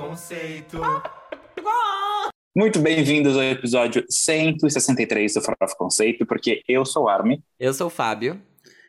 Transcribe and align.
Conceito. 0.00 0.80
Muito 2.56 2.78
bem-vindos 2.78 3.36
ao 3.36 3.42
episódio 3.42 4.02
163 4.08 5.34
do 5.34 5.42
Farofa 5.42 5.76
Conceito, 5.76 6.24
porque 6.24 6.62
eu 6.66 6.86
sou 6.86 7.04
o 7.04 7.08
Armin 7.08 7.42
Eu 7.58 7.74
sou 7.74 7.88
o 7.88 7.90
Fábio. 7.90 8.40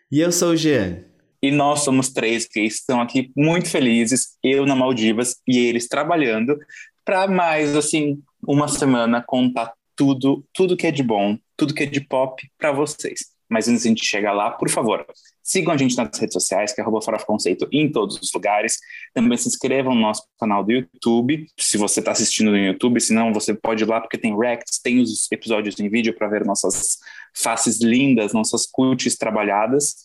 E 0.10 0.22
eu 0.22 0.32
sou 0.32 0.52
o 0.52 0.56
Jean. 0.56 1.04
e 1.42 1.52
nós 1.52 1.82
somos 1.82 2.14
três 2.14 2.48
que 2.48 2.62
estão 2.62 3.02
aqui 3.02 3.30
muito 3.36 3.70
felizes, 3.70 4.38
eu 4.42 4.66
na 4.66 4.74
Maldivas 4.74 5.36
e 5.46 5.60
eles 5.60 5.90
trabalhando, 5.90 6.58
para 7.04 7.28
mais, 7.28 7.76
assim, 7.76 8.24
uma 8.42 8.70
semana 8.70 9.22
contar 9.22 9.74
tudo, 9.98 10.46
tudo 10.54 10.78
que 10.78 10.88
é 10.88 10.92
de 10.92 11.04
bom, 11.04 11.38
tudo 11.58 11.74
que 11.74 11.84
é 11.84 11.88
de 11.88 12.00
pop 12.00 12.42
para 12.58 12.72
vocês. 12.72 13.31
Mas 13.52 13.68
antes 13.68 13.82
de 13.82 13.90
a 13.90 13.92
gente 13.92 14.06
chegar 14.06 14.32
lá, 14.32 14.52
por 14.52 14.70
favor, 14.70 15.06
sigam 15.44 15.74
a 15.74 15.78
gente 15.78 15.98
nas 15.98 16.18
redes 16.18 16.34
sociais, 16.34 16.72
que 16.74 16.80
é 16.80 16.84
arroba 16.84 17.02
Farofa 17.02 17.26
Conceito 17.26 17.68
em 17.70 17.92
todos 17.92 18.18
os 18.22 18.32
lugares. 18.32 18.78
Também 19.14 19.38
se 19.38 19.50
inscrevam 19.50 19.94
no 19.94 20.00
nosso 20.00 20.24
canal 20.40 20.64
do 20.64 20.72
YouTube, 20.72 21.46
se 21.60 21.78
você 21.78 22.00
está 22.00 22.12
assistindo 22.12 22.52
no 22.52 22.58
YouTube, 22.58 23.02
se 23.02 23.14
não, 23.14 23.34
você 23.34 23.54
pode 23.54 23.84
ir 23.84 23.88
lá, 23.88 24.00
porque 24.00 24.18
tem 24.18 24.38
reacts, 24.38 24.80
tem 24.80 25.02
os 25.02 25.30
episódios 25.30 25.78
em 25.82 25.90
vídeo 25.90 26.16
para 26.16 26.30
ver 26.30 26.46
nossas 26.46 26.98
faces 27.36 27.82
lindas, 27.82 28.32
nossas 28.32 28.66
cutis 28.66 29.18
trabalhadas. 29.18 29.96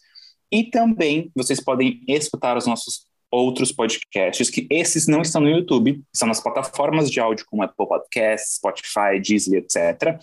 E 0.51 0.65
também 0.65 1.31
vocês 1.33 1.61
podem 1.61 2.03
escutar 2.09 2.57
os 2.57 2.67
nossos 2.67 3.07
outros 3.31 3.71
podcasts, 3.71 4.51
que 4.51 4.67
esses 4.71 5.07
não 5.07 5.23
estão 5.23 5.41
no 5.41 5.51
YouTube, 5.51 6.03
são 6.13 6.27
nas 6.27 6.41
plataformas 6.41 7.11
de 7.11 7.21
áudio 7.21 7.45
como 7.49 7.63
Apple 7.63 7.87
Podcasts, 7.87 8.57
Spotify, 8.57 9.21
Deezer, 9.23 9.59
etc., 9.63 10.19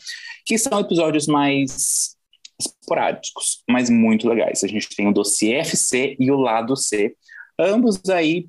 que 0.45 0.58
são 0.58 0.80
episódios 0.80 1.28
mais 1.28 2.17
esporádicos, 2.60 3.64
mas 3.70 3.90
muito 3.90 4.28
legais. 4.28 4.64
A 4.64 4.68
gente 4.68 4.90
tem 4.96 5.08
o 5.08 5.14
dossiê 5.14 5.56
FC 5.56 6.16
e 6.20 6.32
o 6.32 6.38
lado 6.38 6.76
C, 6.76 7.16
ambos 7.60 8.02
aí 8.10 8.48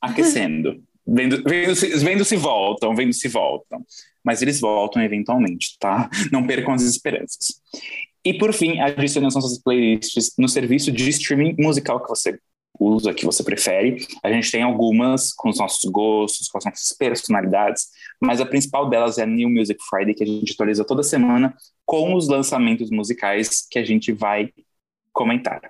aquecendo. 0.00 0.82
Vendo, 1.10 1.42
vendo, 1.42 1.74
se, 1.74 1.86
vendo 2.04 2.22
se 2.22 2.36
voltam, 2.36 2.94
vendo 2.94 3.14
se 3.14 3.28
voltam. 3.28 3.82
Mas 4.22 4.42
eles 4.42 4.60
voltam 4.60 5.02
eventualmente, 5.02 5.78
tá? 5.80 6.10
Não 6.30 6.46
percam 6.46 6.74
as 6.74 6.82
esperanças. 6.82 7.62
E 8.22 8.34
por 8.34 8.52
fim, 8.52 8.78
adicione 8.78 9.26
as 9.26 9.34
nossas 9.34 9.56
playlists 9.56 10.34
no 10.36 10.46
serviço 10.46 10.92
de 10.92 11.08
streaming 11.08 11.56
musical 11.58 12.02
que 12.02 12.10
você 12.10 12.38
usa, 12.78 13.14
que 13.14 13.24
você 13.24 13.42
prefere. 13.42 14.06
A 14.22 14.30
gente 14.30 14.50
tem 14.50 14.62
algumas 14.62 15.32
com 15.32 15.48
os 15.48 15.58
nossos 15.58 15.90
gostos, 15.90 16.48
com 16.48 16.58
as 16.58 16.64
nossas 16.64 16.92
personalidades, 16.96 17.88
mas 18.20 18.40
a 18.40 18.46
principal 18.46 18.88
delas 18.88 19.18
é 19.18 19.22
a 19.22 19.26
New 19.26 19.50
Music 19.50 19.78
Friday, 19.88 20.14
que 20.14 20.22
a 20.22 20.26
gente 20.26 20.52
atualiza 20.52 20.84
toda 20.84 21.02
semana 21.02 21.54
com 21.84 22.14
os 22.14 22.28
lançamentos 22.28 22.90
musicais 22.90 23.66
que 23.68 23.78
a 23.78 23.84
gente 23.84 24.12
vai 24.12 24.52
comentar. 25.12 25.60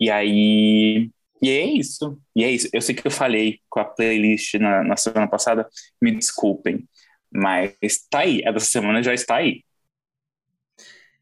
E 0.00 0.10
aí. 0.10 1.10
E 1.40 1.50
é 1.50 1.64
isso. 1.64 2.18
E 2.34 2.44
é 2.44 2.50
isso. 2.50 2.68
Eu 2.72 2.80
sei 2.80 2.94
que 2.94 3.06
eu 3.06 3.10
falei 3.10 3.60
com 3.68 3.80
a 3.80 3.84
playlist 3.84 4.54
na, 4.54 4.82
na 4.84 4.96
semana 4.96 5.28
passada, 5.28 5.68
me 6.00 6.12
desculpem, 6.12 6.88
mas 7.32 7.74
tá 8.08 8.20
aí. 8.20 8.44
A 8.46 8.52
dessa 8.52 8.66
semana 8.66 9.02
já 9.02 9.12
está 9.12 9.36
aí. 9.36 9.64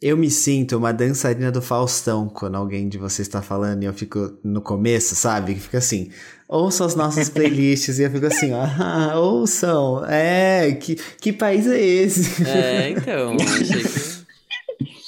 Eu 0.01 0.17
me 0.17 0.31
sinto 0.31 0.79
uma 0.79 0.93
dançarina 0.93 1.53
do 1.53 1.61
Faustão 1.61 2.27
quando 2.29 2.57
alguém 2.57 2.89
de 2.89 2.97
vocês 2.97 3.29
está 3.29 3.43
falando 3.43 3.83
e 3.83 3.87
eu 3.87 3.93
fico 3.93 4.39
no 4.43 4.63
começo, 4.63 5.15
sabe? 5.15 5.55
Que 5.55 5.61
fica 5.61 5.79
assim, 5.79 6.11
ouçam 6.49 6.87
as 6.87 6.95
nossas 6.95 7.29
playlists 7.31 7.99
e 7.99 8.05
eu 8.05 8.11
fico 8.11 8.25
assim, 8.27 8.53
ah, 8.55 9.19
ouçam, 9.19 10.03
é, 10.07 10.73
que, 10.73 10.95
que 10.97 11.33
país 11.35 11.67
é 11.67 11.79
esse? 11.81 12.43
É, 12.43 12.91
então, 12.91 13.45
achei 13.53 13.85
que. 13.85 14.11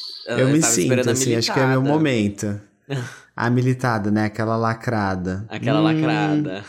Eu 0.34 0.48
me 0.48 0.60
tava 0.60 0.72
sinto 0.74 1.10
assim, 1.10 1.34
acho 1.34 1.52
que 1.52 1.60
é 1.60 1.66
meu 1.66 1.82
momento. 1.82 2.60
A 3.36 3.50
militada, 3.50 4.10
né? 4.10 4.26
Aquela 4.26 4.56
lacrada. 4.56 5.46
Aquela 5.48 5.80
Hum, 5.80 5.82
lacrada. 5.82 6.64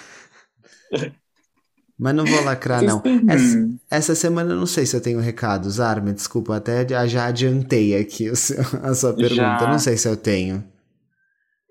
Mas 1.97 2.15
não 2.15 2.25
vou 2.25 2.43
lacrar, 2.43 2.81
não. 2.81 3.01
Essa, 3.29 3.69
essa 3.89 4.15
semana 4.15 4.51
eu 4.51 4.57
não 4.57 4.65
sei 4.65 4.85
se 4.85 4.95
eu 4.95 5.01
tenho 5.01 5.19
recados, 5.19 5.79
Armin, 5.79 6.13
desculpa, 6.13 6.55
até 6.55 6.85
já 7.07 7.25
adiantei 7.27 7.95
aqui 7.99 8.29
seu- 8.35 8.63
a 8.81 8.93
sua 8.95 9.13
pergunta. 9.13 9.35
Já. 9.35 9.67
Não 9.71 9.79
sei 9.79 9.95
se 9.97 10.07
eu 10.07 10.17
tenho. 10.17 10.63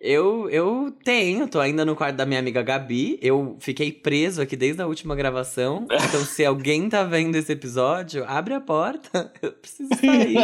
Eu, 0.04 0.50
eu 0.50 0.92
tenho, 1.04 1.46
tô 1.46 1.60
ainda 1.60 1.84
no 1.84 1.94
quarto 1.94 2.16
da 2.16 2.26
minha 2.26 2.40
amiga 2.40 2.60
Gabi. 2.60 3.20
Eu 3.22 3.56
fiquei 3.60 3.92
preso 3.92 4.42
aqui 4.42 4.56
desde 4.56 4.82
a 4.82 4.86
última 4.88 5.14
gravação. 5.14 5.86
Então, 6.12 6.24
se 6.24 6.44
alguém 6.44 6.88
tá 6.88 7.04
vendo 7.04 7.36
esse 7.36 7.52
episódio, 7.52 8.24
abre 8.26 8.52
a 8.52 8.60
porta. 8.60 9.32
Eu 9.40 9.52
preciso 9.52 9.88
sair. 9.94 10.36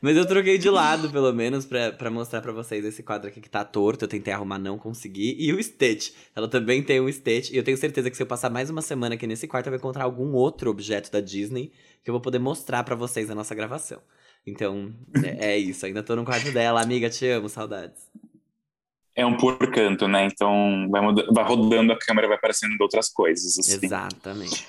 Mas 0.00 0.16
eu 0.16 0.26
troquei 0.26 0.58
de 0.58 0.68
lado, 0.68 1.10
pelo 1.10 1.32
menos, 1.32 1.64
pra, 1.64 1.90
pra 1.92 2.10
mostrar 2.10 2.42
pra 2.42 2.52
vocês 2.52 2.84
esse 2.84 3.02
quadro 3.02 3.28
aqui 3.28 3.40
que 3.40 3.48
tá 3.48 3.64
torto. 3.64 4.04
Eu 4.04 4.08
tentei 4.08 4.32
arrumar, 4.34 4.58
não 4.58 4.76
consegui. 4.76 5.36
E 5.38 5.52
o 5.52 5.62
Stitch. 5.62 6.10
Ela 6.36 6.46
também 6.46 6.82
tem 6.82 7.00
um 7.00 7.10
Stitch. 7.10 7.50
E 7.50 7.56
eu 7.56 7.62
tenho 7.62 7.76
certeza 7.78 8.10
que 8.10 8.16
se 8.16 8.22
eu 8.22 8.26
passar 8.26 8.50
mais 8.50 8.68
uma 8.68 8.82
semana 8.82 9.14
aqui 9.14 9.26
nesse 9.26 9.48
quarto, 9.48 9.68
eu 9.68 9.70
vou 9.70 9.78
encontrar 9.78 10.04
algum 10.04 10.32
outro 10.32 10.70
objeto 10.70 11.10
da 11.10 11.20
Disney 11.20 11.72
que 12.04 12.10
eu 12.10 12.12
vou 12.12 12.20
poder 12.20 12.40
mostrar 12.40 12.84
pra 12.84 12.94
vocês 12.94 13.28
na 13.28 13.34
nossa 13.34 13.54
gravação. 13.54 14.00
Então, 14.46 14.92
é, 15.24 15.52
é 15.52 15.58
isso. 15.58 15.86
Ainda 15.86 16.02
tô 16.02 16.14
no 16.14 16.24
quarto 16.24 16.52
dela. 16.52 16.82
Amiga, 16.82 17.08
te 17.08 17.26
amo, 17.26 17.48
saudades. 17.48 18.10
É 19.14 19.26
um 19.26 19.36
por 19.36 19.58
canto, 19.70 20.08
né? 20.08 20.24
Então 20.26 20.88
vai, 20.90 21.02
vai 21.30 21.44
rodando 21.44 21.92
a 21.92 21.98
câmera, 21.98 22.28
vai 22.28 22.36
aparecendo 22.36 22.74
outras 22.80 23.10
coisas. 23.10 23.58
Assim. 23.58 23.74
Exatamente. 23.86 24.66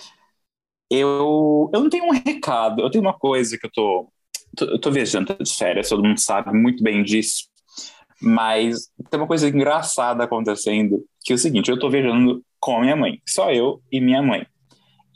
Eu, 0.91 1.69
eu 1.73 1.79
não 1.81 1.89
tenho 1.89 2.05
um 2.05 2.11
recado, 2.11 2.81
eu 2.81 2.89
tenho 2.89 3.03
uma 3.03 3.17
coisa 3.17 3.57
que 3.57 3.65
eu 3.65 3.71
tô, 3.71 4.07
tô- 4.55 4.65
eu 4.65 4.79
tô 4.79 4.91
viajando, 4.91 5.35
de 5.41 5.55
férias, 5.55 5.89
todo 5.89 6.03
mundo 6.03 6.19
sabe 6.19 6.53
muito 6.55 6.83
bem 6.83 7.03
disso, 7.03 7.45
mas 8.21 8.89
tem 9.09 9.19
uma 9.19 9.25
coisa 9.27 9.47
engraçada 9.47 10.23
acontecendo, 10.23 11.03
que 11.21 11.33
é 11.33 11.35
o 11.35 11.39
seguinte, 11.39 11.71
eu 11.71 11.79
tô 11.79 11.89
viajando 11.89 12.43
com 12.59 12.77
a 12.77 12.81
minha 12.81 12.95
mãe, 12.95 13.19
só 13.27 13.51
eu 13.51 13.81
e 13.91 13.99
minha 13.99 14.21
mãe. 14.21 14.45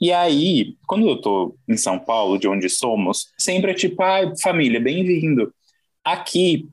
E 0.00 0.12
aí, 0.12 0.76
quando 0.86 1.08
eu 1.08 1.20
tô 1.20 1.56
em 1.68 1.76
São 1.76 1.98
Paulo, 1.98 2.38
de 2.38 2.48
onde 2.48 2.68
somos, 2.68 3.32
sempre 3.38 3.70
é 3.72 3.74
tipo, 3.74 4.02
ah, 4.02 4.32
família, 4.40 4.80
bem-vindo. 4.80 5.52
Aqui, 6.04 6.68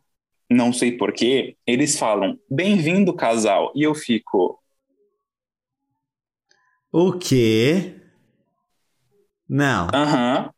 não 0.50 0.72
sei 0.73 0.91
porquê, 0.97 1.57
eles 1.66 1.97
falam, 1.97 2.38
bem-vindo, 2.50 3.13
casal, 3.16 3.72
e 3.75 3.83
eu 3.83 3.95
fico, 3.95 4.59
O 6.91 7.13
quê? 7.19 7.94
Não. 9.47 9.88
aham, 9.94 10.50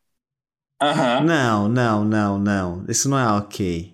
aham. 0.80 1.24
Não, 1.24 1.68
não, 1.68 2.04
não, 2.04 2.38
não. 2.38 2.84
Isso 2.88 3.08
não 3.08 3.18
é 3.18 3.26
ok. 3.36 3.92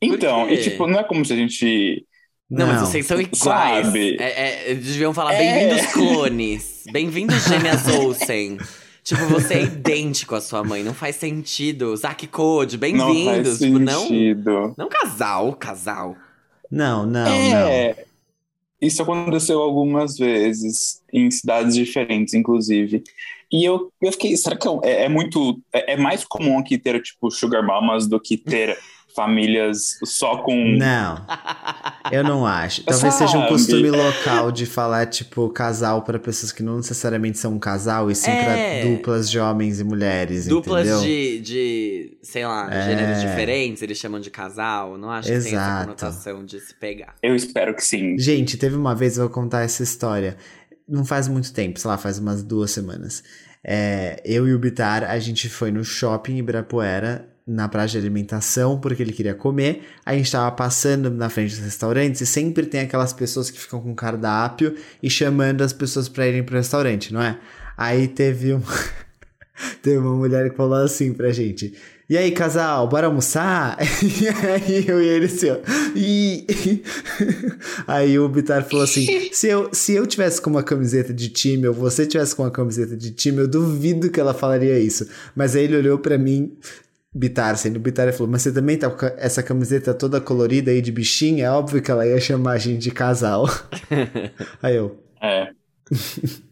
Então, 0.00 0.48
e 0.48 0.58
tipo, 0.62 0.86
não 0.86 1.00
é 1.00 1.04
como 1.04 1.24
se 1.24 1.32
a 1.32 1.36
gente 1.36 2.06
Não, 2.48 2.66
mas 2.68 2.80
vocês 2.80 3.06
são 3.06 3.20
iguais. 3.20 3.86
Sabe? 3.86 4.16
É, 4.20 4.24
é, 4.24 4.70
eles 4.70 4.86
deviam 4.86 5.12
falar 5.12 5.34
É. 5.34 5.38
bem-vindos 5.38 5.92
clones. 5.92 6.84
Bem-vindos 6.92 7.42
gêmeas 7.44 7.88
Olsen. 7.88 8.58
Tipo, 9.08 9.24
você 9.24 9.54
é 9.54 9.62
idêntico 9.62 10.34
à 10.34 10.40
sua 10.40 10.62
mãe. 10.62 10.84
Não 10.84 10.92
faz 10.92 11.16
sentido. 11.16 11.96
Zack 11.96 12.26
Code, 12.26 12.76
não 12.76 13.06
faz 13.06 13.14
bem-vindos. 13.16 13.58
Tipo, 13.58 13.78
não, 13.78 14.02
sentido. 14.02 14.74
não 14.76 14.86
casal, 14.86 15.54
casal. 15.54 16.14
Não, 16.70 17.06
não, 17.06 17.24
não. 17.24 17.32
é, 17.32 18.04
isso 18.78 19.00
aconteceu 19.02 19.62
algumas 19.62 20.18
vezes, 20.18 21.02
em 21.10 21.30
cidades 21.30 21.74
diferentes, 21.74 22.34
inclusive. 22.34 23.02
E 23.50 23.64
eu, 23.64 23.90
eu 24.02 24.12
fiquei, 24.12 24.36
será 24.36 24.54
que 24.54 24.68
é, 24.82 25.04
é 25.04 25.08
muito. 25.08 25.58
É, 25.72 25.94
é 25.94 25.96
mais 25.96 26.22
comum 26.22 26.58
aqui 26.58 26.76
ter, 26.76 27.00
tipo, 27.00 27.30
sugar 27.30 27.66
mamas 27.66 28.06
do 28.06 28.20
que 28.20 28.36
ter 28.36 28.78
famílias 29.18 29.98
só 30.04 30.36
com. 30.38 30.54
Não, 30.76 31.26
eu 32.12 32.22
não 32.22 32.46
acho. 32.46 32.82
Talvez 32.86 33.14
seja 33.14 33.36
um 33.36 33.40
Sabe? 33.40 33.48
costume 33.48 33.90
local 33.90 34.52
de 34.52 34.64
falar, 34.64 35.06
tipo, 35.06 35.48
casal 35.50 36.02
para 36.02 36.18
pessoas 36.18 36.52
que 36.52 36.62
não 36.62 36.76
necessariamente 36.76 37.36
são 37.38 37.54
um 37.54 37.58
casal, 37.58 38.10
e 38.10 38.14
sim 38.14 38.30
É. 38.30 38.80
pra 38.82 38.88
duplas 38.90 39.28
de 39.28 39.38
homens 39.38 39.80
e 39.80 39.84
mulheres, 39.84 40.46
Duplas 40.46 40.86
entendeu? 40.86 41.02
de, 41.02 41.40
de, 41.40 42.18
sei 42.22 42.46
lá, 42.46 42.72
É. 42.72 42.84
gêneros 42.84 43.20
diferentes, 43.20 43.82
eles 43.82 43.98
chamam 43.98 44.20
de 44.20 44.30
casal. 44.30 44.96
Não 44.96 45.10
acho 45.10 45.28
que 45.28 45.34
tem 45.34 45.38
essa 45.38 45.48
Exato. 45.48 45.84
conotação 45.84 46.44
de 46.44 46.60
se 46.60 46.74
pegar. 46.74 47.14
Eu 47.22 47.34
espero 47.34 47.74
que 47.74 47.82
sim. 47.84 48.16
Gente, 48.18 48.56
teve 48.56 48.76
uma 48.76 48.94
vez, 48.94 49.16
eu 49.18 49.24
vou 49.24 49.32
contar 49.32 49.62
essa 49.62 49.82
história. 49.82 50.36
Não 50.88 51.04
faz 51.04 51.26
muito 51.28 51.52
tempo, 51.52 51.78
sei 51.78 51.90
lá, 51.90 51.98
faz 51.98 52.18
umas 52.18 52.42
duas 52.42 52.70
semanas. 52.70 53.22
É, 53.62 54.22
eu 54.24 54.46
e 54.48 54.54
o 54.54 54.58
Bitar, 54.58 55.04
a 55.04 55.18
gente 55.18 55.48
foi 55.48 55.70
no 55.70 55.84
shopping 55.84 56.34
em 56.34 56.38
Ibirapuera, 56.38 57.28
na 57.48 57.68
praia 57.68 57.88
de 57.88 57.96
alimentação, 57.96 58.78
porque 58.78 59.02
ele 59.02 59.12
queria 59.12 59.34
comer. 59.34 59.82
A 60.04 60.14
gente 60.14 60.30
tava 60.30 60.54
passando 60.54 61.10
na 61.10 61.30
frente 61.30 61.56
dos 61.56 61.64
restaurantes 61.64 62.20
e 62.20 62.26
sempre 62.26 62.66
tem 62.66 62.80
aquelas 62.80 63.12
pessoas 63.12 63.50
que 63.50 63.58
ficam 63.58 63.80
com 63.80 63.94
cardápio 63.94 64.74
e 65.02 65.08
chamando 65.08 65.62
as 65.62 65.72
pessoas 65.72 66.08
pra 66.08 66.26
irem 66.26 66.42
pro 66.42 66.56
restaurante, 66.56 67.12
não 67.12 67.22
é? 67.22 67.38
Aí 67.76 68.06
teve 68.06 68.52
um. 68.52 68.60
teve 69.82 69.98
uma 69.98 70.14
mulher 70.14 70.50
que 70.50 70.56
falou 70.56 70.74
assim 70.74 71.12
pra 71.12 71.32
gente. 71.32 71.74
E 72.10 72.16
aí, 72.16 72.30
casal, 72.30 72.88
bora 72.88 73.06
almoçar? 73.06 73.76
E 74.02 74.28
aí 74.28 74.88
eu 74.88 75.02
e 75.02 75.06
ele 75.06 75.26
assim, 75.26 75.50
ó. 75.50 75.58
E... 75.94 76.46
Aí 77.86 78.18
o 78.18 78.26
Bitar 78.28 78.64
falou 78.64 78.84
assim: 78.84 79.28
se 79.30 79.46
eu, 79.46 79.68
se 79.74 79.92
eu 79.92 80.06
tivesse 80.06 80.40
com 80.40 80.48
uma 80.48 80.62
camiseta 80.62 81.12
de 81.12 81.28
time, 81.28 81.68
ou 81.68 81.74
você 81.74 82.06
tivesse 82.06 82.34
com 82.34 82.42
uma 82.44 82.50
camiseta 82.50 82.96
de 82.96 83.10
time, 83.10 83.38
eu 83.38 83.48
duvido 83.48 84.10
que 84.10 84.18
ela 84.18 84.32
falaria 84.32 84.78
isso. 84.78 85.06
Mas 85.36 85.54
aí 85.54 85.64
ele 85.64 85.76
olhou 85.76 85.98
pra 85.98 86.16
mim, 86.16 86.56
Bitar, 87.14 87.56
sendo 87.56 87.80
Bitar, 87.80 88.08
e 88.08 88.12
falou: 88.12 88.30
Mas 88.30 88.42
você 88.42 88.52
também 88.52 88.76
tá 88.78 88.90
com 88.90 89.06
essa 89.16 89.42
camiseta 89.42 89.94
toda 89.94 90.20
colorida 90.20 90.70
aí 90.70 90.82
de 90.82 90.92
bichinho? 90.92 91.44
É 91.44 91.50
óbvio 91.50 91.82
que 91.82 91.90
ela 91.90 92.06
ia 92.06 92.20
chamar 92.20 92.52
a 92.52 92.58
gente 92.58 92.78
de 92.78 92.90
casal. 92.90 93.46
aí 94.62 94.76
eu. 94.76 95.02
É. 95.20 95.50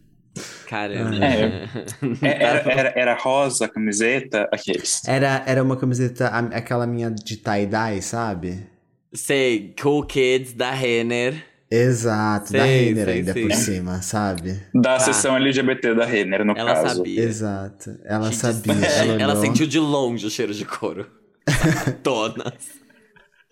Caramba. 0.66 1.24
É. 1.24 1.68
É, 2.22 2.42
Era, 2.42 2.72
era, 2.72 2.92
era 2.96 3.14
rosa 3.14 3.66
a 3.66 3.68
camiseta, 3.68 4.48
aqueles. 4.52 5.06
Era, 5.06 5.42
era 5.46 5.62
uma 5.62 5.76
camiseta, 5.76 6.28
aquela 6.28 6.86
minha 6.86 7.10
de 7.10 7.36
tie-dye, 7.36 8.02
sabe? 8.02 8.66
Sei, 9.12 9.74
Cool 9.80 10.04
Kids 10.04 10.52
da 10.52 10.70
Renner. 10.70 11.44
Exato, 11.70 12.52
da 12.52 12.60
Sei, 12.60 12.84
Renner 12.88 13.04
sei, 13.06 13.14
ainda 13.14 13.32
sei. 13.32 13.42
por 13.42 13.52
cima, 13.54 14.02
sabe? 14.02 14.62
Da 14.74 14.94
Tá. 14.94 15.00
sessão 15.00 15.36
LGBT 15.36 15.94
da 15.94 16.04
Renner, 16.04 16.44
no 16.44 16.56
Ela 16.56 16.74
caso. 16.74 16.96
sabia. 16.98 17.22
Exato. 17.22 17.98
Ela 18.04 18.24
Gente, 18.30 18.36
sabia. 18.36 18.72
ela, 18.86 19.22
Ela, 19.22 19.36
sentiu 19.36 19.66
de 19.66 19.78
longe 19.80 20.26
o 20.26 20.30
cheiro 20.30 20.54
de 20.54 20.64
couro. 20.64 21.10
Sapatonas. 21.50 22.54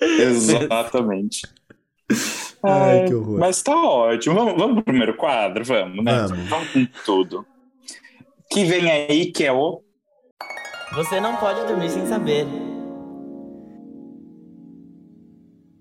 Exatamente. 0.00 1.42
Ai, 2.62 3.04
que 3.06 3.14
horror. 3.14 3.38
Mas 3.40 3.62
tá 3.62 3.74
ótimo. 3.74 4.34
Vamos, 4.34 4.54
vamos 4.58 4.74
pro 4.76 4.84
primeiro 4.84 5.16
quadro? 5.16 5.64
Vamos, 5.64 6.04
né? 6.04 6.26
Vamos. 6.28 6.48
Vamos 6.48 6.68
com 6.70 6.86
tudo. 7.04 7.46
Que 8.50 8.64
vem 8.64 8.90
aí, 8.90 9.32
que 9.32 9.44
é 9.44 9.52
o. 9.52 9.82
Você 10.94 11.20
não 11.20 11.36
pode 11.36 11.66
dormir 11.66 11.88
sem 11.90 12.06
saber. 12.06 12.46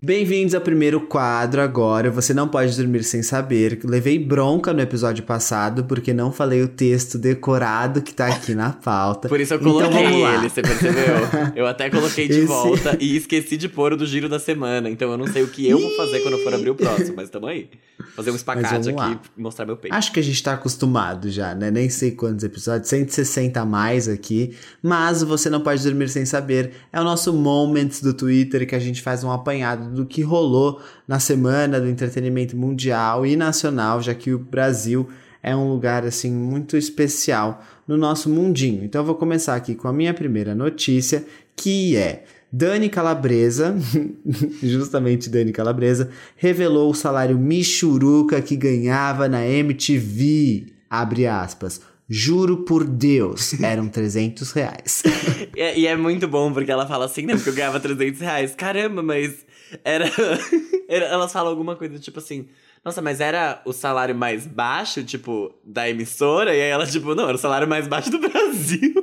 Bem-vindos 0.05 0.53
ao 0.53 0.59
primeiro 0.59 0.99
quadro 0.99 1.61
agora. 1.61 2.11
Você 2.11 2.33
não 2.33 2.45
pode 2.45 2.75
dormir 2.75 3.05
sem 3.05 3.23
saber. 3.23 3.79
Levei 3.85 4.19
bronca 4.19 4.73
no 4.73 4.81
episódio 4.81 5.23
passado 5.23 5.85
porque 5.85 6.13
não 6.13 6.29
falei 6.29 6.61
o 6.61 6.67
texto 6.67 7.17
decorado 7.17 8.01
que 8.01 8.13
tá 8.13 8.27
aqui 8.27 8.53
na 8.53 8.71
pauta. 8.73 9.29
Por 9.29 9.39
isso 9.39 9.53
eu 9.53 9.59
Então 9.61 9.71
coloquei 9.71 10.21
lá. 10.21 10.35
ele, 10.35 10.49
você 10.49 10.61
percebeu? 10.61 11.15
Eu 11.55 11.65
até 11.65 11.89
coloquei 11.89 12.27
de 12.27 12.39
Esse- 12.39 12.45
volta 12.47 12.97
e 12.99 13.15
esqueci 13.15 13.55
de 13.55 13.69
pôr 13.69 13.93
o 13.93 13.95
do 13.97 14.05
giro 14.05 14.27
da 14.27 14.39
semana. 14.39 14.89
Então 14.89 15.09
eu 15.09 15.17
não 15.17 15.25
sei 15.25 15.41
o 15.41 15.47
que 15.47 15.69
eu 15.69 15.79
vou 15.79 15.95
fazer 15.95 16.19
quando 16.19 16.33
eu 16.33 16.43
for 16.43 16.53
abrir 16.53 16.71
o 16.71 16.75
próximo, 16.75 17.13
mas 17.15 17.29
tamo 17.29 17.47
aí. 17.47 17.69
Fazer 18.13 18.31
um 18.31 18.35
espacate 18.35 18.89
aqui 18.89 19.19
e 19.37 19.41
mostrar 19.41 19.65
meu 19.65 19.77
peito. 19.77 19.95
Acho 19.95 20.11
que 20.11 20.19
a 20.19 20.23
gente 20.23 20.43
tá 20.43 20.53
acostumado 20.53 21.29
já, 21.31 21.55
né? 21.55 21.71
Nem 21.71 21.89
sei 21.89 22.11
quantos 22.11 22.43
episódios, 22.43 22.89
160 22.89 23.61
a 23.61 23.65
mais 23.65 24.09
aqui. 24.09 24.53
Mas 24.81 25.23
você 25.23 25.49
não 25.49 25.61
pode 25.61 25.81
dormir 25.81 26.09
sem 26.09 26.25
saber. 26.25 26.71
É 26.91 26.99
o 26.99 27.05
nosso 27.05 27.31
Moments 27.31 28.01
do 28.01 28.13
Twitter 28.13 28.67
que 28.67 28.75
a 28.75 28.79
gente 28.79 29.01
faz 29.01 29.23
um 29.23 29.31
apanhado 29.31 29.92
do 29.93 30.05
que 30.05 30.21
rolou 30.21 30.81
na 31.07 31.19
semana 31.19 31.79
do 31.79 31.87
entretenimento 31.87 32.57
mundial 32.57 33.25
e 33.25 33.35
nacional, 33.35 34.01
já 34.01 34.13
que 34.13 34.33
o 34.33 34.39
Brasil 34.39 35.07
é 35.41 35.55
um 35.55 35.69
lugar 35.69 36.05
assim 36.05 36.31
muito 36.31 36.77
especial 36.77 37.63
no 37.87 37.97
nosso 37.97 38.29
mundinho. 38.29 38.83
Então 38.83 39.01
eu 39.01 39.05
vou 39.05 39.15
começar 39.15 39.55
aqui 39.55 39.75
com 39.75 39.87
a 39.87 39.93
minha 39.93 40.13
primeira 40.13 40.55
notícia, 40.55 41.25
que 41.55 41.95
é 41.95 42.23
Dani 42.51 42.87
Calabresa, 42.87 43.75
justamente 44.63 45.29
Dani 45.29 45.51
Calabresa, 45.51 46.09
revelou 46.37 46.91
o 46.91 46.95
salário 46.95 47.37
michuruca 47.37 48.41
que 48.41 48.55
ganhava 48.55 49.27
na 49.27 49.45
MTV. 49.45 50.67
Abre 50.89 51.27
aspas. 51.27 51.81
Juro 52.07 52.57
por 52.57 52.83
Deus, 52.83 53.59
eram 53.61 53.87
300 53.87 54.51
reais. 54.51 55.03
E 55.55 55.61
é, 55.61 55.79
e 55.79 55.85
é 55.85 55.95
muito 55.95 56.27
bom 56.27 56.51
porque 56.51 56.71
ela 56.71 56.87
fala 56.87 57.05
assim, 57.05 57.27
né? 57.27 57.35
Porque 57.35 57.49
eu 57.49 57.53
ganhava 57.53 57.79
300 57.79 58.19
reais. 58.21 58.55
Caramba, 58.55 59.03
mas 59.03 59.45
era. 59.83 60.09
Elas 60.87 61.31
falam 61.31 61.51
alguma 61.51 61.75
coisa 61.75 61.99
tipo 61.99 62.19
assim. 62.19 62.47
Nossa, 62.83 63.01
mas 63.01 63.21
era 63.21 63.61
o 63.65 63.71
salário 63.71 64.13
mais 64.13 64.45
baixo, 64.45 65.03
tipo, 65.03 65.55
da 65.63 65.89
emissora? 65.89 66.53
E 66.53 66.61
aí 66.61 66.69
ela, 66.69 66.85
tipo, 66.85 67.15
não, 67.15 67.23
era 67.23 67.35
o 67.35 67.39
salário 67.39 67.67
mais 67.67 67.87
baixo 67.87 68.11
do 68.11 68.19
Brasil. 68.19 68.93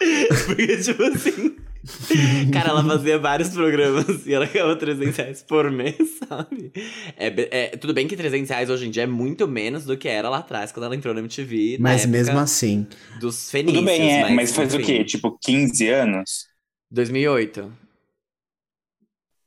Porque, 0.46 0.76
tipo 0.78 1.02
assim. 1.04 1.56
Cara, 2.52 2.70
ela 2.70 2.84
fazia 2.84 3.18
vários 3.18 3.50
programas 3.50 4.26
e 4.26 4.34
ela 4.34 4.46
ganhava 4.46 4.76
300 4.76 5.16
reais 5.16 5.42
por 5.42 5.70
mês, 5.70 5.96
sabe? 6.28 6.72
É, 7.16 7.48
é, 7.50 7.76
tudo 7.76 7.94
bem 7.94 8.06
que 8.06 8.16
300 8.16 8.50
reais 8.50 8.70
hoje 8.70 8.86
em 8.86 8.90
dia 8.90 9.04
é 9.04 9.06
muito 9.06 9.48
menos 9.48 9.84
do 9.84 9.96
que 9.96 10.08
era 10.08 10.28
lá 10.28 10.38
atrás, 10.38 10.72
quando 10.72 10.86
ela 10.86 10.96
entrou 10.96 11.14
na 11.14 11.20
MTV. 11.20 11.78
na 11.78 11.90
Mas 11.90 12.02
época 12.02 12.18
mesmo 12.18 12.38
assim. 12.38 12.86
Dos 13.18 13.50
fenícios. 13.50 13.78
Tudo 13.78 13.86
bem, 13.86 14.10
é, 14.10 14.30
mas 14.30 14.54
faz 14.54 14.74
o 14.74 14.78
quê? 14.78 15.04
Tipo, 15.04 15.38
15 15.40 15.88
anos? 15.88 16.46
2008. 16.90 17.72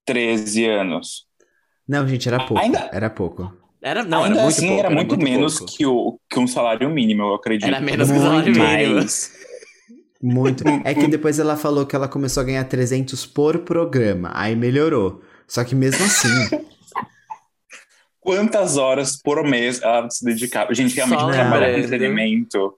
13 0.06 0.66
anos. 0.66 1.26
Não, 1.88 2.08
gente, 2.08 2.28
era 2.28 2.40
pouco. 2.40 2.58
Ainda- 2.64 2.90
Era 2.94 3.10
pouco. 3.10 3.54
Era, 3.82 4.04
não, 4.04 4.24
Ainda 4.24 4.38
era 4.38 4.44
muito 4.46 4.58
assim, 4.58 4.68
pouco, 4.68 4.80
era 4.80 4.90
muito 4.90 5.18
menos 5.18 5.58
pouco. 5.60 5.74
que, 5.76 5.86
o, 5.86 6.18
que 6.30 6.40
um 6.40 6.48
salário 6.48 6.90
mínimo, 6.90 7.24
eu 7.24 7.34
acredito. 7.36 7.68
Era 7.68 7.82
menos 7.82 8.08
que 8.10 8.14
o 8.18 8.22
Muito 8.22 8.30
salário 8.30 8.52
mínimo. 8.54 8.66
mais. 8.96 9.32
Muito. 10.22 10.64
É 10.86 10.94
que 10.94 11.06
depois 11.08 11.38
ela 11.38 11.58
falou 11.58 11.86
que 11.86 11.94
ela 11.94 12.08
começou 12.08 12.40
a 12.42 12.46
ganhar 12.46 12.64
300 12.64 13.26
por 13.26 13.60
programa. 13.60 14.32
Aí 14.34 14.56
melhorou. 14.56 15.22
Só 15.46 15.66
que 15.66 15.76
mesmo 15.76 16.02
assim. 16.06 16.64
Quantas 18.22 18.78
horas 18.78 19.18
por 19.22 19.44
mês 19.46 19.82
ela 19.82 20.10
se 20.10 20.24
dedicava? 20.24 20.74
Gente, 20.74 20.96
realmente 20.96 21.20
Só 21.20 21.30
trabalhar 21.32 21.74
com 21.74 21.80
entretenimento. 21.80 22.74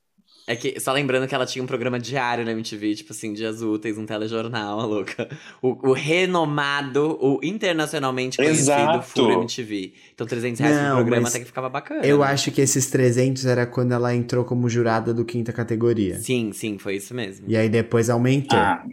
É 0.47 0.55
que, 0.55 0.79
só 0.79 0.93
lembrando 0.93 1.27
que 1.27 1.33
ela 1.33 1.45
tinha 1.45 1.63
um 1.63 1.65
programa 1.65 1.99
diário 1.99 2.45
na 2.45 2.51
MTV, 2.51 2.95
tipo 2.95 3.11
assim, 3.11 3.33
dias 3.33 3.63
úteis, 3.63 3.97
um 3.97 4.05
telejornal, 4.05 4.77
a 4.81 4.85
louca. 4.85 5.27
O, 5.59 5.89
o 5.89 5.93
renomado, 5.93 7.17
o 7.19 7.39
internacionalmente 7.43 8.37
conhecido 8.37 8.71
Exato. 8.71 9.07
Full 9.07 9.31
MTV. 9.41 9.93
Então 10.13 10.27
300 10.27 10.59
reais 10.59 10.75
Não, 10.75 10.89
por 10.89 10.95
programa 10.97 11.21
mas 11.23 11.33
até 11.33 11.39
que 11.39 11.45
ficava 11.45 11.67
bacana. 11.67 12.05
Eu 12.05 12.19
né? 12.19 12.25
acho 12.27 12.51
que 12.51 12.61
esses 12.61 12.87
300 12.91 13.45
era 13.47 13.65
quando 13.65 13.93
ela 13.93 14.13
entrou 14.13 14.45
como 14.45 14.69
jurada 14.69 15.13
do 15.13 15.25
quinta 15.25 15.51
categoria. 15.51 16.19
Sim, 16.19 16.51
sim, 16.53 16.77
foi 16.77 16.97
isso 16.97 17.15
mesmo. 17.15 17.45
E 17.47 17.57
aí 17.57 17.67
depois 17.67 18.09
aumentou. 18.09 18.59
Ah, 18.59 18.85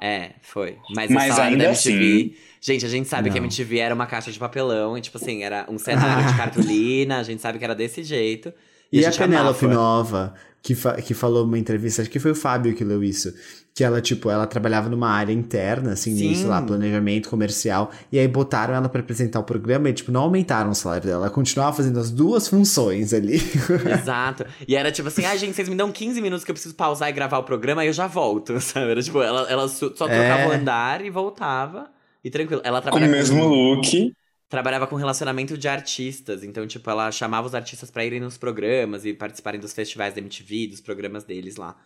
É, 0.00 0.34
foi. 0.42 0.76
Mas, 0.94 1.10
Mas 1.10 1.32
o 1.32 1.34
salário 1.34 1.52
ainda 1.54 1.64
da 1.64 1.70
MTV. 1.70 2.34
Gente, 2.60 2.86
a 2.86 2.88
gente 2.88 3.08
sabe 3.08 3.30
que 3.30 3.38
a 3.38 3.40
Não. 3.40 3.48
MTV 3.48 3.78
era 3.78 3.94
uma 3.94 4.06
caixa 4.06 4.30
de 4.30 4.38
papelão, 4.38 4.96
e 4.96 5.00
tipo 5.00 5.16
assim, 5.16 5.42
era 5.42 5.66
um 5.68 5.76
cenário 5.78 6.30
de 6.30 6.36
cartolina, 6.36 7.18
a 7.18 7.22
gente 7.24 7.42
sabe 7.42 7.58
que 7.58 7.64
era 7.64 7.74
desse 7.74 8.04
jeito. 8.04 8.52
E, 8.92 9.04
a, 9.04 9.10
gente 9.10 9.18
Penélope. 9.18 9.66
Nova, 9.66 10.34
que, 10.62 10.74
fa- 10.74 10.94
que 11.00 11.14
falou 11.14 11.44
numa 11.46 11.58
entrevista, 11.58 12.02
acho 12.02 12.10
que 12.10 12.18
foi 12.18 12.30
o 12.32 12.34
Fábio 12.34 12.74
que 12.74 12.84
leu 12.84 13.02
isso. 13.02 13.32
Que 13.72 13.84
ela, 13.84 14.00
tipo, 14.00 14.28
ela 14.28 14.46
trabalhava 14.46 14.88
numa 14.90 15.08
área 15.08 15.32
interna, 15.32 15.92
assim, 15.92 16.14
Sim. 16.16 16.34
sei 16.34 16.44
lá, 16.46 16.60
planejamento 16.60 17.28
comercial. 17.30 17.90
E 18.10 18.18
aí 18.18 18.26
botaram 18.26 18.74
ela 18.74 18.88
pra 18.88 19.00
apresentar 19.00 19.38
o 19.38 19.44
programa 19.44 19.88
e, 19.88 19.92
tipo, 19.92 20.10
não 20.10 20.22
aumentaram 20.22 20.70
o 20.70 20.74
salário 20.74 21.06
dela. 21.06 21.26
Ela 21.26 21.30
continuava 21.30 21.76
fazendo 21.76 21.98
as 22.00 22.10
duas 22.10 22.48
funções 22.48 23.14
ali. 23.14 23.36
Exato. 24.00 24.44
E 24.66 24.74
era 24.74 24.90
tipo 24.90 25.08
assim, 25.08 25.24
ai, 25.24 25.38
gente, 25.38 25.54
vocês 25.54 25.68
me 25.68 25.76
dão 25.76 25.90
15 25.92 26.20
minutos 26.20 26.44
que 26.44 26.50
eu 26.50 26.54
preciso 26.54 26.74
pausar 26.74 27.08
e 27.08 27.12
gravar 27.12 27.38
o 27.38 27.44
programa, 27.44 27.82
aí 27.82 27.86
eu 27.88 27.92
já 27.92 28.06
volto, 28.08 28.58
sabe? 28.60 28.90
Era 28.90 29.02
tipo, 29.02 29.22
ela, 29.22 29.48
ela 29.48 29.68
só 29.68 29.88
só 29.94 30.08
É. 30.08 30.18
trocava 30.18 30.48
o 30.50 30.52
andar 30.52 31.04
e 31.04 31.08
voltava. 31.10 31.88
E 32.22 32.28
tranquilo. 32.28 32.60
Ela 32.64 32.82
com 32.82 32.88
o 32.88 32.90
trabalhava 32.98 33.12
mesmo 33.12 33.46
look. 33.46 34.12
Trabalhava 34.50 34.86
com 34.86 34.96
relacionamento 34.96 35.56
de 35.56 35.68
artistas. 35.68 36.42
Então, 36.44 36.66
tipo, 36.66 36.90
ela 36.90 37.10
chamava 37.12 37.46
os 37.46 37.54
artistas 37.54 37.90
pra 37.90 38.04
irem 38.04 38.20
nos 38.20 38.36
programas 38.36 39.06
e 39.06 39.14
participarem 39.14 39.60
dos 39.60 39.72
festivais 39.72 40.12
da 40.12 40.20
MTV, 40.20 40.66
dos 40.66 40.80
programas 40.80 41.24
deles 41.24 41.56
lá. 41.56 41.76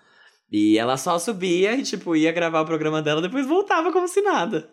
E 0.50 0.78
ela 0.78 0.97
só 0.97 1.18
subia 1.18 1.75
e, 1.75 1.83
tipo, 1.83 2.16
ia 2.16 2.33
gravar 2.33 2.62
o 2.62 2.66
programa 2.66 3.02
dela, 3.02 3.21
depois 3.23 3.47
voltava 3.47 3.92
como 3.92 4.09
se 4.09 4.21
nada. 4.23 4.68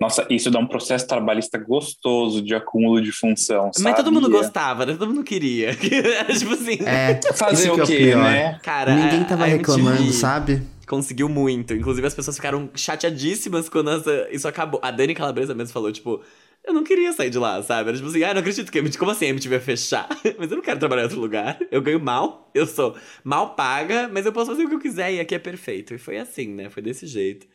Nossa, 0.00 0.26
isso 0.28 0.50
dá 0.50 0.58
um 0.58 0.66
processo 0.66 1.06
trabalhista 1.06 1.56
gostoso 1.56 2.42
de 2.42 2.56
acúmulo 2.56 3.00
de 3.00 3.12
função, 3.12 3.70
Mas 3.78 3.94
todo 3.94 4.10
mundo 4.10 4.28
gostava, 4.28 4.84
né? 4.84 4.94
Todo 4.94 5.06
mundo 5.06 5.22
queria. 5.22 5.74
Tipo 5.78 6.54
assim. 6.54 6.78
É, 6.84 7.20
Fazer 7.34 7.68
é 7.68 7.72
o 7.72 7.86
quê, 7.86 7.96
pior. 7.98 8.24
né? 8.24 8.58
Cara, 8.64 8.96
Ninguém 8.96 9.20
a- 9.20 9.24
tava 9.26 9.44
a 9.44 9.48
MTV 9.50 9.58
reclamando, 9.76 10.12
sabe? 10.12 10.62
Conseguiu 10.92 11.26
muito. 11.26 11.72
Inclusive, 11.72 12.06
as 12.06 12.12
pessoas 12.14 12.36
ficaram 12.36 12.68
chateadíssimas 12.74 13.66
quando 13.66 13.88
essa- 13.92 14.28
isso 14.30 14.46
acabou. 14.46 14.78
A 14.82 14.90
Dani 14.90 15.14
Calabresa 15.14 15.54
mesmo 15.54 15.72
falou, 15.72 15.90
tipo, 15.90 16.22
eu 16.62 16.74
não 16.74 16.84
queria 16.84 17.10
sair 17.14 17.30
de 17.30 17.38
lá, 17.38 17.62
sabe? 17.62 17.88
Era 17.88 17.96
tipo 17.96 18.10
assim, 18.10 18.22
ah, 18.22 18.34
não 18.34 18.40
acredito 18.40 18.70
que 18.70 18.76
a 18.76 18.82
MTV. 18.82 18.98
Como 18.98 19.10
assim 19.10 19.24
a 19.24 19.28
MTV 19.30 19.56
vai 19.56 19.64
fechar? 19.64 20.06
mas 20.38 20.50
eu 20.50 20.56
não 20.58 20.62
quero 20.62 20.78
trabalhar 20.78 21.00
em 21.00 21.04
outro 21.04 21.18
lugar. 21.18 21.58
Eu 21.70 21.80
ganho 21.80 21.98
mal, 21.98 22.50
eu 22.54 22.66
sou 22.66 22.94
mal 23.24 23.54
paga, 23.54 24.06
mas 24.12 24.26
eu 24.26 24.34
posso 24.34 24.50
fazer 24.50 24.64
o 24.64 24.68
que 24.68 24.74
eu 24.74 24.80
quiser 24.80 25.14
e 25.14 25.18
aqui 25.20 25.34
é 25.34 25.38
perfeito. 25.38 25.94
E 25.94 25.98
foi 25.98 26.18
assim, 26.18 26.48
né? 26.48 26.68
Foi 26.68 26.82
desse 26.82 27.06
jeito. 27.06 27.46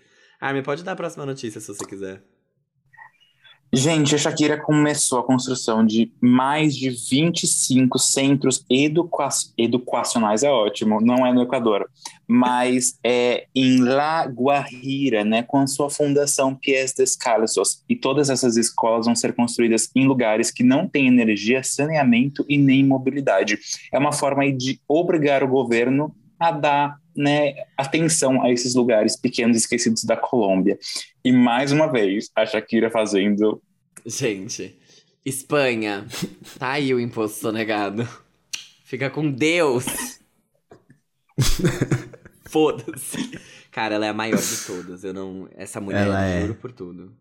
Armin, 0.42 0.64
pode 0.64 0.84
dar 0.84 0.94
a 0.94 0.96
próxima 0.96 1.24
notícia 1.24 1.62
se 1.62 1.68
você 1.68 1.86
quiser. 1.86 2.24
Gente, 3.72 4.16
a 4.16 4.18
Shakira 4.18 4.58
começou 4.58 5.20
a 5.20 5.24
construção 5.24 5.86
de 5.86 6.10
mais 6.22 6.74
de 6.74 6.90
25 6.90 8.00
centros 8.00 8.64
educa 8.70 9.28
educacionais, 9.58 10.42
é 10.42 10.50
ótimo, 10.50 11.02
não 11.02 11.28
é 11.28 11.34
no 11.34 11.42
Equador, 11.42 11.86
mas 12.26 12.98
é 13.04 13.46
em 13.54 13.80
La 13.82 14.26
Guajira, 14.26 15.26
né, 15.26 15.44
com 15.44 15.58
a 15.58 15.68
sua 15.68 15.90
fundação 15.90 16.56
Pies 16.56 16.94
Descalços. 16.94 17.84
E 17.90 17.96
todas 17.96 18.30
essas 18.30 18.56
escolas 18.56 19.06
vão 19.06 19.16
ser 19.16 19.34
construídas 19.34 19.90
em 19.94 20.08
lugares 20.08 20.50
que 20.50 20.64
não 20.64 20.88
têm 20.88 21.08
energia, 21.08 21.62
saneamento 21.62 22.46
e 22.48 22.58
nem 22.58 22.86
mobilidade. 22.86 23.60
É 23.92 24.00
uma 24.00 24.14
forma 24.14 24.50
de 24.50 24.80
obrigar 24.88 25.44
o 25.44 25.48
governo 25.48 26.16
a 26.40 26.52
dar 26.52 27.00
né, 27.18 27.56
atenção 27.76 28.42
a 28.44 28.52
esses 28.52 28.76
lugares 28.76 29.16
pequenos 29.16 29.58
esquecidos 29.58 30.04
da 30.04 30.16
Colômbia. 30.16 30.78
E 31.26 31.32
mais 31.32 31.72
uma 31.72 31.92
vez, 31.92 32.30
a 32.36 32.46
Shakira 32.46 32.90
fazendo 32.92 33.62
Gente, 34.06 34.78
Espanha. 35.26 36.06
Tá 36.58 36.72
aí 36.72 36.94
o 36.94 37.00
imposto 37.00 37.40
sonegado. 37.42 38.08
Fica 38.86 39.10
com 39.10 39.30
Deus. 39.30 39.86
Foda-se. 42.48 43.38
Cara, 43.72 43.96
ela 43.96 44.06
é 44.06 44.10
a 44.10 44.14
maior 44.14 44.40
de 44.40 44.66
todas. 44.66 45.04
Eu 45.04 45.14
não. 45.14 45.50
Essa 45.56 45.82
mulher, 45.82 46.08
Ela 46.08 46.26
é. 46.26 46.42
juro 46.42 46.56
por 46.56 46.72
tudo. 46.72 47.14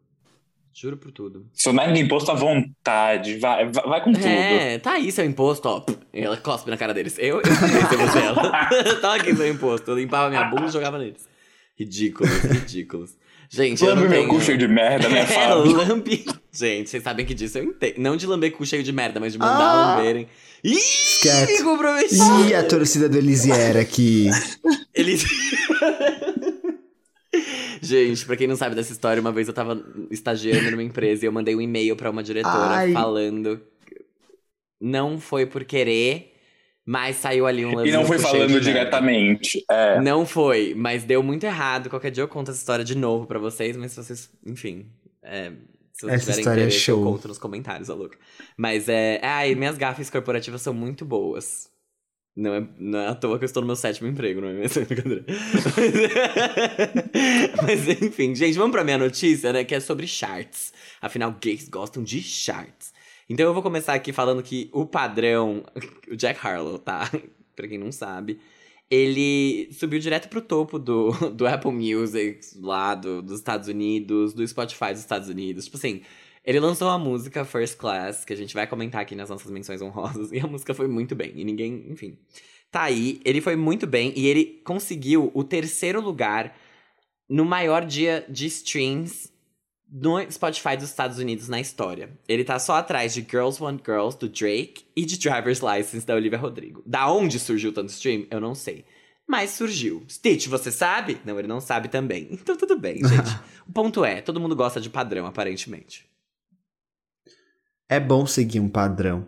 Juro 0.78 0.98
por 0.98 1.10
tudo. 1.10 1.46
Sonega 1.54 1.98
imposto 1.98 2.30
à 2.30 2.34
vontade. 2.34 3.38
Vai, 3.38 3.64
vai, 3.66 3.84
vai 3.84 4.04
com 4.04 4.12
tudo. 4.12 4.26
É, 4.26 4.78
tá 4.78 4.92
aí 4.92 5.10
seu 5.10 5.24
imposto, 5.24 5.66
ó. 5.66 5.82
Ela 6.12 6.36
cospe 6.36 6.68
na 6.68 6.76
cara 6.76 6.92
deles. 6.92 7.16
Eu, 7.18 7.38
eu 7.38 7.44
se 7.46 7.96
você 7.96 8.18
ela. 8.18 8.94
tá 9.00 9.14
aqui 9.14 9.34
seu 9.34 9.48
imposto. 9.48 9.90
Eu 9.90 9.96
limpava 9.96 10.28
minha 10.28 10.44
bunda 10.44 10.66
e 10.66 10.70
jogava 10.70 10.98
neles. 10.98 11.26
Ridículos, 11.78 12.30
ridículos. 12.42 13.10
Gente, 13.48 13.82
eu 13.82 13.90
Lambe 13.90 14.02
não 14.02 14.10
meu 14.10 14.28
cu 14.28 14.40
cheio 14.40 14.58
de 14.58 14.68
merda, 14.68 15.08
né, 15.08 15.20
É, 15.22 15.26
Fábio? 15.26 15.72
lambe... 15.76 16.26
Gente, 16.52 16.90
vocês 16.90 17.02
sabem 17.02 17.24
que 17.24 17.32
disso 17.32 17.56
eu 17.58 17.64
entendo. 17.64 17.94
Não 17.98 18.16
de 18.16 18.26
lamber 18.26 18.52
cu 18.52 18.66
cheio 18.66 18.82
de 18.82 18.92
merda, 18.92 19.18
mas 19.20 19.32
de 19.32 19.38
mandar 19.38 19.60
Ah! 19.60 19.96
lamberem. 19.96 20.26
Ih, 20.64 20.72
Esquece. 20.74 21.52
me 21.52 21.62
comprometi. 21.62 22.16
E 22.48 22.54
a 22.54 22.64
torcida 22.64 23.08
do 23.08 23.16
Elisier 23.16 23.76
aqui. 23.78 24.28
Eles. 24.92 25.24
Gente, 27.80 28.24
pra 28.24 28.36
quem 28.36 28.46
não 28.46 28.56
sabe 28.56 28.74
dessa 28.74 28.92
história, 28.92 29.20
uma 29.20 29.32
vez 29.32 29.48
eu 29.48 29.54
tava 29.54 29.82
estagiando 30.10 30.70
numa 30.70 30.82
empresa 30.82 31.24
e 31.24 31.28
eu 31.28 31.32
mandei 31.32 31.54
um 31.54 31.60
e-mail 31.60 31.96
pra 31.96 32.10
uma 32.10 32.22
diretora 32.22 32.54
Ai. 32.54 32.92
falando. 32.92 33.60
Não 34.80 35.18
foi 35.18 35.46
por 35.46 35.64
querer, 35.64 36.34
mas 36.84 37.16
saiu 37.16 37.46
ali 37.46 37.64
um 37.64 37.84
E 37.84 37.90
não 37.90 38.04
foi 38.04 38.18
falando 38.18 38.60
diretamente. 38.60 39.64
É. 39.70 40.00
Não 40.00 40.26
foi, 40.26 40.74
mas 40.76 41.04
deu 41.04 41.22
muito 41.22 41.44
errado. 41.44 41.90
Qualquer 41.90 42.10
dia 42.10 42.22
eu 42.22 42.28
conto 42.28 42.50
essa 42.50 42.60
história 42.60 42.84
de 42.84 42.96
novo 42.96 43.26
pra 43.26 43.38
vocês, 43.38 43.76
mas 43.76 43.92
se 43.92 44.02
vocês, 44.02 44.30
enfim. 44.44 44.86
é, 45.22 45.50
se 45.92 46.02
vocês 46.02 46.12
Essa 46.12 46.20
tiverem 46.20 46.40
história 46.40 46.60
é 46.60 46.64
interesse, 46.64 46.78
show. 46.84 46.98
eu 47.00 47.12
conto 47.12 47.28
nos 47.28 47.38
comentários, 47.38 47.88
a 47.88 47.94
louca. 47.94 48.18
Mas 48.56 48.88
é. 48.88 49.18
Ai, 49.22 49.54
minhas 49.54 49.78
gafes 49.78 50.10
corporativas 50.10 50.60
são 50.60 50.74
muito 50.74 51.04
boas. 51.04 51.70
Não 52.36 52.54
é, 52.54 52.68
não 52.78 52.98
é 52.98 53.08
à 53.08 53.14
toa 53.14 53.38
que 53.38 53.44
eu 53.44 53.46
estou 53.46 53.62
no 53.62 53.66
meu 53.66 53.76
sétimo 53.76 54.08
emprego, 54.08 54.42
não 54.42 54.48
é 54.48 54.52
mesmo? 54.52 54.84
Brincadeira. 54.84 55.24
Mas 57.62 57.88
enfim, 57.88 58.34
gente, 58.34 58.58
vamos 58.58 58.72
pra 58.72 58.84
minha 58.84 58.98
notícia, 58.98 59.54
né? 59.54 59.64
Que 59.64 59.74
é 59.74 59.80
sobre 59.80 60.06
charts. 60.06 60.72
Afinal, 61.00 61.34
gays 61.40 61.66
gostam 61.68 62.02
de 62.02 62.22
charts. 62.22 62.92
Então 63.28 63.46
eu 63.46 63.54
vou 63.54 63.62
começar 63.62 63.94
aqui 63.94 64.12
falando 64.12 64.42
que 64.42 64.68
o 64.70 64.84
padrão, 64.84 65.64
o 66.12 66.14
Jack 66.14 66.38
Harlow, 66.46 66.78
tá? 66.78 67.10
pra 67.56 67.66
quem 67.66 67.78
não 67.78 67.90
sabe, 67.90 68.38
ele 68.90 69.70
subiu 69.72 69.98
direto 69.98 70.28
pro 70.28 70.42
topo 70.42 70.78
do, 70.78 71.10
do 71.32 71.46
Apple 71.46 71.72
Music 71.72 72.40
lá 72.60 72.94
do, 72.94 73.22
dos 73.22 73.38
Estados 73.38 73.66
Unidos, 73.66 74.34
do 74.34 74.46
Spotify 74.46 74.92
dos 74.92 75.00
Estados 75.00 75.30
Unidos. 75.30 75.64
Tipo 75.64 75.78
assim, 75.78 76.02
ele 76.46 76.60
lançou 76.60 76.88
a 76.88 76.96
música 76.96 77.44
First 77.44 77.76
Class, 77.76 78.24
que 78.24 78.32
a 78.32 78.36
gente 78.36 78.54
vai 78.54 78.68
comentar 78.68 79.02
aqui 79.02 79.16
nas 79.16 79.28
nossas 79.28 79.50
menções 79.50 79.82
honrosas, 79.82 80.30
e 80.32 80.38
a 80.38 80.46
música 80.46 80.72
foi 80.72 80.86
muito 80.86 81.16
bem. 81.16 81.32
E 81.34 81.44
ninguém, 81.44 81.84
enfim. 81.90 82.16
Tá 82.70 82.82
aí, 82.82 83.20
ele 83.24 83.40
foi 83.40 83.56
muito 83.56 83.86
bem 83.86 84.12
e 84.16 84.26
ele 84.26 84.62
conseguiu 84.64 85.30
o 85.34 85.42
terceiro 85.42 86.00
lugar 86.00 86.56
no 87.28 87.44
maior 87.44 87.84
dia 87.84 88.24
de 88.28 88.46
streams 88.46 89.32
no 89.90 90.20
Spotify 90.30 90.76
dos 90.76 90.88
Estados 90.88 91.18
Unidos 91.18 91.48
na 91.48 91.60
história. 91.60 92.10
Ele 92.28 92.44
tá 92.44 92.58
só 92.58 92.74
atrás 92.74 93.14
de 93.14 93.20
Girls 93.20 93.62
Want 93.62 93.80
Girls, 93.84 94.18
do 94.18 94.28
Drake, 94.28 94.84
e 94.96 95.04
de 95.04 95.18
Driver's 95.18 95.60
License, 95.60 96.06
da 96.06 96.14
Olivia 96.14 96.38
Rodrigo. 96.38 96.82
Da 96.84 97.10
onde 97.10 97.38
surgiu 97.38 97.72
tanto 97.72 97.90
stream? 97.90 98.26
Eu 98.30 98.40
não 98.40 98.54
sei. 98.54 98.84
Mas 99.28 99.50
surgiu. 99.50 100.04
Stitch, 100.08 100.46
você 100.46 100.70
sabe? 100.70 101.20
Não, 101.24 101.38
ele 101.38 101.48
não 101.48 101.60
sabe 101.60 101.88
também. 101.88 102.28
Então 102.30 102.56
tudo 102.56 102.78
bem, 102.78 102.96
gente. 103.06 103.40
o 103.66 103.72
ponto 103.72 104.04
é, 104.04 104.20
todo 104.20 104.40
mundo 104.40 104.54
gosta 104.54 104.80
de 104.80 104.90
padrão, 104.90 105.26
aparentemente. 105.26 106.04
É 107.88 108.00
bom 108.00 108.26
seguir 108.26 108.60
um 108.60 108.68
padrão. 108.68 109.26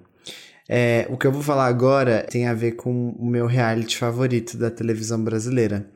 É, 0.68 1.06
o 1.08 1.16
que 1.16 1.26
eu 1.26 1.32
vou 1.32 1.42
falar 1.42 1.66
agora 1.66 2.26
tem 2.28 2.46
a 2.46 2.54
ver 2.54 2.72
com 2.72 3.10
o 3.10 3.24
meu 3.26 3.46
reality 3.46 3.96
favorito 3.96 4.56
da 4.56 4.70
televisão 4.70 5.22
brasileira. 5.22 5.88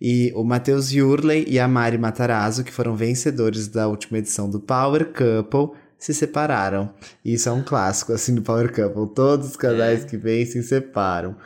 E 0.00 0.32
o 0.34 0.42
Matheus 0.44 0.90
Yurley 0.92 1.44
e 1.48 1.58
a 1.58 1.68
Mari 1.68 1.96
Matarazzo, 1.96 2.64
que 2.64 2.72
foram 2.72 2.96
vencedores 2.96 3.68
da 3.68 3.86
última 3.88 4.18
edição 4.18 4.50
do 4.50 4.60
Power 4.60 5.06
Couple, 5.12 5.78
se 5.98 6.12
separaram. 6.12 6.92
E 7.24 7.34
isso 7.34 7.48
é 7.48 7.52
um 7.52 7.62
clássico, 7.62 8.12
assim, 8.12 8.34
do 8.34 8.42
Power 8.42 8.70
Couple. 8.72 9.14
Todos 9.14 9.48
os 9.50 9.56
casais 9.56 10.02
É. 10.04 10.06
que 10.06 10.16
vêm 10.16 10.44
se 10.44 10.62
separam. 10.62 11.36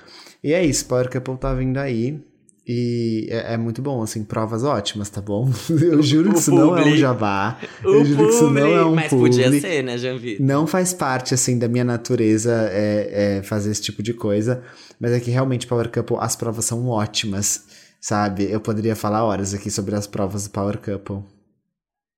E 0.42 0.52
é 0.52 0.64
isso, 0.64 0.86
Power 0.86 1.08
Couple 1.10 1.36
tá 1.36 1.52
vindo 1.54 1.78
aí. 1.78 2.24
E 2.66 3.26
é, 3.30 3.54
é 3.54 3.56
muito 3.56 3.80
bom, 3.82 4.02
assim, 4.02 4.22
provas 4.22 4.62
ótimas, 4.64 5.08
tá 5.10 5.20
bom? 5.20 5.50
Eu 5.70 6.02
juro 6.02 6.30
O 6.30 6.32
que 6.34 6.38
isso 6.38 6.54
não 6.54 6.76
é 6.76 6.84
um 6.84 6.96
jabá. 6.96 7.58
O 7.84 7.88
Eu 7.88 8.04
juro 8.04 8.26
que 8.26 8.34
isso 8.34 8.50
não 8.50 8.66
é 8.66 8.84
um 8.84 8.94
Mas 8.94 9.10
podia 9.10 9.44
publi. 9.44 9.60
ser, 9.60 9.82
né, 9.82 9.98
Janvi? 9.98 10.36
Não 10.40 10.66
faz 10.66 10.92
parte, 10.92 11.34
assim, 11.34 11.58
da 11.58 11.68
minha 11.68 11.84
natureza 11.84 12.68
é, 12.70 13.38
é 13.38 13.42
fazer 13.42 13.70
esse 13.70 13.82
tipo 13.82 14.02
de 14.02 14.12
coisa. 14.14 14.62
Mas 15.00 15.12
é 15.12 15.20
que 15.20 15.30
realmente, 15.30 15.66
Power 15.66 15.90
Couple, 15.90 16.16
as 16.20 16.36
provas 16.36 16.64
são 16.64 16.86
ótimas, 16.88 17.66
sabe? 18.00 18.50
Eu 18.50 18.60
poderia 18.60 18.94
falar 18.94 19.24
horas 19.24 19.54
aqui 19.54 19.70
sobre 19.70 19.94
as 19.96 20.06
provas 20.06 20.44
do 20.44 20.50
Power 20.50 20.78
Couple. 20.78 21.24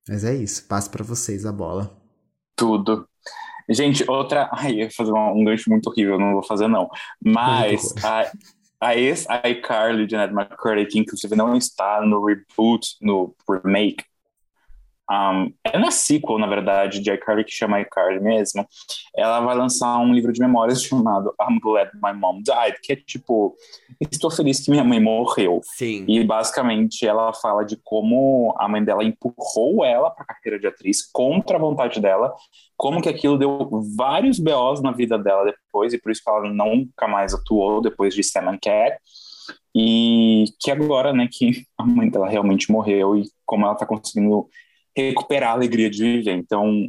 Mas 0.08 0.24
é 0.24 0.34
isso, 0.34 0.66
passo 0.66 0.90
pra 0.90 1.04
vocês 1.04 1.46
a 1.46 1.52
bola. 1.52 1.90
Tudo. 2.56 3.06
Gente, 3.70 4.04
outra. 4.10 4.50
Ai, 4.52 4.72
eu 4.72 4.76
ia 4.78 4.90
fazer 4.90 5.12
um, 5.12 5.44
gancho 5.44 5.70
muito 5.70 5.88
horrível, 5.88 6.18
não 6.18 6.32
vou 6.32 6.42
fazer, 6.42 6.68
não. 6.68 6.88
Mas 7.24 7.94
a, 8.82 8.96
ex-iCarly 8.96 10.06
de 10.06 10.16
Ned 10.16 10.32
McCurdy, 10.32 10.86
que 10.86 10.98
inclusive 10.98 11.36
não 11.36 11.56
está 11.56 12.00
no 12.04 12.24
reboot, 12.24 12.96
no 13.00 13.34
remake. 13.48 14.04
Um, 15.10 15.52
é 15.64 15.78
na 15.78 15.90
sequel, 15.90 16.38
na 16.38 16.46
verdade, 16.46 17.00
de 17.00 17.12
iCarly, 17.12 17.44
que 17.44 17.50
chama 17.52 17.80
iCarly 17.80 18.20
mesmo. 18.20 18.66
Ela 19.14 19.40
vai 19.40 19.56
lançar 19.56 19.98
um 19.98 20.12
livro 20.12 20.32
de 20.32 20.40
memórias 20.40 20.80
chamado 20.82 21.34
I'm 21.40 21.58
Glad 21.60 21.90
My 21.94 22.12
Mom 22.14 22.40
Died, 22.42 22.76
que 22.82 22.92
é 22.92 22.96
tipo, 22.96 23.54
estou 24.00 24.30
feliz 24.30 24.64
que 24.64 24.70
minha 24.70 24.84
mãe 24.84 25.00
morreu. 25.00 25.60
Sim. 25.62 26.04
E 26.08 26.24
basicamente 26.24 27.06
ela 27.06 27.32
fala 27.32 27.64
de 27.64 27.76
como 27.82 28.54
a 28.58 28.68
mãe 28.68 28.82
dela 28.82 29.04
empurrou 29.04 29.84
ela 29.84 30.10
para 30.10 30.24
a 30.24 30.34
carreira 30.34 30.58
de 30.58 30.66
atriz 30.66 31.02
contra 31.10 31.56
a 31.56 31.60
vontade 31.60 32.00
dela, 32.00 32.32
como 32.76 33.02
que 33.02 33.08
aquilo 33.08 33.38
deu 33.38 33.68
vários 33.96 34.38
BOs 34.38 34.80
na 34.80 34.92
vida 34.92 35.18
dela 35.18 35.44
depois, 35.44 35.92
e 35.92 35.98
por 35.98 36.10
isso 36.10 36.22
que 36.24 36.30
ela 36.30 36.48
nunca 36.48 37.06
mais 37.06 37.34
atuou 37.34 37.80
depois 37.80 38.14
de 38.14 38.22
Sam 38.22 38.50
and 38.50 38.58
Cat. 38.62 38.96
E 39.74 40.44
que 40.60 40.70
agora, 40.70 41.12
né, 41.14 41.28
que 41.30 41.64
a 41.78 41.84
mãe 41.84 42.08
dela 42.08 42.28
realmente 42.28 42.70
morreu 42.70 43.16
e 43.16 43.24
como 43.46 43.64
ela 43.64 43.74
tá 43.74 43.86
conseguindo 43.86 44.46
recuperar 44.96 45.50
a 45.50 45.54
alegria 45.54 45.90
de 45.90 46.02
viver. 46.02 46.36
Então, 46.36 46.88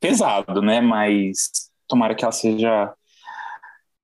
pesado, 0.00 0.60
né? 0.62 0.80
Mas 0.80 1.70
tomara 1.88 2.14
que 2.14 2.24
ela 2.24 2.32
seja 2.32 2.92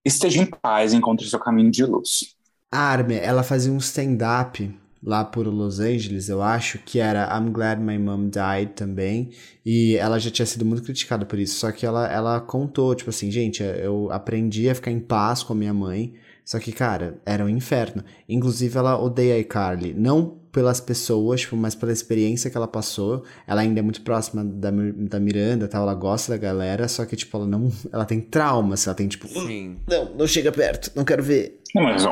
esteja 0.05 0.43
em 0.43 0.47
paz, 0.47 0.93
encontre 0.93 1.29
seu 1.29 1.39
caminho 1.39 1.71
de 1.71 1.85
luz. 1.85 2.35
A 2.71 2.79
Armin, 2.79 3.17
ela 3.17 3.43
fazia 3.43 3.73
um 3.73 3.79
stand-up 3.79 4.75
lá 5.03 5.25
por 5.25 5.47
Los 5.47 5.81
Angeles, 5.81 6.29
eu 6.29 6.41
acho, 6.41 6.79
que 6.79 7.01
era 7.01 7.29
I'm 7.37 7.51
Glad 7.51 7.81
My 7.81 7.99
Mom 7.99 8.29
Died 8.29 8.75
também, 8.75 9.31
e 9.67 9.97
ela 9.97 10.19
já 10.19 10.31
tinha 10.31 10.47
sido 10.47 10.65
muito 10.65 10.83
criticada 10.83 11.27
por 11.27 11.39
isso, 11.39 11.59
só 11.59 11.73
que 11.73 11.85
ela, 11.85 12.11
ela 12.11 12.41
contou, 12.41 12.95
tipo 12.95 13.11
assim, 13.11 13.31
gente, 13.31 13.63
eu 13.63 14.11
aprendi 14.13 14.71
a 14.71 14.75
ficar 14.75 14.93
em 14.93 15.01
paz 15.01 15.43
com 15.43 15.53
a 15.53 15.57
minha 15.57 15.75
mãe, 15.75 16.15
só 16.45 16.59
que, 16.59 16.73
cara, 16.73 17.21
era 17.25 17.45
um 17.45 17.49
inferno. 17.49 18.05
Inclusive, 18.29 18.77
ela 18.77 19.01
odeia 19.01 19.35
a 19.35 19.39
iCarly, 19.39 19.95
não 19.95 20.41
pelas 20.53 20.81
pessoas, 20.81 21.41
tipo, 21.41 21.57
mas 21.57 21.75
pela 21.75 21.91
experiência 21.91 22.51
que 22.51 22.57
ela 22.57 22.69
passou. 22.69 23.25
Ela 23.47 23.63
ainda 23.63 23.81
é 23.81 23.83
muito 23.83 24.03
próxima 24.03 24.45
da, 24.45 24.71
da 24.71 25.19
Miranda, 25.19 25.67
tal, 25.67 25.83
ela 25.83 25.95
gosta 25.95 26.33
da 26.33 26.39
galera, 26.39 26.87
só 26.87 27.07
que, 27.07 27.17
tipo, 27.17 27.37
ela 27.37 27.47
não, 27.47 27.73
ela 27.91 28.05
tem 28.05 28.21
traumas, 28.21 28.87
ela 28.87 28.95
tem, 28.95 29.09
tipo, 29.09 29.27
Sim. 29.27 29.79
não, 29.89 30.15
não 30.15 30.27
chega 30.27 30.53
perto, 30.53 30.93
não 30.95 31.05
quero 31.05 31.23
ver. 31.23 31.59
Não, 31.75 31.83
mas 31.83 32.05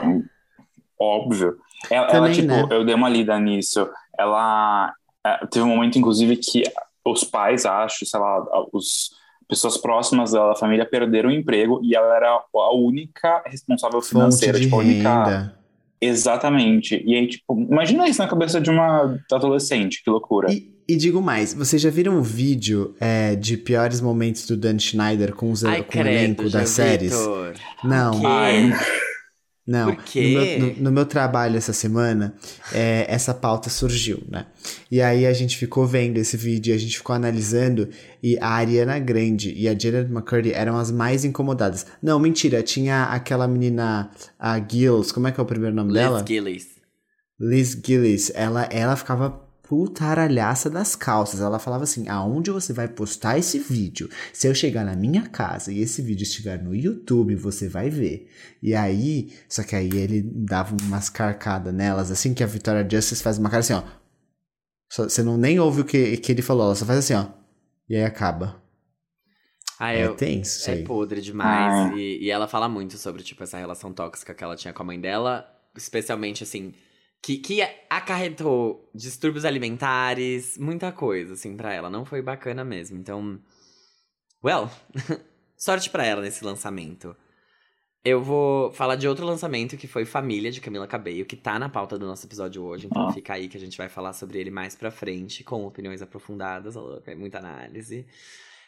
óbvio. 0.99 1.59
Ela, 1.91 2.07
ela, 2.07 2.13
Também, 2.13 2.33
tipo, 2.33 2.49
né? 2.49 2.67
eu 2.71 2.85
dei 2.85 2.95
uma 2.95 3.09
lida 3.09 3.39
nisso. 3.39 3.89
Ela 4.19 4.93
é, 5.25 5.47
teve 5.47 5.65
um 5.65 5.69
momento, 5.69 5.99
inclusive, 5.99 6.37
que 6.37 6.63
os 7.05 7.25
pais, 7.25 7.67
acho, 7.67 8.07
sei 8.07 8.19
lá, 8.21 8.43
os 8.73 9.11
pessoas 9.49 9.77
próximas 9.77 10.33
dela, 10.33 10.51
da 10.51 10.55
família, 10.55 10.87
perderam 10.87 11.29
o 11.29 11.33
emprego 11.33 11.81
e 11.83 11.95
ela 11.95 12.15
era 12.15 12.31
a 12.31 12.75
única 12.75 13.43
responsável 13.47 14.01
financeira, 14.01 14.59
tipo, 14.59 14.77
a 14.77 14.79
única. 14.79 15.25
renda. 15.25 15.60
Exatamente. 16.01 17.03
E 17.05 17.15
aí, 17.15 17.29
tipo, 17.29 17.59
imagina 17.71 18.09
isso 18.09 18.23
na 18.23 18.29
cabeça 18.29 18.61
de 18.61 18.71
uma 18.71 19.19
adolescente, 19.31 20.03
que 20.03 20.11
loucura. 20.11 20.51
E, 20.53 20.71
e 20.89 20.97
digo 20.97 21.21
mais, 21.21 21.53
vocês 21.53 21.81
já 21.81 21.91
viram 21.91 22.19
o 22.19 22.23
vídeo 22.23 22.95
é, 22.99 23.37
de 23.37 23.57
piores 23.57 24.01
momentos 24.01 24.47
do 24.47 24.57
Dan 24.57 24.79
Schneider 24.79 25.35
com, 25.35 25.51
os, 25.51 25.65
Ai, 25.65 25.83
com 25.83 25.99
o 25.99 26.01
elenco 26.01 26.43
credo, 26.43 26.53
das 26.53 26.71
séries? 26.71 27.13
Vitor. 27.13 27.55
Não? 27.85 28.27
Ai, 28.27 28.73
não. 29.71 29.95
Por 29.95 30.05
quê? 30.05 30.21
No, 30.23 30.41
meu, 30.41 30.59
no- 30.77 30.83
no 30.83 30.93
meu 30.93 31.07
trabalho 31.07 31.57
essa 31.57 31.73
semana, 31.73 32.35
é, 32.73 33.07
essa 33.09 33.33
pauta 33.33 33.71
surgiu, 33.71 34.23
né? 34.29 34.47
E 34.91 35.01
aí 35.01 35.25
a 35.27 35.33
gente 35.33 35.57
ficou 35.57 35.87
vendo 35.87 36.19
esse 36.19 36.37
vídeo, 36.37 36.75
a 36.75 36.79
gente 36.79 36.97
ficou 36.99 37.15
analisando, 37.15 37.89
e 38.23 38.37
a 38.41 38.49
Ariana 38.49 38.99
Grande 38.99 39.53
e 39.57 39.69
a 39.69 39.79
Janet 39.79 40.11
McCurdy 40.11 40.53
eram 40.53 40.77
as 40.77 40.91
mais 40.91 41.25
incomodadas. 41.25 41.87
Não, 42.03 42.19
mentira, 42.19 42.63
tinha 42.63 43.05
aquela 43.05 43.47
menina, 43.47 44.11
a 44.39 44.59
Gills, 44.59 45.13
como 45.13 45.29
é 45.29 45.33
que 45.33 45.39
é 45.41 45.43
o 45.43 45.47
primeiro 45.47 45.75
nome 45.77 45.93
dela? 45.93 46.19
Liz 46.19 46.29
Gillis. 46.29 46.67
Liz 47.39 47.81
Gillis, 47.87 48.31
ela, 48.35 48.65
ela 48.71 48.97
ficava 48.97 49.41
putaralhaça 49.71 50.69
das 50.69 50.97
calças. 50.97 51.41
Ela 51.41 51.61
falava 51.61 51.85
assim: 51.85 52.09
aonde 52.09 52.51
você 52.51 52.73
vai 52.73 52.89
postar 52.89 53.39
esse 53.39 53.57
vídeo? 53.61 54.11
Se 54.33 54.49
eu 54.49 54.55
chegar 54.55 54.85
na 54.85 54.97
minha 54.97 55.29
casa 55.29 55.73
e 55.73 55.79
esse 55.79 56.03
vídeo 56.03 56.25
estiver 56.25 56.61
no 56.61 56.75
YouTube, 56.75 57.37
você 57.37 57.69
vai 57.69 57.89
ver. 57.89 58.29
E 58.61 58.75
aí, 58.75 59.33
só 59.49 59.63
que 59.63 59.77
aí 59.77 59.89
ele 59.95 60.23
dava 60.23 60.75
umas 60.83 61.09
carcadas 61.09 61.73
nelas, 61.73 62.11
assim 62.11 62.35
que 62.35 62.43
a 62.43 62.47
Victoria 62.49 62.85
Justice 62.91 63.23
faz 63.23 63.39
uma 63.39 63.49
cara 63.49 63.61
assim, 63.61 63.75
ó. 63.75 63.85
Só- 64.91 65.05
Você 65.09 65.23
não 65.23 65.37
nem 65.39 65.61
ouve 65.61 65.83
o 65.83 65.85
que, 65.85 66.17
que 66.17 66.33
ele 66.33 66.43
falou, 66.43 66.65
ela 66.65 66.75
só 66.75 66.85
faz 66.85 66.99
assim, 66.99 67.15
ó. 67.15 67.27
E 67.89 67.95
aí 67.95 68.03
acaba. 68.05 68.61
Ah, 69.79 69.95
É 69.95 70.05
eu, 70.05 70.17
tenso 70.17 70.69
é 70.69 70.75
aí. 70.75 70.83
podre 70.85 71.21
demais. 71.21 71.93
Ah. 71.93 71.97
E, 71.97 72.25
e 72.25 72.31
ela 72.31 72.49
fala 72.49 72.69
muito 72.69 72.99
sobre, 72.99 73.23
tipo, 73.23 73.43
essa 73.45 73.57
relação 73.57 73.93
tóxica 73.93 74.35
que 74.35 74.43
ela 74.43 74.57
tinha 74.57 74.75
com 74.75 74.83
a 74.83 74.87
mãe 74.87 75.01
dela. 75.01 75.47
Especialmente, 75.77 76.43
assim, 76.43 76.75
que, 77.23 77.39
que 77.39 77.61
acarretou 77.89 78.91
distúrbios 78.95 79.45
alimentares, 79.45 80.57
muita 80.59 80.91
coisa, 80.93 81.35
assim, 81.35 81.57
pra 81.57 81.73
ela. 81.73 81.91
Não 81.91 82.05
foi 82.05 82.23
bacana 82.23 82.65
mesmo. 82.65 82.99
Então, 82.99 83.39
well, 84.45 84.71
sorte 85.57 85.91
pra 85.91 86.05
ela 86.05 86.23
nesse 86.23 86.45
lançamento. 86.45 87.15
Eu 88.03 88.23
vou 88.23 88.73
falar 88.73 88.97
de 88.97 89.07
outro 89.07 89.27
lançamento 89.27 89.77
que 89.77 89.87
foi 89.87 90.07
Família, 90.07 90.51
de 90.51 90.61
Camila 90.63 90.87
Cabello, 90.87 91.27
que 91.27 91.37
tá 91.37 91.59
na 91.59 91.69
pauta 91.69 91.99
do 91.99 92.07
nosso 92.07 92.27
episódio 92.27 92.63
hoje. 92.65 92.87
Então 92.87 93.09
Ah. 93.09 93.13
fica 93.13 93.35
aí 93.35 93.47
que 93.47 93.59
a 93.59 93.61
gente 93.61 93.77
vai 93.77 93.91
falar 93.91 94.15
sobre 94.15 94.39
ele 94.39 94.51
mais 94.51 94.75
pra 94.75 94.91
frente, 94.91 95.45
com 95.45 95.67
opiniões 95.67 96.01
aprofundadas, 96.01 96.77
louca, 96.77 97.15
muita 97.15 97.39
análise. 97.39 98.07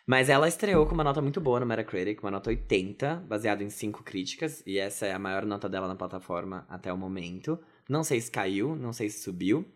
Mas 0.06 0.28
ela 0.28 0.46
estreou 0.48 0.84
com 0.84 0.92
uma 0.94 1.04
nota 1.04 1.22
muito 1.22 1.40
boa 1.40 1.60
no 1.60 1.64
Metacritic, 1.64 2.22
uma 2.22 2.30
nota 2.30 2.50
80, 2.50 3.24
baseado 3.26 3.62
em 3.62 3.70
5 3.70 4.02
críticas, 4.02 4.62
e 4.66 4.76
essa 4.78 5.06
é 5.06 5.12
a 5.14 5.18
maior 5.18 5.46
nota 5.46 5.66
dela 5.68 5.88
na 5.88 5.94
plataforma 5.96 6.66
até 6.68 6.92
o 6.92 6.98
momento. 6.98 7.58
Não 7.92 8.02
sei 8.02 8.18
se 8.22 8.30
caiu, 8.30 8.74
não 8.74 8.90
sei 8.90 9.10
se 9.10 9.22
subiu, 9.22 9.66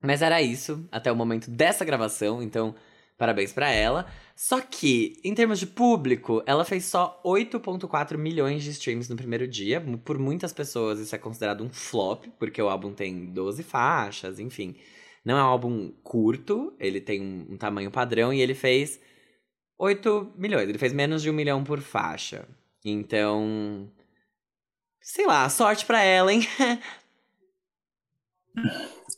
mas 0.00 0.22
era 0.22 0.40
isso 0.40 0.88
até 0.90 1.12
o 1.12 1.14
momento 1.14 1.50
dessa 1.50 1.84
gravação, 1.84 2.42
então 2.42 2.74
parabéns 3.18 3.52
pra 3.52 3.70
ela. 3.70 4.06
Só 4.34 4.58
que, 4.58 5.20
em 5.22 5.34
termos 5.34 5.58
de 5.58 5.66
público, 5.66 6.42
ela 6.46 6.64
fez 6.64 6.86
só 6.86 7.20
8.4 7.22 8.16
milhões 8.16 8.64
de 8.64 8.70
streams 8.70 9.10
no 9.10 9.16
primeiro 9.16 9.46
dia. 9.46 9.84
Por 10.02 10.18
muitas 10.18 10.50
pessoas 10.50 10.98
isso 10.98 11.14
é 11.14 11.18
considerado 11.18 11.62
um 11.62 11.68
flop, 11.68 12.24
porque 12.38 12.60
o 12.60 12.70
álbum 12.70 12.94
tem 12.94 13.26
12 13.26 13.62
faixas, 13.62 14.40
enfim. 14.40 14.74
Não 15.22 15.36
é 15.36 15.42
um 15.42 15.46
álbum 15.46 15.92
curto, 16.02 16.74
ele 16.80 17.02
tem 17.02 17.20
um, 17.20 17.48
um 17.50 17.56
tamanho 17.58 17.90
padrão 17.90 18.32
e 18.32 18.40
ele 18.40 18.54
fez 18.54 18.98
8 19.78 20.32
milhões. 20.38 20.70
Ele 20.70 20.78
fez 20.78 20.94
menos 20.94 21.20
de 21.20 21.28
um 21.28 21.34
milhão 21.34 21.62
por 21.62 21.82
faixa. 21.82 22.48
Então. 22.82 23.92
Sei 25.02 25.26
lá, 25.26 25.46
sorte 25.50 25.84
pra 25.84 26.02
ela, 26.02 26.32
hein? 26.32 26.40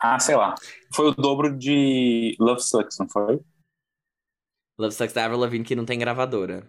Ah, 0.01 0.19
sei 0.19 0.37
lá. 0.37 0.55
Foi 0.95 1.09
o 1.09 1.15
dobro 1.15 1.57
de 1.57 2.37
Love 2.39 2.63
Sucks, 2.63 2.99
não 2.99 3.09
foi? 3.09 3.41
Love 4.79 4.95
Sucks 4.95 5.13
da 5.13 5.25
Avril 5.25 5.41
Lavigne 5.41 5.65
que 5.65 5.77
não 5.77 5.85
tem 5.85 5.99
gravadora. 5.99 6.69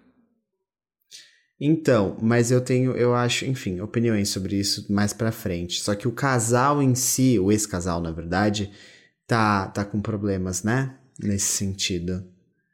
Então, 1.59 2.17
mas 2.21 2.51
eu 2.51 2.59
tenho, 2.59 2.91
eu 2.97 3.15
acho, 3.15 3.45
enfim, 3.45 3.79
opiniões 3.79 4.29
sobre 4.29 4.57
isso 4.57 4.91
mais 4.91 5.13
pra 5.13 5.31
frente. 5.31 5.79
Só 5.79 5.95
que 5.95 6.07
o 6.07 6.11
casal 6.11 6.81
em 6.81 6.93
si, 6.93 7.39
o 7.39 7.51
ex-casal, 7.51 8.01
na 8.01 8.11
verdade, 8.11 8.71
tá, 9.25 9.67
tá 9.67 9.85
com 9.85 10.01
problemas, 10.01 10.63
né? 10.63 10.97
Nesse 11.17 11.47
sentido. 11.47 12.27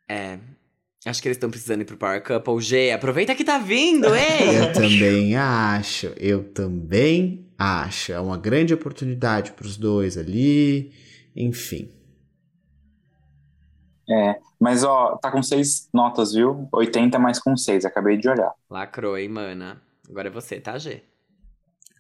É. 0.10 0.40
Acho 1.06 1.22
que 1.22 1.28
eles 1.28 1.38
estão 1.38 1.50
precisando 1.50 1.82
ir 1.82 1.86
pro 1.86 1.98
Power 1.98 2.24
Couple. 2.24 2.62
G, 2.62 2.92
aproveita 2.92 3.36
que 3.36 3.44
tá 3.44 3.58
vindo, 3.60 4.08
ei! 4.14 4.60
Eu 4.60 4.74
também 4.74 5.36
acho, 5.36 6.08
eu 6.18 6.44
também 6.44 7.41
acho. 7.62 8.12
É 8.12 8.20
uma 8.20 8.38
grande 8.38 8.74
oportunidade 8.74 9.52
pros 9.52 9.78
dois 9.78 10.18
ali, 10.18 10.92
enfim. 11.36 11.90
É. 14.10 14.36
Mas, 14.60 14.84
ó, 14.84 15.16
tá 15.18 15.32
com 15.32 15.42
seis 15.42 15.88
notas, 15.94 16.34
viu? 16.34 16.68
80 16.72 17.18
mais 17.18 17.40
com 17.40 17.56
seis, 17.56 17.86
acabei 17.86 18.18
de 18.18 18.28
olhar. 18.30 18.52
Lacrou, 18.70 19.18
hein, 19.18 19.30
mana? 19.30 19.82
Agora 20.10 20.28
é 20.28 20.32
você, 20.32 20.60
tá, 20.60 20.78
G? 20.78 21.02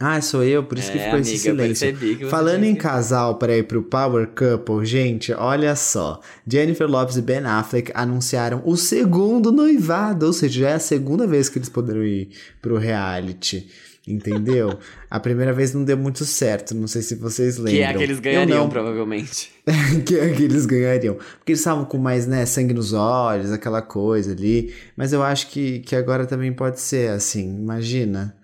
Ah, 0.03 0.19
sou 0.19 0.43
eu, 0.43 0.63
por 0.63 0.79
isso 0.79 0.91
que 0.91 0.97
é, 0.97 1.03
ficou 1.03 1.19
amiga, 1.19 1.29
esse 1.29 1.37
silêncio. 1.37 1.95
que 1.97 2.25
Falando 2.25 2.63
em 2.63 2.73
que- 2.73 2.81
casal 2.81 3.37
para 3.37 3.55
ir 3.55 3.67
pro 3.67 3.83
Power 3.83 4.27
Couple, 4.29 4.83
gente, 4.83 5.31
olha 5.31 5.75
só. 5.75 6.19
Jennifer 6.45 6.87
Lopez 6.89 7.17
e 7.17 7.21
Ben 7.21 7.45
Affleck 7.45 7.91
anunciaram 7.93 8.63
o 8.65 8.75
segundo 8.75 9.51
noivado, 9.51 10.25
ou 10.25 10.33
seja, 10.33 10.61
já 10.61 10.69
é 10.71 10.74
a 10.74 10.79
segunda 10.79 11.27
vez 11.27 11.50
que 11.50 11.59
eles 11.59 11.69
poderão 11.69 12.03
ir 12.03 12.29
pro 12.61 12.77
reality. 12.79 13.69
Entendeu? 14.07 14.79
a 15.09 15.20
primeira 15.20 15.53
vez 15.53 15.75
não 15.75 15.83
deu 15.83 15.96
muito 15.96 16.25
certo, 16.25 16.74
não 16.74 16.87
sei 16.87 17.03
se 17.03 17.14
vocês 17.16 17.57
lembram. 17.57 17.74
Que 17.74 17.83
é 17.83 17.94
que 17.94 18.03
eles 18.03 18.18
Eu 18.18 18.24
ganhariam, 18.24 18.57
não, 18.59 18.70
provavelmente. 18.70 19.51
que 20.05 20.18
é 20.18 20.33
que 20.33 20.44
eles 20.44 20.66
ganhariam. 20.66 21.16
Porque 21.16 21.51
eles 21.51 21.59
estavam 21.59 21.85
com 21.85 22.00
mais, 22.00 22.25
né, 22.25 22.46
sangue 22.48 22.74
nos 22.74 22.94
olhos, 22.94 23.51
aquela 23.51 23.81
coisa 23.81 24.31
ali. 24.31 24.74
Mas 24.98 25.14
eu 25.14 25.22
acho 25.22 25.48
que, 25.50 25.81
que 25.81 25.96
agora 25.96 26.25
também 26.25 26.51
pode 26.51 26.79
ser 26.79 27.11
assim, 27.11 27.48
imagina. 27.59 28.35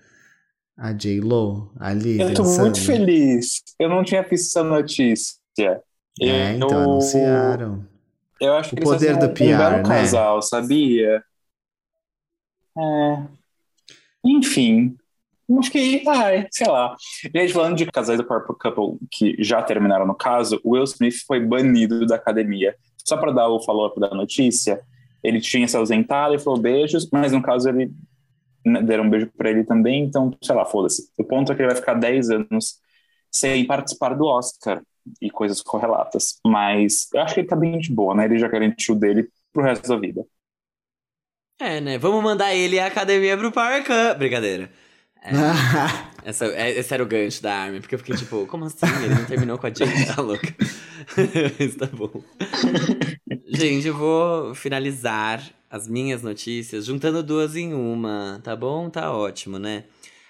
A 0.77 0.93
J-Lo 0.93 1.71
ali 1.79 2.21
Eu 2.21 2.35
tô 2.35 2.43
dançando. 2.43 2.61
muito 2.65 2.81
feliz. 2.81 3.63
Eu 3.79 3.89
não 3.89 4.03
tinha 4.03 4.21
visto 4.21 4.45
essa 4.49 4.63
notícia. 4.63 5.33
É, 6.21 6.53
então 6.53 6.69
eu, 6.69 6.77
anunciaram. 6.81 7.83
Eu 8.39 8.53
acho 8.53 8.75
O 8.75 8.77
que 8.77 8.83
poder 8.83 9.17
do 9.17 9.25
um 9.25 9.33
PR, 9.33 9.57
belo 9.57 9.77
né? 9.77 9.83
casal, 9.83 10.39
sabia? 10.43 11.23
É. 12.77 13.23
Enfim. 14.23 14.95
Acho 15.59 15.71
que, 15.71 16.03
ai, 16.07 16.47
sei 16.51 16.67
lá. 16.67 16.95
Gente, 17.33 17.53
falando 17.53 17.77
de 17.77 17.85
casais 17.85 18.17
do 18.17 18.25
Purple 18.25 18.55
Couple 18.59 18.99
que 19.09 19.35
já 19.39 19.61
terminaram 19.61 20.05
no 20.05 20.15
caso, 20.15 20.59
Will 20.65 20.83
Smith 20.83 21.25
foi 21.25 21.39
banido 21.39 22.05
da 22.05 22.15
academia. 22.15 22.75
Só 23.05 23.15
para 23.15 23.31
dar 23.31 23.47
o 23.47 23.61
follow-up 23.61 23.97
da 23.99 24.09
notícia, 24.09 24.81
ele 25.23 25.39
tinha 25.39 25.67
se 25.67 25.77
ausentado 25.77 26.35
e 26.35 26.39
falou 26.39 26.59
beijos, 26.59 27.09
mas 27.11 27.31
no 27.31 27.41
caso 27.41 27.69
ele 27.69 27.91
né, 28.65 28.81
deram 28.81 29.05
um 29.05 29.09
beijo 29.09 29.31
para 29.37 29.49
ele 29.49 29.63
também, 29.63 30.03
então, 30.03 30.35
sei 30.41 30.53
lá, 30.53 30.65
foda-se. 30.65 31.09
O 31.17 31.23
ponto 31.23 31.51
é 31.51 31.55
que 31.55 31.61
ele 31.61 31.69
vai 31.69 31.77
ficar 31.77 31.93
10 31.93 32.29
anos 32.29 32.79
sem 33.31 33.65
participar 33.65 34.13
do 34.15 34.25
Oscar 34.25 34.81
e 35.21 35.29
coisas 35.29 35.61
correlatas. 35.61 36.39
Mas 36.45 37.07
eu 37.13 37.21
acho 37.21 37.33
que 37.33 37.39
ele 37.41 37.47
tá 37.47 37.55
bem 37.55 37.79
de 37.79 37.91
boa, 37.91 38.13
né? 38.13 38.25
Ele 38.25 38.37
já 38.37 38.47
garantiu 38.47 38.95
dele 38.95 39.29
pro 39.53 39.63
resto 39.63 39.87
da 39.87 39.97
vida. 39.97 40.25
É, 41.59 41.81
né? 41.81 41.97
Vamos 41.97 42.23
mandar 42.23 42.53
ele 42.53 42.79
à 42.79 42.87
academia 42.87 43.37
pro 43.37 43.51
Power. 43.51 43.83
Brincadeira. 44.17 44.69
É, 45.21 45.31
essa, 46.29 46.45
é- 46.45 46.77
esse 46.77 46.93
era 46.93 47.03
o 47.03 47.05
gancho 47.07 47.41
da 47.41 47.53
Armin, 47.53 47.81
porque 47.81 47.95
eu 47.95 47.99
fiquei 47.99 48.15
tipo, 48.15 48.45
como 48.47 48.65
assim? 48.65 48.85
Ele 49.03 49.15
não 49.15 49.25
terminou 49.25 49.57
com 49.57 49.67
a 49.67 49.73
Jane, 49.73 50.05
tá 50.05 50.21
louca? 50.21 50.53
Isso 51.59 51.77
tá 51.77 51.87
bom. 51.87 52.23
Gente, 53.47 53.87
eu 53.87 53.95
vou 53.97 54.53
finalizar 54.55 55.43
as 55.69 55.87
minhas 55.87 56.21
notícias 56.21 56.85
juntando 56.85 57.21
duas 57.23 57.55
em 57.55 57.73
uma, 57.73 58.39
tá 58.43 58.55
bom? 58.55 58.89
Tá 58.89 59.11
ótimo, 59.11 59.59
né? 59.59 59.83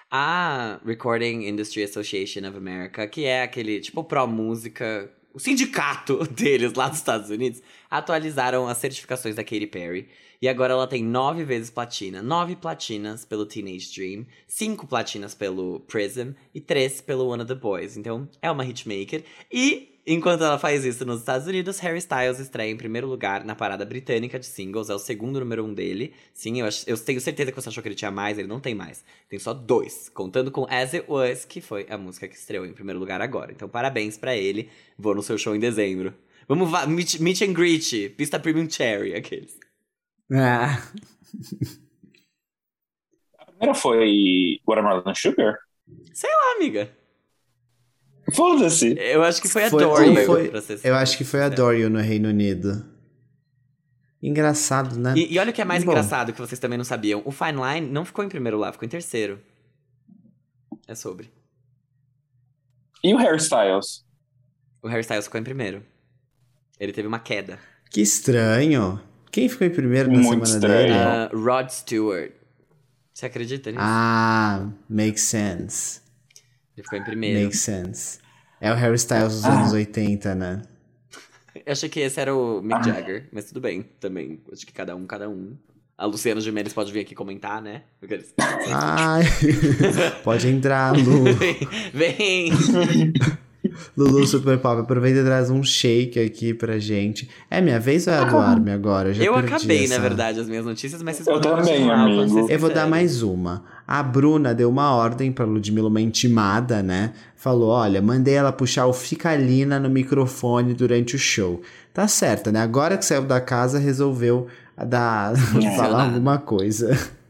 A 0.10 0.80
Recording 0.86 1.48
Industry 1.48 1.84
Association 1.84 2.48
of 2.48 2.58
America, 2.58 3.06
que 3.08 3.26
é 3.26 3.44
aquele, 3.44 3.80
tipo, 3.82 4.04
pró-música, 4.04 5.12
o 5.38 5.40
sindicato 5.40 6.26
deles 6.34 6.74
lá 6.74 6.90
dos 6.90 6.98
Estados 6.98 7.30
Unidos, 7.30 7.62
atualizaram 7.92 8.68
as 8.68 8.80
certificações 8.80 9.36
da 9.36 9.44
Katy 9.44 9.68
Perry. 9.68 10.10
E 10.42 10.50
agora 10.50 10.74
ela 10.74 10.88
tem 10.88 11.04
nove 11.04 11.44
vezes 11.44 11.70
platina. 11.70 12.24
Nove 12.24 12.56
platinas 12.56 13.24
pelo 13.24 13.46
Teenage 13.46 13.94
Dream, 13.94 14.26
cinco 14.48 14.88
platinas 14.88 15.36
pelo 15.36 15.80
Prism 15.82 16.32
e 16.56 16.60
três 16.60 17.02
pelo 17.02 17.28
One 17.28 17.44
of 17.44 17.54
the 17.54 17.60
Boys. 17.60 17.98
Então, 17.98 18.28
é 18.42 18.50
uma 18.50 18.66
hitmaker. 18.66 19.24
E, 19.52 19.97
enquanto 20.08 20.44
ela 20.44 20.58
faz 20.58 20.86
isso 20.86 21.06
nos 21.06 21.20
Estados 21.20 21.48
Unidos, 21.48 21.80
Harry 21.80 21.98
Styles 22.00 22.40
estreia 22.40 22.72
em 22.72 22.78
primeiro 22.78 23.08
lugar 23.08 23.44
na 23.46 23.56
parada 23.56 23.86
britânica 23.86 24.40
de 24.40 24.46
singles. 24.46 24.90
É 24.90 24.96
o 24.96 25.00
segundo 25.00 25.40
número 25.40 25.64
um 25.66 25.74
dele. 25.74 26.14
Sim, 26.34 26.62
eu, 26.62 26.68
eu 26.88 26.98
tenho 26.98 27.22
certeza 27.22 27.52
que 27.52 27.62
você 27.62 27.70
achou 27.70 27.84
que 27.84 27.90
ele 27.90 27.96
tinha 27.96 28.12
mais, 28.12 28.38
ele 28.38 28.48
não 28.48 28.60
tem 28.60 28.74
mais. 28.74 29.04
Tem 29.30 29.38
só 29.40 29.54
dois, 29.54 30.10
contando 30.10 30.52
com 30.52 30.66
As 30.70 30.94
It 30.94 31.06
Was, 31.10 31.46
que 31.46 31.62
foi 31.62 31.86
a 31.90 31.98
música 31.98 32.28
que 32.28 32.36
estreou 32.36 32.66
em 32.66 32.74
primeiro 32.74 33.00
lugar 33.00 33.22
agora. 33.22 33.52
Então, 33.52 33.70
parabéns 33.70 34.18
pra 34.18 34.36
ele. 34.36 34.70
Vou 34.98 35.14
no 35.16 35.22
seu 35.24 35.38
show 35.38 35.56
em 35.56 35.60
dezembro. 35.60 36.14
Vamos, 36.48 36.70
va- 36.72 36.86
meet, 36.88 37.20
meet 37.20 37.42
and 37.42 37.54
greet, 37.54 38.10
pista 38.18 38.40
Premium 38.40 38.70
Cherry, 38.70 39.14
aqueles. 39.16 39.58
Ah, 40.32 40.92
A 43.40 43.46
primeira 43.46 43.74
foi 43.74 44.60
Watermelon 44.68 45.16
Sugar? 45.16 45.58
Ah, 46.24 46.54
amiga. 46.58 46.90
Foda-se! 48.34 48.96
Eu 49.00 49.24
acho 49.24 49.42
que 49.42 49.48
foi 49.48 49.64
a 49.66 49.70
Foi- 49.70 49.84
Dory, 49.84 50.10
ou 50.10 50.26
foi- 50.26 50.52
eu 50.84 50.96
acho 50.96 51.18
que 51.18 51.24
foi 51.24 51.42
a 51.44 51.50
Dory 51.50 51.88
no 51.90 52.00
Reino 52.00 52.30
Unido. 52.30 52.86
Engraçado, 54.22 54.98
né? 55.00 55.14
E, 55.16 55.34
e 55.34 55.40
olha 55.40 55.52
o 55.52 55.54
que 55.54 55.62
é 55.62 55.66
mais 55.66 55.84
Bom. 55.84 55.92
engraçado, 55.92 56.34
que 56.34 56.40
vocês 56.42 56.60
também 56.60 56.78
não 56.78 56.84
sabiam. 56.86 57.22
O 57.24 57.32
Fine 57.32 57.54
Line 57.62 57.88
não 57.88 58.04
ficou 58.04 58.26
em 58.26 58.30
primeiro 58.30 58.58
lá, 58.58 58.72
ficou 58.72 58.86
em 58.86 58.90
terceiro. 58.90 59.40
É 60.88 60.96
sobre. 60.96 61.32
E 63.04 63.14
o 63.14 63.18
Hairstyles? 63.18 64.04
O 64.82 64.88
Harry 64.88 65.02
Styles 65.02 65.26
ficou 65.26 65.40
em 65.40 65.44
primeiro. 65.44 65.84
Ele 66.80 66.92
teve 66.92 67.08
uma 67.08 67.20
queda. 67.20 67.60
Que 67.92 68.02
estranho. 68.02 69.00
Quem 69.32 69.48
ficou 69.48 69.68
em 69.68 69.70
primeiro 69.70 70.10
na 70.12 70.18
Muito 70.20 70.46
semana 70.46 70.66
estranho. 70.68 70.88
dele? 70.88 70.94
Ah, 71.00 71.30
Rod 71.34 71.70
Stewart. 71.70 72.32
Você 73.14 73.26
acredita 73.26 73.72
nisso? 73.72 73.82
Ah, 73.84 74.68
makes 74.90 75.22
sense. 75.24 76.02
Ele 76.78 76.84
ficou 76.84 77.00
em 77.00 77.04
primeiro. 77.04 77.42
Makes 77.42 77.60
sense. 77.60 78.20
É 78.62 78.72
o 78.72 78.76
Harry 78.76 78.96
Styles 78.96 79.34
dos 79.34 79.46
Ah. 79.46 79.60
anos 79.60 79.74
80, 79.74 80.36
né? 80.36 80.62
Eu 81.66 81.72
achei 81.72 81.90
que 81.90 82.00
esse 82.00 82.20
era 82.20 82.36
o 82.36 82.62
Mick 82.62 82.76
Ah. 82.80 82.84
Jagger, 82.84 83.28
mas 83.32 83.46
tudo 83.46 83.60
bem 83.60 83.84
também. 84.00 84.40
Acho 84.54 84.66
que 84.66 84.72
cada 84.72 84.96
um, 84.96 85.06
cada 85.08 85.28
um. 85.28 85.54
A 85.98 86.06
Luciana 86.06 86.40
Gimenez 86.40 86.74
pode 86.74 86.92
vir 86.94 87.00
aqui 87.00 87.16
comentar, 87.16 87.60
né? 87.60 87.82
Aqueles- 88.04 88.32
Ai, 88.72 89.24
pode 90.24 90.48
entrar, 90.48 90.96
Lu. 90.96 91.24
Vem! 91.92 92.52
vem. 92.52 93.14
Lulu 93.98 94.26
Super 94.28 94.60
Pop, 94.60 94.80
aproveita 94.82 95.20
e 95.20 95.24
traz 95.26 95.50
um 95.50 95.64
shake 95.64 96.20
aqui 96.20 96.54
pra 96.54 96.78
gente. 96.78 97.28
É 97.50 97.60
minha 97.60 97.80
vez 97.80 98.06
ou 98.08 98.14
é 98.14 98.18
a 98.18 98.24
do 98.24 98.38
Armin 98.38 98.72
agora? 98.72 99.14
Já 99.14 99.24
eu 99.24 99.34
perdi 99.34 99.54
acabei, 99.54 99.84
essa. 99.86 99.96
na 99.96 100.00
verdade, 100.00 100.40
as 100.40 100.48
minhas 100.48 100.66
notícias, 100.66 101.02
mas 101.02 101.16
vocês 101.18 101.28
Eu 101.28 101.42
podem 101.42 101.52
também, 101.64 101.90
amigo. 101.92 102.48
Eu 102.50 102.60
vou 102.60 102.70
dar 102.72 102.88
mais 102.88 103.22
uma. 103.24 103.66
A 103.88 104.04
Bruna 104.04 104.54
deu 104.54 104.70
uma 104.70 104.94
ordem 104.94 105.32
pra 105.32 105.46
Ludmilla, 105.46 105.88
uma 105.88 106.02
intimada, 106.02 106.84
né? 106.84 107.14
Falou: 107.36 107.70
olha, 107.70 108.02
mandei 108.02 108.34
ela 108.34 108.52
puxar 108.52 108.86
o 108.86 108.94
Ficalina 108.94 109.80
no 109.80 109.90
microfone 109.90 110.74
durante 110.74 111.16
o 111.16 111.20
show. 111.20 111.62
Tá 111.94 112.08
certo, 112.08 112.52
né? 112.52 112.60
Agora 112.60 112.98
que 112.98 113.06
saiu 113.06 113.24
da 113.24 113.40
casa, 113.40 113.80
resolveu 113.80 114.48
dar, 114.78 115.34
falar 115.78 116.04
alguma 116.06 116.38
coisa. 116.38 116.90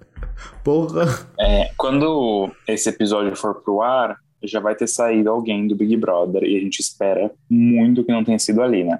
Porra. 0.63 1.06
É, 1.39 1.72
quando 1.78 2.50
esse 2.67 2.89
episódio 2.89 3.36
for 3.36 3.62
pro 3.62 3.82
ar, 3.82 4.17
já 4.43 4.60
vai 4.60 4.76
ter 4.76 4.88
saído 4.88 5.30
alguém 5.30 5.67
do 5.67 5.76
Big 5.76 5.96
Brother 5.96 6.43
e 6.43 6.58
a 6.58 6.60
gente 6.60 6.80
espera 6.80 7.32
muito 7.50 8.04
que 8.04 8.12
não 8.12 8.24
tenha 8.24 8.39
sido 8.39 8.62
ali, 8.62 8.84
né? 8.84 9.00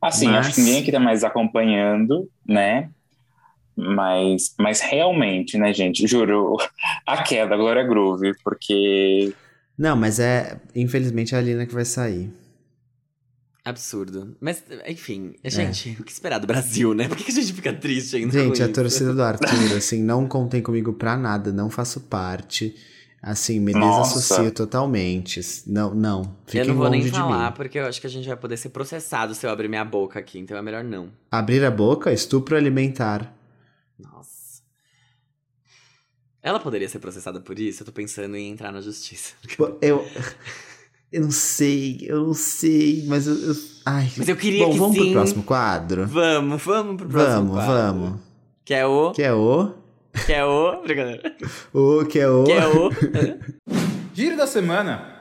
Assim, 0.00 0.26
Mas- 0.26 0.48
acho 0.48 0.54
que 0.56 0.60
ninguém 0.62 0.82
aqui 0.82 0.92
tá 0.92 1.00
mais 1.00 1.24
acompanhando, 1.24 2.28
né? 2.46 2.90
Mas, 3.80 4.56
mas 4.58 4.80
realmente, 4.80 5.56
né, 5.56 5.72
gente? 5.72 6.04
Juro, 6.04 6.56
a 7.06 7.22
queda 7.22 7.54
agora 7.54 7.80
é 7.80 7.86
Groove, 7.86 8.32
porque 8.42 9.32
Não, 9.78 9.94
mas 9.96 10.18
é. 10.18 10.60
Infelizmente 10.74 11.32
é 11.34 11.38
a 11.38 11.40
Lina 11.40 11.64
que 11.64 11.72
vai 11.72 11.84
sair. 11.84 12.28
Absurdo. 13.64 14.34
Mas, 14.40 14.64
enfim, 14.86 15.34
gente, 15.44 15.96
o 16.00 16.02
que 16.02 16.10
esperar 16.10 16.38
do 16.38 16.46
Brasil, 16.46 16.94
né? 16.94 17.06
Por 17.06 17.16
que 17.18 17.30
a 17.30 17.34
gente 17.34 17.52
fica 17.52 17.72
triste 17.72 18.16
ainda? 18.16 18.36
É. 18.36 18.42
Gente, 18.42 18.56
com 18.56 18.62
a 18.62 18.66
isso? 18.66 18.74
torcida 18.74 19.14
do 19.14 19.22
Arthur, 19.22 19.76
assim, 19.76 20.02
não 20.02 20.26
contem 20.26 20.60
comigo 20.62 20.94
pra 20.94 21.16
nada, 21.16 21.52
não 21.52 21.70
faço 21.70 22.00
parte. 22.00 22.74
Assim, 23.22 23.60
me 23.60 23.72
Nossa. 23.72 24.14
desassocio 24.14 24.50
totalmente. 24.52 25.40
Não, 25.66 25.94
não. 25.94 26.36
Fiquem 26.46 26.62
Eu 26.62 26.68
não 26.68 26.74
vou 26.76 26.88
nem 26.88 27.00
longe 27.00 27.12
de 27.12 27.18
falar, 27.18 27.50
mim. 27.50 27.56
porque 27.56 27.78
eu 27.78 27.86
acho 27.86 28.00
que 28.00 28.06
a 28.06 28.10
gente 28.10 28.26
vai 28.26 28.36
poder 28.36 28.56
ser 28.56 28.70
processado 28.70 29.34
se 29.34 29.44
eu 29.46 29.50
abrir 29.50 29.68
minha 29.68 29.84
boca 29.84 30.18
aqui, 30.18 30.38
então 30.38 30.56
é 30.56 30.62
melhor 30.62 30.82
não. 30.82 31.10
Abrir 31.30 31.64
a 31.64 31.70
boca, 31.70 32.12
estupro 32.12 32.56
alimentar. 32.56 33.37
Nossa. 33.98 34.62
Ela 36.42 36.60
poderia 36.60 36.88
ser 36.88 36.98
processada 37.00 37.40
por 37.40 37.58
isso? 37.58 37.82
Eu 37.82 37.86
tô 37.86 37.92
pensando 37.92 38.36
em 38.36 38.50
entrar 38.50 38.70
na 38.72 38.80
justiça. 38.80 39.34
Eu. 39.82 40.06
Eu 41.10 41.22
não 41.22 41.30
sei, 41.30 42.00
eu 42.02 42.26
não 42.26 42.34
sei, 42.34 43.02
mas 43.06 43.26
eu. 43.26 43.34
eu- 43.34 43.54
ai. 43.86 44.12
Mas 44.14 44.28
eu 44.28 44.36
queria 44.36 44.66
Bom, 44.66 44.72
que 44.74 44.78
vamos 44.78 44.94
sim. 44.96 45.02
pro 45.04 45.12
próximo 45.12 45.42
quadro? 45.42 46.06
Vamos, 46.06 46.62
vamos 46.62 46.96
pro 46.98 47.08
próximo 47.08 47.34
Vamos, 47.46 47.54
quadro. 47.54 47.74
vamos. 47.98 48.20
Que 48.62 48.74
é 48.74 48.86
o... 48.86 49.12
Que 49.12 49.22
é 49.22 49.32
o. 49.32 49.72
Que 50.26 50.32
é 50.34 50.44
o... 50.44 50.82
Brincadeira. 50.82 51.34
O 51.72 52.04
que 52.04 52.18
é 52.18 52.28
o. 52.28 52.44
Que 52.44 52.52
é 52.52 52.66
o... 52.68 52.90
Giro 54.12 54.36
da 54.36 54.46
semana. 54.46 55.17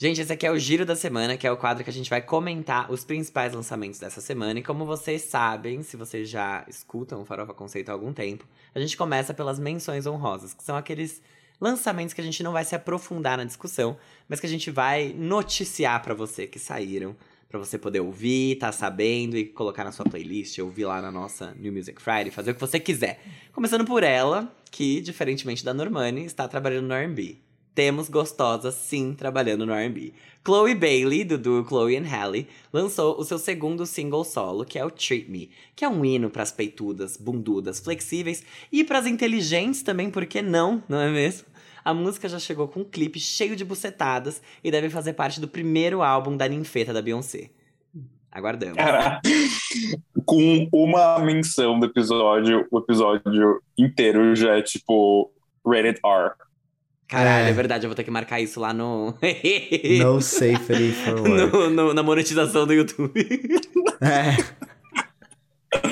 Gente, 0.00 0.20
esse 0.20 0.32
aqui 0.32 0.46
é 0.46 0.52
o 0.52 0.56
Giro 0.56 0.86
da 0.86 0.94
Semana, 0.94 1.36
que 1.36 1.44
é 1.44 1.50
o 1.50 1.56
quadro 1.56 1.82
que 1.82 1.90
a 1.90 1.92
gente 1.92 2.08
vai 2.08 2.22
comentar 2.22 2.88
os 2.88 3.02
principais 3.02 3.52
lançamentos 3.52 3.98
dessa 3.98 4.20
semana. 4.20 4.60
E 4.60 4.62
como 4.62 4.86
vocês 4.86 5.22
sabem, 5.22 5.82
se 5.82 5.96
vocês 5.96 6.28
já 6.28 6.64
escutam 6.68 7.20
o 7.20 7.24
Farofa 7.24 7.52
Conceito 7.52 7.88
há 7.88 7.94
algum 7.94 8.12
tempo, 8.12 8.46
a 8.72 8.78
gente 8.78 8.96
começa 8.96 9.34
pelas 9.34 9.58
menções 9.58 10.06
honrosas, 10.06 10.54
que 10.54 10.62
são 10.62 10.76
aqueles 10.76 11.20
lançamentos 11.60 12.14
que 12.14 12.20
a 12.20 12.24
gente 12.24 12.44
não 12.44 12.52
vai 12.52 12.64
se 12.64 12.76
aprofundar 12.76 13.38
na 13.38 13.42
discussão, 13.42 13.96
mas 14.28 14.38
que 14.38 14.46
a 14.46 14.48
gente 14.48 14.70
vai 14.70 15.12
noticiar 15.12 16.00
pra 16.00 16.14
você 16.14 16.46
que 16.46 16.60
saíram, 16.60 17.16
pra 17.48 17.58
você 17.58 17.76
poder 17.76 17.98
ouvir, 17.98 18.54
tá 18.54 18.70
sabendo 18.70 19.36
e 19.36 19.46
colocar 19.46 19.82
na 19.82 19.90
sua 19.90 20.04
playlist, 20.04 20.60
ouvir 20.60 20.84
lá 20.84 21.02
na 21.02 21.10
nossa 21.10 21.52
New 21.58 21.72
Music 21.72 22.00
Friday, 22.00 22.30
fazer 22.30 22.52
o 22.52 22.54
que 22.54 22.60
você 22.60 22.78
quiser. 22.78 23.20
Começando 23.52 23.84
por 23.84 24.04
ela, 24.04 24.48
que, 24.70 25.00
diferentemente 25.00 25.64
da 25.64 25.74
Normani, 25.74 26.24
está 26.24 26.46
trabalhando 26.46 26.86
no 26.86 26.94
R&B. 26.94 27.47
Temos 27.78 28.08
gostosas, 28.08 28.74
sim, 28.74 29.14
trabalhando 29.14 29.64
no 29.64 29.72
R&B. 29.72 30.12
Chloe 30.44 30.74
Bailey, 30.74 31.22
do 31.22 31.38
duo 31.38 31.64
Chloe 31.64 31.96
and 31.96 32.08
Halle, 32.08 32.48
lançou 32.72 33.16
o 33.16 33.22
seu 33.22 33.38
segundo 33.38 33.86
single 33.86 34.24
solo, 34.24 34.64
que 34.64 34.80
é 34.80 34.84
o 34.84 34.90
Treat 34.90 35.30
Me, 35.30 35.48
que 35.76 35.84
é 35.84 35.88
um 35.88 36.04
hino 36.04 36.28
pras 36.28 36.50
peitudas, 36.50 37.16
bundudas, 37.16 37.78
flexíveis 37.78 38.42
e 38.72 38.82
pras 38.82 39.06
inteligentes 39.06 39.84
também, 39.84 40.10
por 40.10 40.26
que 40.26 40.42
não, 40.42 40.82
não 40.88 41.00
é 41.00 41.08
mesmo? 41.08 41.46
A 41.84 41.94
música 41.94 42.28
já 42.28 42.40
chegou 42.40 42.66
com 42.66 42.80
um 42.80 42.84
clipe 42.84 43.20
cheio 43.20 43.54
de 43.54 43.64
bucetadas 43.64 44.42
e 44.64 44.72
deve 44.72 44.90
fazer 44.90 45.12
parte 45.12 45.40
do 45.40 45.46
primeiro 45.46 46.02
álbum 46.02 46.36
da 46.36 46.48
ninfeta 46.48 46.92
da 46.92 47.00
Beyoncé. 47.00 47.48
Aguardamos. 48.32 48.76
Cara, 48.76 49.20
com 50.26 50.68
uma 50.72 51.20
menção 51.20 51.78
do 51.78 51.86
episódio, 51.86 52.66
o 52.72 52.78
episódio 52.80 53.62
inteiro 53.78 54.34
já 54.34 54.56
é 54.56 54.62
tipo 54.62 55.30
rated 55.64 56.00
R. 56.04 56.47
Caralho, 57.08 57.46
é. 57.46 57.50
É. 57.50 57.52
verdade, 57.52 57.86
eu 57.86 57.88
vou 57.88 57.96
ter 57.96 58.04
que 58.04 58.10
marcar 58.10 58.38
isso 58.40 58.60
lá 58.60 58.72
no. 58.72 59.14
No 59.98 60.20
safety 60.22 60.92
for 60.92 61.20
work. 61.20 61.52
no, 61.56 61.70
no- 61.70 61.94
na 61.94 62.02
monetização 62.02 62.66
do 62.66 62.72
YouTube. 62.74 63.12
É. 64.00 64.36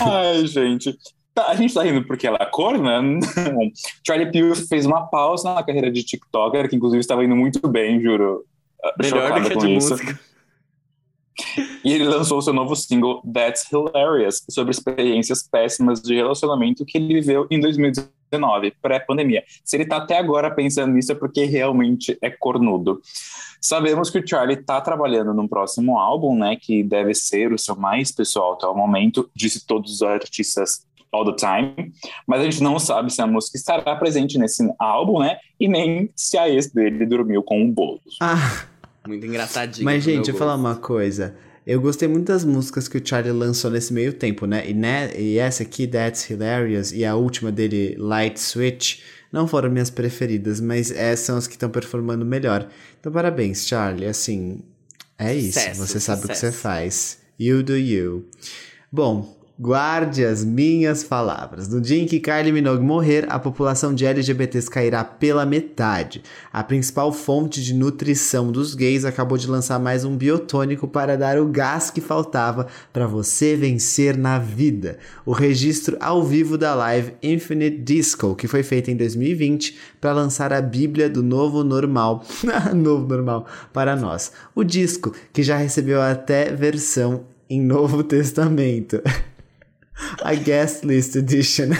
Ai, 0.00 0.46
gente. 0.46 0.96
Tá, 1.34 1.48
a 1.48 1.54
gente 1.54 1.72
tá 1.72 1.82
rindo 1.82 2.04
porque 2.04 2.26
ela 2.26 2.38
é 2.40 2.46
cor, 2.46 2.76
né? 2.78 3.00
Não. 3.00 3.20
Charlie 4.06 4.30
Puth 4.32 4.66
fez 4.68 4.84
uma 4.86 5.06
pausa 5.06 5.54
na 5.54 5.62
carreira 5.62 5.90
de 5.90 6.02
TikToker, 6.02 6.68
que 6.68 6.76
inclusive 6.76 7.00
estava 7.00 7.24
indo 7.24 7.36
muito 7.36 7.66
bem, 7.68 8.00
juro. 8.02 8.44
Melhor 9.00 9.40
do 9.40 9.46
que 9.48 9.52
a 9.52 9.56
de 9.60 9.76
isso. 9.76 9.90
música. 9.90 10.18
E 11.84 11.92
ele 11.92 12.04
lançou 12.04 12.42
seu 12.42 12.52
novo 12.52 12.76
single, 12.76 13.22
That's 13.32 13.66
Hilarious, 13.70 14.44
sobre 14.48 14.72
experiências 14.72 15.42
péssimas 15.42 16.00
de 16.02 16.14
relacionamento 16.14 16.84
que 16.84 16.98
ele 16.98 17.14
viveu 17.14 17.46
em 17.50 17.60
2019, 17.60 18.74
pré-pandemia. 18.82 19.42
Se 19.64 19.76
ele 19.76 19.86
tá 19.86 19.96
até 19.96 20.18
agora 20.18 20.50
pensando 20.50 20.92
nisso 20.92 21.12
é 21.12 21.14
porque 21.14 21.44
realmente 21.44 22.18
é 22.20 22.30
cornudo. 22.30 23.00
Sabemos 23.60 24.08
que 24.08 24.18
o 24.18 24.26
Charlie 24.26 24.56
tá 24.56 24.80
trabalhando 24.80 25.34
num 25.34 25.46
próximo 25.46 25.98
álbum, 25.98 26.36
né, 26.36 26.56
que 26.56 26.82
deve 26.82 27.14
ser 27.14 27.52
o 27.52 27.58
seu 27.58 27.76
mais 27.76 28.10
pessoal 28.10 28.54
até 28.54 28.66
o 28.66 28.74
momento, 28.74 29.30
disse 29.34 29.66
todos 29.66 29.92
os 29.92 30.02
artistas 30.02 30.86
all 31.12 31.24
the 31.24 31.34
time, 31.34 31.92
mas 32.26 32.40
a 32.40 32.44
gente 32.44 32.62
não 32.62 32.78
sabe 32.78 33.12
se 33.12 33.20
a 33.20 33.26
música 33.26 33.58
estará 33.58 33.96
presente 33.96 34.38
nesse 34.38 34.66
álbum, 34.78 35.18
né, 35.18 35.38
e 35.58 35.68
nem 35.68 36.10
se 36.14 36.38
a 36.38 36.48
ex 36.48 36.72
dele 36.72 37.04
dormiu 37.04 37.42
com 37.42 37.60
um 37.60 37.70
bolo. 37.70 38.00
Ah, 38.20 38.64
Muito 39.10 39.26
engraçadinho. 39.26 39.84
mas, 39.84 40.04
gente, 40.04 40.28
eu 40.28 40.34
vou 40.34 40.38
falar 40.38 40.54
uma 40.54 40.76
coisa. 40.76 41.34
Eu 41.66 41.80
gostei 41.80 42.06
muito 42.06 42.26
das 42.26 42.44
músicas 42.44 42.86
que 42.86 42.96
o 42.96 43.02
Charlie 43.04 43.32
lançou 43.32 43.70
nesse 43.70 43.92
meio 43.92 44.12
tempo, 44.12 44.46
né? 44.46 44.68
E, 44.70 44.72
né? 44.72 45.10
e 45.18 45.36
essa 45.36 45.64
aqui, 45.64 45.86
That's 45.86 46.30
Hilarious, 46.30 46.92
e 46.92 47.04
a 47.04 47.16
última 47.16 47.50
dele, 47.50 47.96
Light 47.98 48.40
Switch, 48.40 49.00
não 49.32 49.48
foram 49.48 49.68
minhas 49.68 49.90
preferidas, 49.90 50.60
mas 50.60 50.90
essas 50.92 51.26
são 51.26 51.36
as 51.36 51.46
que 51.48 51.54
estão 51.54 51.68
performando 51.68 52.24
melhor. 52.24 52.68
Então, 52.98 53.10
parabéns, 53.10 53.66
Charlie. 53.66 54.06
Assim, 54.06 54.62
é 55.18 55.34
isso. 55.34 55.58
Sucesso, 55.58 55.86
você 55.86 56.00
sabe 56.00 56.24
o 56.24 56.28
que 56.28 56.34
você 56.34 56.46
sucesso. 56.46 56.62
faz. 56.62 57.18
You 57.38 57.62
do 57.62 57.76
you. 57.76 58.28
Bom, 58.92 59.39
guarde 59.60 60.24
as 60.24 60.42
minhas 60.42 61.04
palavras. 61.04 61.68
No 61.68 61.82
dia 61.82 62.00
em 62.00 62.06
que 62.06 62.18
Kylie 62.18 62.50
Minogue 62.50 62.82
morrer, 62.82 63.26
a 63.28 63.38
população 63.38 63.94
de 63.94 64.06
LGBTs 64.06 64.70
cairá 64.70 65.04
pela 65.04 65.44
metade. 65.44 66.22
A 66.50 66.64
principal 66.64 67.12
fonte 67.12 67.62
de 67.62 67.74
nutrição 67.74 68.50
dos 68.50 68.74
gays 68.74 69.04
acabou 69.04 69.36
de 69.36 69.46
lançar 69.46 69.78
mais 69.78 70.02
um 70.02 70.16
biotônico 70.16 70.88
para 70.88 71.14
dar 71.14 71.38
o 71.38 71.44
gás 71.44 71.90
que 71.90 72.00
faltava 72.00 72.68
para 72.90 73.06
você 73.06 73.54
vencer 73.54 74.16
na 74.16 74.38
vida. 74.38 74.98
O 75.26 75.32
registro 75.32 75.98
ao 76.00 76.24
vivo 76.24 76.56
da 76.56 76.74
live 76.74 77.12
Infinite 77.22 77.82
Disco, 77.82 78.34
que 78.34 78.48
foi 78.48 78.62
feita 78.62 78.90
em 78.90 78.96
2020 78.96 79.76
para 80.00 80.14
lançar 80.14 80.54
a 80.54 80.62
Bíblia 80.62 81.10
do 81.10 81.22
Novo 81.22 81.62
Normal, 81.62 82.24
Novo 82.74 83.06
Normal 83.06 83.44
para 83.74 83.94
nós. 83.94 84.32
O 84.54 84.64
disco 84.64 85.14
que 85.34 85.42
já 85.42 85.58
recebeu 85.58 86.00
até 86.00 86.50
versão 86.50 87.26
em 87.50 87.60
Novo 87.60 88.02
Testamento. 88.02 89.02
A 90.22 90.34
Guest 90.34 90.84
List 90.84 91.16
Edition. 91.16 91.70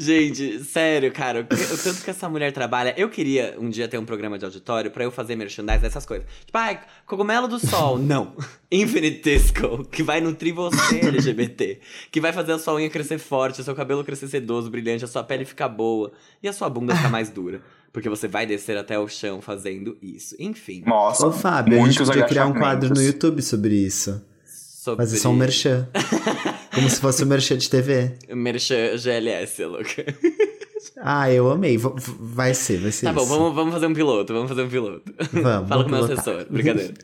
Gente, 0.00 0.64
sério, 0.64 1.12
cara, 1.12 1.40
o 1.40 1.76
tanto 1.76 2.02
que 2.02 2.08
essa 2.08 2.26
mulher 2.26 2.52
trabalha. 2.54 2.94
Eu 2.96 3.10
queria 3.10 3.54
um 3.58 3.68
dia 3.68 3.86
ter 3.86 3.98
um 3.98 4.04
programa 4.06 4.38
de 4.38 4.46
auditório 4.46 4.90
pra 4.90 5.04
eu 5.04 5.10
fazer 5.10 5.36
merchandise 5.36 5.82
dessas 5.82 6.06
coisas. 6.06 6.26
Tipo, 6.46 6.56
ai, 6.56 6.80
cogumelo 7.04 7.46
do 7.46 7.58
sol. 7.58 7.98
Não. 8.00 8.34
Infinite 8.72 9.20
Disco, 9.22 9.84
que 9.84 10.02
vai 10.02 10.22
nutrir 10.22 10.54
você, 10.54 11.00
LGBT. 11.04 11.80
Que 12.10 12.18
vai 12.18 12.32
fazer 12.32 12.52
a 12.52 12.58
sua 12.58 12.76
unha 12.76 12.88
crescer 12.88 13.18
forte, 13.18 13.60
o 13.60 13.64
seu 13.64 13.74
cabelo 13.74 14.02
crescer 14.02 14.28
sedoso, 14.28 14.70
brilhante, 14.70 15.04
a 15.04 15.08
sua 15.08 15.22
pele 15.22 15.44
ficar 15.44 15.68
boa 15.68 16.10
e 16.42 16.48
a 16.48 16.52
sua 16.54 16.70
bunda 16.70 16.96
ficar 16.96 17.10
mais 17.10 17.28
dura. 17.28 17.60
Porque 17.92 18.08
você 18.08 18.26
vai 18.26 18.46
descer 18.46 18.78
até 18.78 18.98
o 18.98 19.06
chão 19.06 19.42
fazendo 19.42 19.98
isso. 20.00 20.34
Enfim. 20.38 20.82
Nossa, 20.86 21.26
Ô, 21.26 21.32
Fábio, 21.32 21.78
a 21.78 21.86
gente 21.86 22.02
podia 22.02 22.24
criar 22.24 22.46
um 22.46 22.54
quadro 22.54 22.88
no. 22.94 23.02
YouTube 23.02 23.42
sobre 23.42 23.74
isso. 23.74 24.24
Sobre... 24.46 25.04
Fazer 25.04 25.18
só 25.18 25.28
um 25.28 25.34
merchan. 25.34 25.86
Como 26.80 26.90
se 26.90 27.00
fosse 27.00 27.22
um 27.24 27.26
merchan 27.26 27.58
de 27.58 27.68
TV. 27.70 28.12
Merchan 28.34 28.96
GLS, 28.96 29.64
louca. 29.64 30.04
Ah, 31.02 31.30
eu 31.30 31.50
amei. 31.50 31.76
V- 31.76 31.92
vai 32.18 32.52
ser, 32.54 32.78
vai 32.78 32.90
ser 32.90 33.06
Tá 33.06 33.12
bom, 33.12 33.22
isso. 33.22 33.28
vamos, 33.30 33.54
vamos 33.54 33.74
fazer 33.74 33.86
um 33.86 33.94
piloto, 33.94 34.32
vamos 34.32 34.48
fazer 34.48 34.62
um 34.62 34.68
piloto. 34.68 35.02
Vamos, 35.32 35.68
Fala 35.68 35.82
com 35.84 35.88
o 35.88 35.92
meu 35.92 36.04
assessor, 36.04 36.46
brincadeira. 36.50 36.94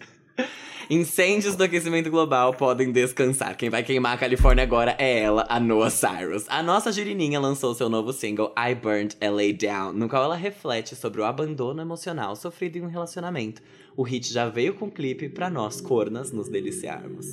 Incêndios 0.88 1.56
do 1.56 1.64
aquecimento 1.64 2.08
global 2.10 2.54
podem 2.54 2.92
descansar. 2.92 3.56
Quem 3.56 3.68
vai 3.68 3.82
queimar 3.82 4.14
a 4.14 4.16
Califórnia 4.16 4.62
agora 4.62 4.94
é 4.98 5.18
ela, 5.20 5.44
a 5.48 5.58
Noah 5.58 5.90
Cyrus. 5.90 6.44
A 6.48 6.62
nossa 6.62 6.92
Girininha 6.92 7.40
lançou 7.40 7.74
seu 7.74 7.88
novo 7.88 8.12
single 8.12 8.54
I 8.56 8.72
Burned 8.74 9.16
LA 9.20 9.52
Down, 9.58 9.92
no 9.94 10.08
qual 10.08 10.22
ela 10.22 10.36
reflete 10.36 10.94
sobre 10.94 11.20
o 11.20 11.24
abandono 11.24 11.82
emocional 11.82 12.36
sofrido 12.36 12.78
em 12.78 12.82
um 12.82 12.88
relacionamento. 12.88 13.60
O 13.96 14.04
hit 14.04 14.32
já 14.32 14.48
veio 14.48 14.74
com 14.74 14.88
clipe 14.88 15.28
pra 15.28 15.50
nós, 15.50 15.80
cornas, 15.80 16.30
nos 16.30 16.48
deliciarmos. 16.48 17.26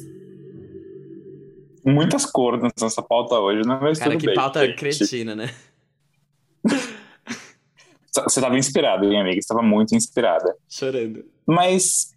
Muitas 1.85 2.25
cornas 2.25 2.71
nessa 2.81 3.01
pauta 3.01 3.35
hoje, 3.35 3.67
né? 3.67 3.77
Mas 3.81 3.99
Cara, 3.99 4.11
tudo 4.11 4.19
que 4.19 4.27
bem, 4.27 4.35
pauta 4.35 4.65
gente. 4.65 4.77
cretina, 4.77 5.35
né? 5.35 5.53
Você 8.11 8.39
estava 8.39 8.57
inspirada, 8.57 9.05
hein, 9.05 9.19
amiga? 9.19 9.35
Você 9.35 9.39
estava 9.39 9.61
muito 9.61 9.95
inspirada. 9.95 10.55
Chorando. 10.69 11.25
Mas 11.45 12.13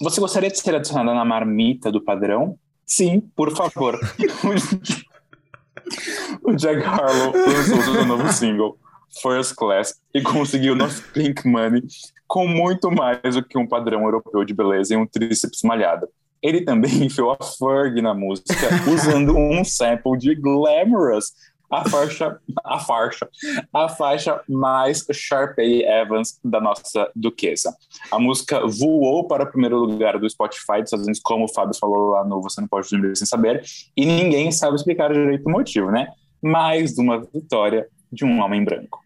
você 0.00 0.20
gostaria 0.20 0.48
de 0.48 0.58
ser 0.58 0.74
adicionada 0.74 1.12
na 1.12 1.24
marmita 1.24 1.90
do 1.90 2.00
padrão? 2.00 2.58
Sim, 2.86 3.20
por 3.36 3.54
favor. 3.54 3.98
o 6.42 6.54
Jack 6.54 6.82
Harlow 6.82 7.32
lançou 7.32 7.82
seu 7.82 8.06
novo 8.06 8.32
single, 8.32 8.78
First 9.22 9.54
Class, 9.54 10.00
e 10.14 10.22
conseguiu 10.22 10.74
nosso 10.74 11.02
Pink 11.12 11.46
Money 11.46 11.82
com 12.26 12.46
muito 12.46 12.90
mais 12.90 13.34
do 13.34 13.44
que 13.44 13.58
um 13.58 13.66
padrão 13.66 14.04
europeu 14.04 14.44
de 14.44 14.54
beleza 14.54 14.94
e 14.94 14.96
um 14.96 15.06
tríceps 15.06 15.62
malhado. 15.62 16.08
Ele 16.42 16.62
também 16.62 16.90
enfiou 17.04 17.32
a 17.32 17.44
Ferg 17.44 18.00
na 18.00 18.14
música, 18.14 18.54
usando 18.90 19.36
um 19.36 19.64
sample 19.64 20.16
de 20.18 20.34
Glamorous, 20.34 21.32
a 21.70 21.88
faixa, 21.88 22.36
a 22.64 22.78
faixa, 22.80 23.28
a 23.72 23.88
faixa 23.88 24.40
mais 24.48 25.06
Sharpay 25.12 25.84
Evans 25.84 26.38
da 26.44 26.60
nossa 26.60 27.08
duquesa. 27.14 27.72
A 28.10 28.18
música 28.18 28.66
voou 28.66 29.28
para 29.28 29.44
o 29.44 29.46
primeiro 29.46 29.76
lugar 29.78 30.18
do 30.18 30.28
Spotify 30.28 30.78
dos 30.78 30.86
Estados 30.86 31.06
Unidos, 31.06 31.20
como 31.22 31.44
o 31.44 31.48
Fábio 31.48 31.78
falou 31.78 32.10
lá 32.10 32.24
no 32.24 32.42
Você 32.42 32.60
Não 32.60 32.66
Pode 32.66 32.88
Dormir 32.90 33.16
Sem 33.16 33.26
Saber, 33.26 33.62
e 33.96 34.04
ninguém 34.04 34.50
sabe 34.50 34.74
explicar 34.74 35.12
direito 35.12 35.46
o 35.46 35.52
motivo, 35.52 35.92
né? 35.92 36.08
Mais 36.42 36.98
uma 36.98 37.20
vitória 37.32 37.86
de 38.12 38.24
um 38.24 38.40
homem 38.40 38.64
branco. 38.64 38.98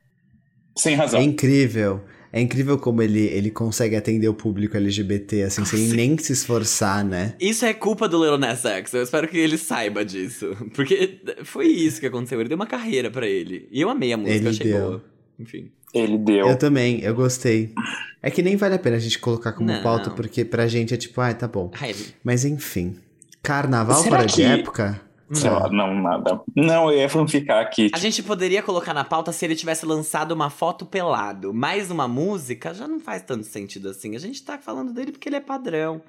Sem 0.76 0.96
razão. 0.96 1.20
É 1.20 1.22
incrível. 1.22 2.02
É 2.36 2.40
incrível 2.40 2.76
como 2.76 3.00
ele, 3.00 3.20
ele 3.28 3.48
consegue 3.48 3.94
atender 3.94 4.26
o 4.26 4.34
público 4.34 4.76
LGBT, 4.76 5.44
assim, 5.44 5.64
sem 5.64 5.86
Sim. 5.90 5.94
nem 5.94 6.18
se 6.18 6.32
esforçar, 6.32 7.04
né? 7.04 7.36
Isso 7.38 7.64
é 7.64 7.72
culpa 7.72 8.08
do 8.08 8.20
Lil 8.24 8.36
Nas 8.36 8.64
X. 8.64 8.92
Eu 8.92 9.04
espero 9.04 9.28
que 9.28 9.38
ele 9.38 9.56
saiba 9.56 10.04
disso. 10.04 10.56
Porque 10.74 11.20
foi 11.44 11.68
isso 11.68 12.00
que 12.00 12.06
aconteceu. 12.06 12.40
Ele 12.40 12.48
deu 12.48 12.56
uma 12.56 12.66
carreira 12.66 13.08
pra 13.08 13.24
ele. 13.28 13.68
E 13.70 13.80
eu 13.80 13.88
amei 13.88 14.12
a 14.12 14.16
música, 14.16 14.36
Ele 14.36 14.48
achei 14.48 14.66
deu. 14.66 14.80
boa. 14.80 15.04
Enfim. 15.38 15.70
Ele 15.94 16.18
deu. 16.18 16.48
Eu 16.48 16.58
também, 16.58 17.00
eu 17.02 17.14
gostei. 17.14 17.72
É 18.20 18.28
que 18.32 18.42
nem 18.42 18.56
vale 18.56 18.74
a 18.74 18.78
pena 18.80 18.96
a 18.96 18.98
gente 18.98 19.20
colocar 19.20 19.52
como 19.52 19.68
Não. 19.70 19.80
pauta, 19.80 20.10
porque 20.10 20.44
pra 20.44 20.66
gente 20.66 20.92
é 20.92 20.96
tipo, 20.96 21.20
ai, 21.20 21.34
tá 21.38 21.46
bom. 21.46 21.70
Heavy. 21.80 22.06
Mas 22.24 22.44
enfim. 22.44 22.96
Carnaval 23.44 24.02
Será 24.02 24.16
fora 24.16 24.28
que- 24.28 24.34
de 24.34 24.42
época? 24.42 25.00
Sei 25.32 25.50
lá, 25.50 25.70
não, 25.70 25.94
nada. 26.00 26.40
Não, 26.54 26.90
eu 26.90 26.98
ia 26.98 27.08
ficar 27.26 27.60
aqui. 27.60 27.90
A 27.94 27.98
gente 27.98 28.22
poderia 28.22 28.62
colocar 28.62 28.92
na 28.92 29.04
pauta 29.04 29.32
se 29.32 29.44
ele 29.44 29.56
tivesse 29.56 29.86
lançado 29.86 30.32
uma 30.32 30.50
foto 30.50 30.84
pelado. 30.84 31.52
Mais 31.52 31.90
uma 31.90 32.06
música 32.06 32.74
já 32.74 32.86
não 32.86 33.00
faz 33.00 33.22
tanto 33.22 33.44
sentido 33.44 33.88
assim. 33.88 34.14
A 34.14 34.18
gente 34.18 34.42
tá 34.42 34.58
falando 34.58 34.92
dele 34.92 35.12
porque 35.12 35.28
ele 35.28 35.36
é 35.36 35.40
padrão. 35.40 36.02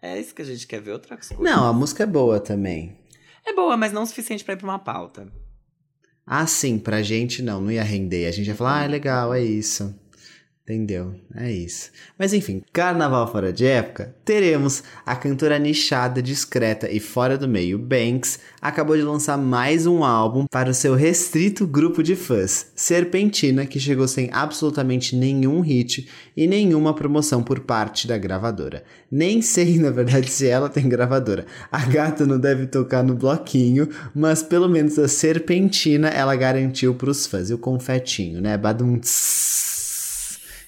É 0.00 0.18
isso 0.18 0.34
que 0.34 0.42
a 0.42 0.44
gente 0.44 0.66
quer 0.66 0.80
ver, 0.80 0.92
outra 0.92 1.16
coisa. 1.16 1.36
Não, 1.38 1.68
a 1.68 1.72
música 1.72 2.02
é 2.02 2.06
boa 2.06 2.40
também. 2.40 2.96
É 3.44 3.52
boa, 3.52 3.76
mas 3.76 3.92
não 3.92 4.02
o 4.02 4.06
suficiente 4.06 4.44
pra 4.44 4.54
ir 4.54 4.56
pra 4.56 4.66
uma 4.66 4.78
pauta. 4.78 5.28
Ah, 6.26 6.46
sim, 6.46 6.78
pra 6.78 7.02
gente 7.02 7.42
não, 7.42 7.60
não 7.60 7.70
ia 7.70 7.82
render. 7.82 8.26
A 8.26 8.30
gente 8.30 8.46
ia 8.46 8.54
falar, 8.54 8.80
ah, 8.80 8.84
é 8.84 8.88
legal, 8.88 9.34
é 9.34 9.42
isso. 9.42 9.94
Entendeu? 10.72 11.14
É 11.36 11.52
isso. 11.52 11.90
Mas 12.18 12.32
enfim, 12.32 12.62
carnaval 12.72 13.30
fora 13.30 13.52
de 13.52 13.66
época, 13.66 14.14
teremos 14.24 14.82
a 15.04 15.14
cantora 15.14 15.58
nichada, 15.58 16.22
discreta 16.22 16.90
e 16.90 16.98
fora 16.98 17.36
do 17.36 17.46
meio, 17.46 17.78
Banks, 17.78 18.38
acabou 18.60 18.96
de 18.96 19.02
lançar 19.02 19.36
mais 19.36 19.86
um 19.86 20.02
álbum 20.02 20.46
para 20.50 20.70
o 20.70 20.74
seu 20.74 20.94
restrito 20.94 21.66
grupo 21.66 22.02
de 22.02 22.16
fãs, 22.16 22.68
Serpentina, 22.74 23.66
que 23.66 23.78
chegou 23.78 24.08
sem 24.08 24.30
absolutamente 24.32 25.14
nenhum 25.14 25.60
hit 25.60 26.08
e 26.34 26.46
nenhuma 26.46 26.94
promoção 26.94 27.42
por 27.42 27.60
parte 27.60 28.08
da 28.08 28.16
gravadora. 28.16 28.82
Nem 29.10 29.42
sei, 29.42 29.76
na 29.78 29.90
verdade, 29.90 30.30
se 30.30 30.46
ela 30.46 30.70
tem 30.70 30.88
gravadora. 30.88 31.44
A 31.70 31.84
gata 31.84 32.24
não 32.24 32.38
deve 32.38 32.66
tocar 32.66 33.02
no 33.02 33.14
bloquinho, 33.14 33.88
mas 34.14 34.42
pelo 34.42 34.68
menos 34.68 34.98
a 34.98 35.06
Serpentina 35.06 36.08
ela 36.08 36.34
garantiu 36.34 36.94
pros 36.94 37.26
fãs. 37.26 37.50
E 37.50 37.54
o 37.54 37.58
confetinho, 37.58 38.40
né? 38.40 38.56
Badum. 38.56 39.00
Só 39.02 39.61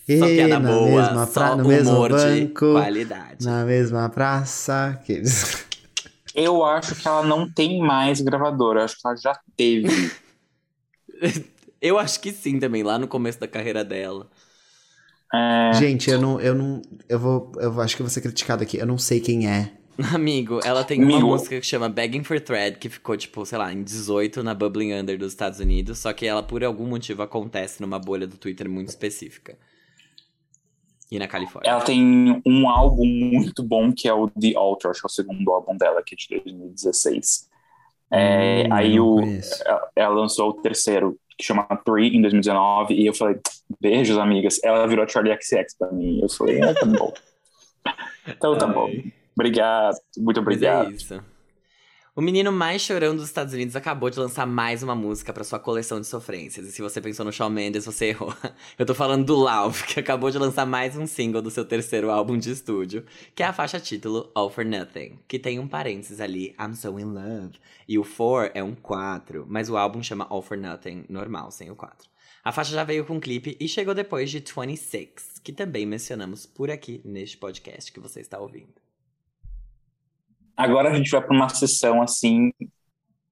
que 0.06 0.40
é 0.40 0.46
na 0.46 0.58
na 0.58 0.70
boa, 0.70 1.02
mesma 1.02 1.26
só 1.26 1.32
pra... 1.32 1.56
no 1.56 1.68
mesmo 1.68 2.08
banco, 2.08 2.72
qualidade. 2.72 3.44
na 3.44 3.64
mesma 3.64 4.08
praça. 4.08 5.00
Que... 5.04 5.22
Eu 6.34 6.64
acho 6.64 6.94
que 6.94 7.06
ela 7.06 7.22
não 7.22 7.50
tem 7.50 7.80
mais 7.80 8.20
gravadora. 8.20 8.80
Eu 8.80 8.84
acho 8.84 9.00
que 9.00 9.06
ela 9.06 9.16
já 9.16 9.38
teve. 9.56 10.12
Eu 11.80 11.98
acho 11.98 12.18
que 12.20 12.32
sim 12.32 12.58
também, 12.58 12.82
lá 12.82 12.98
no 12.98 13.06
começo 13.06 13.38
da 13.38 13.46
carreira 13.46 13.84
dela. 13.84 14.30
É, 15.34 15.72
Gente, 15.74 16.08
eu 16.08 16.18
não, 16.18 16.40
eu 16.40 16.54
não, 16.54 16.80
eu 17.06 17.18
vou, 17.18 17.52
eu 17.56 17.78
acho 17.78 17.94
que 17.94 18.00
eu 18.00 18.06
vou 18.06 18.10
ser 18.10 18.22
criticado 18.22 18.62
aqui. 18.62 18.78
Eu 18.78 18.86
não 18.86 18.96
sei 18.96 19.20
quem 19.20 19.46
é. 19.46 19.70
Amigo, 20.14 20.60
ela 20.64 20.82
tem 20.82 21.04
uma 21.04 21.20
música 21.20 21.60
que 21.60 21.66
chama 21.66 21.88
Begging 21.88 22.24
for 22.24 22.40
Thread, 22.40 22.78
que 22.78 22.88
ficou, 22.88 23.16
tipo, 23.16 23.44
sei 23.44 23.58
lá, 23.58 23.70
em 23.72 23.82
18 23.82 24.42
na 24.42 24.54
Bubbling 24.54 24.94
Under 24.94 25.18
dos 25.18 25.32
Estados 25.32 25.60
Unidos, 25.60 25.98
só 25.98 26.12
que 26.12 26.26
ela, 26.26 26.42
por 26.42 26.64
algum 26.64 26.86
motivo, 26.86 27.22
acontece 27.22 27.82
numa 27.82 27.98
bolha 27.98 28.26
do 28.26 28.38
Twitter 28.38 28.68
muito 28.68 28.88
específica. 28.88 29.56
E 31.10 31.18
na 31.18 31.28
Califórnia. 31.28 31.70
ela 31.70 31.80
tem 31.82 32.42
um 32.46 32.68
álbum 32.68 33.04
muito 33.06 33.62
bom 33.62 33.92
que 33.92 34.08
é 34.08 34.14
o 34.14 34.28
The 34.30 34.54
Altar, 34.56 34.90
acho 34.90 35.00
que 35.00 35.06
é 35.06 35.08
o 35.08 35.10
segundo 35.10 35.52
álbum 35.52 35.76
dela, 35.76 36.02
que 36.04 36.14
é 36.14 36.18
de 36.18 36.42
2016. 36.42 37.48
É, 38.10 38.64
Hum, 38.68 38.72
aí 38.72 39.00
o, 39.00 39.18
ela, 39.64 39.88
ela 39.96 40.14
lançou 40.14 40.50
o 40.50 40.54
terceiro, 40.54 41.18
que 41.36 41.44
chama 41.44 41.64
Three, 41.84 42.16
em 42.16 42.20
2019, 42.20 42.94
e 42.94 43.06
eu 43.06 43.14
falei, 43.14 43.36
beijos, 43.80 44.18
amigas. 44.18 44.60
Ela 44.62 44.86
virou 44.86 45.08
Charlie 45.08 45.36
XX 45.40 45.76
pra 45.78 45.90
mim. 45.90 46.20
Eu 46.22 46.28
falei, 46.28 46.62
ah, 46.62 46.74
tá 46.74 46.86
bom. 46.86 47.12
Então 48.26 48.56
tá 48.56 48.66
bom. 48.66 48.86
Ai. 48.86 49.12
Obrigado, 49.36 49.96
muito 50.16 50.42
Mas 50.42 50.62
é 50.62 50.74
obrigado. 50.80 50.90
isso. 50.92 51.33
O 52.16 52.22
menino 52.22 52.52
mais 52.52 52.80
chorão 52.80 53.16
dos 53.16 53.24
Estados 53.24 53.52
Unidos 53.54 53.74
acabou 53.74 54.08
de 54.08 54.20
lançar 54.20 54.46
mais 54.46 54.84
uma 54.84 54.94
música 54.94 55.32
pra 55.32 55.42
sua 55.42 55.58
coleção 55.58 56.00
de 56.00 56.06
sofrências. 56.06 56.64
E 56.64 56.70
se 56.70 56.80
você 56.80 57.00
pensou 57.00 57.24
no 57.24 57.32
Shawn 57.32 57.50
Mendes, 57.50 57.84
você 57.84 58.10
errou. 58.10 58.32
Eu 58.78 58.86
tô 58.86 58.94
falando 58.94 59.24
do 59.24 59.34
Lauv, 59.34 59.82
que 59.82 59.98
acabou 59.98 60.30
de 60.30 60.38
lançar 60.38 60.64
mais 60.64 60.96
um 60.96 61.08
single 61.08 61.42
do 61.42 61.50
seu 61.50 61.64
terceiro 61.64 62.12
álbum 62.12 62.38
de 62.38 62.52
estúdio, 62.52 63.04
que 63.34 63.42
é 63.42 63.46
a 63.46 63.52
faixa 63.52 63.80
título 63.80 64.30
All 64.32 64.48
for 64.48 64.64
Nothing, 64.64 65.18
que 65.26 65.40
tem 65.40 65.58
um 65.58 65.66
parênteses 65.66 66.20
ali, 66.20 66.54
I'm 66.56 66.76
so 66.76 67.00
in 67.00 67.06
love. 67.06 67.58
E 67.88 67.98
o 67.98 68.04
for 68.04 68.48
é 68.54 68.62
um 68.62 68.76
4, 68.76 69.44
mas 69.48 69.68
o 69.68 69.76
álbum 69.76 70.00
chama 70.00 70.28
All 70.30 70.40
for 70.40 70.56
Nothing 70.56 71.06
normal, 71.08 71.50
sem 71.50 71.68
o 71.68 71.74
4. 71.74 72.08
A 72.44 72.52
faixa 72.52 72.70
já 72.70 72.84
veio 72.84 73.04
com 73.04 73.18
clipe 73.18 73.56
e 73.58 73.66
chegou 73.66 73.92
depois 73.92 74.30
de 74.30 74.38
26, 74.38 75.40
que 75.42 75.52
também 75.52 75.84
mencionamos 75.84 76.46
por 76.46 76.70
aqui 76.70 77.00
neste 77.04 77.36
podcast 77.36 77.90
que 77.90 77.98
você 77.98 78.20
está 78.20 78.38
ouvindo. 78.38 78.83
Agora 80.56 80.90
a 80.90 80.94
gente 80.94 81.10
vai 81.10 81.20
para 81.20 81.34
uma 81.34 81.48
sessão 81.48 82.00
assim 82.00 82.52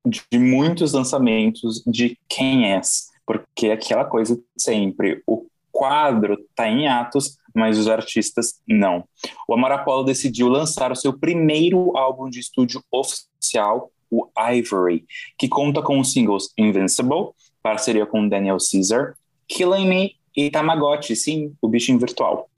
de 0.05 0.39
muitos 0.39 0.93
lançamentos 0.93 1.83
de 1.87 2.19
quem 2.29 2.73
é, 2.73 2.81
porque 3.25 3.69
é 3.69 3.73
aquela 3.73 4.05
coisa 4.05 4.39
sempre, 4.57 5.23
o 5.27 5.47
quadro 5.71 6.37
tá 6.55 6.69
em 6.69 6.89
atos, 6.89 7.39
mas 7.55 7.79
os 7.79 7.89
artistas 7.89 8.61
não. 8.67 9.05
O 9.49 9.55
Amor 9.55 9.73
Apollo 9.73 10.05
decidiu 10.05 10.49
lançar 10.49 10.91
o 10.91 10.97
seu 10.97 11.17
primeiro 11.17 11.97
álbum 11.97 12.29
de 12.29 12.41
estúdio 12.41 12.83
oficial, 12.91 13.91
o 14.11 14.29
Ivory, 14.37 15.05
que 15.39 15.49
conta 15.49 15.81
com 15.81 15.99
os 15.99 16.13
singles 16.13 16.53
Invincible, 16.59 17.31
parceria 17.63 18.05
com 18.05 18.29
Daniel 18.29 18.59
Caesar, 18.59 19.15
Killing 19.49 19.89
Me 19.89 20.17
e 20.37 20.51
Tamagotchi, 20.51 21.15
sim, 21.15 21.55
o 21.63 21.69
bichinho 21.69 21.99
virtual. 21.99 22.49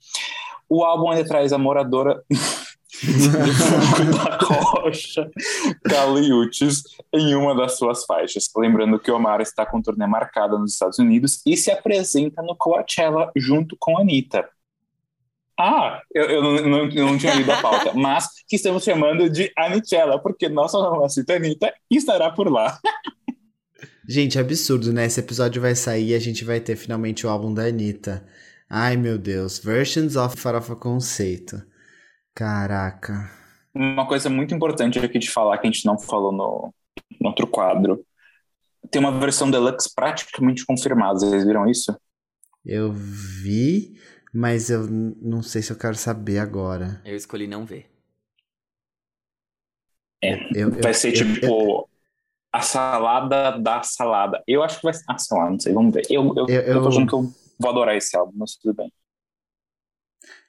O 0.67 0.83
álbum 0.83 1.09
ainda 1.09 1.27
traz 1.27 1.53
a 1.53 1.57
moradora 1.57 2.23
da 4.13 4.37
Rocha 4.37 5.29
Caliutes 5.87 6.83
em 7.13 7.35
uma 7.35 7.55
das 7.55 7.77
suas 7.77 8.05
faixas. 8.05 8.49
Lembrando 8.55 8.99
que 8.99 9.11
Omar 9.11 9.41
está 9.41 9.65
com 9.65 9.81
turnê 9.81 10.07
marcada 10.07 10.57
nos 10.57 10.73
Estados 10.73 10.99
Unidos 10.99 11.41
e 11.45 11.55
se 11.57 11.71
apresenta 11.71 12.41
no 12.41 12.55
Coachella 12.55 13.31
junto 13.35 13.75
com 13.79 13.97
a 13.97 14.01
Anitta. 14.01 14.47
Ah, 15.57 16.01
eu, 16.13 16.25
eu 16.25 16.41
não, 16.43 16.55
não- 16.67 16.87
não 16.87 17.17
tinha 17.17 17.33
lido 17.33 17.51
a 17.51 17.61
pauta, 17.61 17.93
mas 17.95 18.27
que 18.47 18.57
estamos 18.57 18.83
chamando 18.83 19.29
de 19.29 19.51
Anichella, 19.57 20.19
porque 20.21 20.49
nossa 20.49 20.77
mamacita 20.77 21.35
Anitta 21.35 21.73
estará 21.89 22.29
por 22.29 22.51
lá. 22.51 22.77
Gente, 24.07 24.37
é 24.37 24.41
absurdo, 24.41 24.91
né? 24.93 25.05
Esse 25.05 25.19
episódio 25.19 25.61
vai 25.61 25.73
sair 25.73 26.09
e 26.09 26.13
a 26.15 26.19
gente 26.19 26.43
vai 26.43 26.59
ter 26.59 26.75
finalmente 26.75 27.25
o 27.25 27.29
álbum 27.29 27.53
da 27.53 27.63
Anitta. 27.63 28.25
Ai, 28.69 28.97
meu 28.97 29.17
Deus. 29.17 29.57
Versions 29.59 30.15
of 30.15 30.37
Farofa 30.37 30.75
Conceito. 30.75 31.61
Caraca. 32.35 33.31
Uma 33.73 34.05
coisa 34.05 34.29
muito 34.29 34.53
importante 34.53 34.99
aqui 34.99 35.17
de 35.17 35.31
falar 35.31 35.57
que 35.57 35.67
a 35.67 35.71
gente 35.71 35.85
não 35.85 35.97
falou 35.97 36.33
no, 36.33 36.73
no 37.19 37.29
outro 37.29 37.47
quadro. 37.47 38.05
Tem 38.91 38.99
uma 38.99 39.17
versão 39.17 39.49
deluxe 39.49 39.89
praticamente 39.95 40.65
confirmada, 40.65 41.17
vocês 41.19 41.45
viram 41.45 41.65
isso? 41.67 41.97
Eu 42.65 42.91
vi, 42.91 43.97
mas 44.33 44.69
eu 44.69 44.85
não 44.87 45.41
sei 45.41 45.61
se 45.61 45.71
eu 45.71 45.77
quero 45.77 45.95
saber 45.95 46.39
agora. 46.39 47.01
Eu 47.05 47.15
escolhi 47.15 47.47
não 47.47 47.65
ver. 47.65 47.89
É, 50.21 50.35
Eu- 50.53 50.71
eu- 50.71 50.81
vai 50.81 50.93
ser 50.93 51.09
eu- 51.09 51.13
tipo 51.13 51.89
a 52.51 52.61
salada 52.61 53.57
da 53.59 53.81
salada. 53.83 54.43
Eu 54.47 54.61
acho 54.63 54.77
que 54.77 54.83
vai 54.83 54.93
ser. 54.93 55.03
Ah, 55.09 55.17
sei 55.17 55.37
lá, 55.37 55.49
não 55.49 55.59
sei, 55.59 55.73
vamos 55.73 55.93
ver. 55.93 56.03
Eu, 56.09 56.33
eu, 56.35 56.45
Eu- 56.47 56.61
eu, 56.61 56.73
tô 56.81 56.83
eu- 56.83 56.87
achando 56.89 57.07
que 57.07 57.15
eu 57.15 57.33
vou 57.59 57.71
adorar 57.71 57.95
esse 57.95 58.15
álbum, 58.17 58.33
mas 58.35 58.55
tudo 58.55 58.73
bem. 58.75 58.91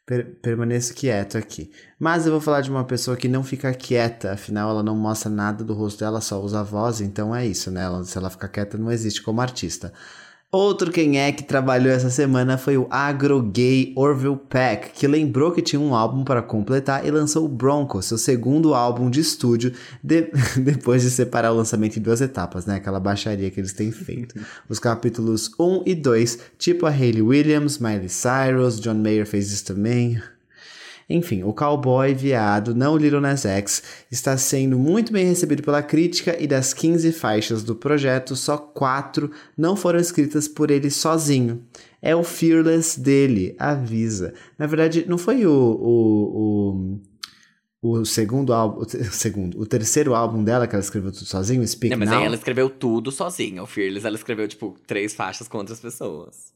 Per- 0.06 0.36
permaneço 0.40 0.94
quieto 0.94 1.36
aqui. 1.36 1.70
Mas 1.98 2.26
eu 2.26 2.32
vou 2.32 2.40
falar 2.40 2.60
de 2.60 2.70
uma 2.70 2.84
pessoa 2.84 3.16
que 3.16 3.26
não 3.28 3.42
fica 3.42 3.74
quieta, 3.74 4.32
afinal 4.32 4.70
ela 4.70 4.82
não 4.82 4.94
mostra 4.94 5.28
nada 5.28 5.64
do 5.64 5.74
rosto 5.74 5.98
dela, 5.98 6.20
só 6.20 6.40
usa 6.40 6.60
a 6.60 6.62
voz, 6.62 7.00
então 7.00 7.34
é 7.34 7.44
isso, 7.44 7.72
né? 7.72 7.82
Ela- 7.82 8.04
se 8.04 8.16
ela 8.16 8.30
ficar 8.30 8.48
quieta, 8.48 8.78
não 8.78 8.92
existe 8.92 9.20
como 9.20 9.40
artista. 9.40 9.92
Outro 10.52 10.92
quem 10.92 11.18
é 11.18 11.32
que 11.32 11.42
trabalhou 11.42 11.92
essa 11.92 12.08
semana 12.08 12.56
foi 12.56 12.78
o 12.78 12.86
agro 12.88 13.42
gay 13.42 13.92
Orville 13.96 14.38
Peck, 14.48 14.92
que 14.92 15.06
lembrou 15.06 15.50
que 15.52 15.60
tinha 15.60 15.78
um 15.80 15.94
álbum 15.94 16.24
para 16.24 16.40
completar 16.40 17.04
e 17.04 17.10
lançou 17.10 17.44
o 17.44 17.48
Bronco, 17.48 18.00
seu 18.00 18.16
segundo 18.16 18.72
álbum 18.72 19.10
de 19.10 19.20
estúdio, 19.20 19.72
de- 20.02 20.30
depois 20.62 21.02
de 21.02 21.10
separar 21.10 21.52
o 21.52 21.56
lançamento 21.56 21.98
em 21.98 22.02
duas 22.02 22.20
etapas, 22.20 22.64
né? 22.64 22.76
Aquela 22.76 23.00
baixaria 23.00 23.50
que 23.50 23.60
eles 23.60 23.72
têm 23.72 23.90
feito. 23.90 24.34
Os 24.68 24.78
capítulos 24.78 25.50
1 25.58 25.82
e 25.84 25.94
2, 25.94 26.38
tipo 26.56 26.86
a 26.86 26.90
Hayley 26.90 27.22
Williams, 27.22 27.78
Miley 27.78 28.08
Cyrus, 28.08 28.80
John 28.80 28.94
Mayer 28.94 29.26
fez 29.26 29.50
isso 29.52 29.64
também. 29.66 30.18
Enfim, 31.08 31.44
o 31.44 31.52
cowboy 31.52 32.12
viado, 32.14 32.74
não 32.74 32.96
Little 32.96 33.20
Nas 33.20 33.44
X, 33.44 33.82
está 34.10 34.36
sendo 34.36 34.76
muito 34.76 35.12
bem 35.12 35.24
recebido 35.24 35.62
pela 35.62 35.80
crítica 35.80 36.36
e 36.40 36.48
das 36.48 36.74
15 36.74 37.12
faixas 37.12 37.62
do 37.62 37.76
projeto, 37.76 38.34
só 38.34 38.58
4 38.58 39.30
não 39.56 39.76
foram 39.76 40.00
escritas 40.00 40.48
por 40.48 40.68
ele 40.68 40.90
sozinho. 40.90 41.64
É 42.02 42.14
o 42.14 42.24
Fearless 42.24 42.98
dele, 43.00 43.54
avisa. 43.56 44.34
Na 44.58 44.66
verdade, 44.66 45.04
não 45.08 45.16
foi 45.16 45.46
o, 45.46 45.52
o, 45.52 47.00
o, 47.82 47.90
o 48.00 48.04
segundo 48.04 48.52
álbum, 48.52 48.80
o 48.82 49.12
segundo, 49.12 49.60
o 49.60 49.66
terceiro 49.66 50.12
álbum 50.12 50.42
dela 50.42 50.66
que 50.66 50.74
ela 50.74 50.82
escreveu 50.82 51.12
tudo 51.12 51.24
sozinho, 51.24 51.62
o 51.62 51.66
Speak 51.66 51.92
Não, 51.92 52.00
mas 52.00 52.10
Now? 52.10 52.18
aí 52.18 52.24
ela 52.26 52.36
escreveu 52.36 52.68
tudo 52.68 53.12
sozinha. 53.12 53.62
O 53.62 53.66
Fearless, 53.66 54.04
ela 54.04 54.16
escreveu, 54.16 54.48
tipo, 54.48 54.76
três 54.84 55.14
faixas 55.14 55.46
com 55.46 55.58
outras 55.58 55.78
pessoas. 55.78 56.55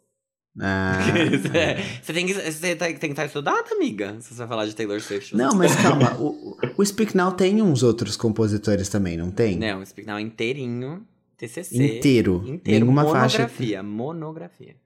Ah, 0.59 0.99
você 2.03 2.13
tem 2.13 2.27
que, 2.27 2.35
você 2.35 2.75
tem 2.77 2.99
que 2.99 3.07
estar 3.07 3.25
estudada, 3.25 3.73
amiga. 3.73 4.17
Se 4.21 4.35
você 4.35 4.39
vai 4.39 4.49
falar 4.49 4.67
de 4.67 4.75
Taylor 4.75 5.01
Swift. 5.01 5.37
Não, 5.37 5.55
mas 5.55 5.75
calma, 5.77 6.17
o, 6.19 6.57
o 6.77 6.85
Speak 6.85 7.17
Now 7.17 7.33
tem 7.33 7.63
uns 7.63 7.83
outros 7.83 8.17
compositores 8.17 8.89
também, 8.89 9.17
não 9.17 9.31
tem? 9.31 9.57
Não, 9.57 9.81
o 9.81 9.87
Speak 9.87 10.09
Now 10.09 10.19
inteirinho. 10.19 11.07
TCC. 11.37 11.75
Inteiro. 11.97 12.43
Inteiro. 12.47 12.85
Nenhuma 12.85 13.05
faixa. 13.05 13.39
monografia. 13.39 13.83
Monografia. 13.83 14.77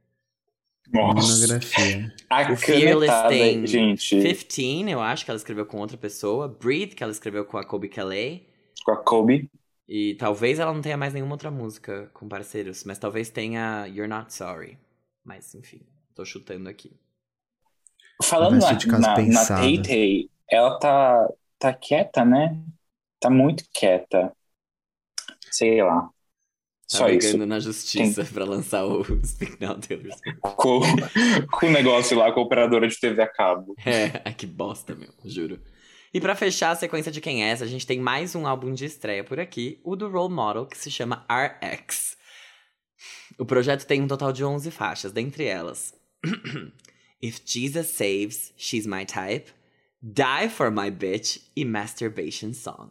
Nossa. 0.92 1.34
Monografia. 1.34 2.14
A 2.30 2.52
O 2.52 2.56
Fearless 2.56 3.28
tem 3.28 3.66
gente, 3.66 4.16
15, 4.46 4.90
eu 4.90 5.00
acho 5.00 5.24
que 5.24 5.30
ela 5.30 5.38
escreveu 5.38 5.66
com 5.66 5.78
outra 5.78 5.96
pessoa. 5.96 6.46
Breathe, 6.46 6.94
que 6.94 7.02
ela 7.02 7.10
escreveu 7.10 7.44
com 7.44 7.56
a 7.56 7.64
Kobe 7.64 7.88
Calais. 7.88 8.42
com 8.84 8.92
a 8.92 8.96
Kobe. 8.96 9.50
E 9.88 10.14
talvez 10.14 10.58
ela 10.58 10.72
não 10.72 10.80
tenha 10.80 10.96
mais 10.96 11.12
nenhuma 11.12 11.32
outra 11.32 11.50
música 11.50 12.08
com 12.14 12.28
parceiros, 12.28 12.84
mas 12.84 12.98
talvez 12.98 13.28
tenha 13.30 13.86
You're 13.86 14.08
Not 14.08 14.32
Sorry. 14.32 14.78
Mas 15.24 15.54
enfim, 15.54 15.80
tô 16.14 16.24
chutando 16.24 16.68
aqui. 16.68 16.92
Falando 18.22 18.60
na, 18.60 18.72
na, 18.72 18.98
na 18.98 19.14
pensado. 19.14 19.60
Tay 19.60 19.82
Tay, 19.82 20.30
ela 20.48 20.78
tá, 20.78 21.28
tá 21.58 21.72
quieta, 21.72 22.24
né? 22.24 22.60
Tá 23.18 23.30
muito 23.30 23.64
quieta. 23.72 24.32
Sei 25.50 25.82
lá. 25.82 26.02
Tá 26.02 26.98
Só 26.98 27.04
brigando 27.06 27.38
isso. 27.38 27.46
na 27.46 27.58
justiça 27.58 28.24
pra 28.32 28.44
lançar 28.44 28.84
o 28.84 29.02
Speak 29.26 29.60
Now 29.60 29.78
Taylor. 29.78 30.12
Com, 30.40 30.80
com 31.50 31.66
o 31.66 31.70
negócio 31.70 32.16
lá 32.18 32.30
com 32.30 32.40
a 32.40 32.42
operadora 32.42 32.86
de 32.86 33.00
TV 33.00 33.22
a 33.22 33.26
cabo. 33.26 33.74
É, 33.84 34.20
ai, 34.24 34.34
que 34.36 34.46
bosta, 34.46 34.94
meu, 34.94 35.10
juro. 35.24 35.60
E 36.12 36.20
pra 36.20 36.36
fechar 36.36 36.70
a 36.70 36.76
sequência 36.76 37.10
de 37.10 37.20
quem 37.20 37.42
é 37.42 37.48
essa, 37.48 37.64
a 37.64 37.66
gente 37.66 37.86
tem 37.86 37.98
mais 37.98 38.36
um 38.36 38.46
álbum 38.46 38.72
de 38.72 38.84
estreia 38.84 39.24
por 39.24 39.40
aqui, 39.40 39.80
o 39.82 39.96
do 39.96 40.08
Role 40.08 40.32
Model, 40.32 40.66
que 40.66 40.78
se 40.78 40.90
chama 40.90 41.26
RX. 41.28 42.16
O 43.38 43.44
projeto 43.44 43.86
tem 43.86 44.02
um 44.02 44.08
total 44.08 44.32
de 44.32 44.44
11 44.44 44.70
faixas, 44.70 45.12
dentre 45.12 45.44
elas 45.44 45.94
If 47.22 47.40
Jesus 47.44 47.88
Saves, 47.88 48.52
She's 48.56 48.86
My 48.86 49.04
Type, 49.06 49.50
Die 50.02 50.48
For 50.50 50.70
My 50.70 50.90
Bitch 50.90 51.38
e 51.56 51.64
Masturbation 51.64 52.52
Song. 52.52 52.90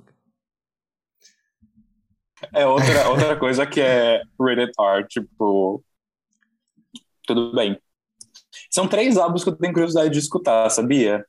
É 2.54 2.66
outra, 2.66 3.10
outra 3.10 3.40
coisa 3.40 3.66
que 3.66 3.80
é 3.80 4.22
rated 4.40 4.72
R, 4.80 5.08
tipo. 5.08 5.84
Tudo 7.26 7.54
bem. 7.54 7.80
São 8.70 8.88
três 8.88 9.18
álbuns 9.18 9.44
que 9.44 9.50
eu 9.50 9.56
tenho 9.56 9.74
curiosidade 9.74 10.10
de 10.10 10.20
escutar, 10.20 10.70
sabia? 10.70 11.26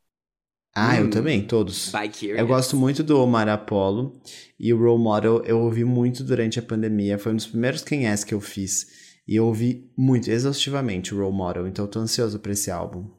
Ah, 0.74 0.96
eu 0.98 1.06
Hum. 1.06 1.10
também, 1.10 1.46
todos. 1.46 1.92
Eu 2.22 2.46
gosto 2.48 2.76
muito 2.76 3.04
do 3.04 3.20
Omar 3.20 3.48
Apollo 3.48 4.20
e 4.58 4.72
o 4.72 4.78
Role 4.78 5.00
Model 5.02 5.44
eu 5.44 5.60
ouvi 5.60 5.84
muito 5.84 6.24
durante 6.24 6.58
a 6.58 6.62
pandemia. 6.62 7.16
Foi 7.18 7.32
um 7.32 7.36
dos 7.36 7.46
primeiros 7.46 7.84
quem 7.84 8.08
é 8.08 8.16
que 8.16 8.34
eu 8.34 8.40
fiz. 8.40 9.03
E 9.26 9.36
eu 9.36 9.46
ouvi 9.46 9.90
muito, 9.96 10.30
exaustivamente, 10.30 11.14
o 11.14 11.18
Role 11.18 11.34
Model. 11.34 11.66
Então 11.66 11.84
eu 11.84 11.90
tô 11.90 11.98
ansioso 11.98 12.38
pra 12.38 12.52
esse 12.52 12.70
álbum. 12.70 13.10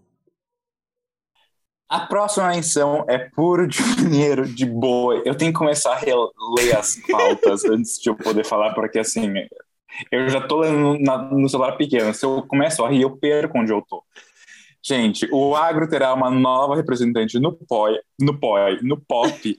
A 1.88 2.00
próxima 2.02 2.50
menção 2.50 3.06
é 3.08 3.18
puro 3.18 3.68
dinheiro 3.68 4.48
de 4.48 4.66
boi. 4.66 5.22
Eu 5.26 5.36
tenho 5.36 5.52
que 5.52 5.58
começar 5.58 5.94
a 5.94 5.98
reler 5.98 6.78
as 6.78 6.96
pautas 7.10 7.64
antes 7.70 8.00
de 8.00 8.10
eu 8.10 8.16
poder 8.16 8.44
falar, 8.44 8.74
porque 8.74 9.00
assim, 9.00 9.32
eu 10.12 10.28
já 10.30 10.42
tô 10.46 10.60
lendo 10.60 10.98
no 11.32 11.50
celular 11.50 11.78
pequeno. 11.78 12.14
Se 12.14 12.26
eu 12.26 12.44
começo 12.48 12.84
a 12.84 12.90
rir, 12.90 13.02
eu 13.02 13.18
perco 13.18 13.60
onde 13.60 13.72
eu 13.72 13.82
tô. 13.88 14.04
Gente, 14.84 15.28
o 15.32 15.56
agro 15.56 15.90
terá 15.90 16.14
uma 16.14 16.30
nova 16.30 16.76
representante 16.76 17.40
no 17.40 17.54
POI, 17.54 18.00
no 18.20 18.40
POI, 18.40 18.80
no 18.84 19.00
pop. 19.00 19.58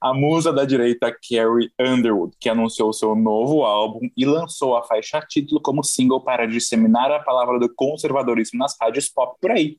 A 0.00 0.14
musa 0.14 0.52
da 0.52 0.64
direita 0.64 1.10
Carrie 1.10 1.70
Underwood, 1.80 2.34
que 2.40 2.48
anunciou 2.48 2.92
seu 2.92 3.14
novo 3.14 3.62
álbum 3.64 4.08
e 4.16 4.24
lançou 4.24 4.76
a 4.76 4.82
faixa 4.82 5.20
título 5.20 5.60
como 5.60 5.84
single 5.84 6.20
para 6.20 6.46
disseminar 6.46 7.10
a 7.12 7.20
palavra 7.22 7.58
do 7.58 7.72
conservadorismo 7.74 8.58
nas 8.58 8.76
rádios 8.80 9.08
pop 9.08 9.36
por 9.40 9.50
aí 9.50 9.76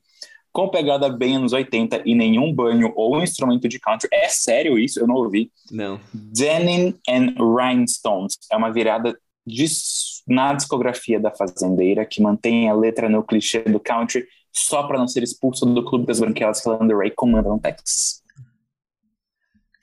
com 0.50 0.68
pegada 0.68 1.08
bem 1.10 1.36
anos 1.36 1.52
80 1.52 2.02
e 2.06 2.14
nenhum 2.14 2.52
banho 2.52 2.90
ou 2.96 3.22
instrumento 3.22 3.68
de 3.68 3.78
country. 3.78 4.08
É 4.12 4.28
sério 4.28 4.78
isso? 4.78 4.98
Eu 4.98 5.06
não 5.06 5.14
ouvi. 5.14 5.52
Não. 5.70 6.00
Denim 6.12 6.94
and 7.08 7.34
Rhinestones 7.38 8.38
é 8.50 8.56
uma 8.56 8.72
virada 8.72 9.16
dis- 9.46 10.22
na 10.26 10.54
discografia 10.54 11.20
da 11.20 11.30
fazendeira 11.30 12.04
que 12.04 12.20
mantém 12.22 12.68
a 12.68 12.74
letra 12.74 13.08
no 13.08 13.22
clichê 13.22 13.60
do 13.60 13.78
country 13.78 14.26
só 14.52 14.82
para 14.84 14.98
não 14.98 15.06
ser 15.06 15.22
expulso 15.22 15.64
do 15.66 15.84
clube 15.84 16.06
das 16.06 16.18
branquelas 16.18 16.60
que 16.60 16.68
Lana 16.68 16.86
Del 16.88 16.98
Rey 16.98 17.12
comanda 17.14 17.48
no 17.50 17.60
Texas. 17.60 18.22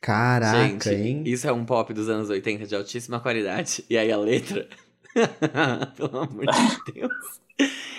Caraca, 0.06 0.68
Gente, 0.68 0.90
hein? 0.90 1.24
isso 1.26 1.48
é 1.48 1.52
um 1.52 1.66
pop 1.66 1.92
dos 1.92 2.08
anos 2.10 2.30
80 2.30 2.68
de 2.68 2.76
altíssima 2.76 3.20
qualidade. 3.20 3.84
E 3.90 3.98
aí 3.98 4.12
a 4.12 4.18
letra. 4.18 4.68
Pelo 5.98 6.20
amor 6.20 6.46
de 6.46 6.94
Deus. 6.94 7.12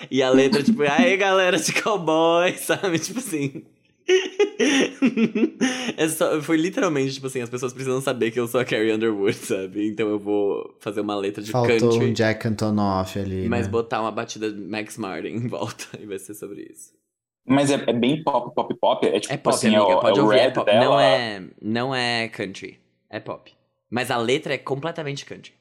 E 0.08 0.22
a 0.22 0.30
letra, 0.30 0.62
tipo, 0.62 0.82
aí 0.84 1.16
galera 1.16 1.58
de 1.58 1.72
cowboy, 1.72 2.52
sabe? 2.62 3.00
Tipo 3.00 3.18
assim. 3.18 3.64
É 5.96 6.08
só, 6.08 6.40
foi 6.40 6.56
literalmente, 6.56 7.14
tipo 7.14 7.26
assim, 7.26 7.40
as 7.40 7.50
pessoas 7.50 7.72
precisam 7.72 8.00
saber 8.00 8.30
que 8.30 8.38
eu 8.38 8.46
sou 8.46 8.60
a 8.60 8.64
Carrie 8.64 8.92
Underwood, 8.92 9.34
sabe? 9.34 9.88
Então 9.88 10.08
eu 10.08 10.18
vou 10.18 10.76
fazer 10.78 11.00
uma 11.00 11.16
letra 11.16 11.42
de 11.42 11.50
Faltou 11.50 11.76
country, 11.90 12.10
um 12.10 12.12
Jack 12.12 12.46
Antonoff 12.46 13.18
ali, 13.18 13.48
mas 13.48 13.66
né? 13.66 13.72
botar 13.72 14.00
uma 14.00 14.12
batida 14.12 14.52
de 14.52 14.60
Max 14.60 14.96
Martin 14.96 15.28
em 15.28 15.48
volta. 15.48 15.86
E 15.98 16.06
vai 16.06 16.18
ser 16.18 16.34
sobre 16.34 16.70
isso. 16.70 16.95
Mas 17.48 17.70
é, 17.70 17.74
é 17.74 17.92
bem 17.92 18.22
pop, 18.22 18.54
pop, 18.54 18.74
pop. 18.74 19.06
É 19.06 19.20
tipo 19.20 19.32
É 19.32 19.36
pop, 19.36 19.54
assim, 19.54 19.68
amiga, 19.74 19.92
é 19.92 19.96
o, 19.96 20.00
pode 20.00 20.18
é 20.18 20.22
ouvir, 20.22 20.38
é 20.38 20.50
pop. 20.50 20.66
dela. 20.66 20.84
Não 20.84 21.00
é, 21.00 21.42
não 21.62 21.94
é 21.94 22.28
country, 22.28 22.80
é 23.08 23.20
pop. 23.20 23.52
Mas 23.88 24.10
a 24.10 24.16
letra 24.16 24.54
é 24.54 24.58
completamente 24.58 25.24
country. 25.24 25.52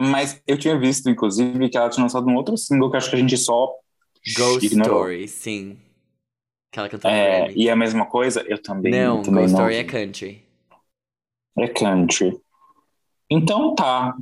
Mas 0.00 0.42
eu 0.46 0.58
tinha 0.58 0.78
visto, 0.78 1.08
inclusive, 1.08 1.68
que 1.70 1.76
ela 1.78 1.88
tinha 1.88 2.02
lançado 2.02 2.26
um 2.28 2.34
outro 2.34 2.56
single 2.56 2.90
que 2.90 2.96
acho 2.96 3.08
que 3.08 3.16
a 3.16 3.18
gente 3.18 3.36
só 3.36 3.72
Ghost 4.36 4.66
ignorou. 4.66 4.98
Story, 4.98 5.28
sim. 5.28 5.78
Aquela 6.72 6.88
cantora 6.88 7.14
É, 7.14 7.44
Grammy. 7.44 7.62
e 7.64 7.68
é 7.68 7.72
a 7.72 7.76
mesma 7.76 8.06
coisa? 8.06 8.42
Eu 8.46 8.60
também 8.60 8.92
Não, 8.92 9.22
também 9.22 9.42
Ghost 9.44 9.54
não 9.54 9.70
Story 9.70 9.74
é 9.76 9.84
country. 9.84 10.42
É 11.58 11.68
country. 11.68 12.40
Então 13.30 13.74
tá. 13.74 14.14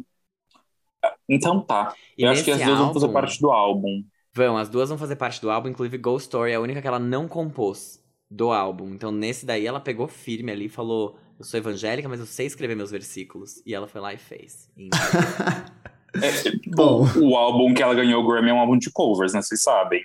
Então 1.29 1.61
tá. 1.61 1.95
E 2.17 2.23
eu 2.23 2.31
acho 2.31 2.45
que 2.45 2.51
as 2.51 2.63
duas 2.63 2.79
vão 2.79 2.93
fazer 2.93 3.07
álbum- 3.07 3.13
parte 3.13 3.41
do 3.41 3.51
álbum. 3.51 4.05
Vão, 4.35 4.57
as 4.57 4.69
duas 4.69 4.89
vão 4.89 4.99
fazer 4.99 5.17
parte 5.17 5.41
do 5.41 5.51
álbum, 5.51 5.69
inclusive 5.69 5.97
Ghost 5.99 6.27
Story 6.27 6.53
é 6.53 6.55
a 6.57 6.61
única 6.61 6.83
que 6.83 6.89
ela 6.89 6.99
não 6.99 7.29
compôs 7.29 8.03
do 8.31 8.51
álbum. 8.53 8.93
Então 8.93 9.13
nesse 9.13 9.47
daí 9.47 9.67
ela 9.67 9.81
pegou 9.81 10.09
firme 10.09 10.51
ali 10.53 10.67
e 10.67 10.69
falou: 10.69 11.19
Eu 11.39 11.45
sou 11.45 11.59
evangélica, 11.59 12.09
mas 12.09 12.21
eu 12.21 12.27
sei 12.27 12.47
escrever 12.47 12.75
meus 12.75 12.91
versículos. 12.91 13.63
E 13.65 13.75
ela 13.75 13.87
foi 13.87 14.01
lá 14.01 14.13
e 14.13 14.19
fez. 14.19 14.69
É, 16.23 16.31
Bom. 16.77 17.05
o, 17.17 17.31
o 17.33 17.37
álbum 17.37 17.75
que 17.75 17.83
ela 17.83 17.95
ganhou 17.95 18.23
o 18.23 18.27
Grammy 18.27 18.51
é 18.51 18.55
um 18.55 18.61
álbum 18.61 18.79
de 18.79 18.91
covers, 18.91 19.33
né? 19.35 19.43
Vocês 19.43 19.63
sabem. 19.63 20.01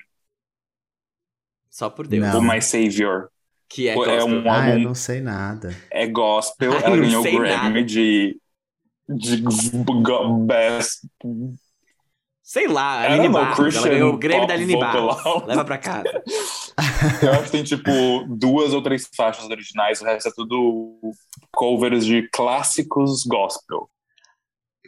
Só 1.69 1.89
por 1.89 2.07
Deus. 2.07 2.33
Não. 2.33 2.39
O 2.39 2.43
My 2.43 2.61
Savior. 2.61 3.29
Que 3.67 3.87
é 3.87 3.95
É 3.95 3.95
gospel. 3.95 4.27
um 4.27 4.49
Ah, 4.49 4.69
eu 4.69 4.73
álbum 4.73 4.83
não 4.83 4.95
sei 4.95 5.21
nada. 5.21 5.75
é 5.91 6.07
gospel. 6.07 6.73
Ai, 6.83 6.83
ela 6.83 6.97
não 6.97 7.03
ganhou 7.03 7.21
o 7.21 7.23
sei 7.23 7.37
Grammy 7.37 7.55
nada. 7.73 7.83
de, 7.83 8.41
de 9.07 9.43
Best. 10.47 11.07
Sei 12.49 12.67
lá, 12.67 13.03
I 13.03 13.13
Aline 13.13 13.29
Barros. 13.29 13.75
Ela 13.75 13.89
ganhou 13.89 14.13
o 14.15 14.17
Grêmio 14.17 14.47
da 14.47 14.55
Aline 14.55 14.75
Barros. 14.75 15.45
Leva 15.45 15.63
pra 15.63 15.77
casa. 15.77 16.23
Eu 17.21 17.31
acho 17.33 17.43
que 17.43 17.51
tem 17.51 17.63
tipo 17.63 17.91
duas 18.27 18.73
ou 18.73 18.81
três 18.81 19.07
faixas 19.15 19.47
originais, 19.47 20.01
o 20.01 20.05
resto 20.05 20.29
é 20.29 20.31
tudo 20.35 20.99
covers 21.51 22.03
de 22.03 22.27
clássicos 22.33 23.23
gospel. 23.23 23.87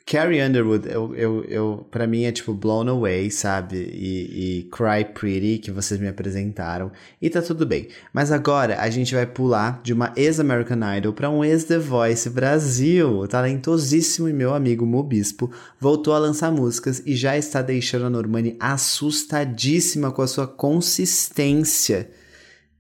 Carrie 0.06 0.41
Underwood, 0.41 0.89
eu, 0.89 1.16
eu, 1.16 1.43
eu, 1.45 1.88
pra 1.89 2.06
mim 2.06 2.24
é 2.24 2.32
tipo 2.32 2.54
Blown 2.54 2.89
Away, 2.89 3.30
sabe? 3.32 3.78
E, 3.78 4.60
e 4.60 4.64
Cry 4.64 5.06
Pretty, 5.14 5.60
que 5.60 5.72
vocês 5.72 5.99
me 5.99 6.08
apresentaram. 6.08 6.91
E 7.22 7.30
tá 7.30 7.41
tudo 7.41 7.66
bem. 7.66 7.88
Mas 8.12 8.32
agora 8.32 8.82
a 8.82 8.89
gente 8.89 9.14
vai 9.14 9.26
pular 9.26 9.80
de 9.84 9.93
uma 9.93 10.12
ex-American 10.16 10.80
Idol 10.97 11.14
pra 11.14 11.30
um 11.30 11.45
ex-The 11.45 11.78
Voice 11.78 12.30
Brasil. 12.30 13.20
O 13.20 13.28
talentosíssimo 13.28 14.28
e 14.28 14.34
meu 14.34 14.54
amigo 14.54 14.86
Mobispo 14.86 15.52
voltou 15.80 16.14
a 16.14 16.20
lançar 16.20 16.52
músicas 16.52 17.02
e 17.06 17.16
já 17.16 17.38
está 17.38 17.62
deixando 17.62 18.06
a 18.06 18.10
Normani 18.10 18.58
assustadíssima 18.60 20.12
com 20.12 20.22
a 20.22 20.28
sua 20.28 20.47
consistência. 20.47 22.10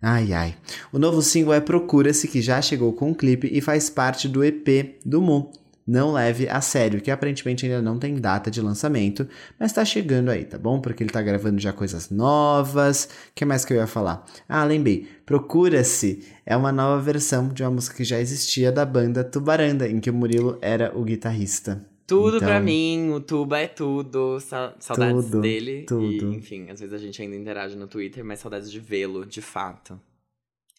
Ai 0.01 0.33
ai. 0.33 0.55
O 0.91 0.97
novo 0.97 1.21
single 1.21 1.53
é 1.53 1.61
Procura-se, 1.61 2.27
que 2.27 2.41
já 2.41 2.59
chegou 2.61 2.91
com 2.91 3.11
um 3.11 3.13
clipe 3.13 3.47
e 3.51 3.61
faz 3.61 3.89
parte 3.89 4.27
do 4.27 4.43
EP 4.43 4.99
do 5.05 5.21
Mu 5.21 5.51
não 5.85 6.13
leve 6.13 6.47
a 6.47 6.61
sério, 6.61 7.01
que 7.01 7.11
aparentemente 7.11 7.65
ainda 7.65 7.81
não 7.81 7.97
tem 7.97 8.15
data 8.15 8.51
de 8.51 8.61
lançamento, 8.61 9.27
mas 9.59 9.73
tá 9.73 9.83
chegando 9.83 10.29
aí, 10.29 10.45
tá 10.45 10.57
bom? 10.57 10.79
Porque 10.79 11.03
ele 11.03 11.09
tá 11.09 11.21
gravando 11.21 11.59
já 11.59 11.73
coisas 11.73 12.09
novas. 12.09 13.05
O 13.05 13.07
que 13.35 13.45
mais 13.45 13.65
que 13.65 13.73
eu 13.73 13.77
ia 13.77 13.87
falar? 13.87 14.25
Ah, 14.47 14.63
lembrei. 14.63 15.07
Procura-se 15.25 16.25
é 16.45 16.55
uma 16.55 16.71
nova 16.71 17.01
versão 17.01 17.49
de 17.49 17.63
uma 17.63 17.71
música 17.71 17.97
que 17.97 18.03
já 18.03 18.19
existia 18.19 18.71
da 18.71 18.85
banda 18.85 19.23
Tubaranda, 19.23 19.87
em 19.87 19.99
que 19.99 20.09
o 20.09 20.13
Murilo 20.13 20.57
era 20.61 20.97
o 20.97 21.03
guitarrista. 21.03 21.85
Tudo 22.05 22.37
então, 22.37 22.49
pra 22.49 22.59
mim, 22.59 23.09
o 23.11 23.21
Tuba 23.21 23.59
é 23.59 23.67
tudo. 23.67 24.37
Saudades 24.39 25.25
tudo, 25.25 25.41
dele. 25.41 25.85
Tudo. 25.87 26.33
E, 26.33 26.35
enfim, 26.35 26.69
às 26.69 26.79
vezes 26.81 26.93
a 26.93 26.97
gente 26.97 27.21
ainda 27.21 27.35
interage 27.37 27.75
no 27.75 27.87
Twitter, 27.87 28.23
mas 28.23 28.39
saudades 28.39 28.69
de 28.69 28.79
vê-lo, 28.79 29.25
de 29.25 29.41
fato. 29.41 29.99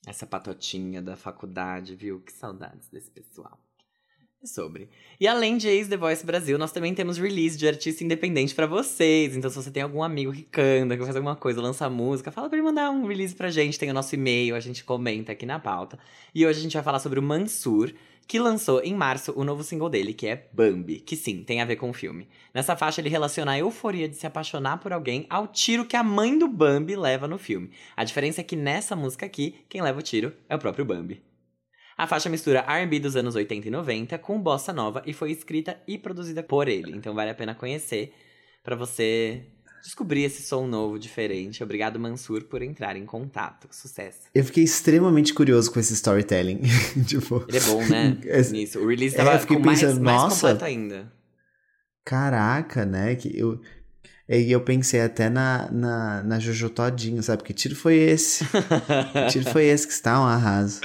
Essa 0.07 0.27
patotinha 0.27 1.01
da 1.01 1.17
faculdade, 1.17 1.95
viu? 1.95 2.21
Que 2.21 2.33
saudades 2.33 2.89
desse 2.89 3.11
pessoal 3.11 3.59
sobre. 4.47 4.89
E 5.21 5.27
além 5.27 5.57
de 5.57 5.69
Ace 5.69 5.89
The 5.89 5.97
Voice 5.97 6.25
Brasil, 6.25 6.59
nós 6.59 6.73
também 6.73 6.95
temos 6.95 7.19
release 7.19 7.57
de 7.57 7.67
artista 7.67 8.03
independente 8.03 8.55
para 8.55 8.67
vocês. 8.67 9.37
Então, 9.37 9.51
se 9.51 9.57
você 9.57 9.71
tem 9.71 9.83
algum 9.83 10.03
amigo 10.03 10.33
que 10.33 10.43
canta, 10.43 10.97
que 10.97 11.03
faz 11.05 11.17
alguma 11.17 11.37
coisa, 11.37 11.61
lança 11.61 11.89
música, 11.89 12.31
fala 12.31 12.49
pra 12.49 12.59
ele 12.59 12.67
mandar 12.67 12.91
um 12.91 13.07
release 13.07 13.35
pra 13.35 13.51
gente. 13.51 13.79
Tem 13.79 13.91
o 13.91 13.95
nosso 13.95 14.15
e-mail, 14.15 14.55
a 14.55 14.61
gente 14.61 14.85
comenta 14.85 15.33
aqui 15.33 15.47
na 15.47 15.59
pauta. 15.59 15.99
E 16.35 16.47
hoje 16.47 16.59
a 16.59 16.63
gente 16.63 16.75
vai 16.75 16.83
falar 16.83 16.99
sobre 16.99 17.19
o 17.19 17.23
Mansur, 17.23 17.93
que 18.27 18.39
lançou 18.39 18.81
em 18.83 18.95
março 18.95 19.33
o 19.37 19.45
novo 19.45 19.63
single 19.63 19.91
dele, 19.91 20.15
que 20.15 20.27
é 20.27 20.49
Bambi, 20.53 21.01
que 21.01 21.17
sim, 21.17 21.43
tem 21.43 21.61
a 21.61 21.65
ver 21.65 21.77
com 21.77 21.91
o 21.91 21.93
filme. 21.93 22.29
Nessa 22.55 22.77
faixa 22.77 23.01
ele 23.01 23.09
relaciona 23.09 23.53
a 23.53 23.59
euforia 23.59 24.09
de 24.09 24.17
se 24.17 24.27
apaixonar 24.27 24.79
por 24.79 24.93
alguém 24.93 25.27
ao 25.29 25.47
tiro 25.47 25.85
que 25.85 25.97
a 25.97 26.03
mãe 26.03 26.39
do 26.39 26.49
Bambi 26.49 26.97
leva 26.97 27.29
no 27.29 27.39
filme. 27.39 27.71
A 27.97 28.05
diferença 28.05 28.41
é 28.41 28.45
que 28.45 28.57
nessa 28.57 28.97
música 28.97 29.27
aqui, 29.27 29.57
quem 29.69 29.83
leva 29.83 29.99
o 29.99 30.03
tiro 30.03 30.33
é 30.49 30.55
o 30.55 30.59
próprio 30.59 30.85
Bambi. 30.85 31.32
A 31.97 32.07
faixa 32.07 32.29
mistura 32.29 32.65
R&B 32.67 33.01
dos 33.01 33.17
anos 33.17 33.35
80 33.35 33.69
e 33.69 33.71
90 33.71 34.19
com 34.19 34.41
bossa 34.41 34.73
nova 34.73 35.03
e 35.07 35.13
foi 35.13 35.31
escrita 35.31 35.79
e 35.87 35.99
produzida 35.99 36.43
por 36.43 36.69
ele. 36.69 36.93
Então 36.97 37.15
vale 37.15 37.31
a 37.31 37.35
pena 37.35 37.55
conhecer 37.55 38.13
para 38.63 38.77
você 38.77 39.47
descobrir 39.83 40.23
esse 40.23 40.43
som 40.43 40.67
novo, 40.67 40.99
diferente. 40.99 41.63
Obrigado, 41.63 41.99
Mansur, 41.99 42.45
por 42.45 42.63
entrar 42.63 42.97
em 42.97 43.05
contato. 43.05 43.69
Sucesso. 43.71 44.21
Eu 44.35 44.45
fiquei 44.45 44.63
extremamente 44.63 45.35
curioso 45.35 45.71
com 45.73 45.81
esse 45.81 45.93
storytelling. 45.95 46.61
tipo, 47.07 47.45
ele 47.49 47.59
é 47.59 47.61
bom, 47.61 47.85
né? 47.87 48.17
Nisso. 48.51 48.79
O 48.79 48.87
release 48.87 49.17
tava 49.17 49.33
é, 49.33 49.39
fiquei 49.39 49.57
com 49.57 49.63
pensando, 49.63 50.01
mais, 50.01 50.23
mais 50.23 50.35
completo 50.35 50.65
ainda. 50.65 51.13
Caraca, 52.05 52.87
né? 52.87 53.15
Que 53.17 53.37
eu... 53.37 53.61
E 54.29 54.51
eu 54.51 54.63
pensei 54.63 55.01
até 55.01 55.29
na, 55.29 55.69
na, 55.71 56.23
na 56.23 56.39
Jojo 56.39 56.71
Todinho, 56.71 57.23
sabe? 57.23 57.43
Que 57.43 57.53
tiro 57.53 57.75
foi 57.75 57.97
esse? 57.97 58.45
que 58.47 59.27
tiro 59.31 59.51
foi 59.51 59.65
esse 59.65 59.87
que 59.87 59.93
está 59.93 60.19
um 60.19 60.25
arraso. 60.25 60.81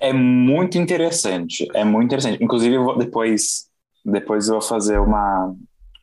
É 0.00 0.12
muito 0.12 0.76
interessante, 0.78 1.68
é 1.74 1.84
muito 1.84 2.06
interessante. 2.06 2.42
Inclusive, 2.42 2.76
depois, 2.98 3.68
depois 4.04 4.48
eu 4.48 4.54
vou 4.54 4.62
fazer 4.62 4.98
uma, 4.98 5.54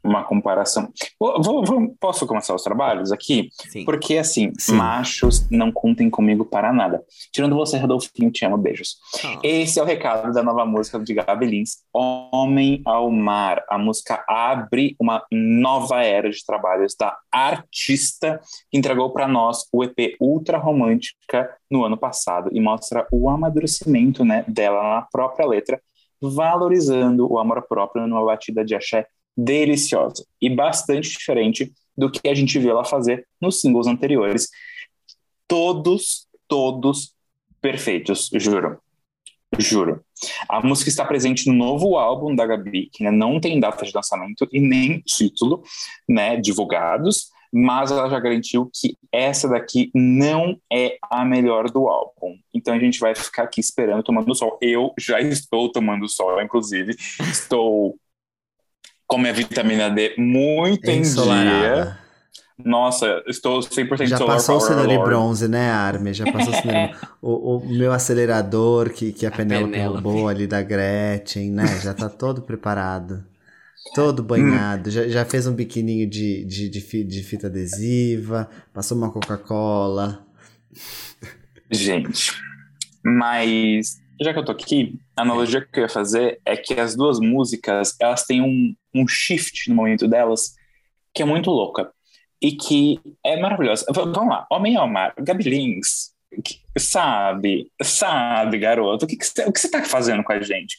uma 0.03 0.23
comparação. 0.23 0.91
Vou, 1.19 1.63
vou, 1.63 1.95
posso 1.99 2.25
começar 2.25 2.55
os 2.55 2.63
trabalhos 2.63 3.11
aqui? 3.11 3.49
Sim. 3.69 3.85
Porque, 3.85 4.17
assim, 4.17 4.51
Sim. 4.57 4.75
machos 4.75 5.47
não 5.49 5.71
contem 5.71 6.09
comigo 6.09 6.45
para 6.45 6.71
nada. 6.71 7.03
Tirando 7.31 7.55
você, 7.55 7.77
Rodolfinho, 7.77 8.31
te 8.31 8.45
amo, 8.45 8.57
beijos. 8.57 8.97
Oh. 9.23 9.39
Esse 9.43 9.79
é 9.79 9.83
o 9.83 9.85
recado 9.85 10.33
da 10.33 10.41
nova 10.41 10.65
música 10.65 10.99
de 10.99 11.13
Gabi 11.13 11.45
Lins, 11.45 11.79
Homem 11.93 12.81
ao 12.85 13.11
Mar. 13.11 13.63
A 13.69 13.77
música 13.77 14.23
abre 14.27 14.95
uma 14.99 15.23
nova 15.31 16.03
era 16.03 16.29
de 16.29 16.45
trabalhos 16.45 16.95
da 16.97 17.17
artista 17.31 18.39
que 18.71 18.77
entregou 18.77 19.11
para 19.11 19.27
nós 19.27 19.65
o 19.71 19.83
EP 19.83 20.15
Ultra 20.19 20.57
Romântica 20.57 21.49
no 21.69 21.83
ano 21.83 21.97
passado 21.97 22.49
e 22.53 22.59
mostra 22.59 23.05
o 23.11 23.29
amadurecimento 23.29 24.23
né, 24.23 24.43
dela 24.47 24.81
na 24.95 25.01
própria 25.01 25.45
letra, 25.45 25.81
valorizando 26.21 27.31
o 27.31 27.37
amor 27.37 27.65
próprio 27.67 28.07
numa 28.07 28.25
batida 28.25 28.63
de 28.63 28.75
axé 28.75 29.07
deliciosa 29.37 30.25
e 30.41 30.49
bastante 30.49 31.09
diferente 31.09 31.71
do 31.97 32.09
que 32.09 32.27
a 32.27 32.33
gente 32.33 32.57
viu 32.57 32.71
ela 32.71 32.85
fazer 32.85 33.27
nos 33.41 33.59
singles 33.59 33.87
anteriores. 33.87 34.49
Todos, 35.47 36.27
todos 36.47 37.13
perfeitos, 37.61 38.29
juro. 38.33 38.79
Juro. 39.57 40.03
A 40.47 40.61
música 40.61 40.89
está 40.89 41.03
presente 41.03 41.47
no 41.47 41.53
novo 41.53 41.97
álbum 41.97 42.35
da 42.35 42.45
Gabi, 42.45 42.89
que 42.91 43.05
ainda 43.05 43.17
não 43.17 43.39
tem 43.39 43.59
data 43.59 43.83
de 43.83 43.91
lançamento 43.93 44.47
e 44.51 44.59
nem 44.59 45.01
título, 45.01 45.63
né, 46.07 46.37
divulgados, 46.37 47.29
mas 47.51 47.91
ela 47.91 48.07
já 48.09 48.19
garantiu 48.19 48.69
que 48.73 48.95
essa 49.11 49.49
daqui 49.49 49.89
não 49.93 50.55
é 50.71 50.97
a 51.01 51.25
melhor 51.25 51.69
do 51.71 51.87
álbum. 51.87 52.37
Então 52.53 52.73
a 52.73 52.79
gente 52.79 52.99
vai 52.99 53.15
ficar 53.15 53.43
aqui 53.43 53.59
esperando, 53.59 54.03
tomando 54.03 54.35
sol. 54.35 54.57
Eu 54.61 54.93
já 54.99 55.19
estou 55.19 55.71
tomando 55.71 56.07
sol, 56.07 56.39
inclusive. 56.41 56.95
Estou 57.19 57.97
com 59.09 59.17
minha 59.17 59.33
vitamina 59.33 59.89
D 59.89 60.13
muito 60.17 60.87
em 60.87 61.01
dia. 61.01 61.97
Nossa, 62.63 63.23
estou 63.25 63.59
100% 63.59 64.05
Já 64.05 64.17
solar 64.17 64.35
passou 64.35 64.59
power 64.59 64.79
o 64.79 64.85
Lord. 64.85 65.03
bronze, 65.03 65.47
né, 65.47 65.71
Armin? 65.71 66.13
Já 66.13 66.31
passou 66.31 66.53
o 66.53 66.57
o, 67.57 67.57
o 67.57 67.69
meu 67.69 67.91
acelerador 67.91 68.91
que, 68.91 69.11
que 69.11 69.25
a, 69.25 69.29
a 69.29 69.31
Penélope 69.31 69.79
roubou 69.79 70.27
ali 70.27 70.45
da 70.45 70.61
Gretchen, 70.61 71.51
né? 71.51 71.65
Já 71.81 71.93
tá 71.93 72.07
todo 72.07 72.43
preparado. 72.43 73.25
Todo 73.95 74.21
banhado. 74.21 74.91
já, 74.91 75.07
já 75.07 75.25
fez 75.25 75.47
um 75.47 75.53
biquininho 75.55 76.07
de, 76.07 76.45
de, 76.45 76.69
de, 76.69 77.03
de 77.03 77.23
fita 77.23 77.47
adesiva. 77.47 78.47
Passou 78.71 78.95
uma 78.95 79.11
Coca-Cola. 79.11 80.23
Gente, 81.71 82.33
mas 83.03 83.99
já 84.21 84.33
que 84.33 84.39
eu 84.39 84.45
tô 84.45 84.51
aqui, 84.51 84.99
a 85.15 85.21
analogia 85.21 85.61
que 85.61 85.79
eu 85.79 85.83
ia 85.83 85.89
fazer 85.89 86.41
é 86.45 86.57
que 86.57 86.73
as 86.79 86.95
duas 86.95 87.19
músicas, 87.19 87.95
elas 87.99 88.23
têm 88.23 88.41
um, 88.41 88.75
um 88.93 89.07
shift 89.07 89.69
no 89.69 89.75
momento 89.75 90.07
delas 90.07 90.55
que 91.13 91.21
é 91.21 91.25
muito 91.25 91.49
louca 91.49 91.91
e 92.41 92.51
que 92.51 92.99
é 93.25 93.39
maravilhosa. 93.39 93.85
V 93.93 94.01
vamos 94.01 94.29
lá, 94.29 94.45
Homem 94.51 94.75
ao 94.75 94.87
Mar, 94.87 95.13
Gabi 95.17 95.43
Lins, 95.43 96.13
sabe, 96.77 97.71
sabe, 97.81 98.57
garoto, 98.57 99.05
o 99.05 99.07
que, 99.07 99.17
você, 99.17 99.69
tá 99.69 99.83
fazendo 99.83 100.23
com 100.23 100.33
a 100.33 100.41
gente? 100.41 100.77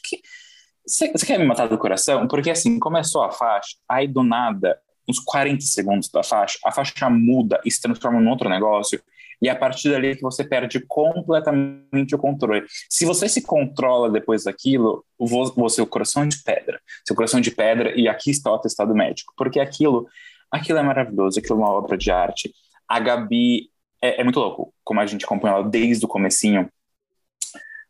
Você 0.85 1.11
quer 1.25 1.37
me 1.37 1.45
matar 1.45 1.67
do 1.67 1.77
coração? 1.77 2.27
Porque 2.27 2.49
assim, 2.49 2.79
começou 2.79 3.23
a 3.23 3.31
faixa, 3.31 3.75
aí 3.87 4.07
do 4.07 4.23
nada, 4.23 4.79
uns 5.07 5.19
40 5.19 5.61
segundos 5.61 6.09
da 6.09 6.23
faixa, 6.23 6.57
a 6.65 6.71
faixa 6.71 7.09
muda 7.09 7.59
e 7.65 7.71
se 7.71 7.81
transforma 7.81 8.19
num 8.19 8.29
outro 8.29 8.49
negócio 8.49 9.01
e 9.41 9.47
é 9.47 9.51
a 9.51 9.55
partir 9.55 9.89
dali 9.89 10.15
que 10.15 10.21
você 10.21 10.43
perde 10.43 10.79
completamente 10.87 12.13
o 12.13 12.17
controle. 12.17 12.65
Se 12.89 13.05
você 13.05 13.27
se 13.27 13.41
controla 13.41 14.09
depois 14.09 14.43
daquilo, 14.43 15.03
o 15.17 15.69
seu 15.69 15.87
coração 15.87 16.23
é 16.23 16.27
de 16.27 16.43
pedra. 16.43 16.79
Seu 17.05 17.15
coração 17.15 17.39
é 17.39 17.43
de 17.43 17.49
pedra, 17.49 17.99
e 17.99 18.07
aqui 18.07 18.29
está 18.29 18.51
o 18.51 18.55
atestado 18.55 18.93
médico. 18.93 19.33
Porque 19.35 19.59
aquilo, 19.59 20.07
aquilo 20.51 20.77
é 20.77 20.83
maravilhoso, 20.83 21.39
aquilo 21.39 21.59
é 21.59 21.63
uma 21.63 21.71
obra 21.71 21.97
de 21.97 22.11
arte. 22.11 22.53
A 22.87 22.99
Gabi 22.99 23.71
é, 24.01 24.21
é 24.21 24.23
muito 24.23 24.39
louco, 24.39 24.73
como 24.83 24.99
a 24.99 25.05
gente 25.07 25.25
acompanha 25.25 25.55
ela 25.55 25.63
desde 25.63 26.05
o 26.05 26.07
comecinho. 26.07 26.69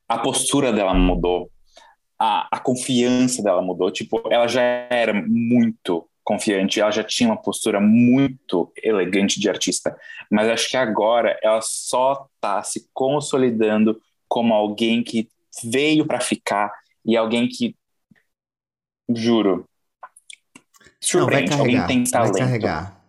A 0.07 0.19
postura 0.19 0.71
dela 0.71 0.93
mudou, 0.93 1.49
a, 2.17 2.47
a 2.49 2.59
confiança 2.59 3.43
dela 3.43 3.61
mudou. 3.61 3.91
Tipo, 3.91 4.21
ela 4.31 4.47
já 4.47 4.61
era 4.61 5.13
muito 5.13 6.07
confiante, 6.23 6.79
ela 6.79 6.91
já 6.91 7.03
tinha 7.03 7.29
uma 7.29 7.41
postura 7.41 7.79
muito 7.79 8.71
elegante 8.81 9.39
de 9.39 9.49
artista, 9.49 9.95
mas 10.29 10.47
acho 10.47 10.69
que 10.69 10.77
agora 10.77 11.37
ela 11.41 11.61
só 11.61 12.27
está 12.35 12.61
se 12.63 12.87
consolidando 12.93 13.99
como 14.27 14.53
alguém 14.53 15.03
que 15.03 15.27
veio 15.63 16.05
para 16.05 16.19
ficar 16.19 16.71
e 17.05 17.17
alguém 17.17 17.47
que, 17.47 17.75
juro, 19.13 19.67
surpreende, 20.99 21.51
Não, 21.51 21.57
carregar, 21.57 21.81
alguém 21.81 22.03
tem 22.03 22.11
talento. 22.11 23.01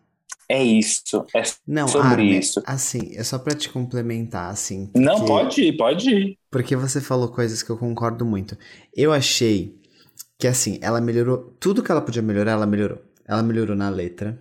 É 0.49 0.63
isso, 0.63 1.25
é 1.35 1.43
Não, 1.67 1.89
sobre 1.89 2.09
Armin, 2.09 2.39
isso. 2.39 2.63
Assim, 2.67 3.17
é 3.17 3.25
só 3.25 3.39
para 3.39 3.55
te 3.55 3.71
complementar, 3.71 4.51
assim. 4.51 4.87
Porque, 4.87 4.99
Não, 4.99 5.25
pode 5.25 5.63
ir, 5.63 5.77
pode 5.77 6.11
ir. 6.11 6.39
Porque 6.51 6.77
você 6.77 7.01
falou 7.01 7.29
coisas 7.29 7.63
que 7.63 7.71
eu 7.71 7.79
concordo 7.79 8.27
muito. 8.27 8.59
Eu 8.95 9.15
achei 9.15 9.81
que 10.43 10.49
assim, 10.49 10.77
ela 10.83 11.01
melhorou 11.01 11.55
tudo 11.61 11.85
que 11.85 11.93
ela 11.93 12.01
podia 12.01 12.21
melhorar, 12.21 12.51
ela 12.51 12.67
melhorou. 12.67 12.99
Ela 13.25 13.45
melhorou 13.45 13.77
na 13.77 13.89
letra, 13.89 14.37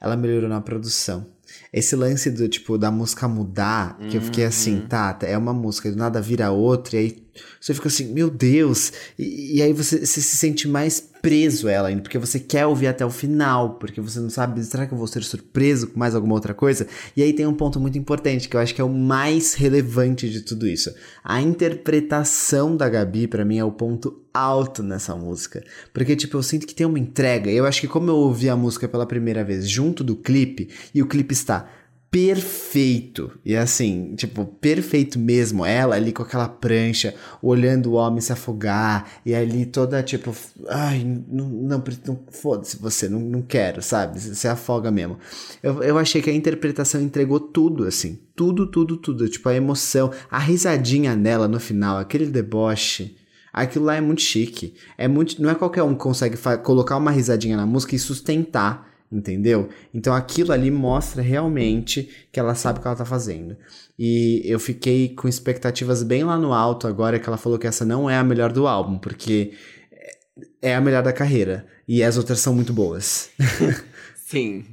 ela 0.00 0.16
melhorou 0.16 0.48
na 0.48 0.60
produção. 0.60 1.26
Esse 1.72 1.96
lance 1.96 2.30
do 2.30 2.48
tipo 2.48 2.78
da 2.78 2.88
música 2.88 3.26
mudar, 3.26 3.98
que 4.08 4.16
eu 4.16 4.20
fiquei 4.22 4.44
assim, 4.44 4.76
Uhum. 4.76 4.86
tá, 4.86 5.18
é 5.22 5.36
uma 5.36 5.52
música, 5.52 5.90
do 5.90 5.96
nada 5.96 6.20
vira 6.20 6.52
outra, 6.52 6.94
e 6.94 6.98
aí 7.00 7.26
você 7.60 7.74
fica 7.74 7.88
assim, 7.88 8.12
meu 8.12 8.30
Deus. 8.30 8.92
E, 9.18 9.56
e 9.56 9.62
aí 9.62 9.72
você, 9.72 10.06
você, 10.06 10.20
se 10.20 10.36
sente 10.36 10.68
mais 10.68 11.08
preso 11.24 11.68
ela 11.68 11.88
ainda, 11.88 12.02
porque 12.02 12.18
você 12.18 12.38
quer 12.38 12.66
ouvir 12.66 12.86
até 12.86 13.04
o 13.04 13.08
final, 13.08 13.76
porque 13.76 13.98
você 13.98 14.20
não 14.20 14.28
sabe, 14.28 14.62
será 14.62 14.86
que 14.86 14.92
eu 14.92 14.98
vou 14.98 15.06
ser 15.06 15.22
surpreso 15.22 15.86
com 15.86 15.98
mais 15.98 16.14
alguma 16.14 16.34
outra 16.34 16.52
coisa? 16.52 16.86
E 17.16 17.22
aí 17.22 17.32
tem 17.32 17.46
um 17.46 17.54
ponto 17.54 17.80
muito 17.80 17.96
importante, 17.96 18.46
que 18.46 18.54
eu 18.54 18.60
acho 18.60 18.74
que 18.74 18.80
é 18.82 18.84
o 18.84 18.90
mais 18.90 19.54
relevante 19.54 20.28
de 20.28 20.42
tudo 20.42 20.68
isso. 20.68 20.94
A 21.24 21.40
interpretação 21.40 22.76
da 22.76 22.90
Gabi, 22.90 23.26
para 23.26 23.42
mim, 23.42 23.56
é 23.56 23.64
o 23.64 23.72
ponto 23.72 24.22
alto 24.34 24.82
nessa 24.82 25.16
música. 25.16 25.64
Porque, 25.94 26.14
tipo, 26.14 26.36
eu 26.36 26.42
sinto 26.42 26.66
que 26.66 26.74
tem 26.74 26.86
uma 26.86 26.98
entrega. 26.98 27.50
Eu 27.50 27.64
acho 27.64 27.80
que 27.80 27.88
como 27.88 28.10
eu 28.10 28.16
ouvi 28.16 28.50
a 28.50 28.56
música 28.56 28.86
pela 28.86 29.06
primeira 29.06 29.42
vez 29.42 29.66
junto 29.66 30.04
do 30.04 30.16
clipe, 30.16 30.68
e 30.94 31.00
o 31.00 31.06
clipe 31.06 31.32
está 31.32 31.66
perfeito. 32.14 33.32
E 33.44 33.56
assim, 33.56 34.14
tipo, 34.14 34.44
perfeito 34.44 35.18
mesmo. 35.18 35.66
Ela 35.66 35.96
ali 35.96 36.12
com 36.12 36.22
aquela 36.22 36.48
prancha, 36.48 37.12
olhando 37.42 37.90
o 37.90 37.94
homem 37.94 38.20
se 38.20 38.32
afogar, 38.32 39.10
e 39.26 39.34
ali 39.34 39.66
toda 39.66 40.00
tipo, 40.00 40.32
ai, 40.68 41.02
não, 41.04 41.48
não, 41.48 41.82
não 42.06 42.24
foda-se 42.30 42.76
você, 42.76 43.08
não, 43.08 43.18
não 43.18 43.42
quero, 43.42 43.82
sabe? 43.82 44.20
Você 44.20 44.46
afoga 44.46 44.92
mesmo. 44.92 45.18
Eu, 45.60 45.82
eu 45.82 45.98
achei 45.98 46.22
que 46.22 46.30
a 46.30 46.32
interpretação 46.32 47.00
entregou 47.00 47.40
tudo, 47.40 47.84
assim. 47.84 48.20
Tudo, 48.36 48.70
tudo, 48.70 48.96
tudo. 48.96 49.28
Tipo, 49.28 49.48
a 49.48 49.54
emoção, 49.56 50.12
a 50.30 50.38
risadinha 50.38 51.16
nela 51.16 51.48
no 51.48 51.58
final, 51.58 51.98
aquele 51.98 52.26
deboche. 52.26 53.16
Aquilo 53.52 53.86
lá 53.86 53.96
é 53.96 54.00
muito 54.00 54.22
chique. 54.22 54.74
É 54.96 55.08
muito, 55.08 55.42
não 55.42 55.50
é 55.50 55.54
qualquer 55.56 55.82
um 55.82 55.94
que 55.94 56.00
consegue 56.00 56.36
colocar 56.62 56.96
uma 56.96 57.10
risadinha 57.10 57.56
na 57.56 57.66
música 57.66 57.96
e 57.96 57.98
sustentar 57.98 58.93
entendeu? 59.16 59.68
Então 59.92 60.14
aquilo 60.14 60.52
ali 60.52 60.70
mostra 60.70 61.22
realmente 61.22 62.08
que 62.32 62.40
ela 62.40 62.54
sabe 62.54 62.78
o 62.78 62.82
que 62.82 62.88
ela 62.88 62.96
tá 62.96 63.04
fazendo. 63.04 63.56
E 63.98 64.42
eu 64.44 64.58
fiquei 64.58 65.10
com 65.14 65.28
expectativas 65.28 66.02
bem 66.02 66.24
lá 66.24 66.36
no 66.36 66.52
alto 66.52 66.86
agora 66.86 67.18
que 67.18 67.28
ela 67.28 67.38
falou 67.38 67.58
que 67.58 67.66
essa 67.66 67.84
não 67.84 68.10
é 68.10 68.16
a 68.16 68.24
melhor 68.24 68.52
do 68.52 68.66
álbum, 68.66 68.98
porque 68.98 69.52
é 70.60 70.74
a 70.74 70.80
melhor 70.80 71.02
da 71.02 71.12
carreira. 71.12 71.66
E 71.86 72.02
as 72.02 72.16
outras 72.16 72.40
são 72.40 72.54
muito 72.54 72.72
boas. 72.72 73.30
Sim. 74.16 74.64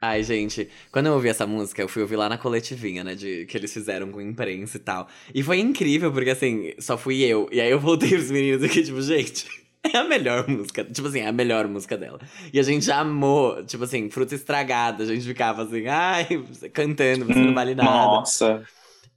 Ai, 0.00 0.24
gente, 0.24 0.68
quando 0.90 1.06
eu 1.06 1.12
ouvi 1.12 1.28
essa 1.28 1.46
música, 1.46 1.80
eu 1.80 1.88
fui 1.88 2.02
ouvir 2.02 2.16
lá 2.16 2.28
na 2.28 2.36
coletivinha, 2.36 3.04
né, 3.04 3.14
de, 3.14 3.46
que 3.46 3.56
eles 3.56 3.72
fizeram 3.72 4.10
com 4.10 4.20
imprensa 4.20 4.76
e 4.76 4.80
tal. 4.80 5.06
E 5.32 5.44
foi 5.44 5.60
incrível, 5.60 6.10
porque 6.10 6.30
assim, 6.30 6.72
só 6.80 6.98
fui 6.98 7.22
eu. 7.22 7.48
E 7.52 7.60
aí 7.60 7.70
eu 7.70 7.78
voltei 7.78 8.08
pros 8.18 8.30
meninos 8.30 8.64
aqui, 8.64 8.82
tipo, 8.82 9.00
gente, 9.00 9.46
É 9.92 9.96
a 9.96 10.04
melhor 10.04 10.46
música. 10.48 10.84
Tipo 10.84 11.08
assim, 11.08 11.20
é 11.20 11.26
a 11.26 11.32
melhor 11.32 11.66
música 11.66 11.96
dela. 11.98 12.20
E 12.52 12.60
a 12.60 12.62
gente 12.62 12.90
amou, 12.90 13.64
tipo 13.64 13.82
assim, 13.82 14.08
fruta 14.08 14.34
estragada. 14.34 15.02
A 15.02 15.06
gente 15.06 15.26
ficava 15.26 15.64
assim, 15.64 15.86
ai, 15.88 16.26
cantando, 16.72 17.26
você 17.26 17.38
não 17.38 17.52
vale 17.52 17.74
nada. 17.74 17.90
Nossa. 17.90 18.62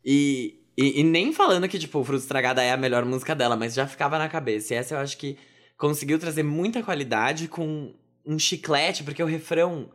E, 0.04 0.60
e, 0.78 1.02
e, 1.02 1.04
nem 1.04 1.32
falando 1.32 1.68
que, 1.68 1.80
tipo, 1.80 2.04
Fruta 2.04 2.22
Estragada 2.22 2.62
é 2.62 2.72
a 2.72 2.78
melhor 2.78 3.06
música 3.06 3.34
dela, 3.34 3.56
mas 3.56 3.74
já 3.74 3.88
ficava 3.88 4.20
na 4.20 4.30
cabeça. 4.30 4.74
E 4.74 4.78
essa 4.78 4.96
eu 4.96 5.00
acho 5.00 5.18
que 5.18 5.38
conseguiu 5.78 6.20
trazer 6.20 6.44
muita 6.44 6.84
qualidade 6.84 7.48
com 7.48 7.94
um 8.26 8.38
chiclete, 8.38 9.04
porque 9.04 9.24
o 9.24 9.28
refrão 9.28 9.90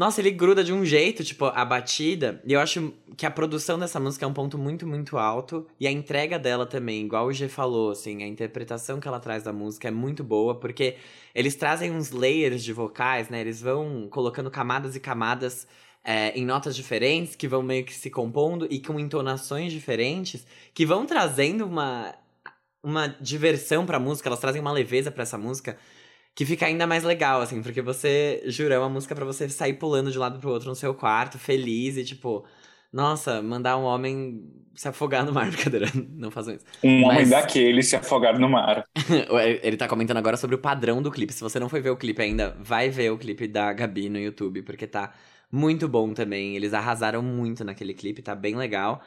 nossa, 0.00 0.18
ele 0.22 0.30
gruda 0.30 0.64
de 0.64 0.72
um 0.72 0.82
jeito, 0.82 1.22
tipo, 1.22 1.44
a 1.44 1.62
batida. 1.62 2.40
E 2.46 2.54
eu 2.54 2.60
acho 2.60 2.90
que 3.18 3.26
a 3.26 3.30
produção 3.30 3.78
dessa 3.78 4.00
música 4.00 4.24
é 4.24 4.28
um 4.28 4.32
ponto 4.32 4.56
muito, 4.56 4.86
muito 4.86 5.18
alto. 5.18 5.66
E 5.78 5.86
a 5.86 5.90
entrega 5.90 6.38
dela 6.38 6.64
também, 6.64 7.04
igual 7.04 7.26
o 7.26 7.32
G 7.34 7.50
falou, 7.50 7.90
assim, 7.90 8.22
a 8.22 8.26
interpretação 8.26 8.98
que 8.98 9.06
ela 9.06 9.20
traz 9.20 9.42
da 9.42 9.52
música 9.52 9.88
é 9.88 9.90
muito 9.90 10.24
boa, 10.24 10.58
porque 10.58 10.96
eles 11.34 11.54
trazem 11.54 11.90
uns 11.90 12.12
layers 12.12 12.64
de 12.64 12.72
vocais, 12.72 13.28
né? 13.28 13.42
Eles 13.42 13.60
vão 13.60 14.08
colocando 14.10 14.50
camadas 14.50 14.96
e 14.96 15.00
camadas 15.00 15.68
é, 16.02 16.30
em 16.30 16.46
notas 16.46 16.74
diferentes, 16.74 17.36
que 17.36 17.46
vão 17.46 17.62
meio 17.62 17.84
que 17.84 17.92
se 17.92 18.08
compondo 18.08 18.66
e 18.70 18.80
com 18.80 18.98
entonações 18.98 19.70
diferentes, 19.70 20.46
que 20.72 20.86
vão 20.86 21.04
trazendo 21.04 21.66
uma, 21.66 22.14
uma 22.82 23.06
diversão 23.20 23.84
pra 23.84 24.00
música, 24.00 24.30
elas 24.30 24.40
trazem 24.40 24.62
uma 24.62 24.72
leveza 24.72 25.10
para 25.10 25.24
essa 25.24 25.36
música 25.36 25.76
que 26.34 26.46
fica 26.46 26.66
ainda 26.66 26.86
mais 26.86 27.04
legal, 27.04 27.40
assim, 27.40 27.62
porque 27.62 27.82
você, 27.82 28.42
jura, 28.46 28.74
é 28.74 28.78
uma 28.78 28.88
música 28.88 29.14
para 29.14 29.24
você 29.24 29.48
sair 29.48 29.74
pulando 29.74 30.10
de 30.10 30.18
um 30.18 30.20
lado 30.20 30.38
pro 30.38 30.50
outro 30.50 30.68
no 30.68 30.74
seu 30.74 30.94
quarto, 30.94 31.38
feliz 31.38 31.96
e 31.96 32.04
tipo, 32.04 32.44
nossa, 32.92 33.42
mandar 33.42 33.76
um 33.76 33.84
homem 33.84 34.42
se 34.74 34.88
afogar 34.88 35.24
no 35.24 35.32
mar, 35.32 35.48
brincadeira, 35.50 35.86
não 35.94 36.30
façam 36.30 36.54
isso. 36.54 36.64
Um 36.82 37.02
Mas... 37.02 37.10
homem 37.10 37.28
daquele 37.28 37.82
se 37.82 37.96
afogar 37.96 38.38
no 38.38 38.48
mar. 38.48 38.86
Ele 39.62 39.76
tá 39.76 39.86
comentando 39.86 40.16
agora 40.16 40.36
sobre 40.36 40.56
o 40.56 40.58
padrão 40.58 41.02
do 41.02 41.10
clipe. 41.10 41.32
Se 41.32 41.42
você 41.42 41.60
não 41.60 41.68
foi 41.68 41.80
ver 41.80 41.90
o 41.90 41.96
clipe 41.96 42.22
ainda, 42.22 42.56
vai 42.58 42.88
ver 42.88 43.10
o 43.10 43.18
clipe 43.18 43.46
da 43.46 43.72
Gabi 43.72 44.08
no 44.08 44.18
YouTube, 44.18 44.62
porque 44.62 44.86
tá 44.86 45.12
muito 45.52 45.88
bom 45.88 46.14
também. 46.14 46.56
Eles 46.56 46.72
arrasaram 46.72 47.22
muito 47.22 47.64
naquele 47.64 47.92
clipe, 47.92 48.22
tá 48.22 48.34
bem 48.34 48.56
legal. 48.56 49.02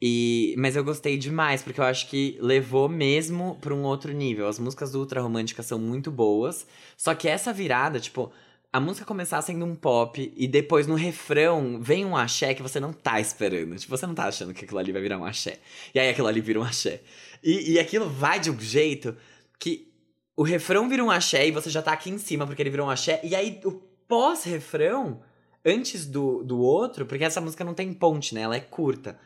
E, 0.00 0.54
mas 0.56 0.76
eu 0.76 0.84
gostei 0.84 1.18
demais, 1.18 1.62
porque 1.62 1.80
eu 1.80 1.84
acho 1.84 2.08
que 2.08 2.38
levou 2.40 2.88
mesmo 2.88 3.58
para 3.60 3.74
um 3.74 3.82
outro 3.82 4.12
nível. 4.12 4.46
As 4.46 4.58
músicas 4.58 4.92
do 4.92 5.00
Ultra 5.00 5.20
Romântica 5.20 5.62
são 5.62 5.78
muito 5.78 6.10
boas, 6.10 6.66
só 6.96 7.14
que 7.14 7.26
essa 7.26 7.52
virada, 7.52 7.98
tipo, 7.98 8.32
a 8.72 8.78
música 8.78 9.06
começar 9.06 9.40
sendo 9.42 9.64
um 9.64 9.74
pop 9.74 10.32
e 10.36 10.46
depois 10.46 10.86
no 10.86 10.94
refrão 10.94 11.80
vem 11.80 12.04
um 12.04 12.16
axé 12.16 12.54
que 12.54 12.62
você 12.62 12.78
não 12.78 12.92
tá 12.92 13.18
esperando. 13.18 13.76
Tipo, 13.76 13.96
você 13.96 14.06
não 14.06 14.14
tá 14.14 14.26
achando 14.26 14.54
que 14.54 14.64
aquilo 14.64 14.78
ali 14.78 14.92
vai 14.92 15.02
virar 15.02 15.18
um 15.18 15.24
axé. 15.24 15.58
E 15.94 15.98
aí 15.98 16.10
aquilo 16.10 16.28
ali 16.28 16.40
vira 16.40 16.60
um 16.60 16.64
axé. 16.64 17.00
E, 17.42 17.72
e 17.72 17.78
aquilo 17.78 18.08
vai 18.08 18.38
de 18.38 18.50
um 18.50 18.60
jeito 18.60 19.16
que 19.58 19.90
o 20.36 20.42
refrão 20.42 20.88
vira 20.88 21.02
um 21.02 21.10
axé 21.10 21.48
e 21.48 21.50
você 21.50 21.70
já 21.70 21.82
tá 21.82 21.92
aqui 21.92 22.10
em 22.10 22.18
cima 22.18 22.46
porque 22.46 22.62
ele 22.62 22.70
virou 22.70 22.86
um 22.86 22.90
axé. 22.90 23.20
E 23.24 23.34
aí 23.34 23.60
o 23.64 23.72
pós-refrão, 24.06 25.22
antes 25.64 26.06
do, 26.06 26.44
do 26.44 26.58
outro, 26.60 27.06
porque 27.06 27.24
essa 27.24 27.40
música 27.40 27.64
não 27.64 27.74
tem 27.74 27.92
ponte, 27.92 28.34
né? 28.34 28.42
Ela 28.42 28.56
é 28.56 28.60
curta. 28.60 29.18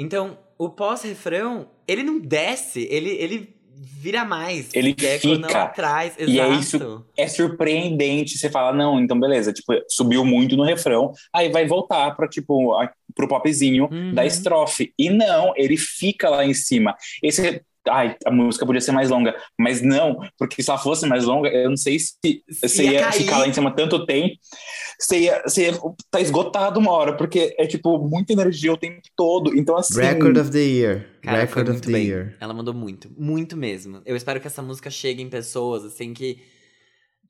Então, 0.00 0.38
o 0.56 0.70
pós-refrão, 0.70 1.68
ele 1.86 2.02
não 2.02 2.18
desce, 2.18 2.88
ele, 2.90 3.10
ele 3.10 3.54
vira 3.74 4.24
mais. 4.24 4.70
Ele 4.72 4.96
é 4.98 5.18
fica. 5.18 5.62
atrás. 5.62 6.14
Exato. 6.16 6.30
E 6.30 6.40
é 6.40 6.48
isso 6.48 7.04
é 7.18 7.28
surpreendente. 7.28 8.38
Você 8.38 8.48
fala, 8.48 8.74
não, 8.74 8.98
então 8.98 9.20
beleza, 9.20 9.52
tipo, 9.52 9.74
subiu 9.90 10.24
muito 10.24 10.56
no 10.56 10.64
refrão, 10.64 11.12
aí 11.34 11.50
vai 11.50 11.66
voltar 11.66 12.16
para 12.16 12.26
tipo, 12.26 12.72
a, 12.74 12.90
pro 13.14 13.28
popzinho 13.28 13.90
uhum. 13.92 14.14
da 14.14 14.24
estrofe. 14.24 14.94
E 14.98 15.10
não, 15.10 15.52
ele 15.54 15.76
fica 15.76 16.30
lá 16.30 16.46
em 16.46 16.54
cima. 16.54 16.96
Esse 17.22 17.62
ai, 17.88 18.16
a 18.24 18.30
música 18.30 18.66
podia 18.66 18.80
ser 18.80 18.92
mais 18.92 19.10
longa. 19.10 19.34
Mas 19.58 19.80
não, 19.80 20.18
porque 20.38 20.62
se 20.62 20.70
ela 20.70 20.78
fosse 20.78 21.06
mais 21.06 21.24
longa, 21.24 21.48
eu 21.48 21.70
não 21.70 21.76
sei 21.76 21.98
se 21.98 22.16
você 22.62 22.84
ia, 22.84 22.92
ia 22.92 23.12
ficar 23.12 23.38
lá 23.38 23.48
em 23.48 23.52
cima 23.52 23.74
tanto 23.74 24.04
tempo. 24.04 24.34
Você 24.98 25.20
ia, 25.20 25.42
você 25.42 25.70
ia 25.70 25.80
tá 26.10 26.20
esgotado 26.20 26.78
uma 26.78 26.92
hora, 26.92 27.16
porque 27.16 27.54
é 27.58 27.66
tipo 27.66 27.98
muita 27.98 28.32
energia 28.32 28.72
o 28.72 28.76
tempo 28.76 29.00
todo. 29.16 29.56
Então, 29.56 29.76
assim. 29.76 30.00
Record 30.00 30.36
of 30.36 30.50
the 30.50 30.58
Year. 30.58 31.08
Cara, 31.22 31.40
Record 31.40 31.68
of 31.70 31.80
the 31.80 31.92
bem. 31.92 32.06
Year. 32.06 32.36
Ela 32.40 32.52
mandou 32.52 32.74
muito, 32.74 33.10
muito 33.16 33.56
mesmo. 33.56 34.02
Eu 34.04 34.16
espero 34.16 34.40
que 34.40 34.46
essa 34.46 34.62
música 34.62 34.90
chegue 34.90 35.22
em 35.22 35.28
pessoas, 35.28 35.84
assim, 35.84 36.12
que. 36.12 36.42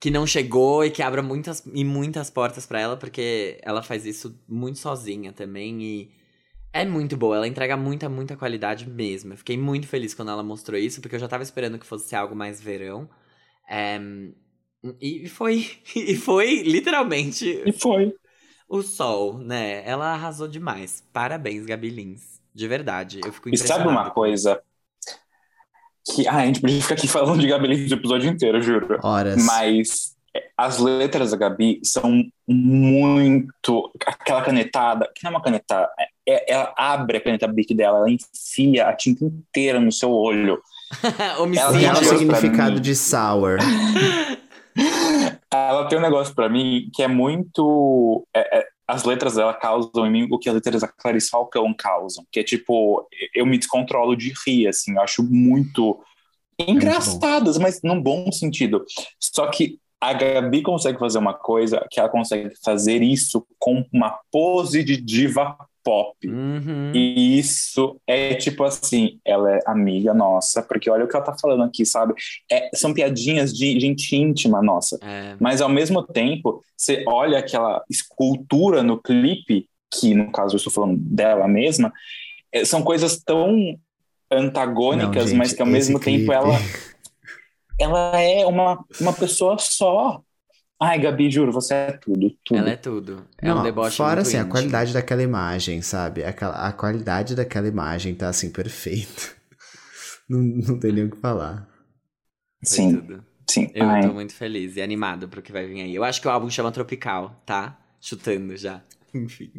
Que 0.02 0.10
não 0.10 0.26
chegou 0.26 0.82
e 0.82 0.90
que 0.90 1.02
abra 1.02 1.22
muitas 1.22 1.62
e 1.74 1.84
muitas 1.84 2.30
portas 2.30 2.64
para 2.64 2.80
ela, 2.80 2.96
porque 2.96 3.60
ela 3.62 3.82
faz 3.82 4.06
isso 4.06 4.34
muito 4.48 4.78
sozinha 4.78 5.30
também. 5.30 5.82
E 5.82 6.19
é 6.72 6.84
muito 6.84 7.16
boa, 7.16 7.36
ela 7.36 7.48
entrega 7.48 7.76
muita, 7.76 8.08
muita 8.08 8.36
qualidade 8.36 8.88
mesmo. 8.88 9.32
Eu 9.32 9.36
fiquei 9.36 9.56
muito 9.56 9.86
feliz 9.86 10.14
quando 10.14 10.30
ela 10.30 10.42
mostrou 10.42 10.78
isso, 10.78 11.00
porque 11.00 11.16
eu 11.16 11.20
já 11.20 11.28
tava 11.28 11.42
esperando 11.42 11.78
que 11.78 11.86
fosse 11.86 12.14
algo 12.14 12.34
mais 12.34 12.60
verão. 12.60 13.08
É, 13.68 13.98
e 15.00 15.28
foi, 15.28 15.70
e 15.94 16.16
foi 16.16 16.62
literalmente. 16.62 17.62
E 17.66 17.72
foi. 17.72 18.14
O 18.68 18.82
sol, 18.82 19.38
né? 19.38 19.82
Ela 19.84 20.12
arrasou 20.12 20.46
demais. 20.46 21.02
Parabéns, 21.12 21.66
Gabi 21.66 21.90
Lins. 21.90 22.40
De 22.54 22.68
verdade. 22.68 23.20
Eu 23.24 23.32
fico 23.32 23.48
E 23.48 23.56
sabe 23.56 23.88
uma 23.88 24.10
coisa? 24.10 24.62
Que 26.14 26.26
ah, 26.26 26.36
a 26.36 26.46
gente 26.46 26.60
podia 26.60 26.80
ficar 26.80 26.94
aqui 26.94 27.06
falando 27.08 27.40
de 27.40 27.48
Gabi 27.48 27.66
Lins 27.66 27.90
o 27.90 27.94
episódio 27.94 28.30
inteiro, 28.30 28.62
juro. 28.62 28.98
Horas. 29.02 29.44
Mas 29.44 30.16
as 30.56 30.78
letras 30.78 31.32
da 31.32 31.36
Gabi 31.36 31.80
são 31.82 32.24
muito. 32.46 33.90
Aquela 34.06 34.42
canetada, 34.42 35.10
que 35.14 35.24
não 35.24 35.32
é 35.32 35.34
uma 35.34 35.42
canetada, 35.42 35.90
é, 35.98 36.06
ela 36.46 36.72
abre 36.76 37.18
a 37.18 37.20
caneta 37.20 37.46
Bic 37.46 37.74
dela, 37.74 37.98
ela 37.98 38.10
enfia 38.10 38.86
a 38.86 38.94
tinta 38.94 39.24
inteira 39.24 39.80
no 39.80 39.92
seu 39.92 40.10
olho. 40.10 40.60
Homicídio. 41.38 41.86
Ela 41.86 42.00
tem 42.00 42.18
significado 42.18 42.80
de 42.80 42.94
sour. 42.94 43.58
ela 45.52 45.88
tem 45.88 45.98
um 45.98 46.02
negócio 46.02 46.34
para 46.34 46.48
mim 46.48 46.90
que 46.94 47.02
é 47.02 47.08
muito. 47.08 48.26
É, 48.34 48.58
é, 48.58 48.66
as 48.86 49.04
letras 49.04 49.34
dela 49.34 49.54
causam 49.54 50.06
em 50.06 50.10
mim 50.10 50.28
o 50.30 50.38
que 50.38 50.48
as 50.48 50.54
letras 50.54 50.82
da 50.82 50.88
Clarice 50.88 51.30
Falcão 51.30 51.72
causam, 51.72 52.24
que 52.32 52.40
é 52.40 52.42
tipo, 52.42 53.06
eu 53.34 53.46
me 53.46 53.56
descontrolo 53.56 54.16
de 54.16 54.32
rir, 54.44 54.66
assim, 54.66 54.94
eu 54.96 55.00
acho 55.00 55.22
muito 55.22 56.02
engraçadas, 56.58 57.56
mas 57.56 57.80
num 57.82 58.02
bom 58.02 58.30
sentido. 58.32 58.84
Só 59.18 59.46
que 59.46 59.78
a 60.00 60.12
Gabi 60.12 60.62
consegue 60.62 60.98
fazer 60.98 61.18
uma 61.18 61.34
coisa 61.34 61.86
que 61.90 62.00
ela 62.00 62.08
consegue 62.08 62.50
fazer 62.64 63.02
isso 63.02 63.46
com 63.58 63.84
uma 63.92 64.18
pose 64.32 64.82
de 64.82 64.96
diva 64.96 65.56
pop. 65.82 66.16
Uhum. 66.26 66.92
E 66.94 67.38
isso 67.38 68.00
é 68.06 68.34
tipo 68.34 68.64
assim, 68.64 69.18
ela 69.24 69.56
é 69.56 69.60
amiga 69.66 70.14
nossa, 70.14 70.62
porque 70.62 70.90
olha 70.90 71.04
o 71.04 71.08
que 71.08 71.16
ela 71.16 71.24
tá 71.24 71.36
falando 71.40 71.64
aqui, 71.64 71.84
sabe? 71.84 72.14
É, 72.50 72.70
são 72.74 72.94
piadinhas 72.94 73.52
de 73.52 73.78
gente 73.78 74.14
íntima 74.16 74.62
nossa. 74.62 74.98
É. 75.02 75.36
Mas 75.40 75.60
ao 75.60 75.68
mesmo 75.68 76.02
tempo, 76.02 76.62
você 76.76 77.04
olha 77.06 77.38
aquela 77.38 77.82
escultura 77.88 78.82
no 78.82 79.00
clipe, 79.00 79.68
que 79.92 80.14
no 80.14 80.30
caso 80.30 80.54
eu 80.54 80.58
estou 80.58 80.72
falando 80.72 80.96
dela 80.98 81.48
mesma, 81.48 81.92
é, 82.52 82.64
são 82.64 82.82
coisas 82.82 83.22
tão 83.22 83.78
antagônicas, 84.30 85.24
Não, 85.24 85.28
gente, 85.28 85.38
mas 85.38 85.52
que 85.52 85.60
ao 85.60 85.66
mesmo 85.66 85.96
esse 85.96 86.04
tempo 86.04 86.18
clipe- 86.18 86.32
ela, 86.32 86.54
ela 87.78 88.20
é 88.20 88.46
uma, 88.46 88.84
uma 89.00 89.12
pessoa 89.12 89.58
só. 89.58 90.22
Ai, 90.82 90.98
Gabi, 90.98 91.30
juro, 91.30 91.52
você 91.52 91.74
é 91.74 91.92
tudo, 91.92 92.30
tudo. 92.44 92.58
Ela 92.58 92.70
é 92.70 92.76
tudo. 92.76 93.26
É 93.38 93.52
um 93.54 93.54
Não, 93.54 93.62
deboche 93.62 93.96
fora 93.96 94.22
assim, 94.22 94.36
a 94.38 94.44
qualidade 94.44 94.92
daquela 94.92 95.22
imagem, 95.22 95.82
sabe? 95.82 96.24
Aquela, 96.24 96.54
a 96.68 96.72
qualidade 96.72 97.34
daquela 97.34 97.68
imagem 97.68 98.14
tá 98.14 98.28
assim, 98.28 98.50
perfeita. 98.50 99.38
Não, 100.28 100.40
não 100.40 100.78
tem 100.80 100.92
nem 100.92 101.04
o 101.06 101.10
que 101.10 101.16
falar. 101.18 101.68
Foi 102.68 102.82
Sim, 102.82 102.82
tudo. 102.82 103.24
sim. 103.48 103.70
Eu 103.74 103.88
Ai. 103.88 104.00
tô 104.00 104.12
muito 104.12 104.32
feliz 104.34 104.76
e 104.76 104.82
animado 104.82 105.28
pro 105.28 105.42
que 105.42 105.52
vai 105.52 105.66
vir 105.66 105.82
aí. 105.82 105.94
Eu 105.94 106.04
acho 106.04 106.20
que 106.20 106.28
o 106.28 106.30
álbum 106.30 106.50
chama 106.50 106.72
Tropical, 106.72 107.42
tá? 107.46 107.78
Chutando 108.00 108.56
já. 108.56 108.82
Enfim. 109.14 109.50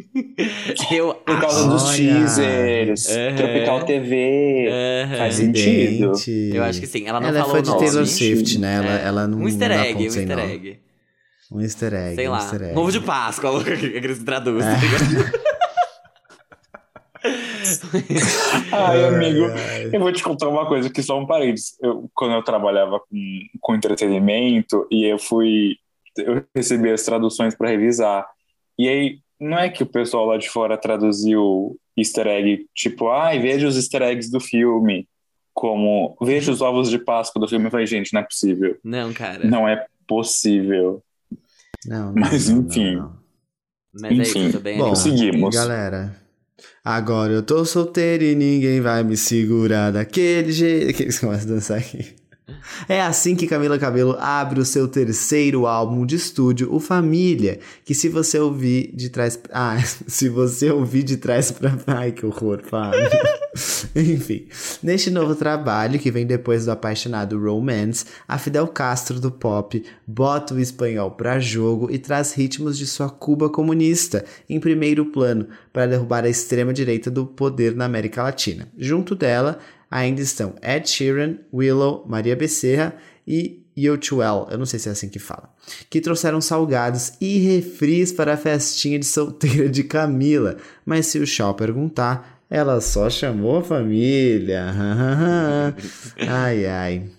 Eu 0.92 1.14
Por 1.16 1.40
causa 1.40 1.68
dos 1.68 1.84
Olha. 1.84 1.98
teasers, 1.98 3.06
Aham. 3.08 3.36
Tropical 3.36 3.86
TV. 3.86 4.70
Aham. 4.70 5.18
Faz 5.18 5.36
sentido. 5.36 6.28
Eu 6.52 6.64
acho 6.64 6.80
que 6.80 6.88
sim. 6.88 7.08
Ela 7.08 7.20
não 7.20 7.30
Ela 7.30 7.40
é 7.40 7.44
falou 7.44 7.56
fã 7.56 7.62
de. 7.62 7.76
Taylor. 7.76 8.06
Swift, 8.06 8.58
né? 8.60 8.76
Ela, 8.78 9.00
É. 9.00 9.06
ela 9.08 9.28
não. 9.28 9.40
Um 9.40 9.48
easter 9.48 9.72
egg, 9.72 10.10
um 10.10 10.16
easter 10.16 10.40
egg. 10.40 10.81
Um 11.52 11.60
easter 11.60 11.94
egg. 11.94 12.16
Sei 12.16 12.28
um 12.28 12.32
lá. 12.32 12.38
easter 12.38 12.62
egg. 12.62 12.80
Ovo 12.80 12.92
de 12.92 13.02
Páscoa, 13.02 13.62
aqueles 13.62 14.20
que 14.20 14.26
traduz. 14.26 14.66
É. 14.66 14.76
tá 17.78 17.88
ligado? 17.94 18.72
Ai, 18.72 19.04
amigo, 19.06 19.46
ai. 19.46 19.90
eu 19.94 20.00
vou 20.00 20.12
te 20.12 20.24
contar 20.24 20.48
uma 20.48 20.66
coisa 20.66 20.90
que 20.90 21.04
só 21.04 21.20
um 21.20 21.26
parênteses. 21.26 21.78
Eu, 21.82 22.10
quando 22.14 22.34
eu 22.34 22.44
trabalhava 22.44 23.00
com, 23.00 23.40
com 23.60 23.76
entretenimento 23.76 24.88
e 24.90 25.06
eu 25.06 25.20
fui, 25.20 25.76
eu 26.18 26.44
recebi 26.56 26.90
as 26.90 27.04
traduções 27.04 27.54
para 27.54 27.70
revisar. 27.70 28.26
E 28.80 28.88
aí, 28.88 29.20
não 29.40 29.58
é 29.58 29.70
que 29.70 29.84
o 29.84 29.88
pessoal 29.88 30.26
lá 30.26 30.38
de 30.38 30.50
fora 30.50 30.78
traduziu 30.78 31.78
easter 31.98 32.28
egg, 32.28 32.66
tipo, 32.74 33.10
ai, 33.10 33.40
veja 33.40 33.68
os 33.68 33.76
easter 33.76 34.02
eggs 34.04 34.32
do 34.32 34.40
filme, 34.40 35.08
como 35.54 36.16
veja 36.22 36.52
os 36.52 36.62
ovos 36.62 36.90
de 36.90 36.98
Páscoa 36.98 37.42
do 37.42 37.48
filme. 37.48 37.66
Eu 37.66 37.72
falei, 37.72 37.86
gente, 37.86 38.14
não 38.14 38.22
é 38.22 38.24
possível. 38.24 38.78
Não, 38.84 39.14
cara. 39.14 39.46
Não 39.46 39.68
é 39.68 39.86
possível. 40.08 41.04
Não, 41.86 42.14
Mas, 42.16 42.50
não, 42.50 42.58
não, 42.62 42.68
enfim. 42.68 42.96
não. 42.96 43.14
Mas 43.94 44.12
é 44.12 44.14
isso, 44.22 44.38
Enfim. 44.38 44.52
tô 44.52 44.60
bem 44.60 44.78
Bom, 44.78 44.84
animado. 44.86 45.04
Seguimos. 45.04 45.56
Galera, 45.56 46.16
agora 46.84 47.34
eu 47.34 47.44
tô 47.44 47.66
solteiro 47.66 48.24
e 48.24 48.36
ninguém 48.36 48.80
vai 48.80 49.04
me 49.04 49.18
segurar 49.18 49.92
daquele 49.92 50.52
jeito. 50.52 50.94
Que 50.96 51.04
eles 51.04 51.20
começam 51.20 51.50
a 51.52 51.54
dançar 51.56 51.78
aqui. 51.78 52.16
É 52.88 53.02
assim 53.02 53.36
que 53.36 53.48
Camila 53.48 53.80
Cabelo 53.80 54.16
abre 54.20 54.60
o 54.60 54.66
seu 54.66 54.88
terceiro 54.88 55.66
álbum 55.66 56.06
de 56.06 56.16
estúdio, 56.16 56.74
o 56.74 56.80
Família, 56.80 57.60
que 57.86 57.94
se 57.96 58.10
você 58.10 58.38
ouvir 58.40 58.94
de 58.94 59.10
trás, 59.10 59.40
ah, 59.52 59.78
se 60.08 60.30
você 60.30 60.70
ouvir 60.70 61.04
de 61.04 61.18
trás 61.18 61.52
pra, 61.52 61.78
ai 61.88 62.12
que 62.12 62.26
horror, 62.26 62.62
Fábio. 62.64 63.00
Enfim, 63.96 64.48
neste 64.82 65.10
novo 65.10 65.36
trabalho 65.36 66.00
que 66.00 66.12
vem 66.12 66.26
depois 66.26 66.66
do 66.66 66.72
apaixonado 66.72 67.40
Romance, 67.40 68.06
a 68.28 68.38
Fidel 68.38 68.68
Castro 68.68 69.20
do 69.20 69.32
pop 69.32 69.84
bota 70.08 70.54
o 70.54 70.60
espanhol 70.60 71.12
pra 71.12 71.40
jogo 71.40 71.92
e 71.92 72.00
traz 72.00 72.34
ritmos 72.34 72.78
de 72.78 72.88
sua 72.88 73.10
Cuba 73.10 73.50
comunista 73.50 74.24
em 74.50 74.60
primeiro 74.60 75.06
plano 75.06 75.48
para 75.74 75.86
derrubar 75.86 76.24
a 76.24 76.30
extrema 76.30 76.74
direita 76.74 77.12
do 77.12 77.26
poder 77.26 77.76
na 77.76 77.86
América 77.86 78.24
Latina. 78.24 78.68
Junto 78.78 79.16
dela 79.16 79.60
ainda 79.90 80.22
estão 80.22 80.56
Ed 80.62 80.90
Sheeran, 80.90 81.38
Willow, 81.54 82.06
Maria 82.08 82.36
Becerra 82.36 82.96
e 83.28 83.62
Yotuel, 83.78 84.50
eu 84.52 84.58
não 84.58 84.66
sei 84.66 84.80
se 84.80 84.90
é 84.90 84.92
assim 84.92 85.08
que 85.08 85.20
fala, 85.20 85.50
que 85.90 86.02
trouxeram 86.02 86.42
salgados 86.42 87.14
e 87.22 87.38
refris 87.40 88.12
para 88.12 88.34
a 88.34 88.38
festinha 88.38 89.00
de 89.00 89.06
solteira 89.06 89.70
de 89.70 89.84
Camila. 89.84 90.58
Mas 90.86 91.08
se 91.08 91.20
o 91.20 91.26
Shaw 91.26 91.54
perguntar, 91.54 92.41
ela 92.52 92.82
só 92.82 93.10
chamou 93.10 93.60
a 93.60 93.64
família. 93.64 94.66
ai, 96.30 96.66
ai. 96.66 97.10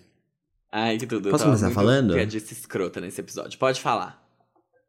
Ai, 0.70 0.98
que 0.98 1.06
tudo. 1.06 1.28
eu 1.28 1.32
Posso 1.32 1.44
começar 1.44 1.70
falando? 1.70 2.12
Piadista 2.12 2.52
escrota 2.52 3.00
nesse 3.00 3.18
episódio. 3.18 3.58
Pode 3.58 3.80
falar. 3.80 4.22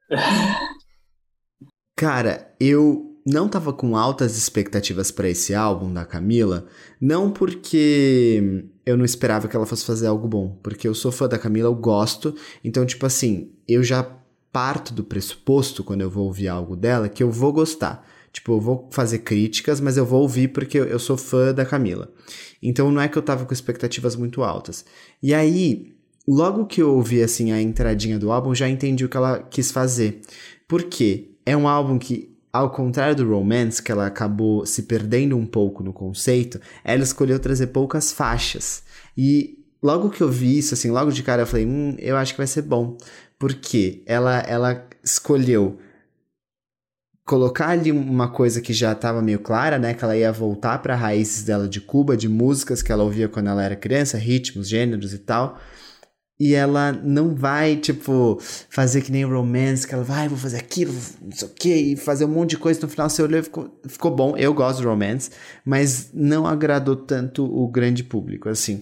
Cara, 1.96 2.54
eu 2.60 3.18
não 3.26 3.48
tava 3.48 3.72
com 3.72 3.96
altas 3.96 4.38
expectativas 4.38 5.12
pra 5.12 5.30
esse 5.30 5.56
álbum 5.56 5.94
da 5.94 6.04
Camila, 6.04 6.68
não 7.00 7.32
porque 7.32 8.66
eu 8.86 8.98
não 8.98 9.06
esperava 9.06 9.48
que 9.48 9.56
ela 9.56 9.66
fosse 9.66 9.86
fazer 9.86 10.08
algo 10.08 10.28
bom, 10.28 10.60
porque 10.62 10.86
eu 10.86 10.94
sou 10.94 11.10
fã 11.10 11.30
da 11.30 11.40
Camila, 11.40 11.70
eu 11.70 11.76
gosto, 11.76 12.36
então 12.62 12.86
tipo 12.86 13.06
assim, 13.06 13.54
eu 13.66 13.82
já 13.82 14.04
parto 14.52 14.94
do 14.94 15.06
pressuposto 15.06 15.86
quando 15.86 16.02
eu 16.02 16.10
vou 16.10 16.26
ouvir 16.26 16.50
algo 16.50 16.76
dela 16.76 17.08
que 17.08 17.24
eu 17.24 17.32
vou 17.32 17.54
gostar. 17.54 18.06
Tipo, 18.34 18.54
eu 18.54 18.60
vou 18.60 18.90
fazer 18.92 19.20
críticas, 19.20 19.80
mas 19.80 19.96
eu 19.96 20.06
vou 20.06 20.22
ouvir 20.22 20.48
porque 20.48 20.80
eu 20.80 20.98
sou 20.98 21.16
fã 21.16 21.54
da 21.54 21.64
Camila. 21.64 22.12
Então 22.62 22.92
não 22.92 23.00
é 23.00 23.08
que 23.08 23.16
eu 23.16 23.22
tava 23.22 23.46
com 23.46 23.54
expectativas 23.54 24.16
muito 24.16 24.44
altas. 24.44 24.84
E 25.22 25.34
aí, 25.36 25.94
logo 26.28 26.66
que 26.66 26.82
eu 26.82 26.96
ouvi 26.96 27.22
assim 27.22 27.52
a 27.52 27.62
entradinha 27.62 28.18
do 28.18 28.32
álbum, 28.32 28.56
já 28.56 28.68
entendi 28.68 29.06
o 29.06 29.10
que 29.10 29.16
ela 29.16 29.40
quis 29.40 29.72
fazer. 29.72 30.22
Por 30.68 30.84
quê? 30.84 31.30
É 31.46 31.56
um 31.56 31.68
álbum 31.68 32.00
que 32.00 32.34
ao 32.52 32.70
contrário 32.70 33.16
do 33.16 33.28
Romance, 33.28 33.82
que 33.82 33.92
ela 33.92 34.06
acabou 34.06 34.64
se 34.66 34.84
perdendo 34.84 35.36
um 35.36 35.46
pouco 35.46 35.84
no 35.84 35.92
conceito, 35.92 36.62
ela 36.84 37.02
escolheu 37.02 37.40
trazer 37.40 37.68
poucas 37.68 38.12
faixas. 38.12 38.84
E 39.18 39.60
logo 39.82 40.12
que 40.12 40.22
eu 40.22 40.30
vi 40.30 40.60
isso, 40.60 40.76
assim, 40.76 40.92
logo 40.92 41.12
de 41.12 41.24
cara 41.24 41.42
eu 41.42 41.48
falei, 41.48 41.66
hum, 41.66 41.96
eu 41.98 42.16
acho 42.16 42.34
que 42.34 42.38
vai 42.38 42.48
ser 42.48 42.62
bom. 42.62 42.96
Porque 43.40 44.04
ela, 44.06 44.40
ela 44.42 44.88
escolheu 45.04 45.80
colocar 47.26 47.70
ali 47.70 47.92
uma 47.92 48.30
coisa 48.30 48.62
que 48.62 48.74
já 48.74 48.92
estava 48.92 49.22
meio 49.22 49.40
clara, 49.40 49.80
né? 49.80 49.94
Que 49.94 50.04
ela 50.04 50.18
ia 50.18 50.32
voltar 50.32 50.80
para 50.80 50.96
raízes 50.96 51.44
dela 51.44 51.68
de 51.68 51.80
Cuba, 51.80 52.18
de 52.18 52.28
músicas 52.28 52.82
que 52.82 52.92
ela 52.92 53.04
ouvia 53.04 53.30
quando 53.30 53.48
ela 53.50 53.64
era 53.64 53.76
criança, 53.76 54.18
ritmos, 54.18 54.68
gêneros 54.68 55.14
e 55.14 55.20
tal. 55.20 55.58
E 56.40 56.56
ela 56.56 56.92
não 56.92 57.36
vai, 57.36 57.78
tipo, 57.78 58.38
fazer 58.70 59.02
que 59.02 59.12
nem 59.12 59.24
romance, 59.24 59.88
que 59.88 59.94
ela 59.94 60.04
vai, 60.04 60.28
vou 60.28 60.38
fazer 60.38 60.58
aquilo, 60.58 60.94
não 61.22 61.32
sei 61.32 61.48
o 61.48 61.52
que, 61.52 61.74
e 61.74 61.96
fazer 61.96 62.26
um 62.26 62.30
monte 62.30 62.52
de 62.52 62.58
coisa. 62.58 62.82
No 62.82 62.90
final, 62.90 63.10
você 63.10 63.22
olhou 63.22 63.40
e 63.40 63.44
ficou, 63.44 63.80
ficou 63.88 64.14
bom. 64.14 64.36
Eu 64.36 64.54
gosto 64.54 64.80
de 64.82 64.88
romance, 64.88 65.30
mas 65.64 66.10
não 66.14 66.46
agradou 66.46 66.96
tanto 66.96 67.46
o 67.46 67.68
grande 67.70 68.04
público, 68.04 68.50
assim. 68.50 68.82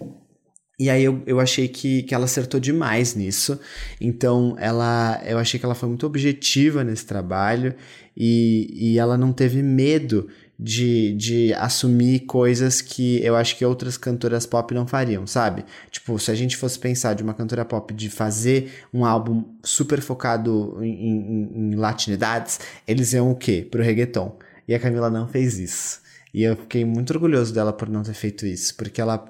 E 0.82 0.90
aí 0.90 1.04
eu, 1.04 1.22
eu 1.28 1.40
achei 1.40 1.68
que, 1.68 2.02
que 2.02 2.16
ela 2.16 2.26
acertou 2.26 2.60
demais 2.60 3.14
nisso. 3.14 3.60
Então, 4.00 4.56
ela 4.58 5.22
eu 5.28 5.38
achei 5.38 5.60
que 5.60 5.66
ela 5.66 5.76
foi 5.76 5.88
muito 5.88 6.08
objetiva 6.08 6.84
nesse 6.84 7.06
trabalho 7.06 7.76
e, 8.18 8.68
e 8.74 8.98
ela 8.98 9.16
não 9.16 9.32
teve 9.32 9.62
medo 9.62 10.28
de, 10.58 11.14
de 11.14 11.54
assumir 11.54 12.22
coisas 12.22 12.82
que 12.82 13.24
eu 13.24 13.36
acho 13.36 13.56
que 13.60 13.64
outras 13.64 13.96
cantoras 13.96 14.48
pop 14.48 14.74
não 14.74 14.88
fariam, 14.88 15.28
sabe? 15.28 15.66
Tipo, 15.92 16.18
se 16.18 16.32
a 16.32 16.36
gente 16.36 16.58
fosse 16.58 16.80
pensar 16.80 17.14
de 17.14 17.22
uma 17.22 17.36
cantora 17.36 17.64
pop 17.64 17.94
de 17.94 18.10
fazer 18.10 18.74
um 18.92 19.06
álbum 19.06 19.44
super 19.64 20.02
focado 20.02 20.80
em, 20.82 20.90
em, 20.90 21.52
em 21.74 21.76
latinidades, 21.76 22.60
eles 22.88 23.14
iam 23.14 23.30
o 23.30 23.36
quê? 23.36 23.68
Pro 23.70 23.84
reggaeton. 23.84 24.36
E 24.68 24.74
a 24.74 24.80
Camila 24.80 25.12
não 25.12 25.28
fez 25.28 25.60
isso. 25.60 26.02
E 26.34 26.42
eu 26.42 26.56
fiquei 26.56 26.84
muito 26.84 27.14
orgulhoso 27.14 27.54
dela 27.54 27.72
por 27.72 27.88
não 27.88 28.02
ter 28.02 28.16
feito 28.16 28.48
isso, 28.48 28.76
porque 28.76 29.00
ela, 29.00 29.24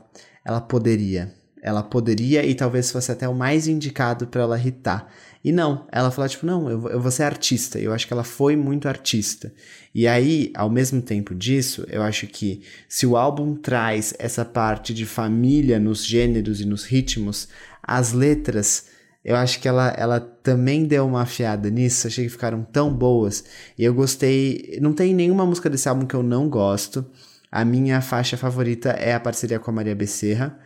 ela 0.45 0.61
poderia. 0.61 1.40
Ela 1.61 1.83
poderia 1.83 2.43
e 2.43 2.55
talvez 2.55 2.91
fosse 2.91 3.11
até 3.11 3.27
o 3.29 3.35
mais 3.35 3.67
indicado 3.67 4.25
para 4.25 4.41
ela 4.41 4.59
hitar. 4.59 5.07
E 5.43 5.51
não, 5.51 5.87
ela 5.91 6.11
falou 6.11 6.29
tipo, 6.29 6.45
não, 6.45 6.69
eu, 6.69 6.89
eu 6.89 6.99
vou 6.99 7.11
ser 7.11 7.23
artista. 7.23 7.79
Eu 7.79 7.93
acho 7.93 8.07
que 8.07 8.13
ela 8.13 8.23
foi 8.23 8.55
muito 8.55 8.87
artista. 8.87 9.53
E 9.93 10.07
aí, 10.07 10.51
ao 10.55 10.69
mesmo 10.69 11.01
tempo 11.01 11.35
disso, 11.35 11.85
eu 11.89 12.01
acho 12.01 12.27
que 12.27 12.61
se 12.87 13.05
o 13.05 13.17
álbum 13.17 13.55
traz 13.55 14.13
essa 14.19 14.45
parte 14.45 14.93
de 14.93 15.05
família 15.05 15.79
nos 15.79 16.05
gêneros 16.05 16.61
e 16.61 16.65
nos 16.65 16.83
ritmos, 16.83 17.47
as 17.81 18.13
letras, 18.13 18.85
eu 19.23 19.35
acho 19.35 19.59
que 19.59 19.67
ela, 19.67 19.89
ela 19.97 20.19
também 20.19 20.85
deu 20.85 21.05
uma 21.07 21.21
afiada 21.21 21.69
nisso. 21.69 22.07
Achei 22.07 22.25
que 22.25 22.31
ficaram 22.31 22.63
tão 22.63 22.93
boas. 22.93 23.43
E 23.77 23.83
eu 23.83 23.93
gostei. 23.93 24.77
Não 24.81 24.93
tem 24.93 25.13
nenhuma 25.13 25.45
música 25.45 25.69
desse 25.69 25.89
álbum 25.89 26.05
que 26.05 26.15
eu 26.15 26.23
não 26.23 26.49
gosto. 26.49 27.05
A 27.51 27.65
minha 27.65 27.99
faixa 27.99 28.37
favorita 28.37 28.91
é 28.91 29.13
a 29.13 29.19
parceria 29.19 29.59
com 29.59 29.71
a 29.71 29.73
Maria 29.73 29.95
Becerra. 29.95 30.57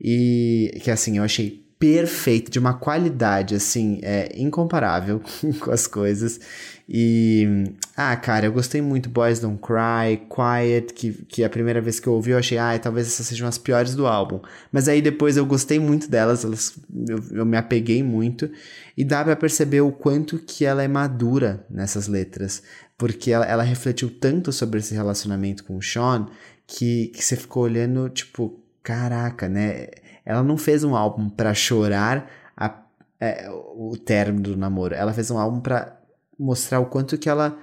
E 0.00 0.78
que 0.82 0.90
assim, 0.90 1.18
eu 1.18 1.24
achei 1.24 1.60
perfeito, 1.80 2.50
de 2.50 2.58
uma 2.58 2.74
qualidade 2.74 3.54
assim, 3.54 4.00
é 4.02 4.30
incomparável 4.36 5.22
com 5.58 5.70
as 5.70 5.86
coisas. 5.86 6.38
E 6.86 7.64
ah, 7.96 8.14
cara, 8.16 8.46
eu 8.46 8.52
gostei 8.52 8.82
muito 8.82 9.08
Boys 9.08 9.40
Don't 9.40 9.58
Cry, 9.62 10.26
Quiet, 10.28 10.92
que, 10.92 11.12
que 11.26 11.42
a 11.42 11.48
primeira 11.48 11.80
vez 11.80 11.98
que 11.98 12.06
eu 12.06 12.12
ouvi 12.12 12.32
eu 12.32 12.38
achei, 12.38 12.58
ah, 12.58 12.78
talvez 12.78 13.06
essas 13.06 13.26
sejam 13.26 13.48
as 13.48 13.56
piores 13.56 13.94
do 13.94 14.06
álbum. 14.06 14.40
Mas 14.70 14.88
aí 14.88 15.00
depois 15.00 15.38
eu 15.38 15.46
gostei 15.46 15.78
muito 15.78 16.10
delas, 16.10 16.44
elas, 16.44 16.74
eu, 17.08 17.38
eu 17.38 17.46
me 17.46 17.56
apeguei 17.56 18.02
muito 18.02 18.50
e 18.94 19.02
dá 19.02 19.24
para 19.24 19.34
perceber 19.34 19.80
o 19.80 19.90
quanto 19.90 20.38
que 20.38 20.66
ela 20.66 20.82
é 20.82 20.88
madura 20.88 21.64
nessas 21.70 22.08
letras, 22.08 22.62
porque 22.98 23.30
ela, 23.30 23.46
ela 23.46 23.62
refletiu 23.62 24.10
tanto 24.10 24.52
sobre 24.52 24.80
esse 24.80 24.92
relacionamento 24.92 25.64
com 25.64 25.76
o 25.78 25.82
Sean 25.82 26.26
que, 26.66 27.06
que 27.08 27.24
você 27.24 27.36
ficou 27.36 27.62
olhando, 27.62 28.08
tipo, 28.10 28.59
caraca, 28.82 29.48
né? 29.48 29.88
Ela 30.24 30.42
não 30.42 30.56
fez 30.56 30.84
um 30.84 30.94
álbum 30.94 31.28
para 31.28 31.54
chorar 31.54 32.30
a, 32.56 32.82
é, 33.18 33.50
o 33.50 33.96
término 33.96 34.42
do 34.42 34.56
namoro. 34.56 34.94
Ela 34.94 35.12
fez 35.12 35.30
um 35.30 35.38
álbum 35.38 35.60
para 35.60 36.00
mostrar 36.38 36.80
o 36.80 36.86
quanto 36.86 37.18
que 37.18 37.28
ela 37.28 37.58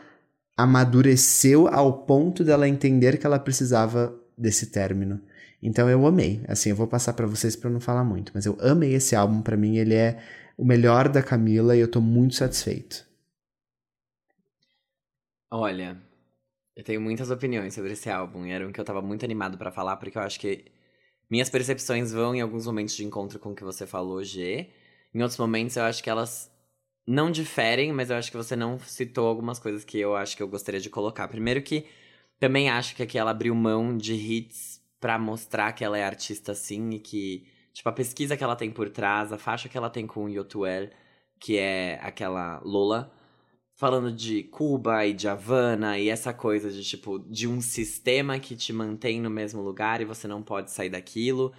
amadureceu 0.55 1.67
ao 1.67 2.05
ponto 2.05 2.43
dela 2.43 2.67
entender 2.67 3.17
que 3.17 3.25
ela 3.25 3.39
precisava 3.39 4.13
desse 4.37 4.67
término. 4.67 5.21
Então 5.61 5.89
eu 5.89 6.05
amei. 6.05 6.43
Assim, 6.47 6.69
eu 6.69 6.75
vou 6.75 6.87
passar 6.87 7.13
para 7.13 7.27
vocês 7.27 7.55
para 7.55 7.69
não 7.69 7.79
falar 7.79 8.03
muito, 8.03 8.31
mas 8.33 8.45
eu 8.45 8.57
amei 8.59 8.93
esse 8.93 9.15
álbum. 9.15 9.41
Para 9.41 9.57
mim, 9.57 9.77
ele 9.77 9.93
é 9.93 10.19
o 10.57 10.65
melhor 10.65 11.09
da 11.09 11.21
Camila 11.21 11.75
e 11.75 11.79
eu 11.79 11.87
tô 11.87 12.01
muito 12.01 12.35
satisfeito. 12.35 13.05
Olha, 15.49 15.97
eu 16.75 16.83
tenho 16.83 16.99
muitas 16.99 17.31
opiniões 17.31 17.73
sobre 17.73 17.93
esse 17.93 18.09
álbum 18.09 18.45
e 18.45 18.51
era 18.51 18.67
um 18.67 18.71
que 18.71 18.79
eu 18.79 18.85
tava 18.85 19.01
muito 19.01 19.23
animado 19.23 19.57
para 19.57 19.71
falar, 19.71 19.97
porque 19.97 20.17
eu 20.17 20.21
acho 20.21 20.39
que 20.39 20.65
minhas 21.29 21.49
percepções 21.49 22.11
vão 22.11 22.35
em 22.35 22.41
alguns 22.41 22.65
momentos 22.65 22.95
de 22.95 23.05
encontro 23.05 23.39
com 23.39 23.51
o 23.51 23.55
que 23.55 23.63
você 23.63 23.85
falou, 23.85 24.23
G. 24.23 24.69
Em 25.13 25.21
outros 25.21 25.37
momentos 25.37 25.75
eu 25.75 25.83
acho 25.83 26.03
que 26.03 26.09
elas 26.09 26.51
não 27.05 27.31
diferem, 27.31 27.93
mas 27.93 28.09
eu 28.09 28.17
acho 28.17 28.29
que 28.29 28.37
você 28.37 28.55
não 28.55 28.77
citou 28.79 29.27
algumas 29.27 29.59
coisas 29.59 29.83
que 29.83 29.97
eu 29.97 30.15
acho 30.15 30.35
que 30.35 30.43
eu 30.43 30.47
gostaria 30.47 30.79
de 30.79 30.89
colocar. 30.89 31.27
Primeiro 31.27 31.61
que 31.61 31.85
também 32.39 32.69
acho 32.69 32.95
que 32.95 33.03
aqui 33.03 33.17
ela 33.17 33.31
abriu 33.31 33.55
mão 33.55 33.97
de 33.97 34.13
hits 34.13 34.81
para 34.99 35.17
mostrar 35.17 35.73
que 35.73 35.83
ela 35.83 35.97
é 35.97 36.03
artista 36.03 36.51
assim 36.51 36.91
e 36.91 36.99
que, 36.99 37.47
tipo, 37.73 37.87
a 37.87 37.91
pesquisa 37.91 38.35
que 38.35 38.43
ela 38.43 38.55
tem 38.55 38.71
por 38.71 38.89
trás, 38.89 39.31
a 39.31 39.37
faixa 39.37 39.69
que 39.69 39.77
ela 39.77 39.89
tem 39.89 40.05
com 40.05 40.25
o 40.25 40.29
Yotuel, 40.29 40.89
que 41.39 41.57
é 41.57 41.99
aquela 42.01 42.59
Lola, 42.63 43.11
falando 43.77 44.11
de 44.11 44.43
Cuba 44.43 45.05
e 45.05 45.13
de 45.13 45.27
Havana 45.27 45.99
e 45.99 46.09
essa 46.09 46.33
coisa 46.33 46.71
de, 46.71 46.83
tipo, 46.83 47.19
de 47.19 47.47
um 47.47 47.61
sistema 47.61 48.39
que 48.39 48.55
te 48.55 48.73
mantém 48.73 49.21
no 49.21 49.29
mesmo 49.29 49.61
lugar 49.61 50.01
e 50.01 50.05
você 50.05 50.27
não 50.27 50.41
pode 50.41 50.71
sair 50.71 50.89
daquilo. 50.89 51.53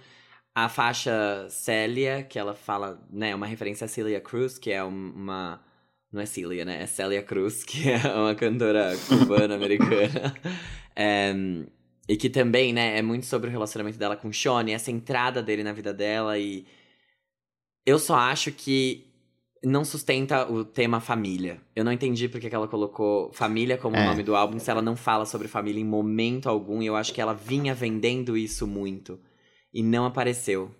A 0.53 0.67
faixa 0.67 1.47
Célia, 1.49 2.23
que 2.23 2.37
ela 2.37 2.53
fala, 2.53 3.01
né, 3.09 3.33
uma 3.33 3.47
referência 3.47 3.85
a 3.85 3.87
Celia 3.87 4.19
Cruz, 4.19 4.57
que 4.59 4.71
é 4.71 4.83
uma. 4.83 5.63
Não 6.11 6.21
é 6.21 6.25
Celia, 6.25 6.65
né? 6.65 6.83
É 6.83 6.87
Célia 6.87 7.23
Cruz, 7.23 7.63
que 7.65 7.89
é 7.89 7.97
uma 8.13 8.35
cantora 8.35 8.93
cubana-americana. 9.07 10.35
é, 10.95 11.33
e 12.09 12.17
que 12.17 12.29
também, 12.29 12.73
né, 12.73 12.97
é 12.97 13.01
muito 13.01 13.25
sobre 13.27 13.47
o 13.49 13.51
relacionamento 13.51 13.97
dela 13.97 14.17
com 14.17 14.33
Sean, 14.33 14.69
essa 14.71 14.91
entrada 14.91 15.41
dele 15.41 15.63
na 15.63 15.71
vida 15.71 15.93
dela. 15.93 16.37
E 16.37 16.65
eu 17.85 17.97
só 17.99 18.15
acho 18.15 18.51
que 18.51 19.08
não 19.63 19.83
sustenta 19.83 20.49
o 20.49 20.63
tema 20.63 20.99
família. 20.99 21.61
Eu 21.75 21.83
não 21.83 21.91
entendi 21.91 22.29
porque 22.29 22.49
que 22.49 22.55
ela 22.55 22.67
colocou 22.67 23.31
família 23.33 23.77
como 23.77 23.95
é. 23.95 24.05
nome 24.05 24.23
do 24.23 24.35
álbum, 24.35 24.59
se 24.59 24.71
ela 24.71 24.81
não 24.81 24.95
fala 24.95 25.25
sobre 25.25 25.47
família 25.47 25.81
em 25.81 25.85
momento 25.85 26.47
algum. 26.47 26.81
E 26.81 26.85
eu 26.85 26.95
acho 26.95 27.13
que 27.13 27.21
ela 27.21 27.33
vinha 27.33 27.73
vendendo 27.73 28.37
isso 28.37 28.65
muito 28.65 29.19
e 29.73 29.83
não 29.83 30.05
apareceu. 30.05 30.71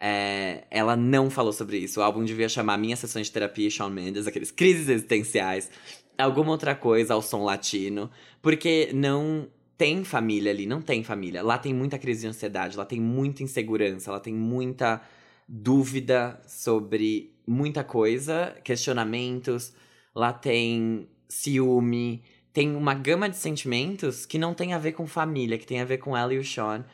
É, 0.00 0.64
ela 0.70 0.96
não 0.96 1.28
falou 1.28 1.52
sobre 1.52 1.78
isso. 1.78 2.00
O 2.00 2.02
álbum 2.02 2.24
devia 2.24 2.48
chamar 2.48 2.78
Minha 2.78 2.96
Sessão 2.96 3.20
de 3.20 3.30
Terapia 3.30 3.66
e 3.66 3.70
Shawn 3.70 3.90
Mendes, 3.90 4.26
aqueles 4.26 4.50
crises 4.50 4.88
existenciais, 4.88 5.70
alguma 6.16 6.50
outra 6.50 6.74
coisa 6.74 7.14
ao 7.14 7.22
som 7.22 7.44
latino, 7.44 8.10
porque 8.40 8.90
não 8.94 9.48
tem 9.76 10.04
família 10.04 10.50
ali, 10.50 10.66
não 10.66 10.80
tem 10.80 11.02
família. 11.02 11.42
Lá 11.42 11.58
tem 11.58 11.74
muita 11.74 11.98
crise 11.98 12.22
de 12.22 12.28
ansiedade, 12.28 12.76
lá 12.76 12.84
tem 12.84 13.00
muita 13.00 13.42
insegurança, 13.42 14.10
lá 14.10 14.20
tem 14.20 14.34
muita 14.34 15.00
dúvida 15.48 16.40
sobre 16.46 17.37
muita 17.48 17.82
coisa, 17.82 18.54
questionamentos, 18.62 19.72
lá 20.14 20.32
tem 20.32 21.08
ciúme, 21.28 22.22
tem 22.52 22.74
uma 22.74 22.94
gama 22.94 23.28
de 23.28 23.36
sentimentos 23.36 24.26
que 24.26 24.38
não 24.38 24.52
tem 24.52 24.74
a 24.74 24.78
ver 24.78 24.92
com 24.92 25.06
família, 25.06 25.58
que 25.58 25.66
tem 25.66 25.80
a 25.80 25.84
ver 25.84 25.98
com 25.98 26.16
ela 26.16 26.34
e 26.34 26.38
o 26.38 26.44
Sean 26.44 26.84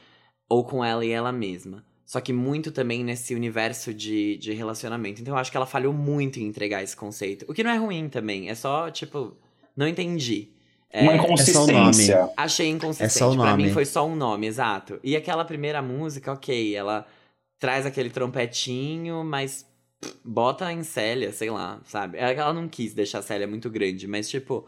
ou 0.49 0.65
com 0.65 0.85
ela 0.85 1.05
e 1.05 1.11
ela 1.11 1.33
mesma. 1.33 1.85
Só 2.05 2.21
que 2.21 2.33
muito 2.33 2.71
também 2.71 3.03
nesse 3.03 3.35
universo 3.35 3.93
de, 3.93 4.37
de 4.37 4.53
relacionamento. 4.53 5.21
Então 5.21 5.35
eu 5.35 5.39
acho 5.39 5.51
que 5.51 5.57
ela 5.57 5.67
falhou 5.67 5.93
muito 5.93 6.39
em 6.39 6.45
entregar 6.45 6.83
esse 6.83 6.95
conceito. 6.95 7.45
O 7.49 7.55
que 7.55 7.65
não 7.65 7.71
é 7.71 7.77
ruim 7.77 8.09
também. 8.09 8.51
É 8.51 8.55
só, 8.55 8.91
tipo, 8.91 9.37
não 9.77 9.89
entendi. 9.89 10.51
É, 10.91 11.03
Uma 11.03 11.17
inconsistência. 11.17 12.15
É 12.15 12.33
Achei 12.37 12.69
inconsistente. 12.69 13.17
É 13.17 13.19
só 13.19 13.31
o 13.31 13.35
nome. 13.35 13.49
Pra 13.49 13.57
mim 13.57 13.73
foi 13.73 13.85
só 13.85 14.07
um 14.07 14.15
nome, 14.15 14.47
exato. 14.47 15.01
E 15.03 15.17
aquela 15.17 15.45
primeira 15.45 15.81
música, 15.81 16.33
ok, 16.33 16.77
ela 16.77 17.07
traz 17.59 17.87
aquele 17.87 18.11
trompetinho, 18.11 19.25
mas 19.25 19.67
bota 20.25 20.73
em 20.73 20.83
Célia, 20.83 21.33
sei 21.33 21.51
lá, 21.51 21.81
sabe? 21.85 22.19
É 22.19 22.33
ela 22.35 22.53
não 22.53 22.69
quis 22.69 22.95
deixar 22.95 23.19
a 23.19 23.23
Célia 23.23 23.47
muito 23.47 23.69
grande, 23.71 24.07
mas 24.07 24.29
tipo, 24.29 24.67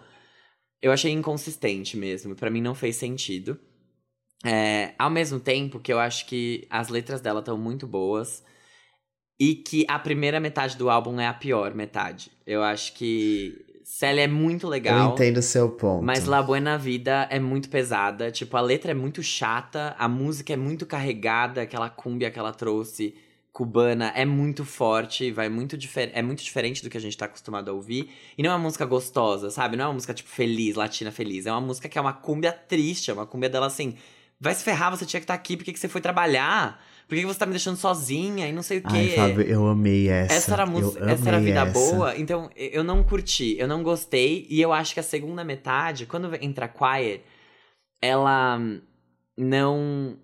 eu 0.83 0.93
achei 0.93 1.11
inconsistente 1.12 1.97
mesmo. 1.97 2.35
Para 2.35 2.51
mim 2.51 2.61
não 2.61 2.74
fez 2.74 2.97
sentido. 2.97 3.59
É, 4.45 4.95
ao 4.99 5.11
mesmo 5.11 5.41
tempo 5.41 5.81
que 5.81 5.93
eu 5.93 5.99
acho 5.99 6.27
que 6.27 6.66
as 6.70 6.89
letras 6.89 7.20
dela 7.20 7.41
estão 7.41 7.57
muito 7.57 7.87
boas 7.87 8.45
e 9.41 9.55
que 9.55 9.85
a 9.89 9.99
primeira 9.99 10.39
metade 10.39 10.77
do 10.77 10.91
álbum 10.91 11.18
é 11.18 11.27
a 11.27 11.35
pior 11.35 11.74
metade. 11.74 12.31
Eu 12.47 12.62
acho 12.62 12.93
que 12.95 13.64
Célia 13.85 14.24
é 14.24 14.29
muito 14.29 14.68
legal. 14.68 15.09
Eu 15.09 15.14
entendo 15.14 15.39
o 15.39 15.43
seu 15.43 15.70
ponto. 15.70 16.05
Mas 16.05 16.27
La 16.27 16.43
Buena 16.43 16.77
Vida 16.77 17.27
é 17.31 17.39
muito 17.39 17.68
pesada. 17.68 18.31
Tipo, 18.31 18.57
a 18.57 18.61
letra 18.61 18.91
é 18.91 18.95
muito 18.95 19.22
chata, 19.22 19.95
a 19.99 20.09
música 20.09 20.53
é 20.53 20.57
muito 20.57 20.85
carregada, 20.85 21.62
aquela 21.62 21.89
cumbia 21.89 22.31
que 22.31 22.39
ela 22.39 22.53
trouxe 22.53 23.14
cubana 23.57 24.12
é 24.14 24.26
muito 24.26 24.64
forte, 24.66 25.30
vai 25.30 25.48
muito 25.48 25.78
é 26.12 26.22
muito 26.22 26.42
diferente 26.42 26.82
do 26.82 26.90
que 26.90 26.96
a 26.98 27.00
gente 27.00 27.16
tá 27.16 27.24
acostumado 27.24 27.70
a 27.70 27.72
ouvir. 27.72 28.11
E 28.36 28.42
não 28.42 28.50
é 28.50 28.52
uma 28.52 28.59
música 28.59 28.84
gostosa, 28.84 29.50
sabe? 29.50 29.76
Não 29.76 29.84
é 29.84 29.88
uma 29.88 29.94
música, 29.94 30.12
tipo, 30.12 30.28
feliz, 30.28 30.76
latina 30.76 31.11
feliz. 31.11 31.46
É 31.46 31.52
uma 31.52 31.62
música 31.62 31.88
que 31.88 31.96
é 31.96 32.00
uma 32.00 32.12
cumbia 32.12 32.52
triste, 32.52 33.11
é 33.11 33.14
uma 33.14 33.26
cumbia 33.26 33.48
dela 33.48 33.66
assim 33.66 33.96
Vai 34.38 34.54
se 34.54 34.62
ferrar, 34.62 34.90
você 34.90 35.07
tinha 35.07 35.18
que 35.18 35.24
estar 35.24 35.34
tá 35.34 35.40
aqui, 35.40 35.57
por 35.57 35.64
que, 35.64 35.72
que 35.72 35.78
você 35.78 35.88
foi 35.88 36.00
trabalhar? 36.00 36.82
Por 37.09 37.14
que, 37.14 37.22
que 37.22 37.26
você 37.26 37.38
tá 37.38 37.46
me 37.46 37.52
deixando 37.52 37.76
sozinha 37.76 38.46
e 38.46 38.52
não 38.52 38.62
sei 38.62 38.78
o 38.78 38.82
quê? 38.82 38.88
Ai, 38.94 39.09
Fábio, 39.11 39.42
eu 39.42 39.66
amei 39.66 40.09
essa. 40.09 40.34
Essa 40.34 40.52
era 40.52 40.62
a 40.64 40.66
música, 40.66 41.11
essa 41.11 41.28
era 41.28 41.36
a 41.38 41.40
vida 41.40 41.61
essa. 41.61 41.72
boa. 41.72 42.16
Então, 42.18 42.50
eu 42.54 42.84
não 42.84 43.02
curti, 43.02 43.57
eu 43.59 43.66
não 43.66 43.82
gostei. 43.82 44.46
E 44.50 44.61
eu 44.61 44.72
acho 44.72 44.92
que 44.92 45.00
a 45.00 45.02
segunda 45.02 45.42
metade, 45.42 46.04
quando 46.04 46.34
entra 46.42 46.68
Quiet, 46.68 47.22
ela 48.02 48.61
não. 49.36 50.18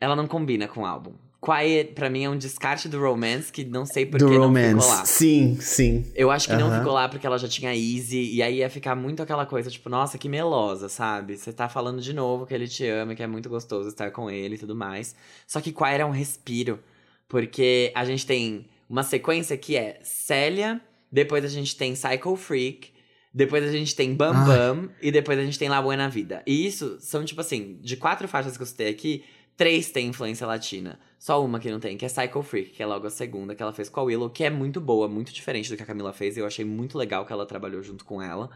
Ela 0.00 0.14
não 0.14 0.26
combina 0.26 0.68
com 0.68 0.82
o 0.82 0.86
álbum. 0.86 1.14
Quiet, 1.40 1.92
pra 1.92 2.10
mim, 2.10 2.24
é 2.24 2.28
um 2.30 2.36
descarte 2.36 2.88
do 2.88 3.00
Romance, 3.00 3.52
que 3.52 3.64
não 3.64 3.86
sei 3.86 4.04
por 4.04 4.18
que 4.18 4.24
não 4.24 4.52
ficou 4.52 4.88
lá. 4.88 5.04
Sim, 5.04 5.56
sim. 5.60 6.04
Eu 6.14 6.32
acho 6.32 6.48
que 6.48 6.56
não 6.56 6.76
ficou 6.76 6.92
lá 6.92 7.08
porque 7.08 7.26
ela 7.26 7.38
já 7.38 7.46
tinha 7.46 7.72
Easy, 7.72 8.34
e 8.34 8.42
aí 8.42 8.56
ia 8.56 8.68
ficar 8.68 8.96
muito 8.96 9.22
aquela 9.22 9.46
coisa, 9.46 9.70
tipo, 9.70 9.88
nossa, 9.88 10.18
que 10.18 10.28
melosa, 10.28 10.88
sabe? 10.88 11.36
Você 11.36 11.52
tá 11.52 11.68
falando 11.68 12.00
de 12.00 12.12
novo 12.12 12.44
que 12.44 12.52
ele 12.52 12.66
te 12.66 12.84
ama, 12.88 13.14
que 13.14 13.22
é 13.22 13.26
muito 13.26 13.48
gostoso 13.48 13.88
estar 13.88 14.10
com 14.10 14.28
ele 14.28 14.56
e 14.56 14.58
tudo 14.58 14.74
mais. 14.74 15.14
Só 15.46 15.60
que 15.60 15.72
Quiet 15.72 16.00
é 16.00 16.04
um 16.04 16.10
respiro, 16.10 16.80
porque 17.28 17.92
a 17.94 18.04
gente 18.04 18.26
tem 18.26 18.66
uma 18.90 19.04
sequência 19.04 19.56
que 19.56 19.76
é 19.76 20.00
Célia, 20.02 20.80
depois 21.10 21.44
a 21.44 21.48
gente 21.48 21.76
tem 21.76 21.92
Psycho 21.92 22.34
Freak, 22.34 22.90
depois 23.32 23.62
a 23.62 23.70
gente 23.70 23.94
tem 23.94 24.12
Bam 24.12 24.44
Bam, 24.44 24.88
Ai. 24.88 24.96
e 25.02 25.12
depois 25.12 25.38
a 25.38 25.44
gente 25.44 25.58
tem 25.58 25.68
La 25.68 25.80
Buena 25.80 26.08
Vida. 26.08 26.42
E 26.44 26.66
isso 26.66 26.96
são, 26.98 27.24
tipo 27.24 27.40
assim, 27.40 27.78
de 27.80 27.96
quatro 27.96 28.26
faixas 28.26 28.56
que 28.56 28.62
eu 28.62 28.66
citei 28.66 28.88
aqui, 28.88 29.22
três 29.58 29.90
têm 29.90 30.06
influência 30.06 30.46
latina. 30.46 30.98
Só 31.18 31.44
uma 31.44 31.58
que 31.58 31.68
não 31.70 31.80
tem, 31.80 31.98
que 31.98 32.06
é 32.06 32.08
Psycho 32.08 32.42
Freak, 32.42 32.70
que 32.70 32.82
é 32.82 32.86
logo 32.86 33.06
a 33.06 33.10
segunda 33.10 33.56
que 33.56 33.62
ela 33.62 33.72
fez 33.72 33.88
com 33.88 34.00
a 34.00 34.04
Willow, 34.04 34.30
que 34.30 34.44
é 34.44 34.50
muito 34.50 34.80
boa, 34.80 35.08
muito 35.08 35.32
diferente 35.32 35.68
do 35.68 35.76
que 35.76 35.82
a 35.82 35.86
Camila 35.86 36.12
fez. 36.12 36.36
E 36.36 36.40
eu 36.40 36.46
achei 36.46 36.64
muito 36.64 36.96
legal 36.96 37.26
que 37.26 37.32
ela 37.32 37.44
trabalhou 37.44 37.82
junto 37.82 38.04
com 38.04 38.22
ela. 38.22 38.48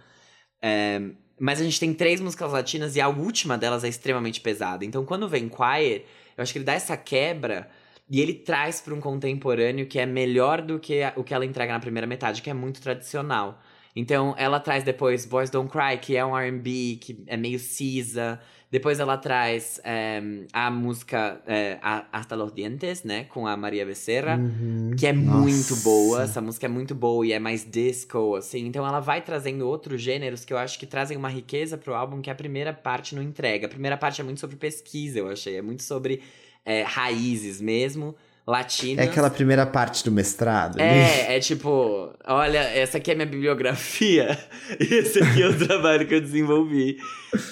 É, 0.63 1.01
mas 1.41 1.61
a 1.61 1.65
gente 1.65 1.81
tem 1.81 1.93
três 1.93 2.21
músicas 2.21 2.53
latinas 2.53 2.95
e 2.95 3.01
a 3.01 3.09
última 3.09 3.59
delas 3.59 3.83
é 3.83 3.89
extremamente 3.89 4.41
pesada. 4.41 4.85
Então 4.85 5.05
quando 5.05 5.29
vem 5.29 5.49
Quiet, 5.49 6.07
eu 6.37 6.43
acho 6.43 6.53
que 6.53 6.59
ele 6.59 6.65
dá 6.65 6.75
essa 6.75 6.97
quebra 6.97 7.69
e 8.09 8.21
ele 8.21 8.35
traz 8.35 8.81
para 8.81 8.95
um 8.95 9.01
contemporâneo 9.01 9.87
que 9.87 9.99
é 9.99 10.07
melhor 10.07 10.63
do 10.63 10.79
que 10.79 11.01
o 11.17 11.25
que 11.25 11.35
ela 11.35 11.45
entrega 11.45 11.73
na 11.73 11.81
primeira 11.81 12.07
metade, 12.07 12.43
que 12.43 12.51
é 12.51 12.55
muito 12.55 12.81
tradicional. 12.81 13.61
Então 13.95 14.35
ela 14.39 14.59
traz 14.59 14.83
depois 14.85 15.27
Boys 15.27 15.51
Don't 15.51 15.71
Cry, 15.71 15.99
que 16.01 16.17
é 16.17 16.25
um 16.25 16.37
R&B, 16.37 16.99
que 17.01 17.23
é 17.27 17.37
meio 17.37 17.59
cisa. 17.59 18.41
Depois 18.71 18.99
ela 18.99 19.19
traz 19.19 19.79
é, 19.85 20.23
a 20.51 20.71
música 20.71 21.43
é, 21.47 21.79
Hasta 22.11 22.35
los 22.35 22.55
Dientes, 22.55 23.05
né? 23.05 23.25
Com 23.25 23.47
a 23.47 23.55
Maria 23.55 23.85
Becerra, 23.85 24.37
uhum. 24.39 24.93
que 24.99 25.07
é 25.07 25.13
Nossa. 25.13 25.39
muito 25.39 25.77
boa. 25.77 26.23
Essa 26.23 26.41
música 26.41 26.65
é 26.65 26.71
muito 26.71 26.95
boa 26.95 27.27
e 27.27 27.33
é 27.33 27.39
mais 27.39 27.71
disco, 27.71 28.35
assim. 28.35 28.67
Então 28.67 28.87
ela 28.87 28.99
vai 28.99 29.21
trazendo 29.21 29.69
outros 29.69 30.01
gêneros 30.01 30.43
que 30.43 30.55
eu 30.55 30.59
acho 30.59 30.79
que 30.79 30.87
trazem 30.87 31.19
uma 31.19 31.29
riqueza 31.29 31.77
pro 31.77 31.95
álbum 31.95 32.23
que 32.23 32.31
a 32.31 32.35
primeira 32.35 32.73
parte 32.73 33.15
não 33.15 33.23
entrega. 33.23 33.67
A 33.67 33.71
primeira 33.71 33.99
parte 33.99 34.23
é 34.23 34.25
muito 34.25 34.41
sobre 34.41 34.57
pesquisa, 34.57 35.19
eu 35.19 35.29
achei. 35.29 35.57
É 35.59 35.63
muito 35.63 35.83
sobre 35.83 36.23
é, 36.65 36.83
raízes 36.83 37.61
mesmo 37.61 38.15
latinas. 38.47 39.05
É 39.07 39.09
aquela 39.09 39.31
primeira 39.31 39.65
parte 39.65 40.05
do 40.05 40.11
mestrado. 40.11 40.81
É, 40.81 41.37
é 41.37 41.41
tipo, 41.41 42.13
olha, 42.27 42.59
essa 42.59 42.99
aqui 42.99 43.11
é 43.11 43.15
minha 43.15 43.27
bibliografia 43.27 44.39
e 44.81 44.85
esse 44.95 45.23
aqui 45.23 45.43
é 45.43 45.49
o 45.49 45.59
trabalho 45.67 46.07
que 46.07 46.15
eu 46.15 46.21
desenvolvi. 46.21 46.99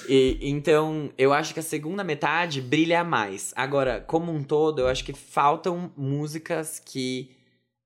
E, 0.09 0.39
então, 0.43 1.11
eu 1.17 1.33
acho 1.33 1.55
que 1.55 1.61
a 1.61 1.63
segunda 1.63 2.03
metade 2.03 2.61
brilha 2.61 3.05
mais. 3.05 3.53
Agora, 3.57 4.01
como 4.01 4.33
um 4.33 4.43
todo, 4.43 4.81
eu 4.81 4.89
acho 4.89 5.05
que 5.05 5.13
faltam 5.13 5.93
músicas 5.97 6.81
que 6.85 7.31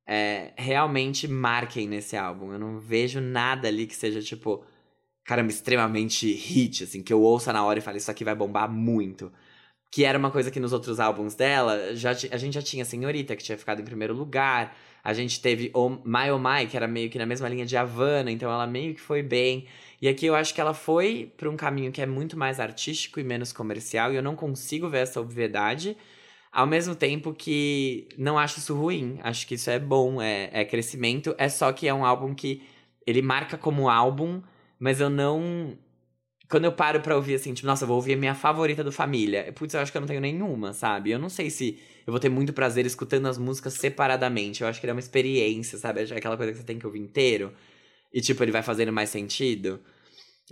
é, 0.06 0.52
realmente 0.56 1.28
marquem 1.28 1.86
nesse 1.86 2.16
álbum. 2.16 2.52
Eu 2.52 2.58
não 2.58 2.78
vejo 2.78 3.20
nada 3.20 3.68
ali 3.68 3.86
que 3.86 3.96
seja, 3.96 4.20
tipo, 4.20 4.64
caramba, 5.24 5.50
extremamente 5.50 6.32
hit, 6.32 6.84
assim, 6.84 7.02
que 7.02 7.12
eu 7.12 7.20
ouça 7.20 7.52
na 7.52 7.64
hora 7.64 7.78
e 7.78 7.82
fale, 7.82 7.98
isso 7.98 8.10
aqui 8.10 8.24
vai 8.24 8.34
bombar 8.34 8.70
muito. 8.70 9.30
Que 9.94 10.04
era 10.04 10.18
uma 10.18 10.28
coisa 10.28 10.50
que 10.50 10.58
nos 10.58 10.72
outros 10.72 10.98
álbuns 10.98 11.36
dela, 11.36 11.94
já, 11.94 12.10
a 12.10 12.36
gente 12.36 12.54
já 12.54 12.62
tinha 12.62 12.84
Senhorita, 12.84 13.36
que 13.36 13.44
tinha 13.44 13.56
ficado 13.56 13.80
em 13.80 13.84
primeiro 13.84 14.12
lugar. 14.12 14.76
A 15.04 15.12
gente 15.12 15.40
teve 15.40 15.70
o 15.72 15.88
My 15.88 16.32
Oh 16.34 16.38
My, 16.38 16.66
que 16.68 16.76
era 16.76 16.88
meio 16.88 17.08
que 17.08 17.16
na 17.16 17.24
mesma 17.24 17.48
linha 17.48 17.64
de 17.64 17.76
Havana, 17.76 18.28
então 18.28 18.50
ela 18.50 18.66
meio 18.66 18.92
que 18.92 19.00
foi 19.00 19.22
bem. 19.22 19.66
E 20.02 20.08
aqui 20.08 20.26
eu 20.26 20.34
acho 20.34 20.52
que 20.52 20.60
ela 20.60 20.74
foi 20.74 21.32
para 21.36 21.48
um 21.48 21.56
caminho 21.56 21.92
que 21.92 22.02
é 22.02 22.06
muito 22.06 22.36
mais 22.36 22.58
artístico 22.58 23.20
e 23.20 23.22
menos 23.22 23.52
comercial, 23.52 24.12
e 24.12 24.16
eu 24.16 24.22
não 24.22 24.34
consigo 24.34 24.88
ver 24.88 25.02
essa 25.02 25.20
obviedade. 25.20 25.96
Ao 26.50 26.66
mesmo 26.66 26.96
tempo 26.96 27.32
que 27.32 28.08
não 28.18 28.36
acho 28.36 28.58
isso 28.58 28.74
ruim, 28.74 29.20
acho 29.22 29.46
que 29.46 29.54
isso 29.54 29.70
é 29.70 29.78
bom, 29.78 30.20
é, 30.20 30.50
é 30.52 30.64
crescimento. 30.64 31.36
É 31.38 31.48
só 31.48 31.72
que 31.72 31.86
é 31.86 31.94
um 31.94 32.04
álbum 32.04 32.34
que 32.34 32.62
ele 33.06 33.22
marca 33.22 33.56
como 33.56 33.88
álbum, 33.88 34.42
mas 34.76 35.00
eu 35.00 35.08
não. 35.08 35.78
Quando 36.48 36.64
eu 36.66 36.72
paro 36.72 37.00
pra 37.00 37.16
ouvir 37.16 37.34
assim, 37.36 37.54
tipo, 37.54 37.66
nossa, 37.66 37.84
eu 37.84 37.88
vou 37.88 37.96
ouvir 37.96 38.14
a 38.14 38.16
minha 38.16 38.34
favorita 38.34 38.84
do 38.84 38.92
Família. 38.92 39.50
Putz, 39.54 39.74
eu 39.74 39.80
acho 39.80 39.90
que 39.90 39.96
eu 39.96 40.00
não 40.00 40.08
tenho 40.08 40.20
nenhuma, 40.20 40.72
sabe? 40.72 41.10
Eu 41.10 41.18
não 41.18 41.28
sei 41.28 41.48
se 41.50 41.78
eu 42.06 42.12
vou 42.12 42.20
ter 42.20 42.28
muito 42.28 42.52
prazer 42.52 42.84
escutando 42.86 43.26
as 43.26 43.38
músicas 43.38 43.74
separadamente. 43.74 44.62
Eu 44.62 44.68
acho 44.68 44.78
que 44.78 44.86
ele 44.86 44.90
é 44.90 44.94
uma 44.94 45.00
experiência, 45.00 45.78
sabe? 45.78 46.00
Aquela 46.02 46.36
coisa 46.36 46.52
que 46.52 46.58
você 46.58 46.64
tem 46.64 46.78
que 46.78 46.86
ouvir 46.86 47.00
inteiro. 47.00 47.52
E, 48.12 48.20
tipo, 48.20 48.42
ele 48.44 48.52
vai 48.52 48.62
fazendo 48.62 48.92
mais 48.92 49.08
sentido. 49.10 49.80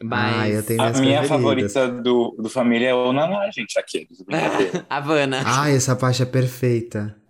Mas. 0.02 0.34
Ah, 0.34 0.48
eu 0.48 0.62
tenho 0.62 0.80
A 0.80 0.84
minha 0.84 0.92
preferidas. 1.20 1.28
favorita 1.28 1.88
do, 1.88 2.34
do 2.38 2.48
Família 2.48 2.88
é 2.88 2.94
o 2.94 3.12
Naná, 3.12 3.50
gente, 3.50 3.78
aqueles. 3.78 4.20
brincadeira. 4.24 4.86
Havana. 4.88 5.42
Ai, 5.44 5.76
essa 5.76 5.94
parte 5.94 6.22
é 6.22 6.26
perfeita. 6.26 7.21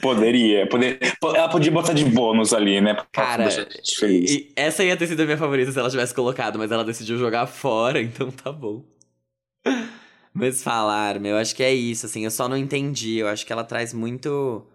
Poderia, 0.00 0.66
poder, 0.68 0.98
ela 1.22 1.48
podia 1.48 1.72
botar 1.72 1.92
de 1.92 2.04
bônus 2.04 2.52
ali, 2.52 2.80
né? 2.80 2.96
Cara. 3.12 3.48
E 4.02 4.52
essa 4.54 4.84
ia 4.84 4.96
ter 4.96 5.06
sido 5.06 5.20
a 5.20 5.24
minha 5.24 5.36
favorita 5.36 5.72
se 5.72 5.78
ela 5.78 5.90
tivesse 5.90 6.14
colocado, 6.14 6.58
mas 6.58 6.70
ela 6.70 6.84
decidiu 6.84 7.18
jogar 7.18 7.46
fora, 7.46 8.00
então 8.02 8.30
tá 8.30 8.52
bom. 8.52 8.84
Mas 10.32 10.62
falar, 10.62 11.18
meu, 11.18 11.36
acho 11.36 11.54
que 11.54 11.62
é 11.62 11.72
isso, 11.72 12.06
assim, 12.06 12.24
eu 12.24 12.30
só 12.30 12.48
não 12.48 12.56
entendi. 12.56 13.18
Eu 13.18 13.28
acho 13.28 13.44
que 13.44 13.52
ela 13.52 13.64
traz 13.64 13.92
muito. 13.92 14.66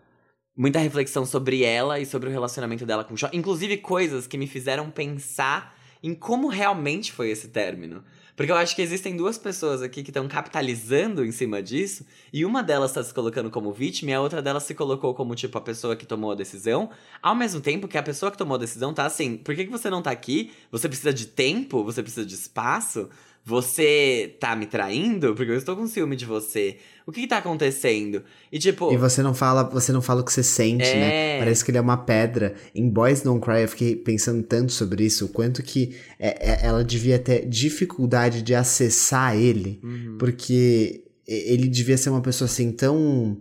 Muita 0.57 0.79
reflexão 0.79 1.25
sobre 1.25 1.65
ela 1.65 1.99
e 1.99 2.05
sobre 2.05 2.29
o 2.29 2.31
relacionamento 2.31 2.85
dela 2.85 3.03
com 3.03 3.13
o 3.13 3.17
Shaw. 3.17 3.29
Inclusive 3.33 3.75
coisas 3.77 4.25
que 4.25 4.37
me 4.37 4.47
fizeram 4.47 4.89
pensar 4.89 5.75
em 6.01 6.15
como 6.15 6.47
realmente 6.47 7.11
foi 7.11 7.29
esse 7.29 7.49
término. 7.49 8.03
Porque 8.35 8.51
eu 8.51 8.55
acho 8.55 8.75
que 8.75 8.81
existem 8.81 9.15
duas 9.15 9.37
pessoas 9.37 9.81
aqui 9.81 10.03
que 10.03 10.09
estão 10.09 10.27
capitalizando 10.27 11.23
em 11.23 11.31
cima 11.31 11.63
disso, 11.63 12.05
e 12.33 12.43
uma 12.43 12.61
delas 12.61 12.91
tá 12.91 13.01
se 13.01 13.13
colocando 13.13 13.49
como 13.49 13.71
vítima 13.71 14.11
e 14.11 14.13
a 14.13 14.21
outra 14.21 14.41
delas 14.41 14.63
se 14.63 14.75
colocou 14.75 15.13
como, 15.13 15.35
tipo, 15.35 15.57
a 15.57 15.61
pessoa 15.61 15.95
que 15.95 16.05
tomou 16.05 16.31
a 16.31 16.35
decisão, 16.35 16.89
ao 17.21 17.33
mesmo 17.33 17.61
tempo 17.61 17.87
que 17.87 17.97
a 17.97 18.03
pessoa 18.03 18.31
que 18.31 18.37
tomou 18.37 18.55
a 18.55 18.59
decisão 18.59 18.93
tá 18.93 19.05
assim: 19.05 19.37
por 19.37 19.55
que, 19.55 19.65
que 19.65 19.71
você 19.71 19.89
não 19.89 20.01
tá 20.01 20.11
aqui? 20.11 20.51
Você 20.71 20.89
precisa 20.89 21.13
de 21.13 21.27
tempo? 21.27 21.83
Você 21.83 22.03
precisa 22.03 22.25
de 22.25 22.33
espaço? 22.33 23.09
Você 23.47 24.35
tá 24.39 24.55
me 24.55 24.65
traindo? 24.65 25.35
Porque 25.35 25.51
eu 25.51 25.55
estou 25.55 25.75
com 25.75 25.85
ciúme 25.85 26.15
de 26.15 26.25
você. 26.25 26.79
O 27.07 27.11
que, 27.11 27.21
que 27.21 27.27
tá 27.27 27.37
acontecendo? 27.37 28.23
E 28.51 28.57
tipo. 28.57 28.91
E 28.91 28.97
você 28.97 29.21
não 29.21 29.33
fala, 29.33 29.63
você 29.63 29.91
não 29.91 30.01
fala 30.01 30.21
o 30.21 30.25
que 30.25 30.33
você 30.33 30.41
sente, 30.41 30.83
É. 30.85 30.95
né? 30.99 31.39
Parece 31.39 31.63
que 31.63 31.69
ele 31.71 31.77
é 31.77 31.81
uma 31.81 31.97
pedra. 31.97 32.55
Em 32.73 32.89
Boys 32.89 33.21
Don't 33.21 33.39
Cry, 33.45 33.61
eu 33.61 33.67
fiquei 33.67 33.95
pensando 33.95 34.41
tanto 34.41 34.71
sobre 34.71 35.03
isso, 35.05 35.25
o 35.25 35.29
quanto 35.29 35.61
que 35.61 35.95
é- 36.19 36.63
é- 36.63 36.65
ela 36.65 36.83
devia 36.83 37.19
ter 37.19 37.45
dificuldade 37.47 38.41
de 38.41 38.55
acessar 38.55 39.35
ele, 39.37 39.79
Uhum. 39.83 40.17
porque 40.17 41.03
ele 41.27 41.67
devia 41.67 41.97
ser 41.97 42.09
uma 42.09 42.21
pessoa 42.21 42.47
assim 42.47 42.71
tão 42.71 43.37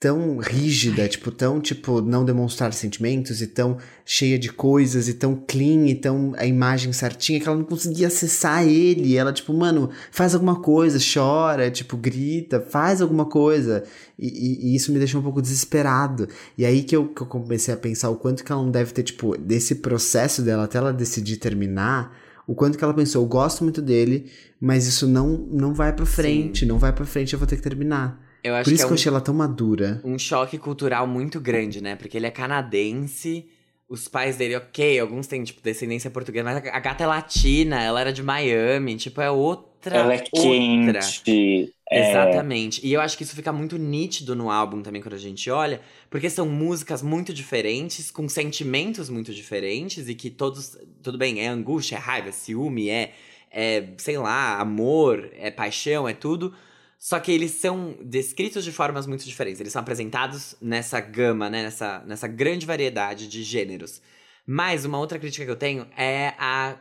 tão 0.00 0.38
rígida, 0.38 1.06
tipo, 1.06 1.30
tão, 1.30 1.60
tipo, 1.60 2.00
não 2.00 2.24
demonstrar 2.24 2.72
sentimentos 2.72 3.42
e 3.42 3.46
tão 3.46 3.76
cheia 4.02 4.38
de 4.38 4.50
coisas 4.50 5.08
e 5.08 5.12
tão 5.14 5.36
clean 5.46 5.86
e 5.86 5.94
tão 5.94 6.32
a 6.38 6.46
imagem 6.46 6.90
certinha 6.90 7.38
que 7.38 7.46
ela 7.46 7.58
não 7.58 7.66
conseguia 7.66 8.06
acessar 8.06 8.66
ele. 8.66 9.14
Ela, 9.14 9.30
tipo, 9.30 9.52
mano, 9.52 9.90
faz 10.10 10.34
alguma 10.34 10.58
coisa, 10.58 10.98
chora, 10.98 11.70
tipo, 11.70 11.98
grita, 11.98 12.60
faz 12.62 13.02
alguma 13.02 13.26
coisa. 13.26 13.84
E, 14.18 14.26
e- 14.26 14.72
e 14.72 14.74
isso 14.74 14.90
me 14.90 14.98
deixou 14.98 15.20
um 15.20 15.24
pouco 15.24 15.42
desesperado. 15.42 16.26
E 16.56 16.64
aí 16.64 16.82
que 16.82 16.96
eu, 16.96 17.06
que 17.08 17.20
eu 17.20 17.26
comecei 17.26 17.74
a 17.74 17.76
pensar 17.76 18.08
o 18.08 18.16
quanto 18.16 18.42
que 18.42 18.50
ela 18.50 18.62
não 18.62 18.70
deve 18.70 18.94
ter, 18.94 19.02
tipo, 19.02 19.36
desse 19.36 19.74
processo 19.76 20.40
dela 20.40 20.64
até 20.64 20.78
ela 20.78 20.94
decidir 20.94 21.36
terminar. 21.36 22.16
O 22.46 22.54
quanto 22.54 22.78
que 22.78 22.82
ela 22.82 22.94
pensou, 22.94 23.22
eu 23.22 23.28
gosto 23.28 23.62
muito 23.62 23.82
dele, 23.82 24.30
mas 24.58 24.86
isso 24.86 25.06
não, 25.06 25.28
não 25.52 25.74
vai 25.74 25.92
pra 25.92 26.06
frente, 26.06 26.64
não 26.64 26.78
vai 26.78 26.90
pra 26.90 27.04
frente, 27.04 27.34
eu 27.34 27.38
vou 27.38 27.46
ter 27.46 27.56
que 27.56 27.62
terminar. 27.62 28.29
Eu 28.42 28.54
acho 28.54 28.64
Por 28.64 28.72
isso 28.72 28.84
que 28.84 28.86
que, 28.86 28.92
é 28.92 28.92
eu 28.92 28.94
um, 28.94 28.96
achei 28.96 29.10
ela 29.10 29.20
tão 29.20 29.34
madura. 29.34 30.02
um 30.02 30.18
choque 30.18 30.58
cultural 30.58 31.06
muito 31.06 31.40
grande, 31.40 31.80
né? 31.80 31.96
Porque 31.96 32.16
ele 32.16 32.26
é 32.26 32.30
canadense, 32.30 33.48
os 33.88 34.08
pais 34.08 34.36
dele, 34.36 34.56
ok, 34.56 34.98
alguns 34.98 35.26
têm, 35.26 35.44
tipo, 35.44 35.60
descendência 35.62 36.10
portuguesa, 36.10 36.44
mas 36.44 36.56
a 36.66 36.76
a 36.76 36.80
gata 36.80 37.04
é 37.04 37.06
latina, 37.06 37.82
ela 37.82 38.00
era 38.00 38.12
de 38.12 38.22
Miami, 38.22 38.96
tipo, 38.96 39.20
é 39.20 39.30
outra. 39.30 39.68
Ela 39.92 40.14
é 40.14 40.18
outra. 40.32 41.14
quente. 41.38 41.72
é- 41.90 42.44
Exatamente. 42.46 42.86
E 42.86 42.92
eu 42.92 43.00
acho 43.00 43.16
que 43.16 43.24
isso 43.24 43.34
fica 43.36 43.52
muito 43.52 43.78
nítido 43.78 44.36
no 44.36 44.50
álbum 44.50 44.82
também 44.82 45.02
quando 45.02 45.14
a 45.14 45.18
gente 45.18 45.50
olha, 45.50 45.80
porque 46.10 46.30
são 46.30 46.48
músicas 46.48 47.02
muito 47.02 47.34
diferentes, 47.34 48.10
com 48.12 48.28
sentimentos 48.28 49.08
muito 49.10 49.34
diferentes, 49.34 50.08
e 50.08 50.14
que 50.14 50.30
todos. 50.30 50.78
Tudo 51.02 51.18
bem, 51.18 51.40
é 51.40 51.48
angústia, 51.48 51.96
é 51.96 51.98
raiva, 51.98 52.28
é 52.30 52.32
ciúme, 52.32 52.88
é, 52.90 53.12
é, 53.50 53.88
sei 53.98 54.18
lá, 54.18 54.60
amor, 54.60 55.30
é 55.34 55.50
paixão, 55.50 56.08
é 56.08 56.14
tudo. 56.14 56.54
Só 57.00 57.18
que 57.18 57.32
eles 57.32 57.52
são 57.52 57.96
descritos 58.04 58.62
de 58.62 58.70
formas 58.70 59.06
muito 59.06 59.24
diferentes. 59.24 59.58
Eles 59.58 59.72
são 59.72 59.80
apresentados 59.80 60.54
nessa 60.60 61.00
gama, 61.00 61.48
né? 61.48 61.62
Nessa, 61.62 62.04
nessa 62.06 62.28
grande 62.28 62.66
variedade 62.66 63.26
de 63.26 63.42
gêneros. 63.42 64.02
Mas 64.46 64.84
uma 64.84 64.98
outra 64.98 65.18
crítica 65.18 65.46
que 65.46 65.50
eu 65.50 65.56
tenho 65.56 65.86
é 65.96 66.34
a 66.38 66.76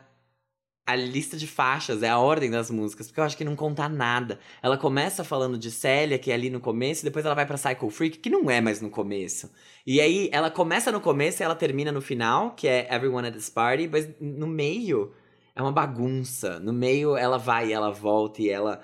a 0.86 0.96
lista 0.96 1.38
de 1.38 1.46
faixas, 1.46 2.02
é 2.02 2.10
a 2.10 2.18
ordem 2.18 2.50
das 2.50 2.72
músicas, 2.72 3.06
porque 3.06 3.20
eu 3.20 3.24
acho 3.24 3.38
que 3.38 3.44
não 3.46 3.56
conta 3.56 3.88
nada. 3.88 4.40
Ela 4.60 4.76
começa 4.76 5.24
falando 5.24 5.56
de 5.56 5.70
Célia, 5.70 6.18
que 6.18 6.32
é 6.32 6.34
ali 6.34 6.50
no 6.50 6.60
começo, 6.60 7.02
e 7.02 7.06
depois 7.06 7.24
ela 7.24 7.36
vai 7.36 7.46
pra 7.46 7.60
Psycho 7.60 7.92
Freak, 7.92 8.18
que 8.18 8.28
não 8.30 8.50
é 8.50 8.60
mais 8.60 8.82
no 8.82 8.90
começo. 8.90 9.52
E 9.86 10.02
aí 10.02 10.30
ela 10.34 10.50
começa 10.50 10.92
no 10.92 11.00
começo 11.00 11.44
e 11.44 11.46
ela 11.46 11.54
termina 11.54 11.92
no 11.92 12.02
final, 12.02 12.56
que 12.56 12.68
é 12.68 12.92
Everyone 12.92 13.28
at 13.28 13.36
this 13.36 13.52
Party, 13.52 13.88
mas 13.88 14.10
no 14.20 14.48
meio 14.48 15.14
é 15.56 15.62
uma 15.62 15.72
bagunça. 15.72 16.60
No 16.60 16.74
meio 16.74 17.16
ela 17.16 17.38
vai 17.38 17.68
e 17.68 17.74
ela 17.74 17.92
volta 17.92 18.42
e 18.42 18.50
ela. 18.50 18.82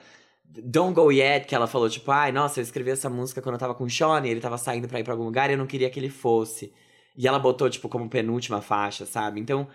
Don't 0.64 0.94
Go 0.94 1.12
Yet, 1.12 1.46
que 1.48 1.56
ela 1.56 1.68
falou, 1.68 1.90
tipo, 1.90 2.12
ai, 2.12 2.32
nossa, 2.32 2.60
eu 2.60 2.64
escrevi 2.64 2.92
essa 2.92 3.10
música 3.10 3.42
quando 3.42 3.56
eu 3.56 3.60
tava 3.60 3.74
com 3.76 3.84
o 3.84 3.90
Sean, 3.90 4.22
e 4.26 4.30
ele 4.30 4.40
tava 4.40 4.58
saindo 4.58 4.88
pra 4.88 5.00
ir 5.00 5.04
pra 5.04 5.14
algum 5.14 5.26
lugar 5.26 5.50
e 5.50 5.54
eu 5.54 5.58
não 5.58 5.66
queria 5.68 5.90
que 5.90 6.00
ele 6.00 6.10
fosse. 6.10 6.72
E 7.18 7.28
ela 7.28 7.40
botou, 7.40 7.70
tipo, 7.70 7.88
como 7.90 8.10
penúltima 8.10 8.62
faixa, 8.62 9.06
sabe? 9.06 9.40
Então, 9.40 9.68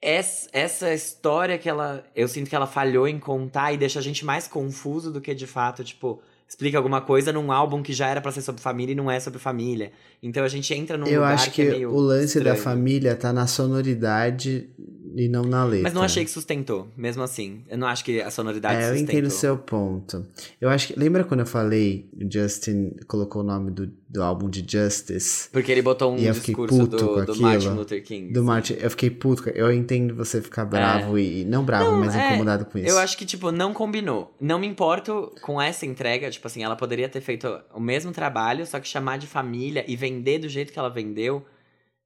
essa, 0.00 0.48
essa 0.52 0.94
história 0.94 1.58
que 1.58 1.68
ela. 1.68 2.04
Eu 2.14 2.28
sinto 2.28 2.48
que 2.48 2.54
ela 2.54 2.66
falhou 2.66 3.08
em 3.08 3.18
contar 3.18 3.72
e 3.72 3.76
deixa 3.76 3.98
a 3.98 4.02
gente 4.02 4.24
mais 4.24 4.46
confuso 4.46 5.12
do 5.12 5.20
que 5.20 5.34
de 5.34 5.46
fato, 5.46 5.82
tipo, 5.82 6.22
explica 6.48 6.78
alguma 6.78 7.00
coisa 7.00 7.32
num 7.32 7.50
álbum 7.50 7.82
que 7.82 7.92
já 7.92 8.06
era 8.08 8.20
pra 8.20 8.30
ser 8.30 8.42
sobre 8.42 8.62
família 8.62 8.92
e 8.92 8.96
não 8.96 9.10
é 9.10 9.18
sobre 9.18 9.40
família. 9.40 9.90
Então 10.22 10.44
a 10.44 10.48
gente 10.48 10.72
entra 10.72 10.96
num 10.96 11.06
Eu 11.06 11.20
lugar 11.20 11.34
acho 11.34 11.50
que, 11.50 11.56
que, 11.56 11.62
é 11.62 11.70
meio. 11.72 11.92
o 11.92 11.98
lance 12.00 12.40
da 12.40 12.54
estranho. 12.54 12.56
família 12.62 13.16
tá 13.16 13.32
na 13.32 13.46
sonoridade 13.48 14.70
e 15.18 15.28
não 15.28 15.42
na 15.42 15.64
letra. 15.64 15.82
Mas 15.84 15.92
não 15.94 16.02
achei 16.02 16.24
que 16.24 16.30
sustentou, 16.30 16.86
mesmo 16.96 17.22
assim. 17.22 17.62
Eu 17.68 17.76
não 17.76 17.86
acho 17.88 18.04
que 18.04 18.20
a 18.20 18.30
sonoridade 18.30 18.76
É, 18.76 18.84
eu 18.84 18.88
sustentou. 18.90 19.14
entendo 19.14 19.26
o 19.26 19.30
seu 19.30 19.58
ponto. 19.58 20.26
Eu 20.60 20.68
acho 20.68 20.88
que. 20.88 20.98
Lembra 20.98 21.24
quando 21.24 21.40
eu 21.40 21.46
falei, 21.46 22.08
o 22.14 22.30
Justin 22.32 22.92
colocou 23.06 23.42
o 23.42 23.44
nome 23.44 23.70
do, 23.70 23.90
do 24.08 24.22
álbum 24.22 24.48
de 24.48 24.64
Justice? 24.66 25.48
Porque 25.50 25.72
ele 25.72 25.82
botou 25.82 26.12
um 26.12 26.18
eu 26.18 26.32
discurso 26.32 26.86
do, 26.86 26.96
do 26.96 27.20
aquilo, 27.32 27.42
Martin 27.42 27.68
Luther 27.70 28.02
King. 28.04 28.32
Do. 28.32 28.44
Martin. 28.44 28.74
Eu 28.80 28.90
fiquei 28.90 29.10
puto. 29.10 29.42
com- 29.44 29.50
Eu 29.50 29.72
entendo 29.72 30.14
você 30.14 30.40
ficar 30.40 30.64
bravo 30.64 31.18
e. 31.18 31.44
Não 31.44 31.64
bravo, 31.64 31.90
Não, 31.92 31.98
mas 32.00 32.14
é, 32.14 32.28
incomodado 32.28 32.64
com 32.66 32.78
isso. 32.78 32.88
Eu 32.88 32.98
acho 32.98 33.16
que, 33.18 33.26
tipo, 33.26 33.50
não 33.50 33.72
combinou. 33.74 34.34
Não 34.40 34.58
me 34.58 34.66
importo 34.66 35.32
com 35.42 35.60
essa 35.60 35.84
entrega. 35.84 36.30
Tipo 36.30 36.46
assim, 36.46 36.62
ela 36.62 36.76
poderia 36.76 37.08
ter 37.08 37.20
feito 37.20 37.48
o 37.74 37.80
mesmo 37.80 38.12
trabalho, 38.12 38.64
só 38.66 38.78
que 38.78 38.86
chamar 38.88 39.18
de 39.18 39.26
família 39.26 39.84
e 39.88 39.96
vender 39.96 40.38
do 40.38 40.48
jeito 40.48 40.72
que 40.72 40.78
ela 40.78 40.88
vendeu. 40.90 41.44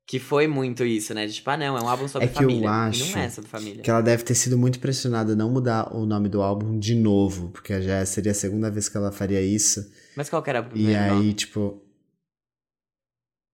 Que 0.07 0.19
foi 0.19 0.47
muito 0.49 0.85
isso, 0.85 1.15
né? 1.15 1.27
De 1.27 1.33
tipo, 1.35 1.49
ah, 1.49 1.57
não, 1.57 1.79
é 1.79 1.83
um 1.83 1.89
álbum 1.89 2.09
sobre 2.09 2.27
É 2.27 2.31
que 2.31 2.39
eu 2.39 2.49
família. 2.49 2.71
acho 2.71 3.05
E 3.05 3.13
não 3.13 3.19
é 3.21 3.29
sobre 3.31 3.49
família. 3.51 3.83
Que 3.83 3.91
ela 3.91 4.01
deve 4.03 4.25
ter 4.25 4.35
sido 4.35 4.59
muito 4.59 4.79
pressionada 4.81 5.33
a 5.33 5.37
não 5.37 5.51
mudar 5.51 5.95
o 5.95 6.05
nome 6.05 6.29
do 6.29 6.43
álbum 6.43 6.77
de 6.79 6.95
novo, 6.95 7.51
porque 7.51 7.81
já 7.81 8.05
seria 8.05 8.33
a 8.33 8.35
segunda 8.35 8.71
vez 8.71 8.89
que 8.89 8.97
ela 8.97 9.13
faria 9.13 9.41
isso. 9.41 9.89
Mas 10.17 10.29
qual 10.29 10.43
que 10.43 10.51
era 10.51 10.61
o 10.61 10.65
E 10.67 10.69
primeiro 10.71 11.01
aí, 11.01 11.11
nome? 11.11 11.35
tipo. 11.35 11.83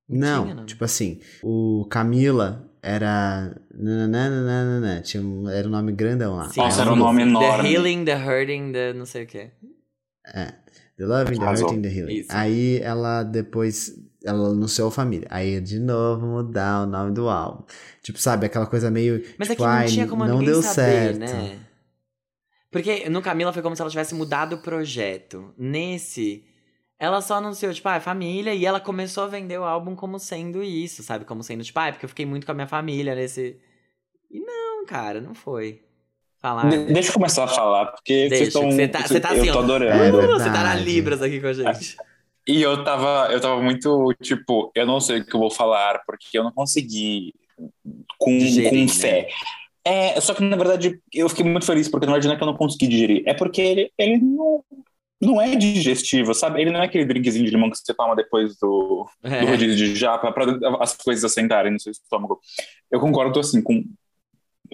Não 0.08 0.54
Não, 0.54 0.64
tipo 0.64 0.84
assim, 0.84 1.20
o 1.42 1.86
Camila 1.90 2.66
era. 2.82 3.54
nananana, 3.74 5.02
Tinha 5.02 5.22
um, 5.22 5.48
era 5.50 5.68
um 5.68 5.70
nome 5.70 5.92
grandão 5.92 6.36
lá. 6.36 6.48
Sim, 6.48 6.60
Nossa, 6.60 6.80
era 6.80 6.90
um 6.90 6.94
ela 6.94 7.04
nome 7.04 7.24
mudou. 7.26 7.40
The 7.40 7.46
enorme. 7.48 7.72
Healing, 7.74 8.04
The 8.06 8.14
Hurting, 8.16 8.72
The 8.72 8.92
não 8.94 9.04
sei 9.04 9.24
o 9.24 9.26
quê. 9.26 9.50
The 10.96 11.04
Loving, 11.06 11.38
The. 11.38 11.44
Hurting, 11.44 11.82
The 11.82 11.88
Healing. 11.94 12.14
Isso. 12.20 12.28
Aí 12.32 12.78
ela 12.82 13.22
depois. 13.22 13.94
Ela 14.28 14.48
anunciou 14.48 14.90
família. 14.90 15.26
Aí 15.30 15.60
de 15.60 15.78
novo 15.78 16.26
mudar 16.26 16.82
o 16.82 16.86
nome 16.86 17.12
do 17.12 17.28
álbum. 17.28 17.64
Tipo, 18.02 18.18
sabe, 18.18 18.46
aquela 18.46 18.66
coisa 18.66 18.90
meio. 18.90 19.24
Mas 19.38 19.48
tipo, 19.48 19.64
é 19.64 19.66
que 19.66 19.80
não 19.80 19.86
tinha 19.86 20.06
como 20.06 20.24
não 20.24 20.42
deu 20.42 20.62
saber, 20.62 21.16
certo. 21.16 21.18
né? 21.18 21.58
Porque 22.70 23.08
no 23.08 23.22
Camila 23.22 23.52
foi 23.52 23.62
como 23.62 23.74
se 23.74 23.80
ela 23.82 23.90
tivesse 23.90 24.14
mudado 24.14 24.56
o 24.56 24.58
projeto. 24.58 25.54
Nesse, 25.56 26.44
ela 26.98 27.20
só 27.20 27.36
anunciou, 27.36 27.72
tipo, 27.72 27.88
ah, 27.88 27.96
é 27.96 28.00
família, 28.00 28.54
e 28.54 28.66
ela 28.66 28.80
começou 28.80 29.24
a 29.24 29.28
vender 29.28 29.58
o 29.58 29.64
álbum 29.64 29.94
como 29.94 30.18
sendo 30.18 30.62
isso, 30.62 31.02
sabe? 31.02 31.24
Como 31.24 31.42
sendo, 31.42 31.64
tipo, 31.64 31.78
ah, 31.78 31.88
é 31.88 31.92
porque 31.92 32.04
eu 32.04 32.08
fiquei 32.08 32.26
muito 32.26 32.44
com 32.44 32.52
a 32.52 32.54
minha 32.54 32.66
família 32.66 33.14
nesse. 33.14 33.56
E 34.30 34.40
não, 34.40 34.84
cara, 34.84 35.20
não 35.20 35.34
foi. 35.34 35.80
falar. 36.40 36.68
De- 36.68 36.92
deixa 36.92 37.10
eu 37.10 37.14
começar 37.14 37.44
a 37.44 37.48
falar, 37.48 37.86
porque 37.86 38.28
vocês 38.28 38.48
estão. 38.48 38.70
você 38.70 38.88
tá, 38.88 39.00
você 39.00 39.20
tá 39.20 39.30
assim, 39.30 39.46
eu 39.46 39.52
tô 39.52 39.60
ó. 39.60 39.62
adorando. 39.62 40.20
É 40.20 40.26
Uh, 40.26 40.38
você 40.38 40.50
tá 40.50 40.62
na. 40.62 40.74
Libras 40.74 41.22
aqui 41.22 41.40
com 41.40 41.46
a 41.46 41.52
gente. 41.52 41.96
E 42.48 42.62
eu 42.62 42.82
tava, 42.82 43.28
eu 43.30 43.40
tava 43.40 43.62
muito, 43.62 44.14
tipo, 44.22 44.72
eu 44.74 44.86
não 44.86 45.00
sei 45.00 45.18
o 45.20 45.24
que 45.26 45.34
eu 45.36 45.40
vou 45.40 45.50
falar, 45.50 46.02
porque 46.06 46.38
eu 46.38 46.42
não 46.44 46.50
consegui 46.52 47.34
com, 48.18 48.38
Digerir, 48.38 48.70
com 48.70 48.76
né? 48.76 48.88
fé. 48.88 49.28
É, 49.84 50.20
só 50.20 50.34
que 50.34 50.42
na 50.42 50.56
verdade 50.56 50.98
eu 51.12 51.28
fiquei 51.28 51.44
muito 51.44 51.66
feliz, 51.66 51.88
porque 51.88 52.06
não 52.06 52.14
é 52.16 52.20
que 52.20 52.26
eu 52.42 52.46
não 52.46 52.56
consegui 52.56 52.86
digerir, 52.88 53.22
é 53.26 53.34
porque 53.34 53.60
ele, 53.60 53.92
ele 53.98 54.18
não, 54.18 54.64
não 55.20 55.40
é 55.40 55.54
digestivo, 55.56 56.32
sabe? 56.34 56.60
Ele 56.60 56.70
não 56.70 56.80
é 56.80 56.84
aquele 56.86 57.04
drinkzinho 57.04 57.44
de 57.44 57.50
limão 57.50 57.70
que 57.70 57.76
você 57.78 57.92
toma 57.94 58.16
depois 58.16 58.56
do, 58.58 59.06
do 59.22 59.28
É. 59.28 59.40
rodízio 59.44 59.76
de 59.76 59.94
japa 59.96 60.32
para 60.32 60.58
as 60.80 60.96
coisas 60.96 61.24
assentarem 61.24 61.72
no 61.72 61.80
seu 61.80 61.92
estômago. 61.92 62.40
Eu 62.90 62.98
concordo 63.00 63.38
assim 63.40 63.62
com 63.62 63.84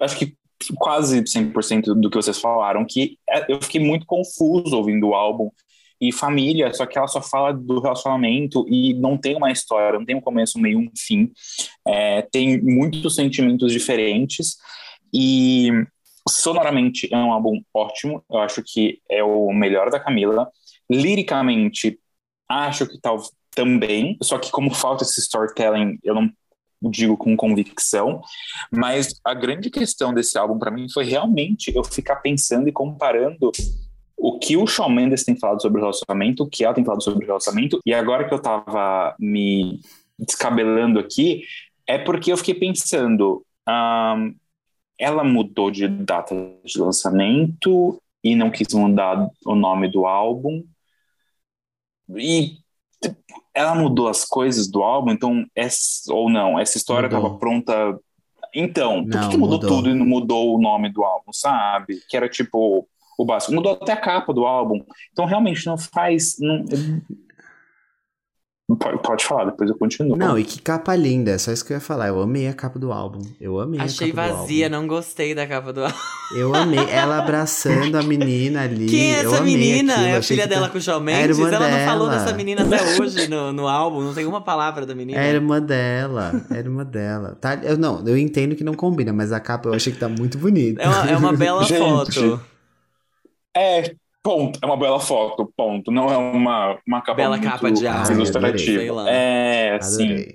acho 0.01 0.17
que 0.17 0.37
quase 0.77 1.23
100% 1.23 1.95
do 2.01 2.09
que 2.09 2.17
vocês 2.17 2.39
falaram, 2.39 2.85
que 2.89 3.19
é- 3.29 3.53
eu 3.53 3.61
fiquei 3.61 3.81
muito 3.81 4.07
confuso 4.07 4.77
ouvindo 4.77 5.09
o 5.09 5.15
álbum 5.15 5.51
e 6.01 6.13
família, 6.13 6.73
só 6.73 6.87
que 6.87 6.99
ela 6.99 7.07
só 7.07 7.23
fala 7.23 7.53
do 7.53 7.81
relacionamento 7.81 8.67
e 8.69 8.95
não 8.95 9.17
tem 9.17 9.37
uma 9.37 9.51
história, 9.51 9.99
não 9.99 10.05
tem 10.05 10.17
um 10.17 10.21
começo, 10.21 10.59
um 10.59 10.63
meio, 10.63 10.79
um 10.79 10.91
fim. 10.97 11.31
É, 11.87 12.23
tem 12.23 12.61
muitos 12.61 13.15
sentimentos 13.15 13.73
diferentes 13.73 14.57
e 15.13 15.71
sonoramente 16.29 17.09
é 17.13 17.17
um 17.17 17.33
álbum 17.33 17.61
ótimo. 17.73 18.23
Eu 18.31 18.39
acho 18.39 18.63
que 18.63 19.01
é 19.11 19.23
o 19.23 19.53
melhor 19.53 19.91
da 19.91 20.01
Camila. 20.01 20.51
Liricamente, 20.91 21.99
acho 22.49 22.87
que 22.87 23.01
tal 23.01 23.19
também, 23.55 24.17
só 24.23 24.39
que 24.39 24.51
como 24.51 24.75
falta 24.75 25.05
esse 25.05 25.21
storytelling, 25.21 25.99
eu 26.03 26.15
não 26.15 26.31
digo 26.91 27.17
com 27.17 27.37
convicção, 27.37 28.21
mas 28.71 29.15
a 29.25 29.33
grande 29.33 29.71
questão 29.71 30.13
desse 30.13 30.37
álbum 30.37 30.59
para 30.59 30.71
mim 30.71 30.89
foi 30.93 31.05
realmente 31.05 31.73
eu 31.75 31.83
ficar 31.85 32.17
pensando 32.17 32.69
e 32.69 32.73
comparando 32.73 33.51
o 34.27 34.39
que 34.39 34.57
o 34.57 34.67
Shawn 34.67 34.89
Mendes 34.89 35.23
tem 35.23 35.37
falado 35.37 35.61
sobre 35.61 35.79
o 35.79 35.83
relacionamento, 35.83 36.45
o 36.45 36.49
que 36.49 36.65
ela 36.65 36.73
tem 36.73 36.83
falado 36.83 37.03
sobre 37.03 37.23
o 37.23 37.27
relacionamento, 37.27 37.79
e 37.85 37.93
agora 37.93 38.27
que 38.27 38.33
eu 38.33 38.41
tava 38.41 39.15
me 39.19 39.83
descabelando 40.19 40.99
aqui, 40.99 41.43
é 41.87 41.99
porque 41.99 42.33
eu 42.33 42.37
fiquei 42.39 42.55
pensando, 42.55 43.45
ahn, 43.69 44.33
ela 44.99 45.23
mudou 45.23 45.71
de 45.71 45.87
data 45.87 46.35
de 46.65 46.79
lançamento 46.79 48.01
e 48.23 48.35
não 48.35 48.51
quis 48.51 48.73
mudar 48.73 49.29
o 49.45 49.55
nome 49.55 49.89
do 49.91 50.07
álbum, 50.07 50.65
e 52.17 52.57
ela 53.53 53.75
mudou 53.75 54.09
as 54.09 54.25
coisas 54.25 54.71
do 54.71 54.83
álbum, 54.83 55.11
então, 55.11 55.45
essa, 55.55 56.11
ou 56.11 56.31
não, 56.31 56.59
essa 56.59 56.79
história 56.79 57.11
Mudou. 57.11 57.19
estava 57.19 57.39
pronta. 57.39 58.01
Então, 58.55 59.05
por 59.05 59.21
Não, 59.21 59.29
que 59.29 59.37
mudou, 59.37 59.59
mudou. 59.61 59.69
tudo 59.77 59.91
e 59.91 59.95
não 59.95 60.07
mudou 60.07 60.57
o 60.57 60.61
nome 60.63 60.91
do 60.91 61.05
álbum, 61.05 61.31
sabe? 61.31 62.01
Que 62.09 62.17
era 62.17 62.27
tipo 62.27 62.89
o 63.19 63.25
básico. 63.25 63.53
Mudou 63.55 63.73
até 63.81 63.93
a 63.93 63.97
capa 63.97 64.33
do 64.33 64.45
álbum. 64.45 64.81
Então, 65.13 65.25
realmente, 65.25 65.67
não 65.67 65.77
faz. 65.79 66.37
Não... 66.41 66.65
Pode, 68.81 69.03
pode 69.03 69.23
falar, 69.27 69.45
depois 69.45 69.69
eu 69.69 69.77
continuo. 69.77 70.17
Não, 70.17 70.39
e 70.39 70.43
que 70.43 70.59
capa 70.61 70.97
linda, 70.97 71.33
é 71.33 71.39
só 71.39 71.53
isso 71.53 71.63
que 71.63 71.71
eu 71.71 71.77
ia 71.77 71.81
falar. 71.83 72.09
Eu 72.09 72.23
amei 72.23 72.49
a 72.49 72.55
capa 72.55 72.79
do 72.79 72.91
álbum. 72.93 73.21
Eu 73.39 73.61
amei 73.61 73.79
Achei 73.79 74.11
a 74.11 74.15
capa 74.15 74.29
do 74.33 74.37
vazia, 74.39 74.67
álbum. 74.67 74.77
não 74.79 74.87
gostei 74.87 75.35
da 75.35 75.47
capa 75.47 75.71
do 75.71 75.83
álbum. 75.85 75.95
Eu 76.35 76.55
amei 76.55 76.81
ela 76.91 77.19
abraçando 77.19 77.95
a 77.99 78.03
menina 78.03 78.63
ali. 78.63 78.87
Quem 78.89 79.15
é 79.15 79.23
eu 79.23 79.33
essa 79.35 79.43
amei 79.43 79.55
menina? 79.59 79.93
aquilo, 79.93 80.09
É 80.09 80.15
a 80.15 80.19
achei 80.19 80.37
filha 80.39 80.49
dela 80.49 80.67
tá- 80.67 80.73
com 80.73 80.79
o 80.79 80.81
Shawn 80.81 80.97
a 80.97 81.01
Mendes? 81.01 81.39
irmã 81.39 81.53
Ela 81.55 81.69
não 81.69 81.79
falou 81.85 82.09
dela. 82.09 82.23
dessa 82.25 82.35
menina 82.35 82.63
até 82.63 82.83
hoje 82.99 83.29
no, 83.29 83.53
no 83.53 83.69
álbum, 83.69 84.01
não 84.01 84.15
tem 84.15 84.25
uma 84.25 84.41
palavra 84.41 84.87
da 84.87 84.95
menina. 84.95 85.19
É 85.21 85.25
a 85.29 85.33
irmã 85.35 85.61
dela, 85.61 86.33
é 86.51 86.55
a 86.55 86.59
irmã 86.59 86.85
dela. 86.87 87.37
Tá, 87.39 87.57
eu, 87.63 87.77
não, 87.77 88.03
eu 88.09 88.17
entendo 88.17 88.57
que 88.57 88.65
não 88.65 88.73
combina, 88.73 89.13
mas 89.13 89.31
a 89.31 89.39
capa 89.41 89.69
eu 89.69 89.75
achei 89.75 89.93
que 89.93 89.99
tá 90.01 90.09
muito 90.09 90.39
bonita. 90.39 90.81
É 90.83 90.89
uma, 90.89 91.11
é 91.11 91.17
uma 91.19 91.33
bela 91.35 91.63
Gente. 91.69 91.79
foto. 91.79 92.41
É, 93.57 93.95
ponto. 94.23 94.59
É 94.63 94.67
uma 94.67 94.77
bela 94.77 94.99
foto, 94.99 95.53
ponto. 95.57 95.91
Não 95.91 96.09
é 96.09 96.17
uma, 96.17 96.79
uma 96.87 97.01
capa 97.01 97.15
Bela 97.15 97.37
muito 97.37 97.51
capa 97.51 97.71
de 97.71 97.87
arte, 97.87 98.13
ilustrativa. 98.13 99.11
É, 99.11 99.81
sim. 99.81 100.27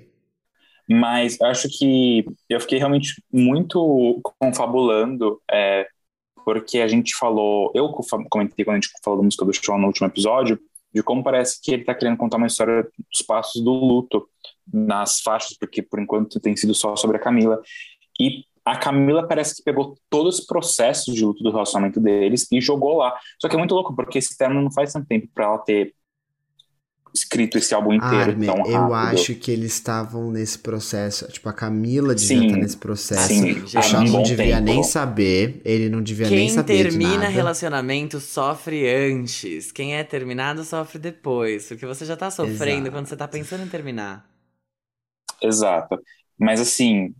Mas 0.88 1.40
acho 1.40 1.68
que 1.68 2.24
eu 2.48 2.60
fiquei 2.60 2.78
realmente 2.78 3.22
muito 3.32 4.20
confabulando, 4.40 5.40
é, 5.50 5.86
porque 6.44 6.80
a 6.80 6.88
gente 6.88 7.14
falou, 7.14 7.70
eu 7.74 7.88
comentei 8.28 8.64
quando 8.64 8.76
a 8.76 8.80
gente 8.80 8.90
falou 9.02 9.20
da 9.20 9.24
música 9.24 9.44
do 9.44 9.52
show 9.52 9.78
no 9.78 9.86
último 9.86 10.08
episódio, 10.08 10.58
de 10.92 11.02
como 11.02 11.22
parece 11.22 11.60
que 11.62 11.72
ele 11.72 11.82
está 11.82 11.94
querendo 11.94 12.16
contar 12.16 12.38
uma 12.38 12.48
história 12.48 12.82
dos 12.82 13.22
passos 13.22 13.62
do 13.62 13.70
luto 13.70 14.28
nas 14.72 15.20
faixas, 15.20 15.56
porque 15.56 15.80
por 15.80 16.00
enquanto 16.00 16.40
tem 16.40 16.56
sido 16.56 16.74
só 16.74 16.96
sobre 16.96 17.16
a 17.16 17.20
Camila. 17.20 17.60
E 18.20 18.44
a 18.72 18.76
Camila 18.78 19.26
parece 19.26 19.56
que 19.56 19.62
pegou 19.62 19.96
todo 20.08 20.28
esse 20.28 20.46
processo 20.46 21.12
de 21.12 21.24
luto 21.24 21.42
do 21.42 21.50
relacionamento 21.50 22.00
deles 22.00 22.46
e 22.52 22.60
jogou 22.60 22.96
lá. 22.98 23.18
Só 23.40 23.48
que 23.48 23.54
é 23.56 23.58
muito 23.58 23.74
louco, 23.74 23.94
porque 23.94 24.18
esse 24.18 24.36
termo 24.36 24.60
não 24.62 24.70
faz 24.72 24.92
tanto 24.92 25.06
tempo 25.08 25.28
para 25.34 25.44
ela 25.46 25.58
ter 25.58 25.94
escrito 27.14 27.58
esse 27.58 27.74
álbum 27.74 27.92
inteiro 27.92 28.32
Armin, 28.32 28.44
tão 28.44 28.62
rápido. 28.62 28.72
eu 28.72 28.94
acho 28.94 29.34
que 29.34 29.50
eles 29.50 29.72
estavam 29.74 30.30
nesse 30.30 30.58
processo. 30.58 31.26
Tipo, 31.28 31.48
a 31.48 31.52
Camila 31.52 32.14
devia 32.14 32.40
Sim, 32.40 32.46
estar 32.46 32.56
nesse 32.56 32.76
processo. 32.76 33.28
sim, 33.28 33.52
o 33.74 33.82
Shawn 33.82 34.08
não 34.08 34.22
devia 34.22 34.60
tempo. 34.60 34.60
nem 34.60 34.82
saber. 34.82 35.60
Ele 35.64 35.88
não 35.88 36.02
devia 36.02 36.30
nem 36.30 36.46
Quem 36.46 36.48
saber 36.48 36.88
de 36.88 36.98
termina 36.98 37.28
nada. 37.28 37.28
relacionamento 37.28 38.20
sofre 38.20 38.88
antes. 38.88 39.72
Quem 39.72 39.96
é 39.96 40.04
terminado 40.04 40.64
sofre 40.64 40.98
depois. 40.98 41.68
Porque 41.68 41.86
você 41.86 42.04
já 42.04 42.16
tá 42.16 42.30
sofrendo 42.30 42.88
Exato. 42.88 42.90
quando 42.90 43.06
você 43.06 43.16
tá 43.16 43.26
pensando 43.28 43.64
em 43.64 43.68
terminar. 43.68 44.28
Exato. 45.42 45.98
Mas 46.38 46.60
assim, 46.60 47.14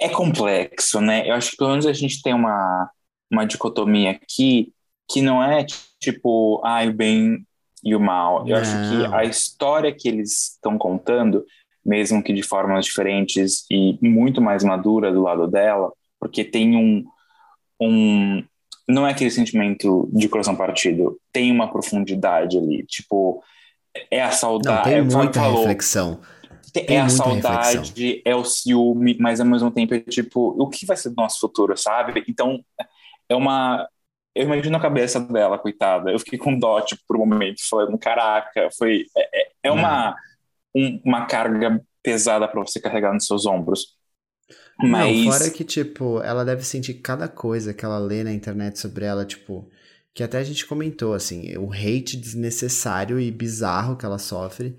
é 0.00 0.08
complexo, 0.08 1.00
né? 1.00 1.28
Eu 1.28 1.34
acho 1.34 1.52
que 1.52 1.56
pelo 1.56 1.70
menos 1.70 1.86
a 1.86 1.92
gente 1.92 2.22
tem 2.22 2.34
uma, 2.34 2.90
uma 3.30 3.46
dicotomia 3.46 4.10
aqui 4.10 4.72
que 5.10 5.20
não 5.20 5.42
é 5.42 5.64
tipo, 6.00 6.60
ah, 6.64 6.84
o 6.84 6.92
bem 6.92 7.46
e 7.82 7.94
o 7.94 8.00
mal. 8.00 8.46
Eu 8.48 8.56
acho 8.56 8.70
que 8.70 8.96
Não. 8.96 9.14
a 9.14 9.24
história 9.24 9.94
que 9.94 10.08
eles 10.08 10.54
estão 10.54 10.78
contando, 10.78 11.44
mesmo 11.84 12.22
que 12.22 12.32
de 12.32 12.42
formas 12.42 12.86
diferentes 12.86 13.64
e 13.70 13.98
muito 14.00 14.40
mais 14.40 14.64
madura 14.64 15.12
do 15.12 15.22
lado 15.22 15.46
dela, 15.46 15.92
porque 16.18 16.42
tem 16.42 16.76
um. 16.76 17.04
um 17.80 18.42
não 18.88 19.06
é 19.06 19.12
aquele 19.12 19.30
sentimento 19.30 20.08
de 20.12 20.28
coração 20.28 20.56
partido, 20.56 21.18
tem 21.32 21.50
uma 21.50 21.70
profundidade 21.70 22.58
ali. 22.58 22.84
Tipo, 22.86 23.42
é 24.10 24.22
a 24.22 24.26
Não, 24.26 24.32
saudade. 24.32 24.84
tem 24.84 24.94
é 24.94 25.02
muita 25.02 25.40
falou, 25.40 25.58
reflexão. 25.60 26.20
É 26.88 26.98
a 27.00 27.08
saudade, 27.08 27.34
reflexão. 27.34 27.94
é 28.24 28.34
o 28.34 28.44
ciúme, 28.44 29.16
mas 29.20 29.40
ao 29.40 29.46
mesmo 29.46 29.70
tempo 29.70 29.94
é 29.94 30.00
tipo, 30.00 30.54
o 30.60 30.68
que 30.68 30.86
vai 30.86 30.96
ser 30.96 31.10
do 31.10 31.16
nosso 31.16 31.40
futuro, 31.40 31.76
sabe? 31.76 32.24
Então, 32.28 32.64
é 33.28 33.34
uma. 33.36 33.88
Eu 34.34 34.44
imagino 34.44 34.76
a 34.76 34.80
cabeça 34.80 35.20
dela, 35.20 35.58
coitada. 35.58 36.10
Eu 36.12 36.18
fiquei 36.20 36.38
com 36.38 36.58
dó, 36.58 36.80
tipo, 36.82 37.02
por 37.08 37.16
um 37.18 37.26
momento, 37.26 37.60
falando: 37.70 37.98
caraca, 37.98 38.68
foi. 38.78 39.06
É, 39.16 39.42
é- 39.42 39.52
é 39.64 39.72
uma, 39.72 40.16
um- 40.74 41.00
uma 41.04 41.26
carga 41.26 41.82
pesada 42.02 42.48
para 42.48 42.60
você 42.62 42.80
carregar 42.80 43.12
nos 43.14 43.26
seus 43.26 43.46
ombros. 43.46 43.96
Mas. 44.78 44.90
Não, 44.90 45.14
fora 45.14 45.50
que, 45.50 45.64
tipo, 45.64 46.20
ela 46.22 46.44
deve 46.44 46.62
sentir 46.64 46.94
cada 46.94 47.28
coisa 47.28 47.72
que 47.72 47.84
ela 47.84 47.98
lê 47.98 48.22
na 48.24 48.32
internet 48.32 48.78
sobre 48.78 49.04
ela, 49.04 49.24
tipo, 49.24 49.70
que 50.12 50.22
até 50.22 50.38
a 50.38 50.44
gente 50.44 50.66
comentou, 50.66 51.14
assim, 51.14 51.56
o 51.56 51.72
hate 51.72 52.16
desnecessário 52.16 53.18
e 53.20 53.30
bizarro 53.30 53.96
que 53.96 54.04
ela 54.04 54.18
sofre. 54.18 54.76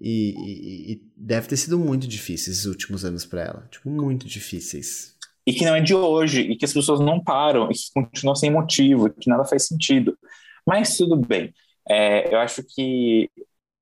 E, 0.00 0.90
e- 0.90 0.92
e 0.94 1.02
deve 1.16 1.48
ter 1.48 1.56
sido 1.56 1.78
muito 1.78 2.06
difícil 2.06 2.52
esses 2.52 2.66
últimos 2.66 3.04
anos 3.04 3.24
pra 3.26 3.42
ela. 3.42 3.68
Tipo, 3.70 3.90
muito 3.90 4.26
difíceis. 4.26 5.16
e 5.46 5.52
que 5.52 5.64
não 5.64 5.74
é 5.76 5.80
de 5.80 5.94
hoje, 5.94 6.40
e 6.42 6.56
que 6.56 6.64
as 6.64 6.72
pessoas 6.72 6.98
não 7.00 7.22
param, 7.22 7.70
e 7.70 7.74
que 7.74 7.92
continuam 7.94 8.34
sem 8.34 8.50
motivo, 8.50 9.10
que 9.10 9.30
nada 9.30 9.44
faz 9.44 9.66
sentido. 9.66 10.18
Mas 10.66 10.96
tudo 10.96 11.16
bem. 11.16 11.54
É, 11.88 12.32
eu 12.34 12.38
acho 12.40 12.62
que 12.64 13.30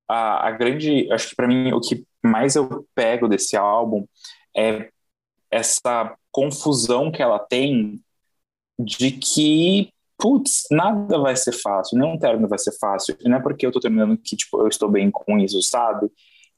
a, 0.09 0.49
a 0.49 0.51
grande. 0.53 1.11
Acho 1.13 1.31
que 1.31 1.37
para 1.37 1.49
mim 1.49 1.73
o 1.73 1.81
que 1.81 2.05
mais 2.25 2.57
eu 2.57 2.87
pego 2.95 3.29
desse 3.29 3.57
álbum 3.57 4.07
é 4.57 4.91
essa 5.51 6.17
confusão 6.33 7.13
que 7.13 7.23
ela 7.23 7.39
tem 7.41 8.03
de 8.79 9.13
que, 9.13 9.93
putz, 10.25 10.63
nada 10.71 11.19
vai 11.19 11.37
ser 11.37 11.53
fácil, 11.53 11.99
nenhum 11.99 12.19
término 12.19 12.49
vai 12.49 12.59
ser 12.59 12.73
fácil. 12.79 13.15
E 13.21 13.29
não 13.29 13.37
é 13.37 13.43
porque 13.43 13.67
eu 13.67 13.71
tô 13.71 13.79
terminando 13.79 14.17
que, 14.17 14.35
tipo, 14.35 14.59
eu 14.63 14.69
estou 14.69 14.89
bem 14.89 15.11
com 15.11 15.39
isso, 15.39 15.61
sabe? 15.61 16.11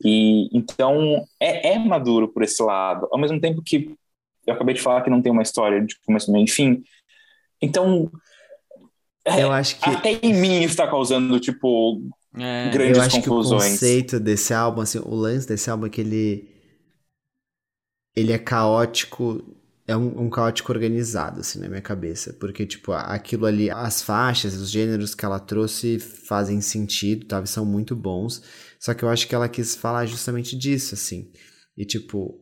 E 0.04 0.48
então 0.56 1.24
é, 1.40 1.72
é 1.74 1.78
maduro 1.80 2.28
por 2.28 2.44
esse 2.44 2.62
lado. 2.62 3.08
Ao 3.10 3.18
mesmo 3.18 3.40
tempo 3.40 3.60
que 3.60 3.92
eu 4.46 4.54
acabei 4.54 4.72
de 4.72 4.80
falar 4.80 5.02
que 5.02 5.10
não 5.10 5.20
tem 5.20 5.32
uma 5.32 5.42
história 5.42 5.84
de 5.84 5.98
começo, 6.06 6.30
meio 6.30 6.44
e 6.44 6.48
fim. 6.48 6.84
Então, 7.60 8.08
É, 9.24 9.42
Eu 9.42 9.50
acho 9.50 9.80
que. 9.80 9.90
até 9.90 10.12
em 10.22 10.32
mim 10.34 10.62
está 10.62 10.86
causando, 10.86 11.40
tipo, 11.40 12.00
É. 12.38 12.70
grandes 12.70 12.98
Eu 12.98 13.02
acho 13.02 13.20
que 13.20 13.28
o 13.28 13.32
confusões. 13.32 13.72
conceito 13.72 14.20
desse 14.20 14.54
álbum, 14.54 14.82
assim, 14.82 15.00
o 15.00 15.14
lance 15.16 15.48
desse 15.48 15.68
álbum 15.68 15.86
é 15.86 15.90
que 15.90 16.00
ele. 16.00 16.48
Ele 18.14 18.32
é 18.32 18.38
caótico. 18.38 19.42
É 19.86 19.96
um, 19.96 20.22
um 20.22 20.30
caótico 20.30 20.72
organizado, 20.72 21.40
assim, 21.40 21.60
na 21.60 21.68
minha 21.68 21.80
cabeça. 21.80 22.32
Porque, 22.32 22.66
tipo, 22.66 22.92
aquilo 22.92 23.46
ali, 23.46 23.70
as 23.70 24.02
faixas, 24.02 24.54
os 24.54 24.70
gêneros 24.70 25.14
que 25.14 25.24
ela 25.24 25.38
trouxe 25.38 25.98
fazem 25.98 26.60
sentido, 26.60 27.26
tá? 27.26 27.40
E 27.40 27.46
são 27.46 27.64
muito 27.64 27.94
bons. 27.94 28.42
Só 28.80 28.94
que 28.94 29.04
eu 29.04 29.08
acho 29.08 29.28
que 29.28 29.34
ela 29.34 29.48
quis 29.48 29.76
falar 29.76 30.06
justamente 30.06 30.56
disso, 30.56 30.94
assim. 30.94 31.30
E, 31.76 31.84
tipo, 31.84 32.40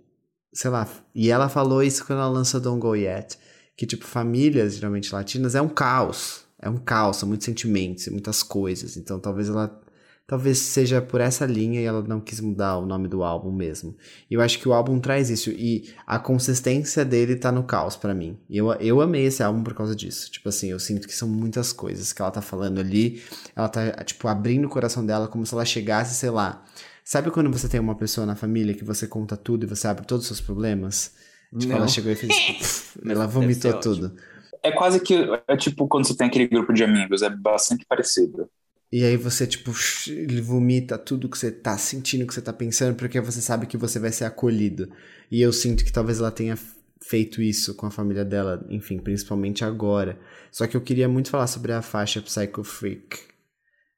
sei 0.54 0.70
lá. 0.70 0.88
E 1.14 1.30
ela 1.30 1.48
falou 1.48 1.82
isso 1.82 2.04
quando 2.06 2.20
ela 2.20 2.28
lançou 2.28 2.60
Don't 2.60 2.80
Go 2.80 2.94
Yet. 2.94 3.38
que, 3.76 3.86
tipo, 3.86 4.04
famílias, 4.04 4.76
geralmente 4.76 5.12
latinas, 5.12 5.54
é 5.54 5.60
um 5.60 5.68
caos. 5.68 6.44
É 6.64 6.70
um 6.70 6.78
caos, 6.78 7.18
são 7.18 7.28
muitos 7.28 7.44
sentimentos 7.44 8.06
e 8.06 8.10
muitas 8.10 8.42
coisas. 8.42 8.96
Então 8.96 9.20
talvez 9.20 9.50
ela. 9.50 9.78
Talvez 10.26 10.56
seja 10.58 11.02
por 11.02 11.20
essa 11.20 11.44
linha 11.44 11.82
e 11.82 11.84
ela 11.84 12.02
não 12.02 12.18
quis 12.18 12.40
mudar 12.40 12.78
o 12.78 12.86
nome 12.86 13.08
do 13.08 13.22
álbum 13.22 13.52
mesmo. 13.52 13.94
E 14.30 14.34
eu 14.34 14.40
acho 14.40 14.58
que 14.58 14.66
o 14.66 14.72
álbum 14.72 14.98
traz 14.98 15.28
isso. 15.28 15.50
E 15.50 15.92
a 16.06 16.18
consistência 16.18 17.04
dele 17.04 17.36
tá 17.36 17.52
no 17.52 17.62
caos 17.64 17.94
para 17.94 18.14
mim. 18.14 18.38
E 18.48 18.56
eu, 18.56 18.72
eu 18.74 19.02
amei 19.02 19.26
esse 19.26 19.42
álbum 19.42 19.62
por 19.62 19.74
causa 19.74 19.94
disso. 19.94 20.30
Tipo 20.30 20.48
assim, 20.48 20.70
eu 20.70 20.78
sinto 20.80 21.06
que 21.06 21.14
são 21.14 21.28
muitas 21.28 21.74
coisas 21.74 22.10
que 22.10 22.22
ela 22.22 22.30
tá 22.30 22.40
falando 22.40 22.80
ali. 22.80 23.22
Ela 23.54 23.68
tá, 23.68 24.02
tipo, 24.02 24.26
abrindo 24.26 24.64
o 24.64 24.70
coração 24.70 25.04
dela 25.04 25.28
como 25.28 25.44
se 25.44 25.52
ela 25.52 25.64
chegasse, 25.64 26.14
sei 26.14 26.30
lá. 26.30 26.64
Sabe 27.04 27.30
quando 27.30 27.50
você 27.50 27.68
tem 27.68 27.78
uma 27.78 27.94
pessoa 27.94 28.26
na 28.26 28.34
família 28.34 28.72
que 28.72 28.82
você 28.82 29.06
conta 29.06 29.36
tudo 29.36 29.64
e 29.64 29.68
você 29.68 29.86
abre 29.86 30.06
todos 30.06 30.24
os 30.24 30.28
seus 30.28 30.40
problemas? 30.40 31.12
Tipo, 31.58 31.72
Não. 31.72 31.76
ela 31.76 31.88
chegou 31.88 32.10
e 32.10 32.16
fez. 32.16 32.94
ela 33.04 33.26
vomitou 33.26 33.78
tudo. 33.78 34.16
É 34.62 34.72
quase 34.72 34.98
que, 35.00 35.28
é 35.46 35.56
tipo 35.58 35.86
quando 35.86 36.06
você 36.06 36.16
tem 36.16 36.28
aquele 36.28 36.48
grupo 36.48 36.72
de 36.72 36.82
amigos, 36.82 37.20
é 37.20 37.28
bastante 37.28 37.84
parecido. 37.84 38.48
E 38.94 39.04
aí 39.04 39.16
você, 39.16 39.44
tipo, 39.44 39.72
ele 40.06 40.40
vomita 40.40 40.96
tudo 40.96 41.28
que 41.28 41.36
você 41.36 41.50
tá 41.50 41.76
sentindo, 41.76 42.24
que 42.24 42.32
você 42.32 42.40
tá 42.40 42.52
pensando, 42.52 42.94
porque 42.94 43.20
você 43.20 43.40
sabe 43.40 43.66
que 43.66 43.76
você 43.76 43.98
vai 43.98 44.12
ser 44.12 44.24
acolhido. 44.24 44.88
E 45.28 45.42
eu 45.42 45.52
sinto 45.52 45.84
que 45.84 45.90
talvez 45.92 46.20
ela 46.20 46.30
tenha 46.30 46.56
feito 47.02 47.42
isso 47.42 47.74
com 47.74 47.86
a 47.86 47.90
família 47.90 48.24
dela, 48.24 48.64
enfim, 48.70 49.00
principalmente 49.00 49.64
agora. 49.64 50.16
Só 50.52 50.68
que 50.68 50.76
eu 50.76 50.80
queria 50.80 51.08
muito 51.08 51.28
falar 51.28 51.48
sobre 51.48 51.72
a 51.72 51.82
faixa 51.82 52.22
Psycho 52.22 52.62
Freak. 52.62 53.18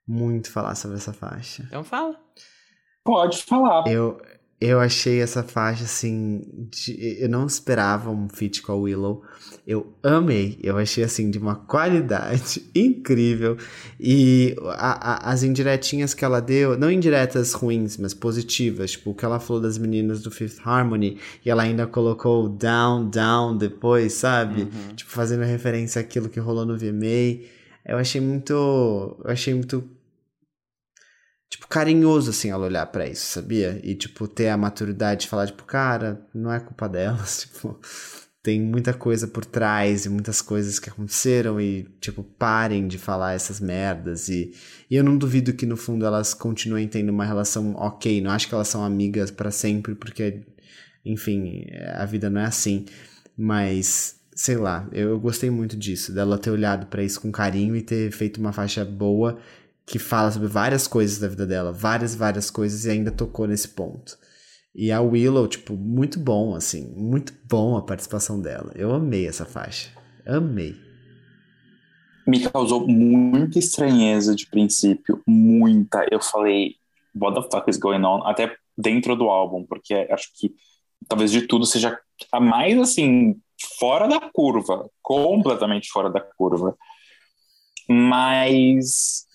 Muito 0.08 0.50
falar 0.50 0.74
sobre 0.74 0.96
essa 0.96 1.12
faixa. 1.12 1.64
Então 1.66 1.84
fala. 1.84 2.18
Pode 3.04 3.42
falar. 3.42 3.86
Eu, 3.88 4.18
eu 4.60 4.80
achei 4.80 5.20
essa 5.20 5.42
faixa 5.42 5.84
assim. 5.84 6.42
de- 6.70 7.18
eu 7.22 7.28
não 7.28 7.46
esperava 7.46 8.10
um 8.10 8.28
feat 8.28 8.62
com 8.62 8.72
a 8.72 8.76
Willow. 8.76 9.22
Eu 9.66 9.92
amei. 10.02 10.58
Eu 10.62 10.78
achei 10.78 11.02
assim 11.04 11.30
de 11.30 11.38
uma 11.38 11.54
qualidade 11.56 12.64
incrível. 12.74 13.56
E 14.00 14.56
a- 14.76 15.28
a- 15.28 15.30
as 15.32 15.42
indiretinhas 15.42 16.14
que 16.14 16.24
ela 16.24 16.40
deu, 16.40 16.78
não 16.78 16.90
indiretas 16.90 17.52
ruins, 17.52 17.96
mas 17.98 18.14
positivas. 18.14 18.92
Tipo, 18.92 19.10
o 19.10 19.14
que 19.14 19.24
ela 19.24 19.38
falou 19.40 19.60
das 19.60 19.76
meninas 19.78 20.22
do 20.22 20.30
Fifth 20.30 20.60
Harmony. 20.64 21.18
E 21.44 21.50
ela 21.50 21.62
ainda 21.64 21.86
colocou 21.86 22.48
down, 22.48 23.10
down 23.10 23.56
depois, 23.56 24.12
sabe? 24.14 24.62
Uhum. 24.62 24.94
Tipo, 24.94 25.10
fazendo 25.10 25.42
referência 25.44 26.00
àquilo 26.00 26.28
que 26.28 26.40
rolou 26.40 26.64
no 26.64 26.76
VMA. 26.78 27.44
Eu 27.84 27.98
achei 27.98 28.20
muito. 28.20 28.52
Eu 28.52 29.30
achei 29.30 29.52
muito 29.54 29.84
tipo, 31.48 31.66
carinhoso, 31.68 32.30
assim, 32.30 32.50
ela 32.50 32.66
olhar 32.66 32.86
pra 32.86 33.06
isso, 33.08 33.26
sabia? 33.26 33.80
E, 33.82 33.94
tipo, 33.94 34.26
ter 34.28 34.48
a 34.48 34.56
maturidade 34.56 35.22
de 35.22 35.28
falar, 35.28 35.46
tipo, 35.46 35.64
cara, 35.64 36.20
não 36.34 36.52
é 36.52 36.60
culpa 36.60 36.88
delas, 36.88 37.42
tipo, 37.52 37.78
tem 38.42 38.60
muita 38.60 38.94
coisa 38.94 39.26
por 39.26 39.44
trás 39.44 40.06
e 40.06 40.08
muitas 40.08 40.40
coisas 40.40 40.78
que 40.78 40.90
aconteceram 40.90 41.60
e, 41.60 41.84
tipo, 42.00 42.22
parem 42.22 42.86
de 42.86 42.98
falar 42.98 43.34
essas 43.34 43.60
merdas 43.60 44.28
e, 44.28 44.52
e 44.90 44.94
eu 44.96 45.04
não 45.04 45.16
duvido 45.16 45.52
que, 45.52 45.66
no 45.66 45.76
fundo, 45.76 46.04
elas 46.04 46.34
continuem 46.34 46.88
tendo 46.88 47.10
uma 47.10 47.24
relação 47.24 47.74
ok, 47.76 48.20
não 48.20 48.30
acho 48.30 48.48
que 48.48 48.54
elas 48.54 48.68
são 48.68 48.84
amigas 48.84 49.30
pra 49.30 49.50
sempre, 49.50 49.94
porque, 49.94 50.42
enfim, 51.04 51.66
a 51.94 52.04
vida 52.04 52.30
não 52.30 52.40
é 52.40 52.46
assim, 52.46 52.86
mas... 53.36 54.14
Sei 54.38 54.54
lá, 54.58 54.86
eu, 54.92 55.08
eu 55.08 55.18
gostei 55.18 55.48
muito 55.48 55.78
disso, 55.78 56.12
dela 56.12 56.36
ter 56.36 56.50
olhado 56.50 56.88
pra 56.88 57.02
isso 57.02 57.18
com 57.22 57.32
carinho 57.32 57.74
e 57.74 57.80
ter 57.80 58.12
feito 58.12 58.38
uma 58.38 58.52
faixa 58.52 58.84
boa 58.84 59.38
que 59.86 59.98
fala 59.98 60.30
sobre 60.32 60.48
várias 60.48 60.88
coisas 60.88 61.18
da 61.18 61.28
vida 61.28 61.46
dela, 61.46 61.72
várias, 61.72 62.14
várias 62.14 62.50
coisas, 62.50 62.84
e 62.84 62.90
ainda 62.90 63.12
tocou 63.12 63.46
nesse 63.46 63.68
ponto. 63.68 64.18
E 64.74 64.90
a 64.90 65.00
Willow, 65.00 65.46
tipo, 65.46 65.74
muito 65.74 66.18
bom, 66.18 66.54
assim, 66.54 66.92
muito 66.94 67.32
bom 67.48 67.76
a 67.76 67.82
participação 67.82 68.40
dela. 68.40 68.72
Eu 68.74 68.92
amei 68.92 69.26
essa 69.26 69.46
faixa. 69.46 69.90
Amei. 70.26 70.76
Me 72.26 72.40
causou 72.40 72.86
muita 72.86 73.58
estranheza 73.58 74.34
de 74.34 74.46
princípio, 74.46 75.22
muita. 75.26 76.04
Eu 76.10 76.20
falei, 76.20 76.74
what 77.14 77.40
the 77.40 77.48
fuck 77.48 77.70
is 77.70 77.78
going 77.78 78.04
on? 78.04 78.26
Até 78.26 78.56
dentro 78.76 79.14
do 79.14 79.30
álbum, 79.30 79.64
porque 79.64 79.94
acho 80.10 80.28
que 80.34 80.52
talvez 81.08 81.30
de 81.30 81.42
tudo 81.42 81.64
seja 81.64 81.98
a 82.32 82.40
mais, 82.40 82.78
assim, 82.78 83.40
fora 83.78 84.08
da 84.08 84.20
curva, 84.32 84.90
completamente 85.00 85.88
fora 85.90 86.10
da 86.10 86.20
curva. 86.20 86.76
Mas 87.88 89.25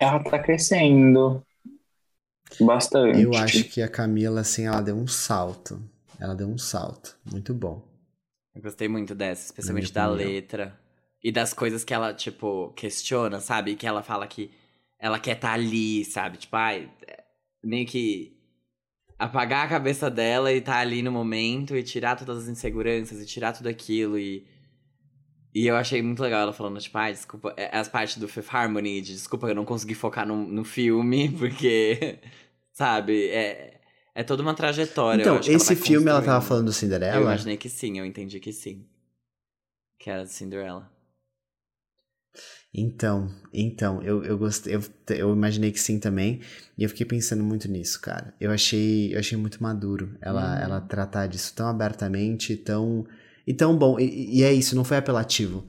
ela 0.00 0.18
tá 0.24 0.38
crescendo 0.38 1.44
bastante. 2.58 3.20
Eu 3.20 3.34
acho 3.34 3.64
que 3.64 3.82
a 3.82 3.88
Camila, 3.88 4.40
assim, 4.40 4.66
ela 4.66 4.80
deu 4.80 4.96
um 4.96 5.06
salto. 5.06 5.80
Ela 6.18 6.34
deu 6.34 6.48
um 6.48 6.58
salto. 6.58 7.16
Muito 7.30 7.52
bom. 7.52 7.86
Eu 8.54 8.62
gostei 8.62 8.88
muito 8.88 9.14
dessa, 9.14 9.44
especialmente 9.44 9.92
da 9.92 10.08
letra. 10.08 10.78
E 11.22 11.30
das 11.30 11.52
coisas 11.52 11.84
que 11.84 11.92
ela, 11.92 12.14
tipo, 12.14 12.72
questiona, 12.72 13.40
sabe? 13.40 13.76
Que 13.76 13.86
ela 13.86 14.02
fala 14.02 14.26
que 14.26 14.50
ela 14.98 15.18
quer 15.18 15.36
estar 15.36 15.52
ali, 15.52 16.04
sabe? 16.04 16.38
Tipo, 16.38 16.56
ai, 16.56 16.90
é, 17.06 17.22
meio 17.62 17.86
que 17.86 18.36
apagar 19.18 19.66
a 19.66 19.68
cabeça 19.68 20.10
dela 20.10 20.50
e 20.50 20.58
estar 20.58 20.78
ali 20.78 21.02
no 21.02 21.12
momento 21.12 21.76
e 21.76 21.82
tirar 21.82 22.16
todas 22.16 22.44
as 22.44 22.48
inseguranças 22.48 23.20
e 23.20 23.26
tirar 23.26 23.52
tudo 23.52 23.68
aquilo 23.68 24.18
e. 24.18 24.46
E 25.54 25.66
eu 25.66 25.76
achei 25.76 26.00
muito 26.02 26.22
legal 26.22 26.42
ela 26.42 26.52
falando, 26.52 26.80
tipo, 26.80 26.96
ai, 26.96 27.12
desculpa, 27.12 27.52
é, 27.56 27.76
as 27.76 27.88
partes 27.88 28.18
do 28.18 28.28
Fifth 28.28 28.54
Harmony, 28.54 29.00
de 29.00 29.12
desculpa, 29.14 29.48
eu 29.48 29.54
não 29.54 29.64
consegui 29.64 29.94
focar 29.94 30.26
no, 30.26 30.36
no 30.46 30.64
filme, 30.64 31.30
porque, 31.38 32.20
sabe, 32.72 33.28
é, 33.30 33.80
é 34.14 34.22
toda 34.24 34.42
uma 34.42 34.54
trajetória. 34.54 35.22
eu 35.24 35.26
Então, 35.26 35.36
ela 35.36 35.46
esse 35.56 35.74
vai 35.74 35.76
filme 35.76 36.08
ela 36.08 36.22
tava 36.22 36.40
falando 36.44 36.66
do 36.66 36.72
Eu 36.72 36.76
Cinderela? 36.78 37.22
imaginei 37.22 37.56
que 37.56 37.68
sim, 37.68 37.98
eu 37.98 38.04
entendi 38.06 38.38
que 38.40 38.52
sim. 38.52 38.86
Que 39.98 40.10
era 40.10 40.26
Cinderella. 40.26 40.90
Então, 42.72 43.28
então, 43.52 44.00
eu, 44.02 44.22
eu 44.24 44.38
gostei, 44.38 44.74
eu, 44.76 44.80
eu 45.08 45.32
imaginei 45.32 45.72
que 45.72 45.80
sim 45.80 45.98
também, 45.98 46.40
e 46.78 46.84
eu 46.84 46.88
fiquei 46.88 47.04
pensando 47.04 47.42
muito 47.42 47.66
nisso, 47.68 48.00
cara. 48.00 48.32
Eu 48.40 48.52
achei, 48.52 49.12
eu 49.12 49.18
achei 49.18 49.36
muito 49.36 49.60
maduro 49.62 50.16
ela, 50.20 50.56
Uhum. 50.56 50.62
ela 50.62 50.80
tratar 50.80 51.26
disso 51.26 51.52
tão 51.54 51.66
abertamente, 51.66 52.56
tão 52.56 53.04
e 53.50 53.54
tão 53.54 53.76
bom. 53.76 53.98
E, 53.98 54.38
e 54.38 54.42
é 54.44 54.52
isso, 54.52 54.76
não 54.76 54.84
foi 54.84 54.96
apelativo. 54.96 55.66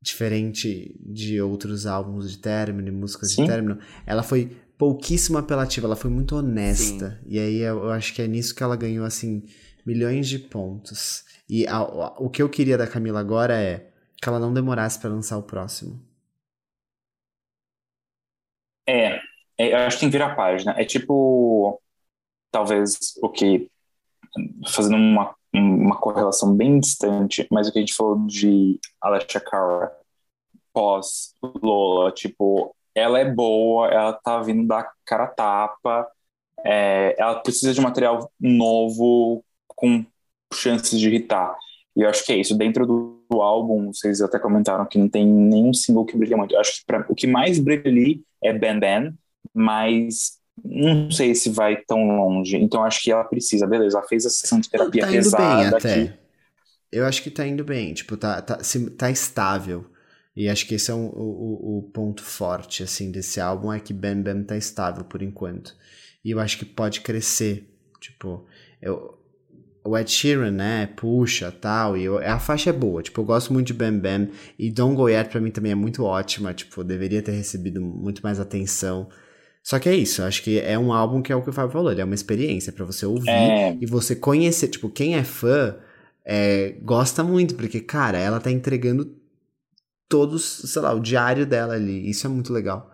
Diferente 0.00 0.96
de 1.00 1.40
outros 1.40 1.86
álbuns 1.86 2.30
de 2.32 2.38
término, 2.38 2.88
e 2.88 2.90
músicas 2.90 3.32
Sim. 3.32 3.42
de 3.42 3.50
término, 3.50 3.78
ela 4.06 4.22
foi 4.22 4.56
pouquíssimo 4.78 5.38
apelativa, 5.38 5.86
ela 5.86 5.94
foi 5.94 6.10
muito 6.10 6.34
honesta. 6.34 7.20
E 7.26 7.38
aí 7.38 7.58
eu, 7.58 7.90
acho 7.90 8.14
que 8.14 8.22
é 8.22 8.26
nisso 8.26 8.54
que 8.54 8.62
ela 8.62 8.76
ganhou 8.76 9.04
assim 9.04 9.44
milhões 9.86 10.26
de 10.28 10.38
pontos. 10.38 11.24
E 11.48 11.66
a- 11.66 11.76
a- 11.76 12.16
o 12.18 12.30
que 12.30 12.42
eu 12.42 12.48
queria 12.48 12.78
da 12.78 12.86
Camila 12.86 13.20
agora 13.20 13.54
é 13.60 13.90
que 14.20 14.28
ela 14.28 14.40
não 14.40 14.52
demorasse 14.52 14.98
pra 14.98 15.10
lançar 15.10 15.36
o 15.36 15.42
próximo. 15.42 16.00
É, 18.88 19.20
é, 19.58 19.72
eu 19.72 19.76
acho 19.78 19.96
que 19.96 20.00
tem 20.00 20.08
que 20.10 20.16
virar 20.16 20.32
a 20.32 20.34
página. 20.34 20.72
É 20.78 20.84
tipo, 20.84 21.80
talvez 22.50 22.98
o 23.22 23.28
que, 23.28 23.70
fazendo 24.68 24.96
uma, 24.96 25.34
uma 25.54 25.96
correlação 25.96 26.54
bem 26.54 26.80
distante, 26.80 27.46
mas 27.50 27.68
o 27.68 27.72
que 27.72 27.78
a 27.78 27.82
gente 27.82 27.94
falou 27.94 28.26
de 28.26 28.78
Alessia 29.00 29.40
Cara 29.40 29.92
pós 30.72 31.34
Lola, 31.62 32.10
tipo, 32.12 32.74
ela 32.94 33.18
é 33.18 33.30
boa, 33.30 33.88
ela 33.88 34.12
tá 34.12 34.40
vindo 34.40 34.66
da 34.66 34.90
cara 35.04 35.26
tapa, 35.26 36.08
é, 36.64 37.14
ela 37.18 37.36
precisa 37.40 37.74
de 37.74 37.80
material 37.80 38.30
novo 38.40 39.44
com 39.68 40.04
chances 40.54 40.98
de 40.98 41.08
irritar. 41.08 41.56
E 41.94 42.02
eu 42.02 42.08
acho 42.08 42.24
que 42.24 42.32
é 42.32 42.36
isso. 42.36 42.56
Dentro 42.56 42.86
do, 42.86 43.22
do 43.30 43.42
álbum, 43.42 43.92
vocês 43.92 44.20
até 44.22 44.38
comentaram 44.38 44.86
que 44.86 44.98
não 44.98 45.08
tem 45.08 45.26
nenhum 45.26 45.74
single 45.74 46.06
que 46.06 46.16
brilha 46.16 46.36
muito. 46.36 46.54
Eu 46.54 46.60
acho 46.60 46.80
que 46.80 46.86
pra, 46.86 47.04
o 47.08 47.14
que 47.14 47.26
mais 47.26 47.58
brilha 47.58 47.88
ali 47.88 48.22
é 48.42 48.52
Ben 48.52 48.78
Ben, 48.78 49.14
mas 49.52 50.38
não 50.64 51.10
sei 51.10 51.34
se 51.34 51.50
vai 51.50 51.76
tão 51.82 52.04
longe. 52.16 52.56
Então 52.56 52.84
acho 52.84 53.02
que 53.02 53.10
ela 53.12 53.24
precisa, 53.24 53.66
beleza, 53.66 53.98
ela 53.98 54.06
fez 54.08 54.26
a 54.26 54.30
sessão 54.30 54.60
de 54.60 54.70
terapia 54.70 55.06
tá 55.06 55.12
indo 55.12 55.30
bem 55.30 55.64
pesada 55.64 55.76
até. 55.76 55.78
aqui. 55.78 56.18
Eu 56.92 57.06
acho 57.06 57.22
que 57.22 57.30
tá 57.30 57.46
indo 57.46 57.64
bem, 57.64 57.94
tipo, 57.94 58.16
tá, 58.16 58.42
tá, 58.42 58.58
tá 58.98 59.10
estável. 59.10 59.86
E 60.36 60.48
acho 60.48 60.66
que 60.66 60.76
esse 60.76 60.90
é 60.90 60.94
um- 60.94 61.08
o, 61.08 61.78
o, 61.78 61.78
o 61.80 61.82
ponto 61.92 62.22
forte, 62.22 62.82
assim, 62.82 63.10
desse 63.12 63.40
álbum, 63.40 63.72
é 63.72 63.80
que 63.80 63.94
Bam 63.94 64.22
Bam 64.22 64.44
tá 64.44 64.56
estável 64.56 65.04
por 65.04 65.22
enquanto. 65.22 65.76
E 66.24 66.30
eu 66.32 66.40
acho 66.40 66.58
que 66.58 66.64
pode 66.66 67.02
crescer, 67.02 67.68
tipo, 68.00 68.46
eu, 68.82 69.18
o 69.84 69.98
Ed 69.98 70.10
Sheeran, 70.10 70.50
né, 70.52 70.86
puxa, 70.96 71.50
tal, 71.52 71.96
e 71.96 72.04
eu- 72.04 72.18
a 72.18 72.38
faixa 72.40 72.70
é 72.70 72.72
boa, 72.72 73.02
tipo, 73.02 73.20
eu 73.20 73.24
gosto 73.24 73.52
muito 73.52 73.68
de 73.68 73.74
Bam 73.74 73.98
Bam, 73.98 74.28
e 74.58 74.70
Don't 74.70 74.96
Go 74.96 75.08
Yet 75.08 75.30
pra 75.30 75.40
mim 75.40 75.50
também 75.50 75.72
é 75.72 75.74
muito 75.74 76.04
ótima, 76.04 76.54
tipo, 76.54 76.84
deveria 76.84 77.22
ter 77.22 77.32
recebido 77.32 77.80
muito 77.80 78.22
mais 78.22 78.40
atenção. 78.40 79.08
Só 79.62 79.78
que 79.78 79.88
é 79.88 79.94
isso, 79.94 80.22
acho 80.22 80.42
que 80.42 80.58
é 80.58 80.78
um 80.78 80.92
álbum 80.92 81.22
que 81.22 81.32
é 81.32 81.36
o 81.36 81.42
que 81.42 81.50
o 81.50 81.52
Fábio 81.52 81.72
falou, 81.72 81.92
ele 81.92 82.00
é 82.00 82.04
uma 82.04 82.14
experiência 82.14 82.72
pra 82.72 82.84
você 82.84 83.06
ouvir 83.06 83.30
É. 83.30 83.78
e 83.80 83.86
você 83.86 84.16
conhecer, 84.16 84.68
tipo, 84.68 84.90
quem 84.90 85.14
é 85.14 85.22
fã 85.22 85.76
é, 86.24 86.76
gosta 86.82 87.22
muito, 87.22 87.54
porque, 87.54 87.80
cara, 87.80 88.18
ela 88.18 88.40
tá 88.40 88.50
entregando 88.50 89.14
todos, 90.08 90.42
sei 90.44 90.82
lá, 90.82 90.92
o 90.92 91.00
diário 91.00 91.46
dela 91.46 91.74
ali. 91.74 92.08
Isso 92.08 92.26
é 92.26 92.30
muito 92.30 92.52
legal. 92.52 92.91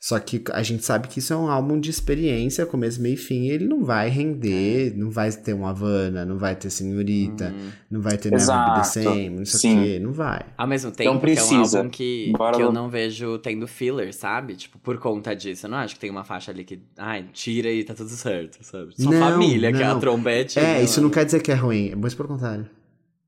Só 0.00 0.16
que 0.20 0.40
a 0.52 0.62
gente 0.62 0.84
sabe 0.84 1.08
que 1.08 1.18
isso 1.18 1.32
é 1.32 1.36
um 1.36 1.48
álbum 1.48 1.78
de 1.80 1.90
experiência, 1.90 2.64
começo, 2.64 3.02
meio 3.02 3.14
e 3.14 3.16
fim, 3.16 3.46
e 3.46 3.50
ele 3.50 3.66
não 3.66 3.82
vai 3.84 4.08
render, 4.08 4.94
não 4.96 5.10
vai 5.10 5.28
ter 5.32 5.52
uma 5.52 5.70
Havana, 5.70 6.24
não 6.24 6.38
vai 6.38 6.54
ter 6.54 6.70
Senhorita, 6.70 7.52
Hum. 7.52 7.70
não 7.90 8.00
vai 8.00 8.16
ter 8.16 8.30
Never. 8.30 8.46
Be 8.46 8.74
The 8.76 8.84
Same, 8.84 9.28
não 9.30 9.44
sei 9.44 9.72
o 9.76 9.82
quê, 9.82 9.98
não 9.98 10.12
vai. 10.12 10.46
Ao 10.56 10.68
mesmo 10.68 10.92
tempo, 10.92 11.10
Então 11.10 11.20
que 11.20 11.26
é 11.26 11.32
um 11.32 11.34
precisa. 11.34 11.78
álbum 11.78 11.90
que, 11.90 12.32
Bora 12.38 12.56
que 12.56 12.62
eu 12.62 12.70
não 12.70 12.88
vejo 12.88 13.38
tendo 13.40 13.66
filler, 13.66 14.14
sabe? 14.14 14.54
Tipo, 14.54 14.78
por 14.78 14.98
conta 14.98 15.34
disso. 15.34 15.66
Eu 15.66 15.70
não 15.70 15.78
acho 15.78 15.94
que 15.94 16.00
tem 16.00 16.10
uma 16.10 16.22
faixa 16.22 16.52
ali 16.52 16.62
que, 16.62 16.78
ai, 16.96 17.26
tira 17.32 17.68
e 17.68 17.82
tá 17.82 17.92
tudo 17.92 18.10
certo, 18.10 18.58
sabe? 18.62 18.92
Só 18.96 19.10
Não, 19.10 19.18
família, 19.18 19.72
que 19.72 19.82
é 19.82 19.84
a 19.86 19.94
não. 19.94 20.00
trombete. 20.00 20.60
É, 20.60 20.80
isso 20.80 21.00
não 21.00 21.10
quer 21.10 21.24
dizer 21.24 21.42
que 21.42 21.50
é 21.50 21.54
ruim, 21.56 21.88
é 21.90 21.96
muito 21.96 22.16
pelo 22.16 22.28
contrário. 22.28 22.70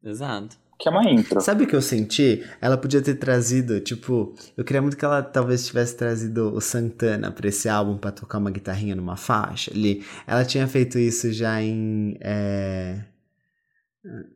Exato. 0.05 0.57
Que 0.81 0.89
é 0.89 0.91
uma 0.91 1.05
intro. 1.11 1.41
Sabe 1.41 1.65
o 1.65 1.67
que 1.67 1.77
eu 1.77 1.83
senti? 1.83 2.43
Ela 2.61 2.79
podia 2.79 3.03
ter 3.03 3.15
trazido, 3.17 3.81
tipo, 3.81 4.35
eu 4.57 4.65
queria 4.65 4.81
muito 4.81 4.97
que 4.97 5.05
ela 5.05 5.23
talvez 5.23 5.67
tivesse 5.67 5.95
trazido 5.95 6.55
o 6.55 6.61
Santana 6.61 7.31
pra 7.31 7.49
esse 7.49 7.69
álbum 7.69 7.99
pra 7.99 8.11
tocar 8.11 8.39
uma 8.39 8.51
guitarrinha 8.51 8.97
numa 8.97 9.17
faixa 9.17 9.71
ali. 9.73 10.03
Ela 10.27 10.43
tinha 10.45 10.67
feito 10.67 10.99
isso 10.99 11.31
já 11.33 11.61
em 11.61 12.17
é, 12.23 13.05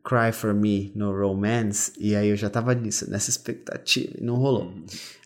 Cry 0.03 0.31
For 0.31 0.53
Me 0.53 0.91
no 0.95 1.11
Romance, 1.11 1.91
e 1.97 2.15
aí 2.15 2.29
eu 2.29 2.35
já 2.35 2.49
tava 2.49 2.75
nisso, 2.75 3.09
nessa 3.09 3.31
expectativa, 3.31 4.13
e 4.15 4.23
não 4.23 4.35
rolou. 4.35 4.71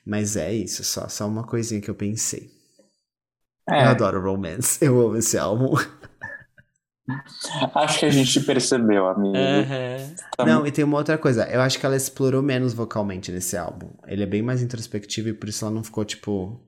Mas 0.06 0.38
é 0.38 0.54
isso, 0.54 0.86
só, 0.86 1.10
só 1.10 1.28
uma 1.28 1.44
coisinha 1.44 1.82
que 1.82 1.90
eu 1.90 1.96
pensei. 1.96 2.50
É, 3.70 3.84
Eu 3.84 3.90
adoro 3.90 4.22
Romance, 4.22 4.84
eu 4.84 5.00
amo 5.02 5.18
esse 5.18 5.38
álbum. 5.38 5.76
Acho 7.76 8.00
que 8.00 8.06
a 8.06 8.10
gente 8.10 8.40
percebeu, 8.42 9.08
amigo. 9.08 9.36
Aham. 9.36 10.16
Tá 10.38 10.46
Não, 10.46 10.66
e 10.66 10.72
tem 10.72 10.84
uma 10.84 10.98
outra 10.98 11.18
coisa. 11.18 11.44
Eu 11.50 11.62
acho 11.62 11.80
que 11.80 11.86
ela 11.86 11.96
explorou 11.96 12.42
menos 12.42 12.74
vocalmente 12.74 13.32
nesse 13.32 13.58
álbum. 13.58 13.90
Ele 14.08 14.24
é 14.24 14.26
bem 14.26 14.42
mais 14.42 14.62
introspectivo 14.62 15.30
e 15.30 15.34
por 15.34 15.50
isso 15.50 15.66
ela 15.66 15.74
não 15.74 15.84
ficou, 15.84 16.04
tipo, 16.06 16.60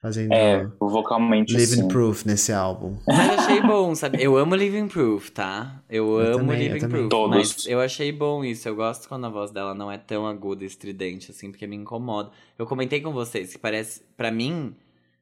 fazendo 0.00 0.32
É, 0.32 0.66
vocalmente 0.80 1.52
Living 1.54 1.82
sim. 1.82 1.88
Proof 1.88 2.24
nesse 2.24 2.52
álbum. 2.52 2.96
Mas 3.06 3.28
eu 3.28 3.38
achei 3.40 3.60
bom, 3.62 3.94
sabe? 3.94 4.22
Eu 4.22 4.36
amo 4.36 4.54
Living 4.54 4.88
Proof, 4.88 5.30
tá? 5.30 5.82
Eu, 5.88 6.18
Eu 6.20 6.34
amo 6.34 6.38
também, 6.38 6.56
eu 6.62 6.66
Living 6.74 6.78
também. 6.80 7.08
Proof. 7.08 7.10
Todos. 7.10 7.36
Mas 7.36 7.66
eu 7.66 7.80
achei 7.80 8.10
bom 8.10 8.44
isso. 8.44 8.68
Eu 8.68 8.74
gosto 8.74 9.08
quando 9.08 9.26
a 9.26 9.30
voz 9.30 9.50
dela 9.50 9.74
não 9.74 9.90
é 9.92 9.98
tão 9.98 10.26
aguda 10.26 10.64
e 10.64 10.66
estridente, 10.66 11.30
assim, 11.30 11.50
porque 11.50 11.66
me 11.66 11.76
incomoda. 11.76 12.30
Eu 12.58 12.66
comentei 12.66 13.00
com 13.00 13.12
vocês 13.12 13.52
que 13.52 13.58
parece. 13.58 14.02
Pra 14.16 14.30
mim, 14.30 14.74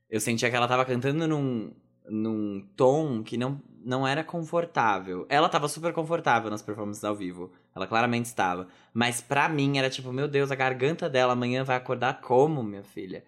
eu 0.08 0.20
sentia 0.20 0.48
que 0.48 0.56
ela 0.56 0.68
tava 0.68 0.84
cantando 0.84 1.26
num, 1.26 1.70
num 2.08 2.64
tom 2.76 3.22
que 3.22 3.36
não, 3.36 3.60
não 3.84 4.06
era 4.06 4.24
confortável. 4.24 5.26
Ela 5.28 5.48
tava 5.48 5.68
super 5.68 5.92
confortável 5.92 6.50
nas 6.50 6.62
performances 6.62 7.04
ao 7.04 7.14
vivo. 7.14 7.52
Ela 7.74 7.86
claramente 7.86 8.26
estava. 8.26 8.68
Mas 8.92 9.20
pra 9.20 9.48
mim 9.48 9.78
era 9.78 9.90
tipo, 9.90 10.12
meu 10.12 10.28
Deus, 10.28 10.50
a 10.50 10.54
garganta 10.54 11.08
dela 11.08 11.32
amanhã 11.32 11.64
vai 11.64 11.76
acordar 11.76 12.20
como, 12.20 12.62
minha 12.62 12.82
filha? 12.82 13.24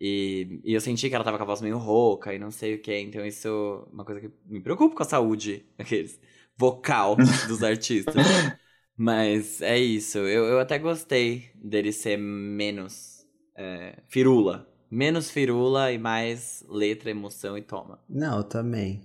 E, 0.00 0.60
e 0.64 0.74
eu 0.74 0.80
senti 0.80 1.08
que 1.08 1.14
ela 1.14 1.24
tava 1.24 1.36
com 1.36 1.44
a 1.44 1.46
voz 1.46 1.60
meio 1.60 1.78
rouca 1.78 2.34
e 2.34 2.38
não 2.38 2.50
sei 2.50 2.74
o 2.74 2.82
que. 2.82 2.98
Então 2.98 3.24
isso 3.24 3.48
é 3.48 3.94
uma 3.94 4.04
coisa 4.04 4.20
que 4.20 4.30
me 4.46 4.60
preocupa 4.60 4.96
com 4.96 5.02
a 5.02 5.06
saúde 5.06 5.64
aqueles, 5.78 6.20
vocal 6.56 7.16
dos 7.48 7.62
artistas. 7.62 8.54
Mas 8.96 9.60
é 9.60 9.78
isso. 9.78 10.18
Eu, 10.18 10.44
eu 10.44 10.60
até 10.60 10.78
gostei 10.78 11.50
dele 11.54 11.92
ser 11.92 12.16
menos 12.16 13.26
é, 13.56 14.02
firula. 14.08 14.68
Menos 14.90 15.30
firula 15.30 15.90
e 15.90 15.98
mais 15.98 16.64
letra, 16.68 17.10
emoção 17.10 17.58
e 17.58 17.62
toma. 17.62 17.98
Não, 18.08 18.38
eu 18.38 18.44
também. 18.44 19.00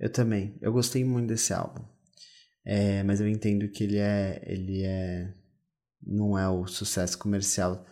Eu 0.00 0.10
também. 0.10 0.56
Eu 0.62 0.72
gostei 0.72 1.04
muito 1.04 1.28
desse 1.28 1.52
álbum. 1.52 1.84
É, 2.64 3.02
mas 3.02 3.20
eu 3.20 3.28
entendo 3.28 3.68
que 3.68 3.84
ele 3.84 3.98
é. 3.98 4.42
Ele 4.46 4.82
é. 4.82 5.32
Não 6.02 6.38
é 6.38 6.48
o 6.48 6.66
sucesso 6.66 7.18
comercial. 7.18 7.84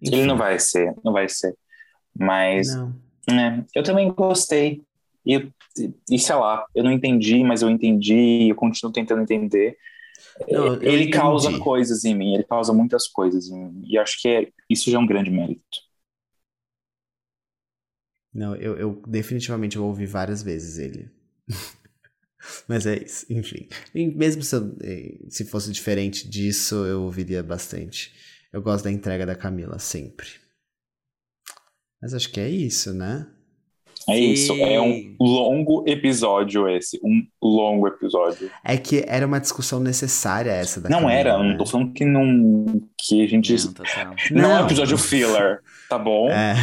Ele 0.00 0.24
não 0.26 0.36
vai 0.36 0.58
ser, 0.58 0.94
não 1.02 1.12
vai 1.12 1.28
ser. 1.28 1.56
Mas, 2.14 2.74
Não. 2.74 2.94
né, 3.30 3.64
eu 3.74 3.82
também 3.82 4.12
gostei. 4.12 4.82
E, 5.24 5.50
e 6.10 6.18
sei 6.18 6.34
lá, 6.34 6.66
eu 6.74 6.84
não 6.84 6.92
entendi, 6.92 7.42
mas 7.42 7.62
eu 7.62 7.70
entendi, 7.70 8.48
eu 8.48 8.54
continuo 8.54 8.92
tentando 8.92 9.22
entender. 9.22 9.76
Não, 10.50 10.74
eu 10.74 10.82
ele 10.82 11.04
entendi. 11.04 11.10
causa 11.10 11.58
coisas 11.58 12.04
em 12.04 12.14
mim, 12.14 12.34
ele 12.34 12.44
causa 12.44 12.72
muitas 12.72 13.08
coisas 13.08 13.48
em 13.48 13.58
mim. 13.58 13.82
E 13.86 13.98
acho 13.98 14.20
que 14.20 14.28
é, 14.28 14.48
isso 14.68 14.90
já 14.90 14.98
é 14.98 15.00
um 15.00 15.06
grande 15.06 15.30
mérito. 15.30 15.62
Não, 18.32 18.54
eu, 18.56 18.76
eu 18.78 19.02
definitivamente 19.06 19.76
vou 19.78 19.88
ouvir 19.88 20.06
várias 20.06 20.42
vezes 20.42 20.78
ele. 20.78 21.10
Mas 22.68 22.86
é 22.86 23.02
isso, 23.02 23.26
enfim. 23.30 23.68
E 23.94 24.06
mesmo 24.06 24.42
se, 24.42 24.54
eu- 24.56 24.76
eh, 24.82 25.18
se 25.28 25.44
fosse 25.44 25.70
diferente 25.72 26.28
disso, 26.28 26.76
eu 26.86 27.02
ouviria 27.02 27.42
bastante. 27.42 28.12
Eu 28.52 28.62
gosto 28.62 28.84
da 28.84 28.90
entrega 28.92 29.26
da 29.26 29.34
Camila, 29.34 29.78
sempre. 29.78 30.28
Mas 32.00 32.14
acho 32.14 32.30
que 32.30 32.40
é 32.40 32.48
isso, 32.48 32.94
né? 32.94 33.26
É 34.08 34.14
Sim. 34.14 34.32
isso, 34.32 34.52
é 34.54 34.80
um 34.80 35.16
longo 35.20 35.84
episódio 35.86 36.66
esse, 36.68 36.98
um 37.04 37.20
longo 37.42 37.86
episódio. 37.88 38.50
É 38.64 38.78
que 38.78 39.04
era 39.06 39.26
uma 39.26 39.38
discussão 39.40 39.80
necessária 39.80 40.50
essa 40.50 40.80
da 40.80 40.88
não 40.88 41.00
Camila, 41.00 41.18
era, 41.18 41.38
né? 41.38 41.50
não 41.50 41.58
tô 41.58 41.66
falando 41.66 41.92
que 41.92 42.06
não 42.06 42.80
que 42.98 43.22
a 43.22 43.26
gente 43.28 43.52
Não, 43.52 43.72
total. 43.74 44.14
não, 44.30 44.42
é 44.44 44.46
um 44.46 44.58
Não. 44.60 44.66
episódio 44.66 44.96
filler, 44.96 45.60
tá 45.90 45.98
bom? 45.98 46.30
É, 46.30 46.54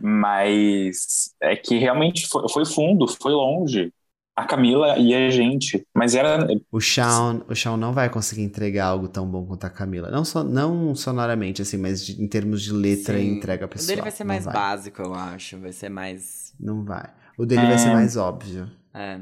Mas 0.00 1.34
é 1.42 1.56
que 1.56 1.78
realmente 1.78 2.28
foi, 2.28 2.48
foi 2.48 2.64
fundo, 2.64 3.08
foi 3.08 3.32
longe. 3.32 3.90
A 4.36 4.44
Camila 4.44 4.98
e 4.98 5.14
a 5.14 5.30
gente, 5.30 5.86
mas 5.94 6.14
era 6.16 6.46
o 6.72 6.80
Shawn, 6.80 7.42
o 7.48 7.54
Shawn 7.54 7.76
não 7.76 7.92
vai 7.92 8.10
conseguir 8.10 8.42
entregar 8.42 8.86
algo 8.86 9.06
tão 9.08 9.30
bom 9.30 9.46
quanto 9.46 9.64
a 9.64 9.70
Camila. 9.70 10.10
Não, 10.10 10.24
só, 10.24 10.42
não 10.42 10.94
sonoramente, 10.94 11.62
assim, 11.62 11.76
mas 11.76 12.04
de- 12.04 12.20
em 12.20 12.26
termos 12.26 12.62
de 12.62 12.72
letra 12.72 13.20
e 13.20 13.22
Sim. 13.22 13.36
entrega 13.36 13.66
O 13.66 13.68
pessoal. 13.68 13.86
dele 13.86 14.02
vai 14.02 14.10
ser 14.10 14.24
Não 14.24 14.28
mais 14.28 14.44
vai. 14.44 14.54
básico, 14.54 15.02
eu 15.02 15.14
acho. 15.14 15.58
Vai 15.60 15.72
ser 15.72 15.88
mais. 15.88 16.52
Não 16.58 16.84
vai. 16.84 17.12
O 17.38 17.46
dele 17.46 17.66
vai 17.66 17.78
ser 17.78 17.90
É. 17.90 17.94
mais 17.94 18.16
óbvio. 18.16 18.70
É. 18.94 19.20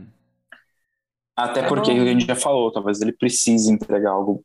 até 1.36 1.62
Tá 1.62 1.68
porque 1.68 1.90
bom. 1.90 2.00
a 2.00 2.04
gente 2.06 2.26
já 2.26 2.34
falou, 2.36 2.72
talvez 2.72 3.00
ele 3.00 3.12
precise 3.12 3.70
entregar 3.72 4.10
algo 4.10 4.42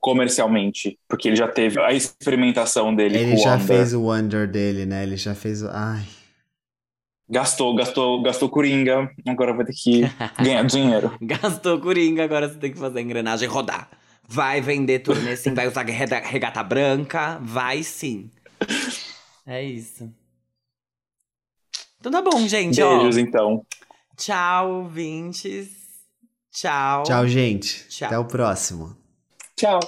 comercialmente, 0.00 0.98
porque 1.08 1.28
ele 1.28 1.36
já 1.36 1.48
teve 1.48 1.80
a 1.80 1.92
experimentação 1.92 2.94
dele 2.94 3.18
Ele 3.18 3.36
com 3.36 3.36
o 3.36 3.38
já 3.38 3.56
Wonder. 3.56 3.66
fez 3.66 3.94
o 3.94 4.02
Wonder 4.02 4.50
dele, 4.50 4.86
né? 4.86 5.02
Ele 5.04 5.16
já 5.16 5.34
fez 5.34 5.62
o. 5.62 5.68
Ai. 5.70 6.04
Gastou, 7.32 7.74
gastou, 7.74 8.20
gastou 8.20 8.50
Coringa, 8.50 9.10
agora 9.26 9.54
vai 9.54 9.64
ter 9.64 9.72
que 9.72 10.02
ganhar 10.38 10.62
dinheiro. 10.64 11.16
Gastou 11.22 11.80
coringa, 11.80 12.22
agora 12.22 12.46
você 12.46 12.58
tem 12.58 12.70
que 12.70 12.78
fazer 12.78 12.98
a 12.98 13.02
engrenagem 13.02 13.48
rodar. 13.48 13.88
Vai 14.28 14.60
vender 14.60 14.98
turnê 14.98 15.34
sim, 15.34 15.54
vai 15.54 15.66
usar 15.66 15.82
regata 15.82 16.62
branca, 16.62 17.38
vai 17.40 17.82
sim. 17.82 18.30
É 19.46 19.62
isso. 19.62 20.12
Então 21.98 22.12
tá 22.12 22.20
bom, 22.20 22.46
gente, 22.46 22.82
ó. 22.82 22.98
Beijos, 22.98 23.16
então. 23.16 23.64
Tchau, 24.14 24.82
ouvintes. 24.82 25.70
Tchau. 26.52 27.02
Tchau, 27.04 27.26
gente. 27.26 27.88
Tchau. 27.88 28.08
Até 28.08 28.18
o 28.18 28.26
próximo. 28.26 28.94
Tchau. 29.56 29.80